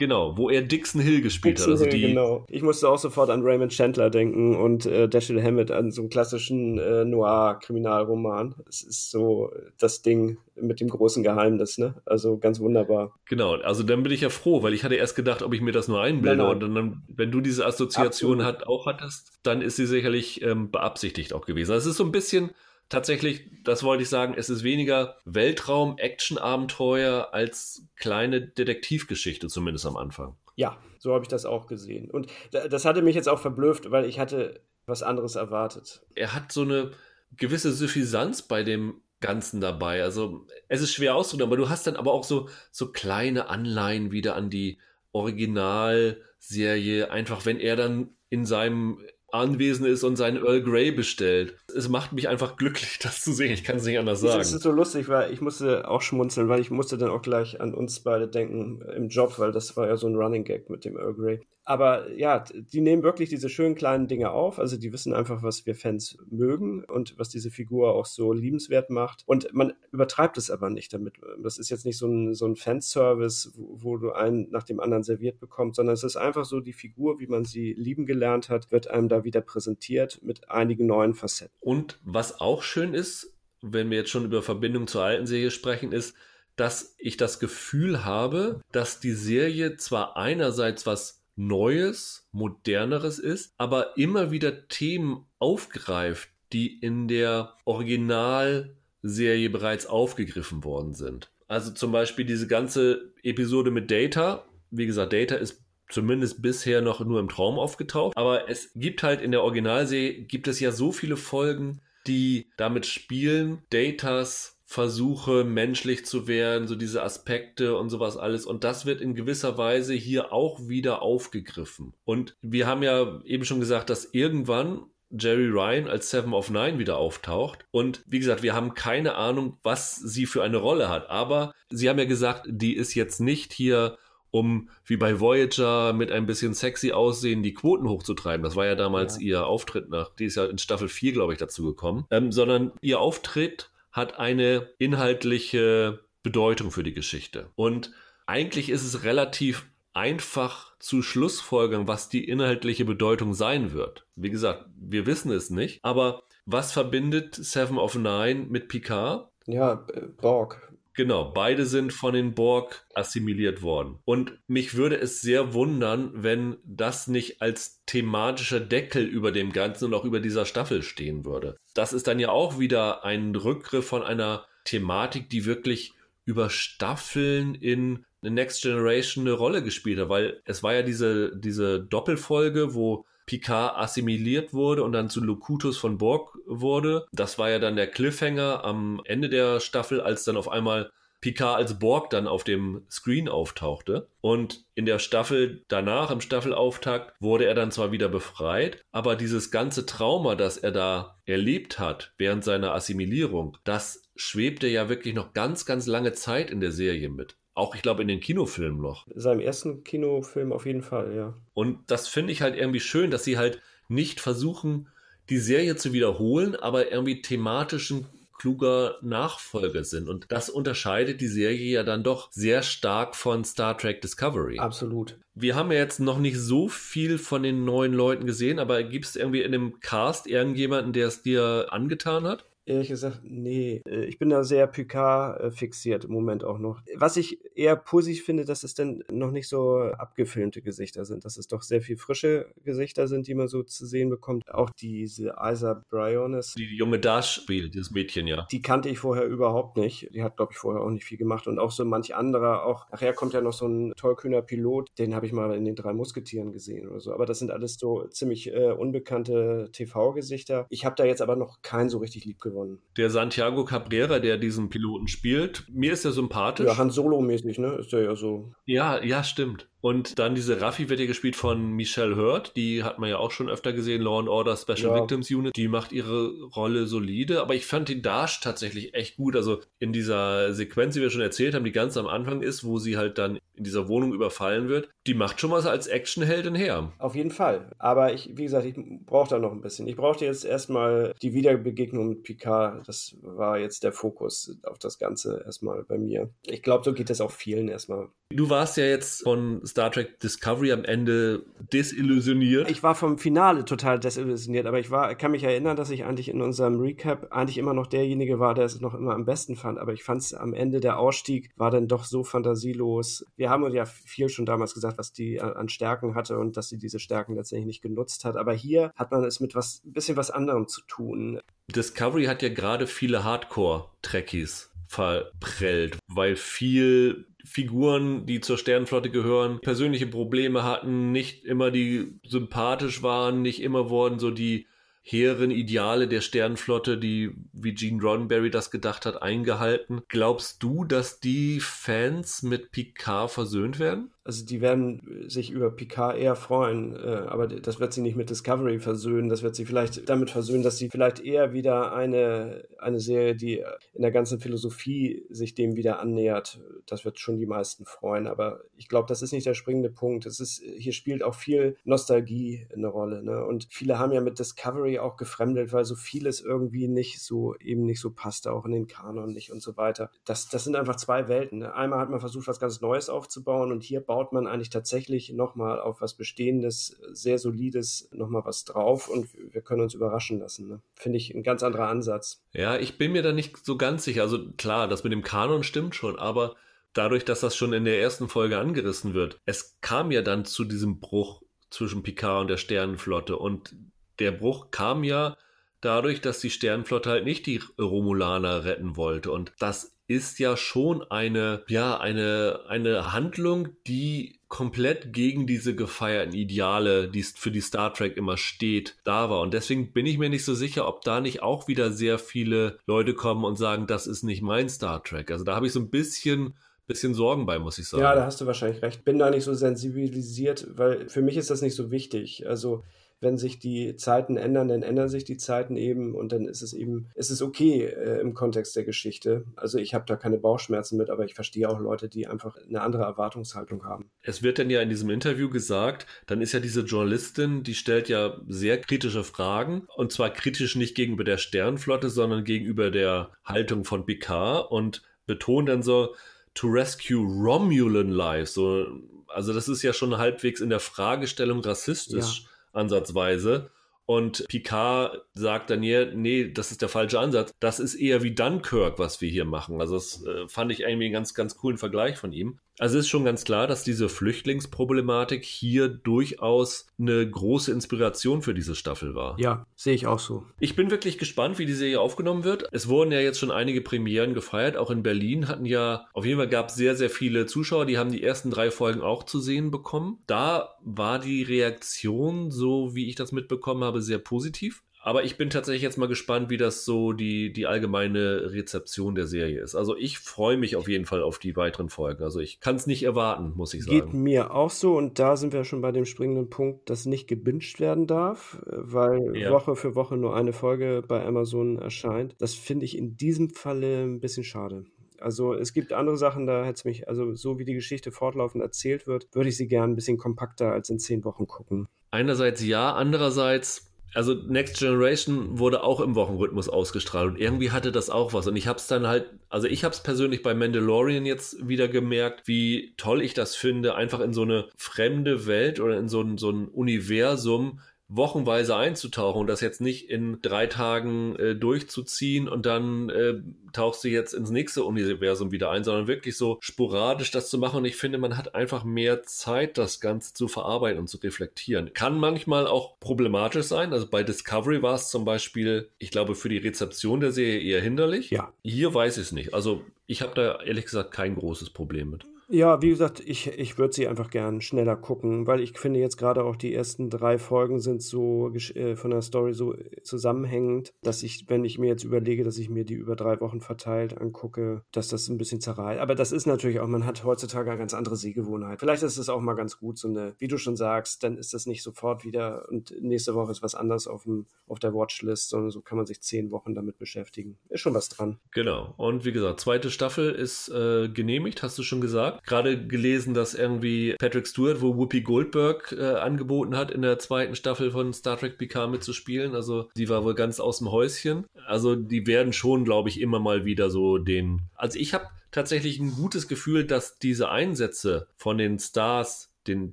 Genau, 0.00 0.38
wo 0.38 0.48
er 0.48 0.62
Dixon 0.62 1.02
Hill 1.02 1.20
gespielt 1.20 1.58
Dixon 1.58 1.74
hat. 1.74 1.80
Also 1.82 1.94
Hill, 1.94 2.08
genau. 2.08 2.46
Ich 2.48 2.62
musste 2.62 2.88
auch 2.88 2.96
sofort 2.96 3.28
an 3.28 3.42
Raymond 3.42 3.70
Chandler 3.70 4.08
denken 4.08 4.56
und 4.56 4.86
äh, 4.86 5.10
Dashiell 5.10 5.42
Hammett 5.42 5.70
an 5.70 5.90
so 5.90 6.00
einen 6.00 6.08
klassischen 6.08 6.78
äh, 6.78 7.04
Noir-Kriminalroman. 7.04 8.54
Es 8.66 8.82
ist 8.82 9.10
so 9.10 9.52
das 9.78 10.00
Ding 10.00 10.38
mit 10.56 10.80
dem 10.80 10.88
großen 10.88 11.22
Geheimnis, 11.22 11.76
ne? 11.76 11.96
Also 12.06 12.38
ganz 12.38 12.60
wunderbar. 12.60 13.14
Genau, 13.28 13.56
also 13.56 13.82
dann 13.82 14.02
bin 14.02 14.10
ich 14.10 14.22
ja 14.22 14.30
froh, 14.30 14.62
weil 14.62 14.72
ich 14.72 14.84
hatte 14.84 14.94
erst 14.94 15.16
gedacht, 15.16 15.42
ob 15.42 15.52
ich 15.52 15.60
mir 15.60 15.72
das 15.72 15.86
nur 15.86 16.00
einbilde. 16.00 16.38
Nein, 16.38 16.46
nein. 16.46 16.62
Und 16.62 16.74
dann, 16.74 17.02
wenn 17.08 17.30
du 17.30 17.42
diese 17.42 17.66
Assoziation 17.66 18.42
hat, 18.42 18.66
auch 18.66 18.86
hattest, 18.86 19.38
dann 19.42 19.60
ist 19.60 19.76
sie 19.76 19.84
sicherlich 19.84 20.40
ähm, 20.40 20.70
beabsichtigt 20.70 21.34
auch 21.34 21.44
gewesen. 21.44 21.72
Also 21.72 21.90
es 21.90 21.92
ist 21.92 21.98
so 21.98 22.04
ein 22.04 22.12
bisschen 22.12 22.52
tatsächlich, 22.90 23.46
das 23.64 23.82
wollte 23.82 24.02
ich 24.02 24.10
sagen, 24.10 24.34
es 24.36 24.50
ist 24.50 24.62
weniger 24.62 25.16
Weltraum, 25.24 25.96
Action-Abenteuer 25.96 27.30
als 27.32 27.86
kleine 27.96 28.42
Detektivgeschichte, 28.42 29.48
zumindest 29.48 29.86
am 29.86 29.96
Anfang. 29.96 30.36
Ja, 30.56 30.76
so 30.98 31.14
habe 31.14 31.24
ich 31.24 31.28
das 31.28 31.46
auch 31.46 31.66
gesehen. 31.66 32.10
Und 32.10 32.26
das 32.50 32.84
hatte 32.84 33.00
mich 33.00 33.14
jetzt 33.14 33.28
auch 33.28 33.38
verblüfft, 33.38 33.90
weil 33.90 34.04
ich 34.04 34.18
hatte 34.18 34.60
was 34.84 35.02
anderes 35.02 35.36
erwartet. 35.36 36.02
Er 36.14 36.34
hat 36.34 36.52
so 36.52 36.62
eine 36.62 36.90
gewisse 37.36 37.72
Suffisanz 37.72 38.42
bei 38.42 38.62
dem 38.62 39.00
Ganzen 39.20 39.60
dabei. 39.60 40.02
Also 40.02 40.46
es 40.68 40.82
ist 40.82 40.92
schwer 40.92 41.14
auszudrücken, 41.14 41.48
aber 41.52 41.56
du 41.56 41.68
hast 41.68 41.86
dann 41.86 41.96
aber 41.96 42.12
auch 42.12 42.24
so, 42.24 42.48
so 42.70 42.90
kleine 42.90 43.48
Anleihen 43.48 44.12
wieder 44.12 44.34
an 44.34 44.50
die 44.50 44.78
Originalserie. 45.12 47.10
Einfach 47.10 47.46
wenn 47.46 47.60
er 47.60 47.76
dann 47.76 48.10
in 48.30 48.44
seinem 48.44 49.00
anwesend 49.32 49.88
ist 49.88 50.04
und 50.04 50.16
seinen 50.16 50.44
Earl 50.44 50.62
Grey 50.62 50.90
bestellt. 50.92 51.56
Es 51.74 51.88
macht 51.88 52.12
mich 52.12 52.28
einfach 52.28 52.56
glücklich, 52.56 52.98
das 53.02 53.20
zu 53.20 53.32
sehen. 53.32 53.52
Ich 53.52 53.64
kann 53.64 53.76
es 53.76 53.84
nicht 53.84 53.98
anders 53.98 54.20
sagen. 54.20 54.38
Das 54.38 54.52
ist 54.52 54.62
so 54.62 54.72
lustig, 54.72 55.08
weil 55.08 55.32
ich 55.32 55.40
musste 55.40 55.88
auch 55.88 56.02
schmunzeln, 56.02 56.48
weil 56.48 56.60
ich 56.60 56.70
musste 56.70 56.98
dann 56.98 57.10
auch 57.10 57.22
gleich 57.22 57.60
an 57.60 57.74
uns 57.74 58.00
beide 58.00 58.28
denken 58.28 58.82
im 58.96 59.08
Job, 59.08 59.38
weil 59.38 59.52
das 59.52 59.76
war 59.76 59.86
ja 59.86 59.96
so 59.96 60.06
ein 60.06 60.16
Running 60.16 60.44
Gag 60.44 60.70
mit 60.70 60.84
dem 60.84 60.96
Earl 60.96 61.14
Grey. 61.14 61.40
Aber 61.70 62.10
ja, 62.10 62.42
die 62.52 62.80
nehmen 62.80 63.04
wirklich 63.04 63.28
diese 63.28 63.48
schönen 63.48 63.76
kleinen 63.76 64.08
Dinge 64.08 64.32
auf. 64.32 64.58
Also 64.58 64.76
die 64.76 64.92
wissen 64.92 65.14
einfach, 65.14 65.44
was 65.44 65.66
wir 65.66 65.76
Fans 65.76 66.18
mögen 66.28 66.82
und 66.82 67.16
was 67.16 67.28
diese 67.28 67.52
Figur 67.52 67.94
auch 67.94 68.06
so 68.06 68.32
liebenswert 68.32 68.90
macht. 68.90 69.22
Und 69.24 69.54
man 69.54 69.74
übertreibt 69.92 70.36
es 70.36 70.50
aber 70.50 70.68
nicht 70.68 70.92
damit. 70.92 71.14
Das 71.40 71.58
ist 71.58 71.70
jetzt 71.70 71.86
nicht 71.86 71.96
so 71.96 72.08
ein, 72.08 72.34
so 72.34 72.46
ein 72.46 72.56
Fanservice, 72.56 73.52
wo, 73.54 73.82
wo 73.82 73.96
du 73.98 74.10
einen 74.10 74.50
nach 74.50 74.64
dem 74.64 74.80
anderen 74.80 75.04
serviert 75.04 75.38
bekommst, 75.38 75.76
sondern 75.76 75.94
es 75.94 76.02
ist 76.02 76.16
einfach 76.16 76.44
so 76.44 76.58
die 76.58 76.72
Figur, 76.72 77.20
wie 77.20 77.28
man 77.28 77.44
sie 77.44 77.72
lieben 77.74 78.04
gelernt 78.04 78.48
hat, 78.48 78.72
wird 78.72 78.88
einem 78.88 79.08
da 79.08 79.22
wieder 79.22 79.40
präsentiert 79.40 80.18
mit 80.24 80.50
einigen 80.50 80.86
neuen 80.86 81.14
Facetten. 81.14 81.54
Und 81.60 82.00
was 82.02 82.40
auch 82.40 82.64
schön 82.64 82.94
ist, 82.94 83.32
wenn 83.62 83.90
wir 83.90 83.98
jetzt 83.98 84.10
schon 84.10 84.24
über 84.24 84.42
Verbindung 84.42 84.88
zur 84.88 85.04
alten 85.04 85.28
Serie 85.28 85.52
sprechen, 85.52 85.92
ist, 85.92 86.16
dass 86.56 86.96
ich 86.98 87.16
das 87.16 87.38
Gefühl 87.38 88.04
habe, 88.04 88.60
dass 88.72 88.98
die 88.98 89.12
Serie 89.12 89.76
zwar 89.76 90.16
einerseits 90.16 90.84
was 90.84 91.19
Neues, 91.40 92.28
Moderneres 92.32 93.18
ist, 93.18 93.54
aber 93.56 93.96
immer 93.96 94.30
wieder 94.30 94.68
Themen 94.68 95.24
aufgreift, 95.38 96.28
die 96.52 96.78
in 96.78 97.08
der 97.08 97.54
Originalserie 97.64 99.48
bereits 99.48 99.86
aufgegriffen 99.86 100.64
worden 100.64 100.92
sind. 100.92 101.30
Also 101.48 101.70
zum 101.70 101.92
Beispiel 101.92 102.26
diese 102.26 102.46
ganze 102.46 103.14
Episode 103.22 103.70
mit 103.70 103.90
Data. 103.90 104.44
Wie 104.70 104.84
gesagt, 104.84 105.14
Data 105.14 105.34
ist 105.34 105.64
zumindest 105.88 106.42
bisher 106.42 106.82
noch 106.82 107.00
nur 107.00 107.18
im 107.18 107.30
Traum 107.30 107.58
aufgetaucht. 107.58 108.16
Aber 108.18 108.50
es 108.50 108.72
gibt 108.74 109.02
halt 109.02 109.22
in 109.22 109.30
der 109.30 109.42
Originalserie, 109.42 110.22
gibt 110.22 110.46
es 110.46 110.60
ja 110.60 110.72
so 110.72 110.92
viele 110.92 111.16
Folgen, 111.16 111.80
die 112.06 112.48
damit 112.58 112.84
spielen, 112.84 113.62
Datas 113.70 114.59
Versuche, 114.72 115.42
menschlich 115.42 116.06
zu 116.06 116.28
werden, 116.28 116.68
so 116.68 116.76
diese 116.76 117.02
Aspekte 117.02 117.76
und 117.76 117.90
sowas 117.90 118.16
alles. 118.16 118.46
Und 118.46 118.62
das 118.62 118.86
wird 118.86 119.00
in 119.00 119.16
gewisser 119.16 119.58
Weise 119.58 119.94
hier 119.94 120.32
auch 120.32 120.60
wieder 120.68 121.02
aufgegriffen. 121.02 121.92
Und 122.04 122.36
wir 122.40 122.68
haben 122.68 122.84
ja 122.84 123.20
eben 123.24 123.44
schon 123.44 123.58
gesagt, 123.58 123.90
dass 123.90 124.10
irgendwann 124.12 124.82
Jerry 125.10 125.48
Ryan 125.48 125.88
als 125.88 126.10
Seven 126.10 126.32
of 126.32 126.50
Nine 126.50 126.78
wieder 126.78 126.98
auftaucht. 126.98 127.66
Und 127.72 128.04
wie 128.06 128.20
gesagt, 128.20 128.44
wir 128.44 128.54
haben 128.54 128.74
keine 128.74 129.16
Ahnung, 129.16 129.58
was 129.64 129.96
sie 129.96 130.24
für 130.24 130.44
eine 130.44 130.58
Rolle 130.58 130.88
hat. 130.88 131.10
Aber 131.10 131.52
sie 131.68 131.88
haben 131.88 131.98
ja 131.98 132.04
gesagt, 132.04 132.46
die 132.48 132.76
ist 132.76 132.94
jetzt 132.94 133.20
nicht 133.20 133.52
hier 133.52 133.98
um 134.30 134.68
wie 134.84 134.96
bei 134.96 135.18
Voyager 135.18 135.92
mit 135.94 136.12
ein 136.12 136.26
bisschen 136.26 136.54
sexy 136.54 136.92
aussehen 136.92 137.42
die 137.42 137.54
Quoten 137.54 137.88
hochzutreiben. 137.88 138.44
Das 138.44 138.54
war 138.54 138.66
ja 138.66 138.76
damals 138.76 139.16
ja. 139.16 139.22
ihr 139.22 139.46
Auftritt 139.48 139.88
nach, 139.88 140.14
die 140.14 140.26
ist 140.26 140.36
ja 140.36 140.44
in 140.44 140.58
Staffel 140.58 140.88
4, 140.88 141.10
glaube 141.10 141.32
ich, 141.32 141.40
dazu 141.40 141.64
gekommen. 141.64 142.06
Ähm, 142.12 142.30
sondern 142.30 142.70
ihr 142.80 143.00
Auftritt 143.00 143.72
hat 143.92 144.18
eine 144.18 144.70
inhaltliche 144.78 146.00
Bedeutung 146.22 146.70
für 146.70 146.82
die 146.82 146.94
Geschichte. 146.94 147.50
Und 147.54 147.92
eigentlich 148.26 148.70
ist 148.70 148.84
es 148.84 149.04
relativ 149.04 149.66
einfach 149.92 150.76
zu 150.78 151.02
Schlussfolgern, 151.02 151.88
was 151.88 152.08
die 152.08 152.28
inhaltliche 152.28 152.84
Bedeutung 152.84 153.34
sein 153.34 153.72
wird. 153.72 154.06
Wie 154.14 154.30
gesagt, 154.30 154.66
wir 154.76 155.06
wissen 155.06 155.32
es 155.32 155.50
nicht, 155.50 155.84
aber 155.84 156.22
was 156.46 156.72
verbindet 156.72 157.34
Seven 157.34 157.78
of 157.78 157.94
Nine 157.96 158.46
mit 158.48 158.68
Picard? 158.68 159.28
Ja, 159.46 159.86
Borg. 160.20 160.69
Genau, 161.00 161.24
beide 161.24 161.64
sind 161.64 161.94
von 161.94 162.12
den 162.12 162.34
Borg 162.34 162.84
assimiliert 162.94 163.62
worden. 163.62 164.00
Und 164.04 164.38
mich 164.48 164.74
würde 164.74 164.96
es 164.96 165.22
sehr 165.22 165.54
wundern, 165.54 166.10
wenn 166.12 166.58
das 166.62 167.08
nicht 167.08 167.40
als 167.40 167.80
thematischer 167.86 168.60
Deckel 168.60 169.06
über 169.06 169.32
dem 169.32 169.50
Ganzen 169.54 169.86
und 169.86 169.94
auch 169.94 170.04
über 170.04 170.20
dieser 170.20 170.44
Staffel 170.44 170.82
stehen 170.82 171.24
würde. 171.24 171.56
Das 171.72 171.94
ist 171.94 172.06
dann 172.06 172.20
ja 172.20 172.28
auch 172.28 172.58
wieder 172.58 173.02
ein 173.02 173.34
Rückgriff 173.34 173.86
von 173.86 174.02
einer 174.02 174.44
Thematik, 174.64 175.30
die 175.30 175.46
wirklich 175.46 175.94
über 176.26 176.50
Staffeln 176.50 177.54
in 177.54 178.04
Next 178.20 178.60
Generation 178.60 179.26
eine 179.26 179.32
Rolle 179.32 179.62
gespielt 179.62 180.00
hat, 180.00 180.10
weil 180.10 180.42
es 180.44 180.62
war 180.62 180.74
ja 180.74 180.82
diese, 180.82 181.34
diese 181.34 181.80
Doppelfolge, 181.80 182.74
wo 182.74 183.06
Picard 183.30 183.78
assimiliert 183.78 184.52
wurde 184.52 184.82
und 184.82 184.90
dann 184.90 185.08
zu 185.08 185.22
Locutus 185.22 185.78
von 185.78 185.98
Borg 185.98 186.36
wurde. 186.46 187.06
Das 187.12 187.38
war 187.38 187.48
ja 187.48 187.60
dann 187.60 187.76
der 187.76 187.86
Cliffhanger 187.86 188.64
am 188.64 189.00
Ende 189.04 189.28
der 189.28 189.60
Staffel, 189.60 190.00
als 190.00 190.24
dann 190.24 190.36
auf 190.36 190.48
einmal 190.48 190.90
Picard 191.20 191.56
als 191.56 191.78
Borg 191.78 192.10
dann 192.10 192.26
auf 192.26 192.42
dem 192.42 192.82
Screen 192.90 193.28
auftauchte. 193.28 194.08
Und 194.20 194.64
in 194.74 194.84
der 194.84 194.98
Staffel 194.98 195.64
danach, 195.68 196.10
im 196.10 196.20
Staffelauftakt, 196.20 197.14
wurde 197.20 197.44
er 197.44 197.54
dann 197.54 197.70
zwar 197.70 197.92
wieder 197.92 198.08
befreit, 198.08 198.84
aber 198.90 199.14
dieses 199.14 199.52
ganze 199.52 199.86
Trauma, 199.86 200.34
das 200.34 200.56
er 200.58 200.72
da 200.72 201.20
erlebt 201.24 201.78
hat 201.78 202.12
während 202.18 202.42
seiner 202.42 202.74
Assimilierung, 202.74 203.58
das 203.62 204.10
schwebte 204.16 204.66
ja 204.66 204.88
wirklich 204.88 205.14
noch 205.14 205.34
ganz, 205.34 205.66
ganz 205.66 205.86
lange 205.86 206.14
Zeit 206.14 206.50
in 206.50 206.60
der 206.60 206.72
Serie 206.72 207.10
mit. 207.10 207.36
Auch, 207.54 207.74
ich 207.74 207.82
glaube, 207.82 208.02
in 208.02 208.08
den 208.08 208.20
Kinofilmen 208.20 208.80
noch. 208.80 209.06
Seinem 209.14 209.40
ersten 209.40 209.84
Kinofilm 209.84 210.52
auf 210.52 210.66
jeden 210.66 210.82
Fall, 210.82 211.14
ja. 211.14 211.34
Und 211.52 211.78
das 211.90 212.08
finde 212.08 212.32
ich 212.32 212.42
halt 212.42 212.56
irgendwie 212.56 212.80
schön, 212.80 213.10
dass 213.10 213.24
sie 213.24 213.38
halt 213.38 213.60
nicht 213.88 214.20
versuchen, 214.20 214.88
die 215.28 215.38
Serie 215.38 215.76
zu 215.76 215.92
wiederholen, 215.92 216.56
aber 216.56 216.90
irgendwie 216.90 217.22
thematischen 217.22 218.06
kluger 218.40 218.96
Nachfolger 219.02 219.84
sind. 219.84 220.08
Und 220.08 220.24
das 220.30 220.48
unterscheidet 220.48 221.20
die 221.20 221.28
Serie 221.28 221.72
ja 221.72 221.82
dann 221.82 222.02
doch 222.02 222.32
sehr 222.32 222.62
stark 222.62 223.14
von 223.14 223.44
Star 223.44 223.76
Trek 223.76 224.00
Discovery. 224.00 224.58
Absolut. 224.58 225.18
Wir 225.34 225.54
haben 225.54 225.70
ja 225.70 225.78
jetzt 225.78 226.00
noch 226.00 226.18
nicht 226.18 226.38
so 226.38 226.68
viel 226.68 227.18
von 227.18 227.42
den 227.42 227.66
neuen 227.66 227.92
Leuten 227.92 228.24
gesehen, 228.24 228.58
aber 228.58 228.82
gibt 228.82 229.04
es 229.04 229.16
irgendwie 229.16 229.42
in 229.42 229.52
dem 229.52 229.80
Cast 229.80 230.26
irgendjemanden, 230.26 230.94
der 230.94 231.08
es 231.08 231.22
dir 231.22 231.66
angetan 231.70 232.26
hat? 232.26 232.46
Ehrlich 232.70 232.88
gesagt, 232.88 233.22
nee. 233.24 233.82
Äh, 233.84 234.04
ich 234.04 234.18
bin 234.18 234.30
da 234.30 234.44
sehr 234.44 234.68
Picard 234.68 235.40
äh, 235.40 235.50
fixiert 235.50 236.04
im 236.04 236.12
Moment 236.12 236.44
auch 236.44 236.58
noch. 236.58 236.80
Was 236.94 237.16
ich 237.16 237.40
eher 237.56 237.74
positiv 237.74 238.24
finde, 238.24 238.44
dass 238.44 238.62
es 238.62 238.74
dann 238.74 239.02
noch 239.10 239.32
nicht 239.32 239.48
so 239.48 239.78
abgefilmte 239.80 240.62
Gesichter 240.62 241.04
sind, 241.04 241.24
dass 241.24 241.36
es 241.36 241.48
doch 241.48 241.62
sehr 241.62 241.82
viel 241.82 241.96
frische 241.96 242.46
Gesichter 242.62 243.08
sind, 243.08 243.26
die 243.26 243.34
man 243.34 243.48
so 243.48 243.64
zu 243.64 243.86
sehen 243.86 244.08
bekommt. 244.08 244.48
Auch 244.54 244.70
diese 244.70 245.34
Isa 245.42 245.82
Briones. 245.90 246.54
Die 246.54 246.76
junge 246.76 247.00
Dash 247.00 247.34
spielt, 247.34 247.74
dieses 247.74 247.90
Mädchen, 247.90 248.28
ja. 248.28 248.46
Die 248.52 248.62
kannte 248.62 248.88
ich 248.88 249.00
vorher 249.00 249.26
überhaupt 249.26 249.76
nicht. 249.76 250.08
Die 250.14 250.22
hat, 250.22 250.36
glaube 250.36 250.52
ich, 250.52 250.58
vorher 250.58 250.82
auch 250.82 250.90
nicht 250.90 251.04
viel 251.04 251.18
gemacht. 251.18 251.48
Und 251.48 251.58
auch 251.58 251.72
so 251.72 251.84
manch 251.84 252.14
anderer, 252.14 252.64
auch 252.64 252.88
nachher 252.92 253.14
kommt 253.14 253.34
ja 253.34 253.40
noch 253.40 253.52
so 253.52 253.66
ein 253.66 253.94
tollkühner 253.96 254.42
Pilot, 254.42 254.90
den 254.96 255.16
habe 255.16 255.26
ich 255.26 255.32
mal 255.32 255.52
in 255.56 255.64
den 255.64 255.74
drei 255.74 255.92
Musketieren 255.92 256.52
gesehen 256.52 256.88
oder 256.88 257.00
so. 257.00 257.12
Aber 257.12 257.26
das 257.26 257.40
sind 257.40 257.50
alles 257.50 257.78
so 257.80 258.06
ziemlich 258.06 258.52
äh, 258.52 258.70
unbekannte 258.70 259.70
TV-Gesichter. 259.72 260.66
Ich 260.70 260.84
habe 260.84 260.94
da 260.94 261.04
jetzt 261.04 261.20
aber 261.20 261.34
noch 261.34 261.62
keinen 261.62 261.88
so 261.88 261.98
richtig 261.98 262.24
lieb 262.24 262.40
gewonnen 262.40 262.59
gewonnen. 262.60 262.78
Der 262.96 263.10
Santiago 263.10 263.64
Cabrera, 263.64 264.18
der 264.18 264.36
diesen 264.38 264.68
Piloten 264.70 265.08
spielt, 265.08 265.66
mir 265.70 265.92
ist 265.92 266.04
er 266.04 266.12
sympathisch. 266.12 266.66
Ja, 266.66 266.76
Han 266.76 266.90
Solo-mäßig, 266.90 267.58
ne? 267.58 267.76
Ist 267.80 267.92
der 267.92 268.02
ja 268.02 268.16
so. 268.16 268.52
Ja, 268.66 269.02
ja, 269.02 269.24
stimmt. 269.24 269.68
Und 269.80 270.18
dann 270.18 270.34
diese 270.34 270.60
Raffi 270.60 270.88
wird 270.88 271.00
ja 271.00 271.06
gespielt 271.06 271.36
von 271.36 271.72
Michelle 271.72 272.16
Hurt, 272.16 272.52
die 272.56 272.84
hat 272.84 272.98
man 272.98 273.08
ja 273.08 273.18
auch 273.18 273.30
schon 273.30 273.48
öfter 273.48 273.72
gesehen, 273.72 274.02
Law 274.02 274.18
and 274.18 274.28
Order 274.28 274.56
Special 274.56 274.94
ja. 274.94 275.00
Victims 275.00 275.30
Unit. 275.30 275.56
Die 275.56 275.68
macht 275.68 275.92
ihre 275.92 276.42
Rolle 276.54 276.86
solide, 276.86 277.40
aber 277.40 277.54
ich 277.54 277.66
fand 277.66 277.88
den 277.88 278.02
Dash 278.02 278.40
tatsächlich 278.40 278.94
echt 278.94 279.16
gut. 279.16 279.36
Also 279.36 279.60
in 279.78 279.92
dieser 279.92 280.52
Sequenz, 280.52 280.94
die 280.94 281.00
wir 281.00 281.10
schon 281.10 281.22
erzählt 281.22 281.54
haben, 281.54 281.64
die 281.64 281.72
ganz 281.72 281.96
am 281.96 282.06
Anfang 282.06 282.42
ist, 282.42 282.64
wo 282.64 282.78
sie 282.78 282.96
halt 282.96 283.18
dann 283.18 283.38
in 283.60 283.64
dieser 283.64 283.88
Wohnung 283.88 284.14
überfallen 284.14 284.68
wird, 284.68 284.88
die 285.06 285.12
macht 285.12 285.38
schon 285.38 285.50
was 285.50 285.66
als 285.66 285.86
Actionheldin 285.86 286.54
her. 286.54 286.92
Auf 286.98 287.14
jeden 287.14 287.30
Fall. 287.30 287.70
Aber 287.78 288.12
ich, 288.14 288.30
wie 288.34 288.44
gesagt, 288.44 288.64
ich 288.64 288.74
brauche 289.04 289.28
da 289.28 289.38
noch 289.38 289.52
ein 289.52 289.60
bisschen. 289.60 289.86
Ich 289.86 289.96
brauchte 289.96 290.24
jetzt 290.24 290.44
erstmal 290.44 291.14
die 291.20 291.34
Wiederbegegnung 291.34 292.08
mit 292.08 292.22
Picard. 292.22 292.88
Das 292.88 293.16
war 293.20 293.58
jetzt 293.58 293.84
der 293.84 293.92
Fokus 293.92 294.56
auf 294.62 294.78
das 294.78 294.98
Ganze 294.98 295.42
erstmal 295.44 295.84
bei 295.84 295.98
mir. 295.98 296.30
Ich 296.46 296.62
glaube, 296.62 296.84
so 296.84 296.94
geht 296.94 297.10
es 297.10 297.20
auch 297.20 297.32
vielen 297.32 297.68
erstmal. 297.68 298.08
Du 298.32 298.48
warst 298.48 298.76
ja 298.76 298.84
jetzt 298.84 299.24
von 299.24 299.60
Star 299.70 299.90
Trek 299.90 300.18
Discovery 300.20 300.72
am 300.72 300.84
Ende 300.84 301.44
desillusioniert. 301.72 302.70
Ich 302.70 302.82
war 302.82 302.94
vom 302.94 303.18
Finale 303.18 303.64
total 303.64 304.00
desillusioniert, 304.00 304.66
aber 304.66 304.80
ich 304.80 304.90
war, 304.90 305.14
kann 305.14 305.30
mich 305.30 305.44
erinnern, 305.44 305.76
dass 305.76 305.90
ich 305.90 306.04
eigentlich 306.04 306.28
in 306.28 306.42
unserem 306.42 306.80
Recap 306.80 307.28
eigentlich 307.30 307.56
immer 307.56 307.72
noch 307.72 307.86
derjenige 307.86 308.40
war, 308.40 308.54
der 308.54 308.64
es 308.64 308.80
noch 308.80 308.94
immer 308.94 309.14
am 309.14 309.24
besten 309.24 309.56
fand. 309.56 309.78
Aber 309.78 309.92
ich 309.92 310.02
fand 310.02 310.22
es 310.22 310.34
am 310.34 310.52
Ende 310.52 310.80
der 310.80 310.98
Ausstieg 310.98 311.50
war 311.56 311.70
dann 311.70 311.88
doch 311.88 312.04
so 312.04 312.24
fantasielos. 312.24 313.24
Wir 313.36 313.48
haben 313.50 313.62
uns 313.62 313.74
ja 313.74 313.84
viel 313.86 314.28
schon 314.28 314.46
damals 314.46 314.74
gesagt, 314.74 314.98
was 314.98 315.12
die 315.12 315.40
an 315.40 315.68
Stärken 315.68 316.14
hatte 316.14 316.38
und 316.38 316.56
dass 316.56 316.68
sie 316.68 316.78
diese 316.78 316.98
Stärken 316.98 317.34
letztendlich 317.34 317.66
nicht 317.66 317.82
genutzt 317.82 318.24
hat. 318.24 318.36
Aber 318.36 318.52
hier 318.52 318.92
hat 318.96 319.12
man 319.12 319.24
es 319.24 319.40
mit 319.40 319.54
was, 319.54 319.82
ein 319.84 319.92
bisschen 319.92 320.16
was 320.16 320.30
anderem 320.30 320.66
zu 320.66 320.82
tun. 320.82 321.40
Discovery 321.68 322.24
hat 322.24 322.42
ja 322.42 322.48
gerade 322.48 322.86
viele 322.86 323.22
Hardcore-Trekkies 323.22 324.69
verprellt, 324.90 325.98
weil 326.08 326.34
viel 326.34 327.28
Figuren, 327.44 328.26
die 328.26 328.40
zur 328.40 328.58
Sternenflotte 328.58 329.10
gehören, 329.10 329.60
persönliche 329.60 330.08
Probleme 330.08 330.64
hatten, 330.64 331.12
nicht 331.12 331.44
immer 331.44 331.70
die 331.70 332.18
sympathisch 332.26 333.00
waren, 333.00 333.40
nicht 333.40 333.62
immer 333.62 333.88
wurden 333.88 334.18
so 334.18 334.32
die 334.32 334.66
hehren 335.02 335.52
Ideale 335.52 336.08
der 336.08 336.20
Sternenflotte, 336.20 336.98
die 336.98 337.30
wie 337.52 337.72
Gene 337.72 338.02
Roddenberry 338.02 338.50
das 338.50 338.72
gedacht 338.72 339.06
hat, 339.06 339.22
eingehalten. 339.22 340.02
Glaubst 340.08 340.62
du, 340.62 340.84
dass 340.84 341.20
die 341.20 341.60
Fans 341.60 342.42
mit 342.42 342.72
Picard 342.72 343.30
versöhnt 343.30 343.78
werden? 343.78 344.10
Also 344.22 344.44
die 344.44 344.60
werden 344.60 345.24
sich 345.28 345.50
über 345.50 345.70
Picard 345.70 346.18
eher 346.18 346.36
freuen, 346.36 346.94
äh, 346.94 347.24
aber 347.26 347.46
das 347.46 347.80
wird 347.80 347.94
sie 347.94 348.02
nicht 348.02 348.16
mit 348.16 348.28
Discovery 348.28 348.78
versöhnen. 348.78 349.30
Das 349.30 349.42
wird 349.42 349.56
sie 349.56 349.64
vielleicht 349.64 350.10
damit 350.10 350.30
versöhnen, 350.30 350.62
dass 350.62 350.76
sie 350.76 350.90
vielleicht 350.90 351.20
eher 351.20 351.54
wieder 351.54 351.94
eine, 351.94 352.64
eine 352.78 353.00
Serie, 353.00 353.34
die 353.34 353.64
in 353.94 354.02
der 354.02 354.10
ganzen 354.10 354.38
Philosophie 354.38 355.24
sich 355.30 355.54
dem 355.54 355.74
wieder 355.74 356.00
annähert. 356.00 356.60
Das 356.84 357.06
wird 357.06 357.18
schon 357.18 357.38
die 357.38 357.46
meisten 357.46 357.86
freuen. 357.86 358.26
Aber 358.26 358.60
ich 358.76 358.88
glaube, 358.88 359.08
das 359.08 359.22
ist 359.22 359.32
nicht 359.32 359.46
der 359.46 359.54
springende 359.54 359.88
Punkt. 359.88 360.26
Es 360.26 360.38
ist, 360.38 360.62
hier 360.76 360.92
spielt 360.92 361.22
auch 361.22 361.34
viel 361.34 361.76
Nostalgie 361.84 362.66
eine 362.74 362.88
Rolle. 362.88 363.22
Ne? 363.22 363.42
Und 363.46 363.68
viele 363.70 363.98
haben 363.98 364.12
ja 364.12 364.20
mit 364.20 364.38
Discovery 364.38 364.98
auch 364.98 365.16
gefremdelt, 365.16 365.72
weil 365.72 365.86
so 365.86 365.94
vieles 365.94 366.42
irgendwie 366.42 366.88
nicht 366.88 367.22
so, 367.22 367.54
eben 367.56 367.86
nicht 367.86 368.00
so 368.00 368.10
passt, 368.10 368.46
auch 368.46 368.66
in 368.66 368.72
den 368.72 368.86
Kanon 368.86 369.32
nicht 369.32 369.50
und 369.50 369.62
so 369.62 369.78
weiter. 369.78 370.10
Das, 370.26 370.50
das 370.50 370.64
sind 370.64 370.76
einfach 370.76 370.96
zwei 370.96 371.26
Welten. 371.28 371.60
Ne? 371.60 371.74
Einmal 371.74 372.00
hat 372.00 372.10
man 372.10 372.20
versucht, 372.20 372.48
was 372.48 372.60
ganz 372.60 372.82
Neues 372.82 373.08
aufzubauen 373.08 373.72
und 373.72 373.82
hier 373.82 374.00
baut 374.00 374.19
man 374.32 374.46
eigentlich 374.46 374.70
tatsächlich 374.70 375.32
nochmal 375.32 375.80
auf 375.80 376.00
was 376.00 376.14
Bestehendes, 376.14 377.00
sehr 377.12 377.38
Solides 377.38 378.08
nochmal 378.12 378.44
was 378.44 378.64
drauf 378.64 379.08
und 379.08 379.28
wir 379.34 379.62
können 379.62 379.82
uns 379.82 379.94
überraschen 379.94 380.38
lassen. 380.38 380.68
Ne? 380.68 380.80
Finde 380.94 381.18
ich 381.18 381.34
ein 381.34 381.42
ganz 381.42 381.62
anderer 381.62 381.88
Ansatz. 381.88 382.42
Ja, 382.52 382.76
ich 382.76 382.98
bin 382.98 383.12
mir 383.12 383.22
da 383.22 383.32
nicht 383.32 383.64
so 383.64 383.76
ganz 383.76 384.04
sicher. 384.04 384.22
Also 384.22 384.50
klar, 384.56 384.88
das 384.88 385.04
mit 385.04 385.12
dem 385.12 385.22
Kanon 385.22 385.62
stimmt 385.62 385.94
schon, 385.94 386.18
aber 386.18 386.56
dadurch, 386.92 387.24
dass 387.24 387.40
das 387.40 387.56
schon 387.56 387.72
in 387.72 387.84
der 387.84 388.00
ersten 388.00 388.28
Folge 388.28 388.58
angerissen 388.58 389.14
wird, 389.14 389.40
es 389.46 389.78
kam 389.80 390.10
ja 390.10 390.22
dann 390.22 390.44
zu 390.44 390.64
diesem 390.64 391.00
Bruch 391.00 391.42
zwischen 391.70 392.02
Picard 392.02 392.42
und 392.42 392.48
der 392.48 392.56
Sternenflotte 392.56 393.36
und 393.36 393.74
der 394.18 394.32
Bruch 394.32 394.70
kam 394.70 395.04
ja 395.04 395.36
dadurch, 395.80 396.20
dass 396.20 396.40
die 396.40 396.50
Sternenflotte 396.50 397.10
halt 397.10 397.24
nicht 397.24 397.46
die 397.46 397.62
Romulaner 397.78 398.64
retten 398.64 398.96
wollte 398.96 399.30
und 399.30 399.52
das 399.58 399.96
ist 400.10 400.40
ja 400.40 400.56
schon 400.56 401.08
eine, 401.08 401.62
ja, 401.68 401.96
eine, 401.96 402.62
eine 402.66 403.12
Handlung, 403.12 403.68
die 403.86 404.40
komplett 404.48 405.12
gegen 405.12 405.46
diese 405.46 405.76
gefeierten 405.76 406.34
Ideale, 406.34 407.08
die 407.08 407.22
für 407.22 407.52
die 407.52 407.60
Star 407.60 407.94
Trek 407.94 408.16
immer 408.16 408.36
steht, 408.36 408.96
da 409.04 409.30
war. 409.30 409.40
Und 409.40 409.54
deswegen 409.54 409.92
bin 409.92 410.06
ich 410.06 410.18
mir 410.18 410.28
nicht 410.28 410.44
so 410.44 410.54
sicher, 410.54 410.88
ob 410.88 411.02
da 411.02 411.20
nicht 411.20 411.44
auch 411.44 411.68
wieder 411.68 411.92
sehr 411.92 412.18
viele 412.18 412.80
Leute 412.88 413.14
kommen 413.14 413.44
und 413.44 413.54
sagen, 413.54 413.86
das 413.86 414.08
ist 414.08 414.24
nicht 414.24 414.42
mein 414.42 414.68
Star 414.68 415.00
Trek. 415.04 415.30
Also 415.30 415.44
da 415.44 415.54
habe 415.54 415.68
ich 415.68 415.72
so 415.72 415.78
ein 415.78 415.90
bisschen 415.90 416.54
bisschen 416.88 417.14
Sorgen 417.14 417.46
bei, 417.46 417.60
muss 417.60 417.78
ich 417.78 417.86
sagen. 417.86 418.02
Ja, 418.02 418.16
da 418.16 418.24
hast 418.24 418.40
du 418.40 418.46
wahrscheinlich 418.46 418.82
recht. 418.82 419.04
Bin 419.04 419.20
da 419.20 419.30
nicht 419.30 419.44
so 419.44 419.54
sensibilisiert, 419.54 420.66
weil 420.72 421.08
für 421.08 421.22
mich 421.22 421.36
ist 421.36 421.48
das 421.48 421.62
nicht 421.62 421.76
so 421.76 421.92
wichtig. 421.92 422.48
Also 422.48 422.82
wenn 423.20 423.36
sich 423.36 423.58
die 423.58 423.96
Zeiten 423.96 424.36
ändern, 424.36 424.68
dann 424.68 424.82
ändern 424.82 425.10
sich 425.10 425.24
die 425.24 425.36
Zeiten 425.36 425.76
eben 425.76 426.14
und 426.14 426.32
dann 426.32 426.46
ist 426.46 426.62
es 426.62 426.72
eben, 426.72 427.08
ist 427.14 427.30
es 427.30 427.42
okay 427.42 427.84
äh, 427.84 428.20
im 428.20 428.32
Kontext 428.32 428.74
der 428.74 428.84
Geschichte. 428.84 429.44
Also 429.56 429.78
ich 429.78 429.92
habe 429.92 430.06
da 430.06 430.16
keine 430.16 430.38
Bauchschmerzen 430.38 430.96
mit, 430.96 431.10
aber 431.10 431.24
ich 431.26 431.34
verstehe 431.34 431.68
auch 431.68 431.78
Leute, 431.78 432.08
die 432.08 432.26
einfach 432.26 432.56
eine 432.56 432.80
andere 432.80 433.02
Erwartungshaltung 433.02 433.84
haben. 433.84 434.10
Es 434.22 434.42
wird 434.42 434.58
dann 434.58 434.70
ja 434.70 434.80
in 434.80 434.88
diesem 434.88 435.10
Interview 435.10 435.50
gesagt, 435.50 436.06
dann 436.26 436.40
ist 436.40 436.52
ja 436.52 436.60
diese 436.60 436.80
Journalistin, 436.80 437.62
die 437.62 437.74
stellt 437.74 438.08
ja 438.08 438.40
sehr 438.48 438.80
kritische 438.80 439.22
Fragen 439.22 439.86
und 439.96 440.12
zwar 440.12 440.30
kritisch 440.30 440.76
nicht 440.76 440.94
gegenüber 440.94 441.24
der 441.24 441.38
Sternflotte, 441.38 442.08
sondern 442.08 442.44
gegenüber 442.44 442.90
der 442.90 443.32
Haltung 443.44 443.84
von 443.84 444.06
Picard 444.06 444.70
und 444.70 445.02
betont 445.26 445.68
dann 445.68 445.82
so, 445.82 446.14
to 446.54 446.66
rescue 446.68 447.22
Romulan 447.22 448.08
lives, 448.10 448.54
so 448.54 448.86
also 449.28 449.52
das 449.52 449.68
ist 449.68 449.82
ja 449.82 449.92
schon 449.92 450.18
halbwegs 450.18 450.60
in 450.60 450.70
der 450.70 450.80
Fragestellung 450.80 451.60
rassistisch. 451.60 452.42
Ja 452.42 452.49
ansatzweise. 452.72 453.70
Und 454.06 454.44
Picard 454.48 455.22
sagt 455.34 455.70
dann 455.70 455.82
hier, 455.82 456.12
nee, 456.12 456.50
das 456.50 456.72
ist 456.72 456.82
der 456.82 456.88
falsche 456.88 457.20
Ansatz. 457.20 457.52
Das 457.60 457.78
ist 457.78 457.94
eher 457.94 458.24
wie 458.24 458.34
Dunkirk, 458.34 458.98
was 458.98 459.20
wir 459.20 459.30
hier 459.30 459.44
machen. 459.44 459.80
Also 459.80 459.94
das 459.94 460.24
äh, 460.24 460.48
fand 460.48 460.72
ich 460.72 460.80
irgendwie 460.80 461.04
einen 461.04 461.12
ganz, 461.12 461.32
ganz 461.32 461.56
coolen 461.56 461.78
Vergleich 461.78 462.18
von 462.18 462.32
ihm. 462.32 462.58
Also 462.80 462.96
es 462.96 463.04
ist 463.04 463.10
schon 463.10 463.26
ganz 463.26 463.44
klar, 463.44 463.66
dass 463.66 463.84
diese 463.84 464.08
Flüchtlingsproblematik 464.08 465.44
hier 465.44 465.88
durchaus 465.88 466.86
eine 466.98 467.28
große 467.28 467.70
Inspiration 467.72 468.40
für 468.40 468.54
diese 468.54 468.74
Staffel 468.74 469.14
war. 469.14 469.38
Ja, 469.38 469.66
sehe 469.76 469.92
ich 469.92 470.06
auch 470.06 470.18
so. 470.18 470.46
Ich 470.60 470.76
bin 470.76 470.90
wirklich 470.90 471.18
gespannt, 471.18 471.58
wie 471.58 471.66
die 471.66 471.74
Serie 471.74 472.00
aufgenommen 472.00 472.42
wird. 472.42 472.68
Es 472.72 472.88
wurden 472.88 473.12
ja 473.12 473.20
jetzt 473.20 473.38
schon 473.38 473.50
einige 473.50 473.82
Premieren 473.82 474.32
gefeiert. 474.32 474.78
Auch 474.78 474.90
in 474.90 475.02
Berlin 475.02 475.46
hatten 475.46 475.66
ja, 475.66 476.06
auf 476.14 476.24
jeden 476.24 476.38
Fall 476.38 476.48
gab 476.48 476.70
es 476.70 476.74
sehr, 476.74 476.96
sehr 476.96 477.10
viele 477.10 477.44
Zuschauer, 477.44 477.84
die 477.84 477.98
haben 477.98 478.12
die 478.12 478.22
ersten 478.22 478.50
drei 478.50 478.70
Folgen 478.70 479.02
auch 479.02 479.24
zu 479.24 479.40
sehen 479.40 479.70
bekommen. 479.70 480.22
Da 480.26 480.74
war 480.82 481.18
die 481.18 481.42
Reaktion, 481.42 482.50
so 482.50 482.94
wie 482.94 483.10
ich 483.10 483.14
das 483.14 483.30
mitbekommen 483.30 483.84
habe, 483.84 484.00
sehr 484.00 484.18
positiv. 484.18 484.82
Aber 485.10 485.24
ich 485.24 485.36
bin 485.36 485.50
tatsächlich 485.50 485.82
jetzt 485.82 485.98
mal 485.98 486.06
gespannt, 486.06 486.50
wie 486.50 486.56
das 486.56 486.84
so 486.84 487.12
die, 487.12 487.52
die 487.52 487.66
allgemeine 487.66 488.52
Rezeption 488.52 489.16
der 489.16 489.26
Serie 489.26 489.60
ist. 489.60 489.74
Also 489.74 489.96
ich 489.96 490.20
freue 490.20 490.56
mich 490.56 490.76
auf 490.76 490.88
jeden 490.88 491.04
Fall 491.04 491.24
auf 491.24 491.40
die 491.40 491.56
weiteren 491.56 491.88
Folgen. 491.88 492.22
Also 492.22 492.38
ich 492.38 492.60
kann 492.60 492.76
es 492.76 492.86
nicht 492.86 493.02
erwarten, 493.02 493.52
muss 493.56 493.74
ich 493.74 493.82
sagen. 493.82 493.96
Geht 493.96 494.14
mir 494.14 494.54
auch 494.54 494.70
so 494.70 494.96
und 494.96 495.18
da 495.18 495.36
sind 495.36 495.52
wir 495.52 495.64
schon 495.64 495.80
bei 495.80 495.90
dem 495.90 496.04
springenden 496.04 496.48
Punkt, 496.48 496.88
dass 496.88 497.06
nicht 497.06 497.26
gebinged 497.26 497.80
werden 497.80 498.06
darf, 498.06 498.62
weil 498.66 499.36
ja. 499.36 499.50
Woche 499.50 499.74
für 499.74 499.96
Woche 499.96 500.16
nur 500.16 500.36
eine 500.36 500.52
Folge 500.52 501.02
bei 501.08 501.26
Amazon 501.26 501.76
erscheint. 501.76 502.36
Das 502.38 502.54
finde 502.54 502.84
ich 502.84 502.96
in 502.96 503.16
diesem 503.16 503.50
Falle 503.50 504.04
ein 504.04 504.20
bisschen 504.20 504.44
schade. 504.44 504.84
Also 505.18 505.54
es 505.54 505.72
gibt 505.72 505.92
andere 505.92 506.18
Sachen, 506.18 506.46
da 506.46 506.64
hätte 506.64 506.74
es 506.74 506.84
mich, 506.84 507.08
also 507.08 507.34
so 507.34 507.58
wie 507.58 507.64
die 507.64 507.74
Geschichte 507.74 508.12
fortlaufend 508.12 508.62
erzählt 508.62 509.08
wird, 509.08 509.26
würde 509.32 509.48
ich 509.48 509.56
sie 509.56 509.66
gern 509.66 509.90
ein 509.90 509.96
bisschen 509.96 510.18
kompakter 510.18 510.70
als 510.70 510.88
in 510.88 511.00
zehn 511.00 511.24
Wochen 511.24 511.48
gucken. 511.48 511.88
Einerseits 512.12 512.64
ja, 512.64 512.92
andererseits 512.92 513.89
also 514.14 514.34
Next 514.34 514.78
Generation 514.78 515.58
wurde 515.58 515.82
auch 515.82 516.00
im 516.00 516.14
Wochenrhythmus 516.14 516.68
ausgestrahlt 516.68 517.30
und 517.30 517.40
irgendwie 517.40 517.70
hatte 517.70 517.92
das 517.92 518.10
auch 518.10 518.32
was. 518.32 518.46
Und 518.46 518.56
ich 518.56 518.66
habe 518.66 518.78
es 518.78 518.86
dann 518.86 519.06
halt, 519.06 519.26
also 519.48 519.66
ich 519.68 519.84
habe 519.84 519.94
es 519.94 520.02
persönlich 520.02 520.42
bei 520.42 520.54
Mandalorian 520.54 521.26
jetzt 521.26 521.68
wieder 521.68 521.88
gemerkt, 521.88 522.48
wie 522.48 522.94
toll 522.96 523.22
ich 523.22 523.34
das 523.34 523.54
finde, 523.54 523.94
einfach 523.94 524.20
in 524.20 524.32
so 524.32 524.42
eine 524.42 524.68
fremde 524.76 525.46
Welt 525.46 525.80
oder 525.80 525.96
in 525.98 526.08
so 526.08 526.22
ein, 526.22 526.38
so 526.38 526.50
ein 526.50 526.68
Universum 526.68 527.80
wochenweise 528.10 528.76
einzutauchen 528.76 529.40
und 529.40 529.46
das 529.46 529.60
jetzt 529.60 529.80
nicht 529.80 530.10
in 530.10 530.42
drei 530.42 530.66
Tagen 530.66 531.36
äh, 531.36 531.54
durchzuziehen 531.54 532.48
und 532.48 532.66
dann 532.66 533.08
äh, 533.08 533.34
tauchst 533.72 534.02
du 534.02 534.08
jetzt 534.08 534.34
ins 534.34 534.50
nächste 534.50 534.82
Universum 534.84 535.52
wieder 535.52 535.70
ein, 535.70 535.84
sondern 535.84 536.08
wirklich 536.08 536.36
so 536.36 536.58
sporadisch 536.60 537.30
das 537.30 537.48
zu 537.48 537.56
machen. 537.56 537.78
Und 537.78 537.84
ich 537.84 537.94
finde, 537.94 538.18
man 538.18 538.36
hat 538.36 538.56
einfach 538.56 538.82
mehr 538.82 539.22
Zeit, 539.22 539.78
das 539.78 540.00
Ganze 540.00 540.34
zu 540.34 540.48
verarbeiten 540.48 540.98
und 540.98 541.06
zu 541.06 541.18
reflektieren. 541.18 541.94
Kann 541.94 542.18
manchmal 542.18 542.66
auch 542.66 542.98
problematisch 542.98 543.66
sein. 543.66 543.92
Also 543.92 544.08
bei 544.08 544.24
Discovery 544.24 544.82
war 544.82 544.96
es 544.96 545.08
zum 545.08 545.24
Beispiel, 545.24 545.88
ich 545.98 546.10
glaube, 546.10 546.34
für 546.34 546.48
die 546.48 546.58
Rezeption 546.58 547.20
der 547.20 547.30
Serie 547.30 547.60
eher 547.60 547.80
hinderlich. 547.80 548.30
Ja. 548.30 548.52
Hier 548.64 548.92
weiß 548.92 549.18
ich 549.18 549.24
es 549.24 549.32
nicht. 549.32 549.54
Also 549.54 549.84
ich 550.08 550.22
habe 550.22 550.34
da 550.34 550.60
ehrlich 550.62 550.86
gesagt 550.86 551.12
kein 551.12 551.36
großes 551.36 551.70
Problem 551.70 552.10
mit. 552.10 552.24
Ja, 552.52 552.82
wie 552.82 552.88
gesagt, 552.88 553.20
ich, 553.20 553.46
ich 553.46 553.78
würde 553.78 553.94
sie 553.94 554.08
einfach 554.08 554.28
gern 554.28 554.60
schneller 554.60 554.96
gucken, 554.96 555.46
weil 555.46 555.60
ich 555.60 555.78
finde 555.78 556.00
jetzt 556.00 556.16
gerade 556.16 556.42
auch 556.42 556.56
die 556.56 556.74
ersten 556.74 557.08
drei 557.08 557.38
Folgen 557.38 557.78
sind 557.78 558.02
so 558.02 558.52
äh, 558.52 558.96
von 558.96 559.12
der 559.12 559.22
Story 559.22 559.54
so 559.54 559.76
zusammenhängend, 560.02 560.92
dass 561.00 561.22
ich, 561.22 561.44
wenn 561.48 561.64
ich 561.64 561.78
mir 561.78 561.86
jetzt 561.86 562.02
überlege, 562.02 562.42
dass 562.42 562.58
ich 562.58 562.68
mir 562.68 562.84
die 562.84 562.94
über 562.94 563.14
drei 563.14 563.40
Wochen 563.40 563.60
verteilt 563.60 564.20
angucke, 564.20 564.82
dass 564.90 565.06
das 565.06 565.28
ein 565.28 565.38
bisschen 565.38 565.60
zerreißt. 565.60 566.00
Aber 566.00 566.16
das 566.16 566.32
ist 566.32 566.46
natürlich 566.46 566.80
auch, 566.80 566.88
man 566.88 567.06
hat 567.06 567.22
heutzutage 567.22 567.70
eine 567.70 567.78
ganz 567.78 567.94
andere 567.94 568.16
Sehgewohnheit. 568.16 568.80
Vielleicht 568.80 569.04
ist 569.04 569.16
es 569.16 569.28
auch 569.28 569.40
mal 569.40 569.54
ganz 569.54 569.78
gut, 569.78 569.96
so 569.96 570.08
eine, 570.08 570.34
wie 570.38 570.48
du 570.48 570.58
schon 570.58 570.74
sagst, 570.74 571.22
dann 571.22 571.38
ist 571.38 571.54
das 571.54 571.66
nicht 571.66 571.84
sofort 571.84 572.24
wieder 572.24 572.68
und 572.68 572.92
nächste 573.00 573.36
Woche 573.36 573.52
ist 573.52 573.62
was 573.62 573.76
anderes 573.76 574.08
auf, 574.08 574.24
dem, 574.24 574.46
auf 574.66 574.80
der 574.80 574.92
Watchlist, 574.92 575.50
sondern 575.50 575.70
so 575.70 575.82
kann 575.82 575.98
man 575.98 576.06
sich 576.06 576.20
zehn 576.20 576.50
Wochen 576.50 576.74
damit 576.74 576.98
beschäftigen. 576.98 577.58
Ist 577.68 577.82
schon 577.82 577.94
was 577.94 578.08
dran. 578.08 578.40
Genau. 578.50 578.92
Und 578.96 579.24
wie 579.24 579.30
gesagt, 579.30 579.60
zweite 579.60 579.88
Staffel 579.90 580.32
ist 580.32 580.68
äh, 580.70 581.08
genehmigt, 581.08 581.62
hast 581.62 581.78
du 581.78 581.84
schon 581.84 582.00
gesagt 582.00 582.39
gerade 582.46 582.86
gelesen, 582.86 583.34
dass 583.34 583.54
irgendwie 583.54 584.14
Patrick 584.18 584.46
Stewart, 584.46 584.80
wo 584.80 584.96
Whoopi 584.96 585.22
Goldberg 585.22 585.94
äh, 585.98 586.04
angeboten 586.04 586.76
hat, 586.76 586.90
in 586.90 587.02
der 587.02 587.18
zweiten 587.18 587.54
Staffel 587.54 587.90
von 587.90 588.12
Star 588.12 588.38
Trek 588.38 588.58
Picard 588.58 588.90
mitzuspielen. 588.90 589.54
Also 589.54 589.88
die 589.96 590.08
war 590.08 590.24
wohl 590.24 590.34
ganz 590.34 590.60
aus 590.60 590.78
dem 590.78 590.90
Häuschen. 590.90 591.46
Also 591.66 591.96
die 591.96 592.26
werden 592.26 592.52
schon, 592.52 592.84
glaube 592.84 593.08
ich, 593.08 593.20
immer 593.20 593.40
mal 593.40 593.64
wieder 593.64 593.90
so 593.90 594.18
den. 594.18 594.62
Also 594.74 594.98
ich 594.98 595.14
habe 595.14 595.26
tatsächlich 595.50 595.98
ein 595.98 596.12
gutes 596.12 596.48
Gefühl, 596.48 596.84
dass 596.84 597.18
diese 597.18 597.50
Einsätze 597.50 598.28
von 598.36 598.58
den 598.58 598.78
Stars 598.78 599.50
den, 599.66 599.92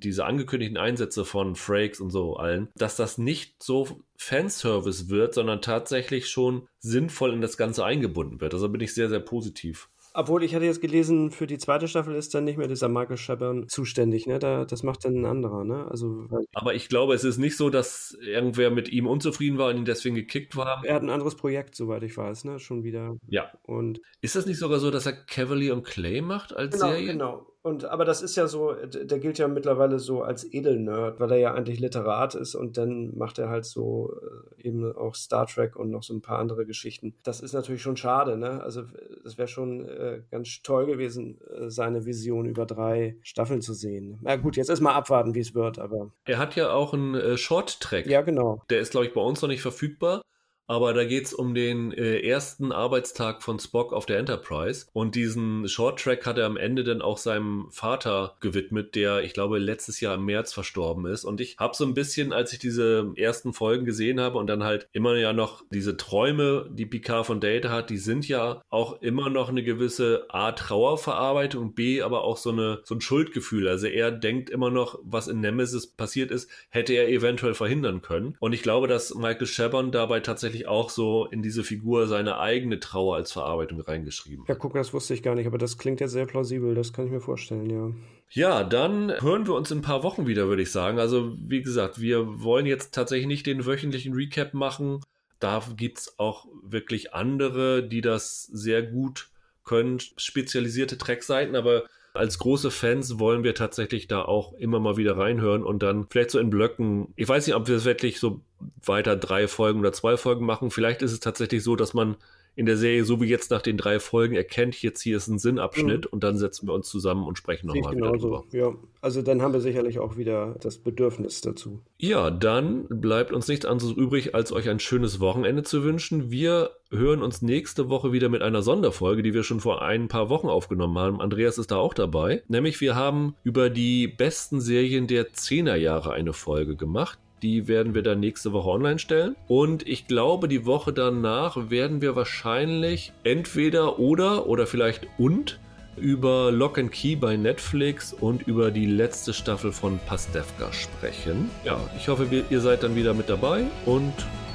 diese 0.00 0.24
angekündigten 0.24 0.78
Einsätze 0.78 1.24
von 1.24 1.54
Frakes 1.54 2.00
und 2.00 2.10
so 2.10 2.36
allen, 2.36 2.68
dass 2.74 2.96
das 2.96 3.18
nicht 3.18 3.62
so 3.62 4.02
Fanservice 4.16 5.08
wird, 5.08 5.34
sondern 5.34 5.60
tatsächlich 5.60 6.28
schon 6.28 6.66
sinnvoll 6.78 7.32
in 7.32 7.40
das 7.40 7.56
Ganze 7.56 7.84
eingebunden 7.84 8.40
wird. 8.40 8.54
Also 8.54 8.68
bin 8.68 8.80
ich 8.80 8.94
sehr, 8.94 9.08
sehr 9.08 9.20
positiv. 9.20 9.88
Obwohl 10.14 10.42
ich 10.42 10.54
hatte 10.54 10.64
jetzt 10.64 10.80
gelesen, 10.80 11.30
für 11.30 11.46
die 11.46 11.58
zweite 11.58 11.88
Staffel 11.88 12.14
ist 12.14 12.34
dann 12.34 12.44
nicht 12.44 12.58
mehr 12.58 12.68
dieser 12.68 12.88
Michael 12.88 13.16
Shabern 13.16 13.68
zuständig, 13.68 14.26
ne? 14.26 14.38
Da, 14.38 14.64
das 14.64 14.82
macht 14.82 15.04
dann 15.04 15.16
ein 15.16 15.26
anderer, 15.26 15.64
ne? 15.64 15.86
Also, 15.90 16.26
Aber 16.54 16.74
ich 16.74 16.88
glaube, 16.88 17.14
es 17.14 17.24
ist 17.24 17.38
nicht 17.38 17.56
so, 17.56 17.70
dass 17.70 18.16
irgendwer 18.20 18.70
mit 18.70 18.88
ihm 18.88 19.06
unzufrieden 19.06 19.58
war 19.58 19.70
und 19.70 19.76
ihn 19.76 19.84
deswegen 19.84 20.14
gekickt 20.14 20.56
war. 20.56 20.82
Er 20.84 20.94
hat 20.94 21.02
ein 21.02 21.10
anderes 21.10 21.36
Projekt, 21.36 21.74
soweit 21.74 22.02
ich 22.02 22.16
weiß, 22.16 22.44
ne? 22.44 22.58
Schon 22.58 22.84
wieder. 22.84 23.16
Ja. 23.28 23.52
Und 23.62 24.00
ist 24.20 24.36
das 24.36 24.46
nicht 24.46 24.58
sogar 24.58 24.80
so, 24.80 24.90
dass 24.90 25.06
er 25.06 25.12
Cavalier 25.12 25.74
und 25.74 25.84
Clay 25.84 26.20
macht 26.20 26.54
als 26.54 26.74
genau, 26.74 26.90
Serie? 26.90 27.06
Genau, 27.12 27.46
und, 27.62 27.84
aber 27.84 28.04
das 28.04 28.22
ist 28.22 28.36
ja 28.36 28.46
so, 28.46 28.72
der 28.72 29.18
gilt 29.18 29.38
ja 29.38 29.48
mittlerweile 29.48 29.98
so 29.98 30.22
als 30.22 30.52
Edelnerd, 30.52 31.18
weil 31.18 31.32
er 31.32 31.38
ja 31.38 31.54
eigentlich 31.54 31.80
Literat 31.80 32.34
ist 32.34 32.54
und 32.54 32.78
dann 32.78 33.16
macht 33.16 33.38
er 33.38 33.48
halt 33.48 33.64
so 33.64 34.14
äh, 34.58 34.68
eben 34.68 34.94
auch 34.96 35.14
Star 35.14 35.46
Trek 35.46 35.76
und 35.76 35.90
noch 35.90 36.04
so 36.04 36.14
ein 36.14 36.22
paar 36.22 36.38
andere 36.38 36.66
Geschichten. 36.66 37.14
Das 37.24 37.40
ist 37.40 37.52
natürlich 37.52 37.82
schon 37.82 37.96
schade, 37.96 38.36
ne? 38.36 38.62
Also 38.62 38.84
es 39.24 39.38
wäre 39.38 39.48
schon 39.48 39.88
äh, 39.88 40.22
ganz 40.30 40.62
toll 40.62 40.86
gewesen, 40.86 41.40
äh, 41.50 41.68
seine 41.68 42.06
Vision 42.06 42.46
über 42.46 42.64
drei 42.64 43.16
Staffeln 43.22 43.60
zu 43.60 43.74
sehen. 43.74 44.18
Na 44.22 44.36
gut, 44.36 44.56
jetzt 44.56 44.70
erstmal 44.70 44.94
abwarten, 44.94 45.34
wie 45.34 45.40
es 45.40 45.54
wird, 45.54 45.78
aber. 45.80 46.12
Er 46.26 46.38
hat 46.38 46.54
ja 46.54 46.70
auch 46.70 46.94
einen 46.94 47.16
äh, 47.16 47.36
Short-Track. 47.36 48.06
Ja, 48.06 48.22
genau. 48.22 48.62
Der 48.70 48.80
ist, 48.80 48.92
glaube 48.92 49.06
ich, 49.06 49.12
bei 49.12 49.20
uns 49.20 49.42
noch 49.42 49.48
nicht 49.48 49.62
verfügbar 49.62 50.22
aber 50.68 50.92
da 50.92 51.04
geht's 51.04 51.32
um 51.32 51.54
den 51.54 51.92
äh, 51.92 52.20
ersten 52.20 52.72
Arbeitstag 52.72 53.42
von 53.42 53.58
Spock 53.58 53.92
auf 53.92 54.06
der 54.06 54.18
Enterprise. 54.18 54.86
Und 54.92 55.14
diesen 55.14 55.66
Short-Track 55.66 56.26
hat 56.26 56.38
er 56.38 56.46
am 56.46 56.58
Ende 56.58 56.84
dann 56.84 57.02
auch 57.02 57.18
seinem 57.18 57.68
Vater 57.70 58.36
gewidmet, 58.40 58.94
der, 58.94 59.22
ich 59.22 59.32
glaube, 59.32 59.58
letztes 59.58 60.00
Jahr 60.00 60.14
im 60.16 60.26
März 60.26 60.52
verstorben 60.52 61.06
ist. 61.06 61.24
Und 61.24 61.40
ich 61.40 61.56
habe 61.58 61.74
so 61.74 61.84
ein 61.84 61.94
bisschen, 61.94 62.32
als 62.32 62.52
ich 62.52 62.58
diese 62.58 63.12
ersten 63.16 63.54
Folgen 63.54 63.86
gesehen 63.86 64.20
habe 64.20 64.38
und 64.38 64.46
dann 64.46 64.62
halt 64.62 64.88
immer 64.92 65.16
ja 65.16 65.32
noch 65.32 65.62
diese 65.72 65.96
Träume, 65.96 66.68
die 66.70 66.86
Picard 66.86 67.26
von 67.26 67.40
Data 67.40 67.70
hat, 67.70 67.88
die 67.88 67.96
sind 67.96 68.28
ja 68.28 68.62
auch 68.68 69.00
immer 69.00 69.30
noch 69.30 69.48
eine 69.48 69.62
gewisse 69.62 70.26
A, 70.28 70.52
Trauerverarbeitung, 70.52 71.74
B, 71.74 72.02
aber 72.02 72.24
auch 72.24 72.36
so, 72.36 72.50
eine, 72.50 72.80
so 72.84 72.94
ein 72.94 73.00
Schuldgefühl. 73.00 73.68
Also 73.68 73.86
er 73.86 74.10
denkt 74.10 74.50
immer 74.50 74.70
noch, 74.70 74.98
was 75.02 75.28
in 75.28 75.40
Nemesis 75.40 75.86
passiert 75.86 76.30
ist, 76.30 76.50
hätte 76.68 76.92
er 76.92 77.08
eventuell 77.08 77.54
verhindern 77.54 78.02
können. 78.02 78.36
Und 78.38 78.52
ich 78.52 78.62
glaube, 78.62 78.86
dass 78.86 79.14
Michael 79.14 79.46
Chabon 79.46 79.92
dabei 79.92 80.20
tatsächlich 80.20 80.57
tatsächlich 80.58 80.68
auch 80.68 80.90
so 80.90 81.26
in 81.26 81.42
diese 81.42 81.64
Figur 81.64 82.06
seine 82.06 82.38
eigene 82.38 82.80
Trauer 82.80 83.16
als 83.16 83.32
Verarbeitung 83.32 83.80
reingeschrieben. 83.80 84.44
Ja, 84.48 84.54
guck, 84.54 84.74
das 84.74 84.92
wusste 84.92 85.14
ich 85.14 85.22
gar 85.22 85.34
nicht, 85.34 85.46
aber 85.46 85.58
das 85.58 85.78
klingt 85.78 86.00
ja 86.00 86.08
sehr 86.08 86.26
plausibel, 86.26 86.74
das 86.74 86.92
kann 86.92 87.06
ich 87.06 87.12
mir 87.12 87.20
vorstellen, 87.20 87.70
ja. 87.70 87.90
Ja, 88.30 88.62
dann 88.62 89.12
hören 89.20 89.46
wir 89.46 89.54
uns 89.54 89.70
in 89.70 89.78
ein 89.78 89.82
paar 89.82 90.02
Wochen 90.02 90.26
wieder, 90.26 90.48
würde 90.48 90.62
ich 90.62 90.70
sagen. 90.70 90.98
Also, 90.98 91.34
wie 91.40 91.62
gesagt, 91.62 91.98
wir 91.98 92.42
wollen 92.42 92.66
jetzt 92.66 92.92
tatsächlich 92.94 93.26
nicht 93.26 93.46
den 93.46 93.64
wöchentlichen 93.64 94.12
Recap 94.12 94.52
machen. 94.52 95.00
Da 95.40 95.62
gibt 95.76 95.98
es 95.98 96.18
auch 96.18 96.46
wirklich 96.62 97.14
andere, 97.14 97.82
die 97.82 98.02
das 98.02 98.42
sehr 98.44 98.82
gut 98.82 99.30
können, 99.64 99.98
spezialisierte 100.00 100.98
Trackseiten, 100.98 101.56
aber 101.56 101.84
als 102.14 102.38
große 102.38 102.70
Fans 102.70 103.18
wollen 103.18 103.44
wir 103.44 103.54
tatsächlich 103.54 104.08
da 104.08 104.22
auch 104.22 104.52
immer 104.54 104.80
mal 104.80 104.96
wieder 104.96 105.16
reinhören 105.16 105.62
und 105.62 105.82
dann 105.82 106.06
vielleicht 106.10 106.30
so 106.30 106.38
in 106.38 106.50
Blöcken. 106.50 107.12
Ich 107.16 107.28
weiß 107.28 107.46
nicht, 107.46 107.56
ob 107.56 107.68
wir 107.68 107.76
es 107.76 107.84
wirklich 107.84 108.18
so 108.18 108.40
weiter 108.84 109.16
drei 109.16 109.46
Folgen 109.48 109.80
oder 109.80 109.92
zwei 109.92 110.16
Folgen 110.16 110.44
machen. 110.44 110.70
Vielleicht 110.70 111.02
ist 111.02 111.12
es 111.12 111.20
tatsächlich 111.20 111.62
so, 111.62 111.76
dass 111.76 111.94
man 111.94 112.16
in 112.58 112.66
der 112.66 112.76
Serie, 112.76 113.04
so 113.04 113.20
wie 113.20 113.26
jetzt 113.26 113.52
nach 113.52 113.62
den 113.62 113.76
drei 113.76 114.00
Folgen, 114.00 114.34
erkennt, 114.34 114.82
jetzt 114.82 115.00
hier 115.00 115.16
ist 115.16 115.28
ein 115.28 115.38
Sinnabschnitt 115.38 116.06
mhm. 116.06 116.10
und 116.10 116.24
dann 116.24 116.36
setzen 116.36 116.66
wir 116.66 116.74
uns 116.74 116.88
zusammen 116.88 117.24
und 117.24 117.38
sprechen 117.38 117.68
nochmal 117.68 117.94
wieder 117.94 118.10
drüber. 118.10 118.44
Ja, 118.50 118.74
also 119.00 119.22
dann 119.22 119.42
haben 119.42 119.52
wir 119.52 119.60
sicherlich 119.60 120.00
auch 120.00 120.16
wieder 120.16 120.56
das 120.60 120.78
Bedürfnis 120.78 121.40
dazu. 121.40 121.78
Ja, 121.98 122.32
dann 122.32 122.88
bleibt 122.88 123.32
uns 123.32 123.46
nichts 123.46 123.64
anderes 123.64 123.92
übrig, 123.92 124.34
als 124.34 124.50
euch 124.50 124.68
ein 124.68 124.80
schönes 124.80 125.20
Wochenende 125.20 125.62
zu 125.62 125.84
wünschen. 125.84 126.32
Wir 126.32 126.72
hören 126.90 127.22
uns 127.22 127.42
nächste 127.42 127.88
Woche 127.88 128.10
wieder 128.10 128.28
mit 128.28 128.42
einer 128.42 128.62
Sonderfolge, 128.62 129.22
die 129.22 129.34
wir 129.34 129.44
schon 129.44 129.60
vor 129.60 129.82
ein 129.82 130.08
paar 130.08 130.28
Wochen 130.28 130.48
aufgenommen 130.48 130.98
haben. 130.98 131.20
Andreas 131.20 131.58
ist 131.58 131.70
da 131.70 131.76
auch 131.76 131.94
dabei. 131.94 132.42
Nämlich 132.48 132.80
wir 132.80 132.96
haben 132.96 133.36
über 133.44 133.70
die 133.70 134.08
besten 134.08 134.60
Serien 134.60 135.06
der 135.06 135.32
Zehnerjahre 135.32 136.10
eine 136.10 136.32
Folge 136.32 136.74
gemacht. 136.74 137.20
Die 137.42 137.68
werden 137.68 137.94
wir 137.94 138.02
dann 138.02 138.20
nächste 138.20 138.52
Woche 138.52 138.68
online 138.68 138.98
stellen. 138.98 139.36
Und 139.46 139.86
ich 139.86 140.06
glaube, 140.06 140.48
die 140.48 140.66
Woche 140.66 140.92
danach 140.92 141.70
werden 141.70 142.00
wir 142.00 142.16
wahrscheinlich 142.16 143.12
entweder 143.24 143.98
oder 143.98 144.46
oder 144.46 144.66
vielleicht 144.66 145.06
und 145.18 145.58
über 145.96 146.52
Lock 146.52 146.78
and 146.78 146.92
Key 146.92 147.16
bei 147.16 147.36
Netflix 147.36 148.12
und 148.12 148.46
über 148.46 148.70
die 148.70 148.86
letzte 148.86 149.32
Staffel 149.32 149.72
von 149.72 149.98
Pastewka 150.06 150.72
sprechen. 150.72 151.50
Ja, 151.64 151.78
ich 151.96 152.08
hoffe, 152.08 152.26
ihr 152.48 152.60
seid 152.60 152.82
dann 152.82 152.94
wieder 152.94 153.14
mit 153.14 153.28
dabei 153.28 153.64
und 153.84 154.14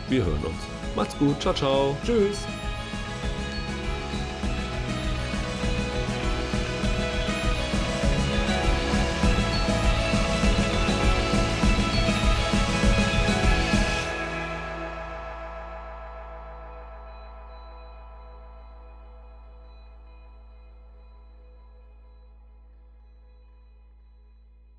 wir 0.09 0.25
hören 0.25 0.43
uns. 0.45 0.95
Macht's 0.95 1.17
gut. 1.17 1.41
Ciao, 1.41 1.53
ciao. 1.53 1.97
Tschüss. 2.05 2.45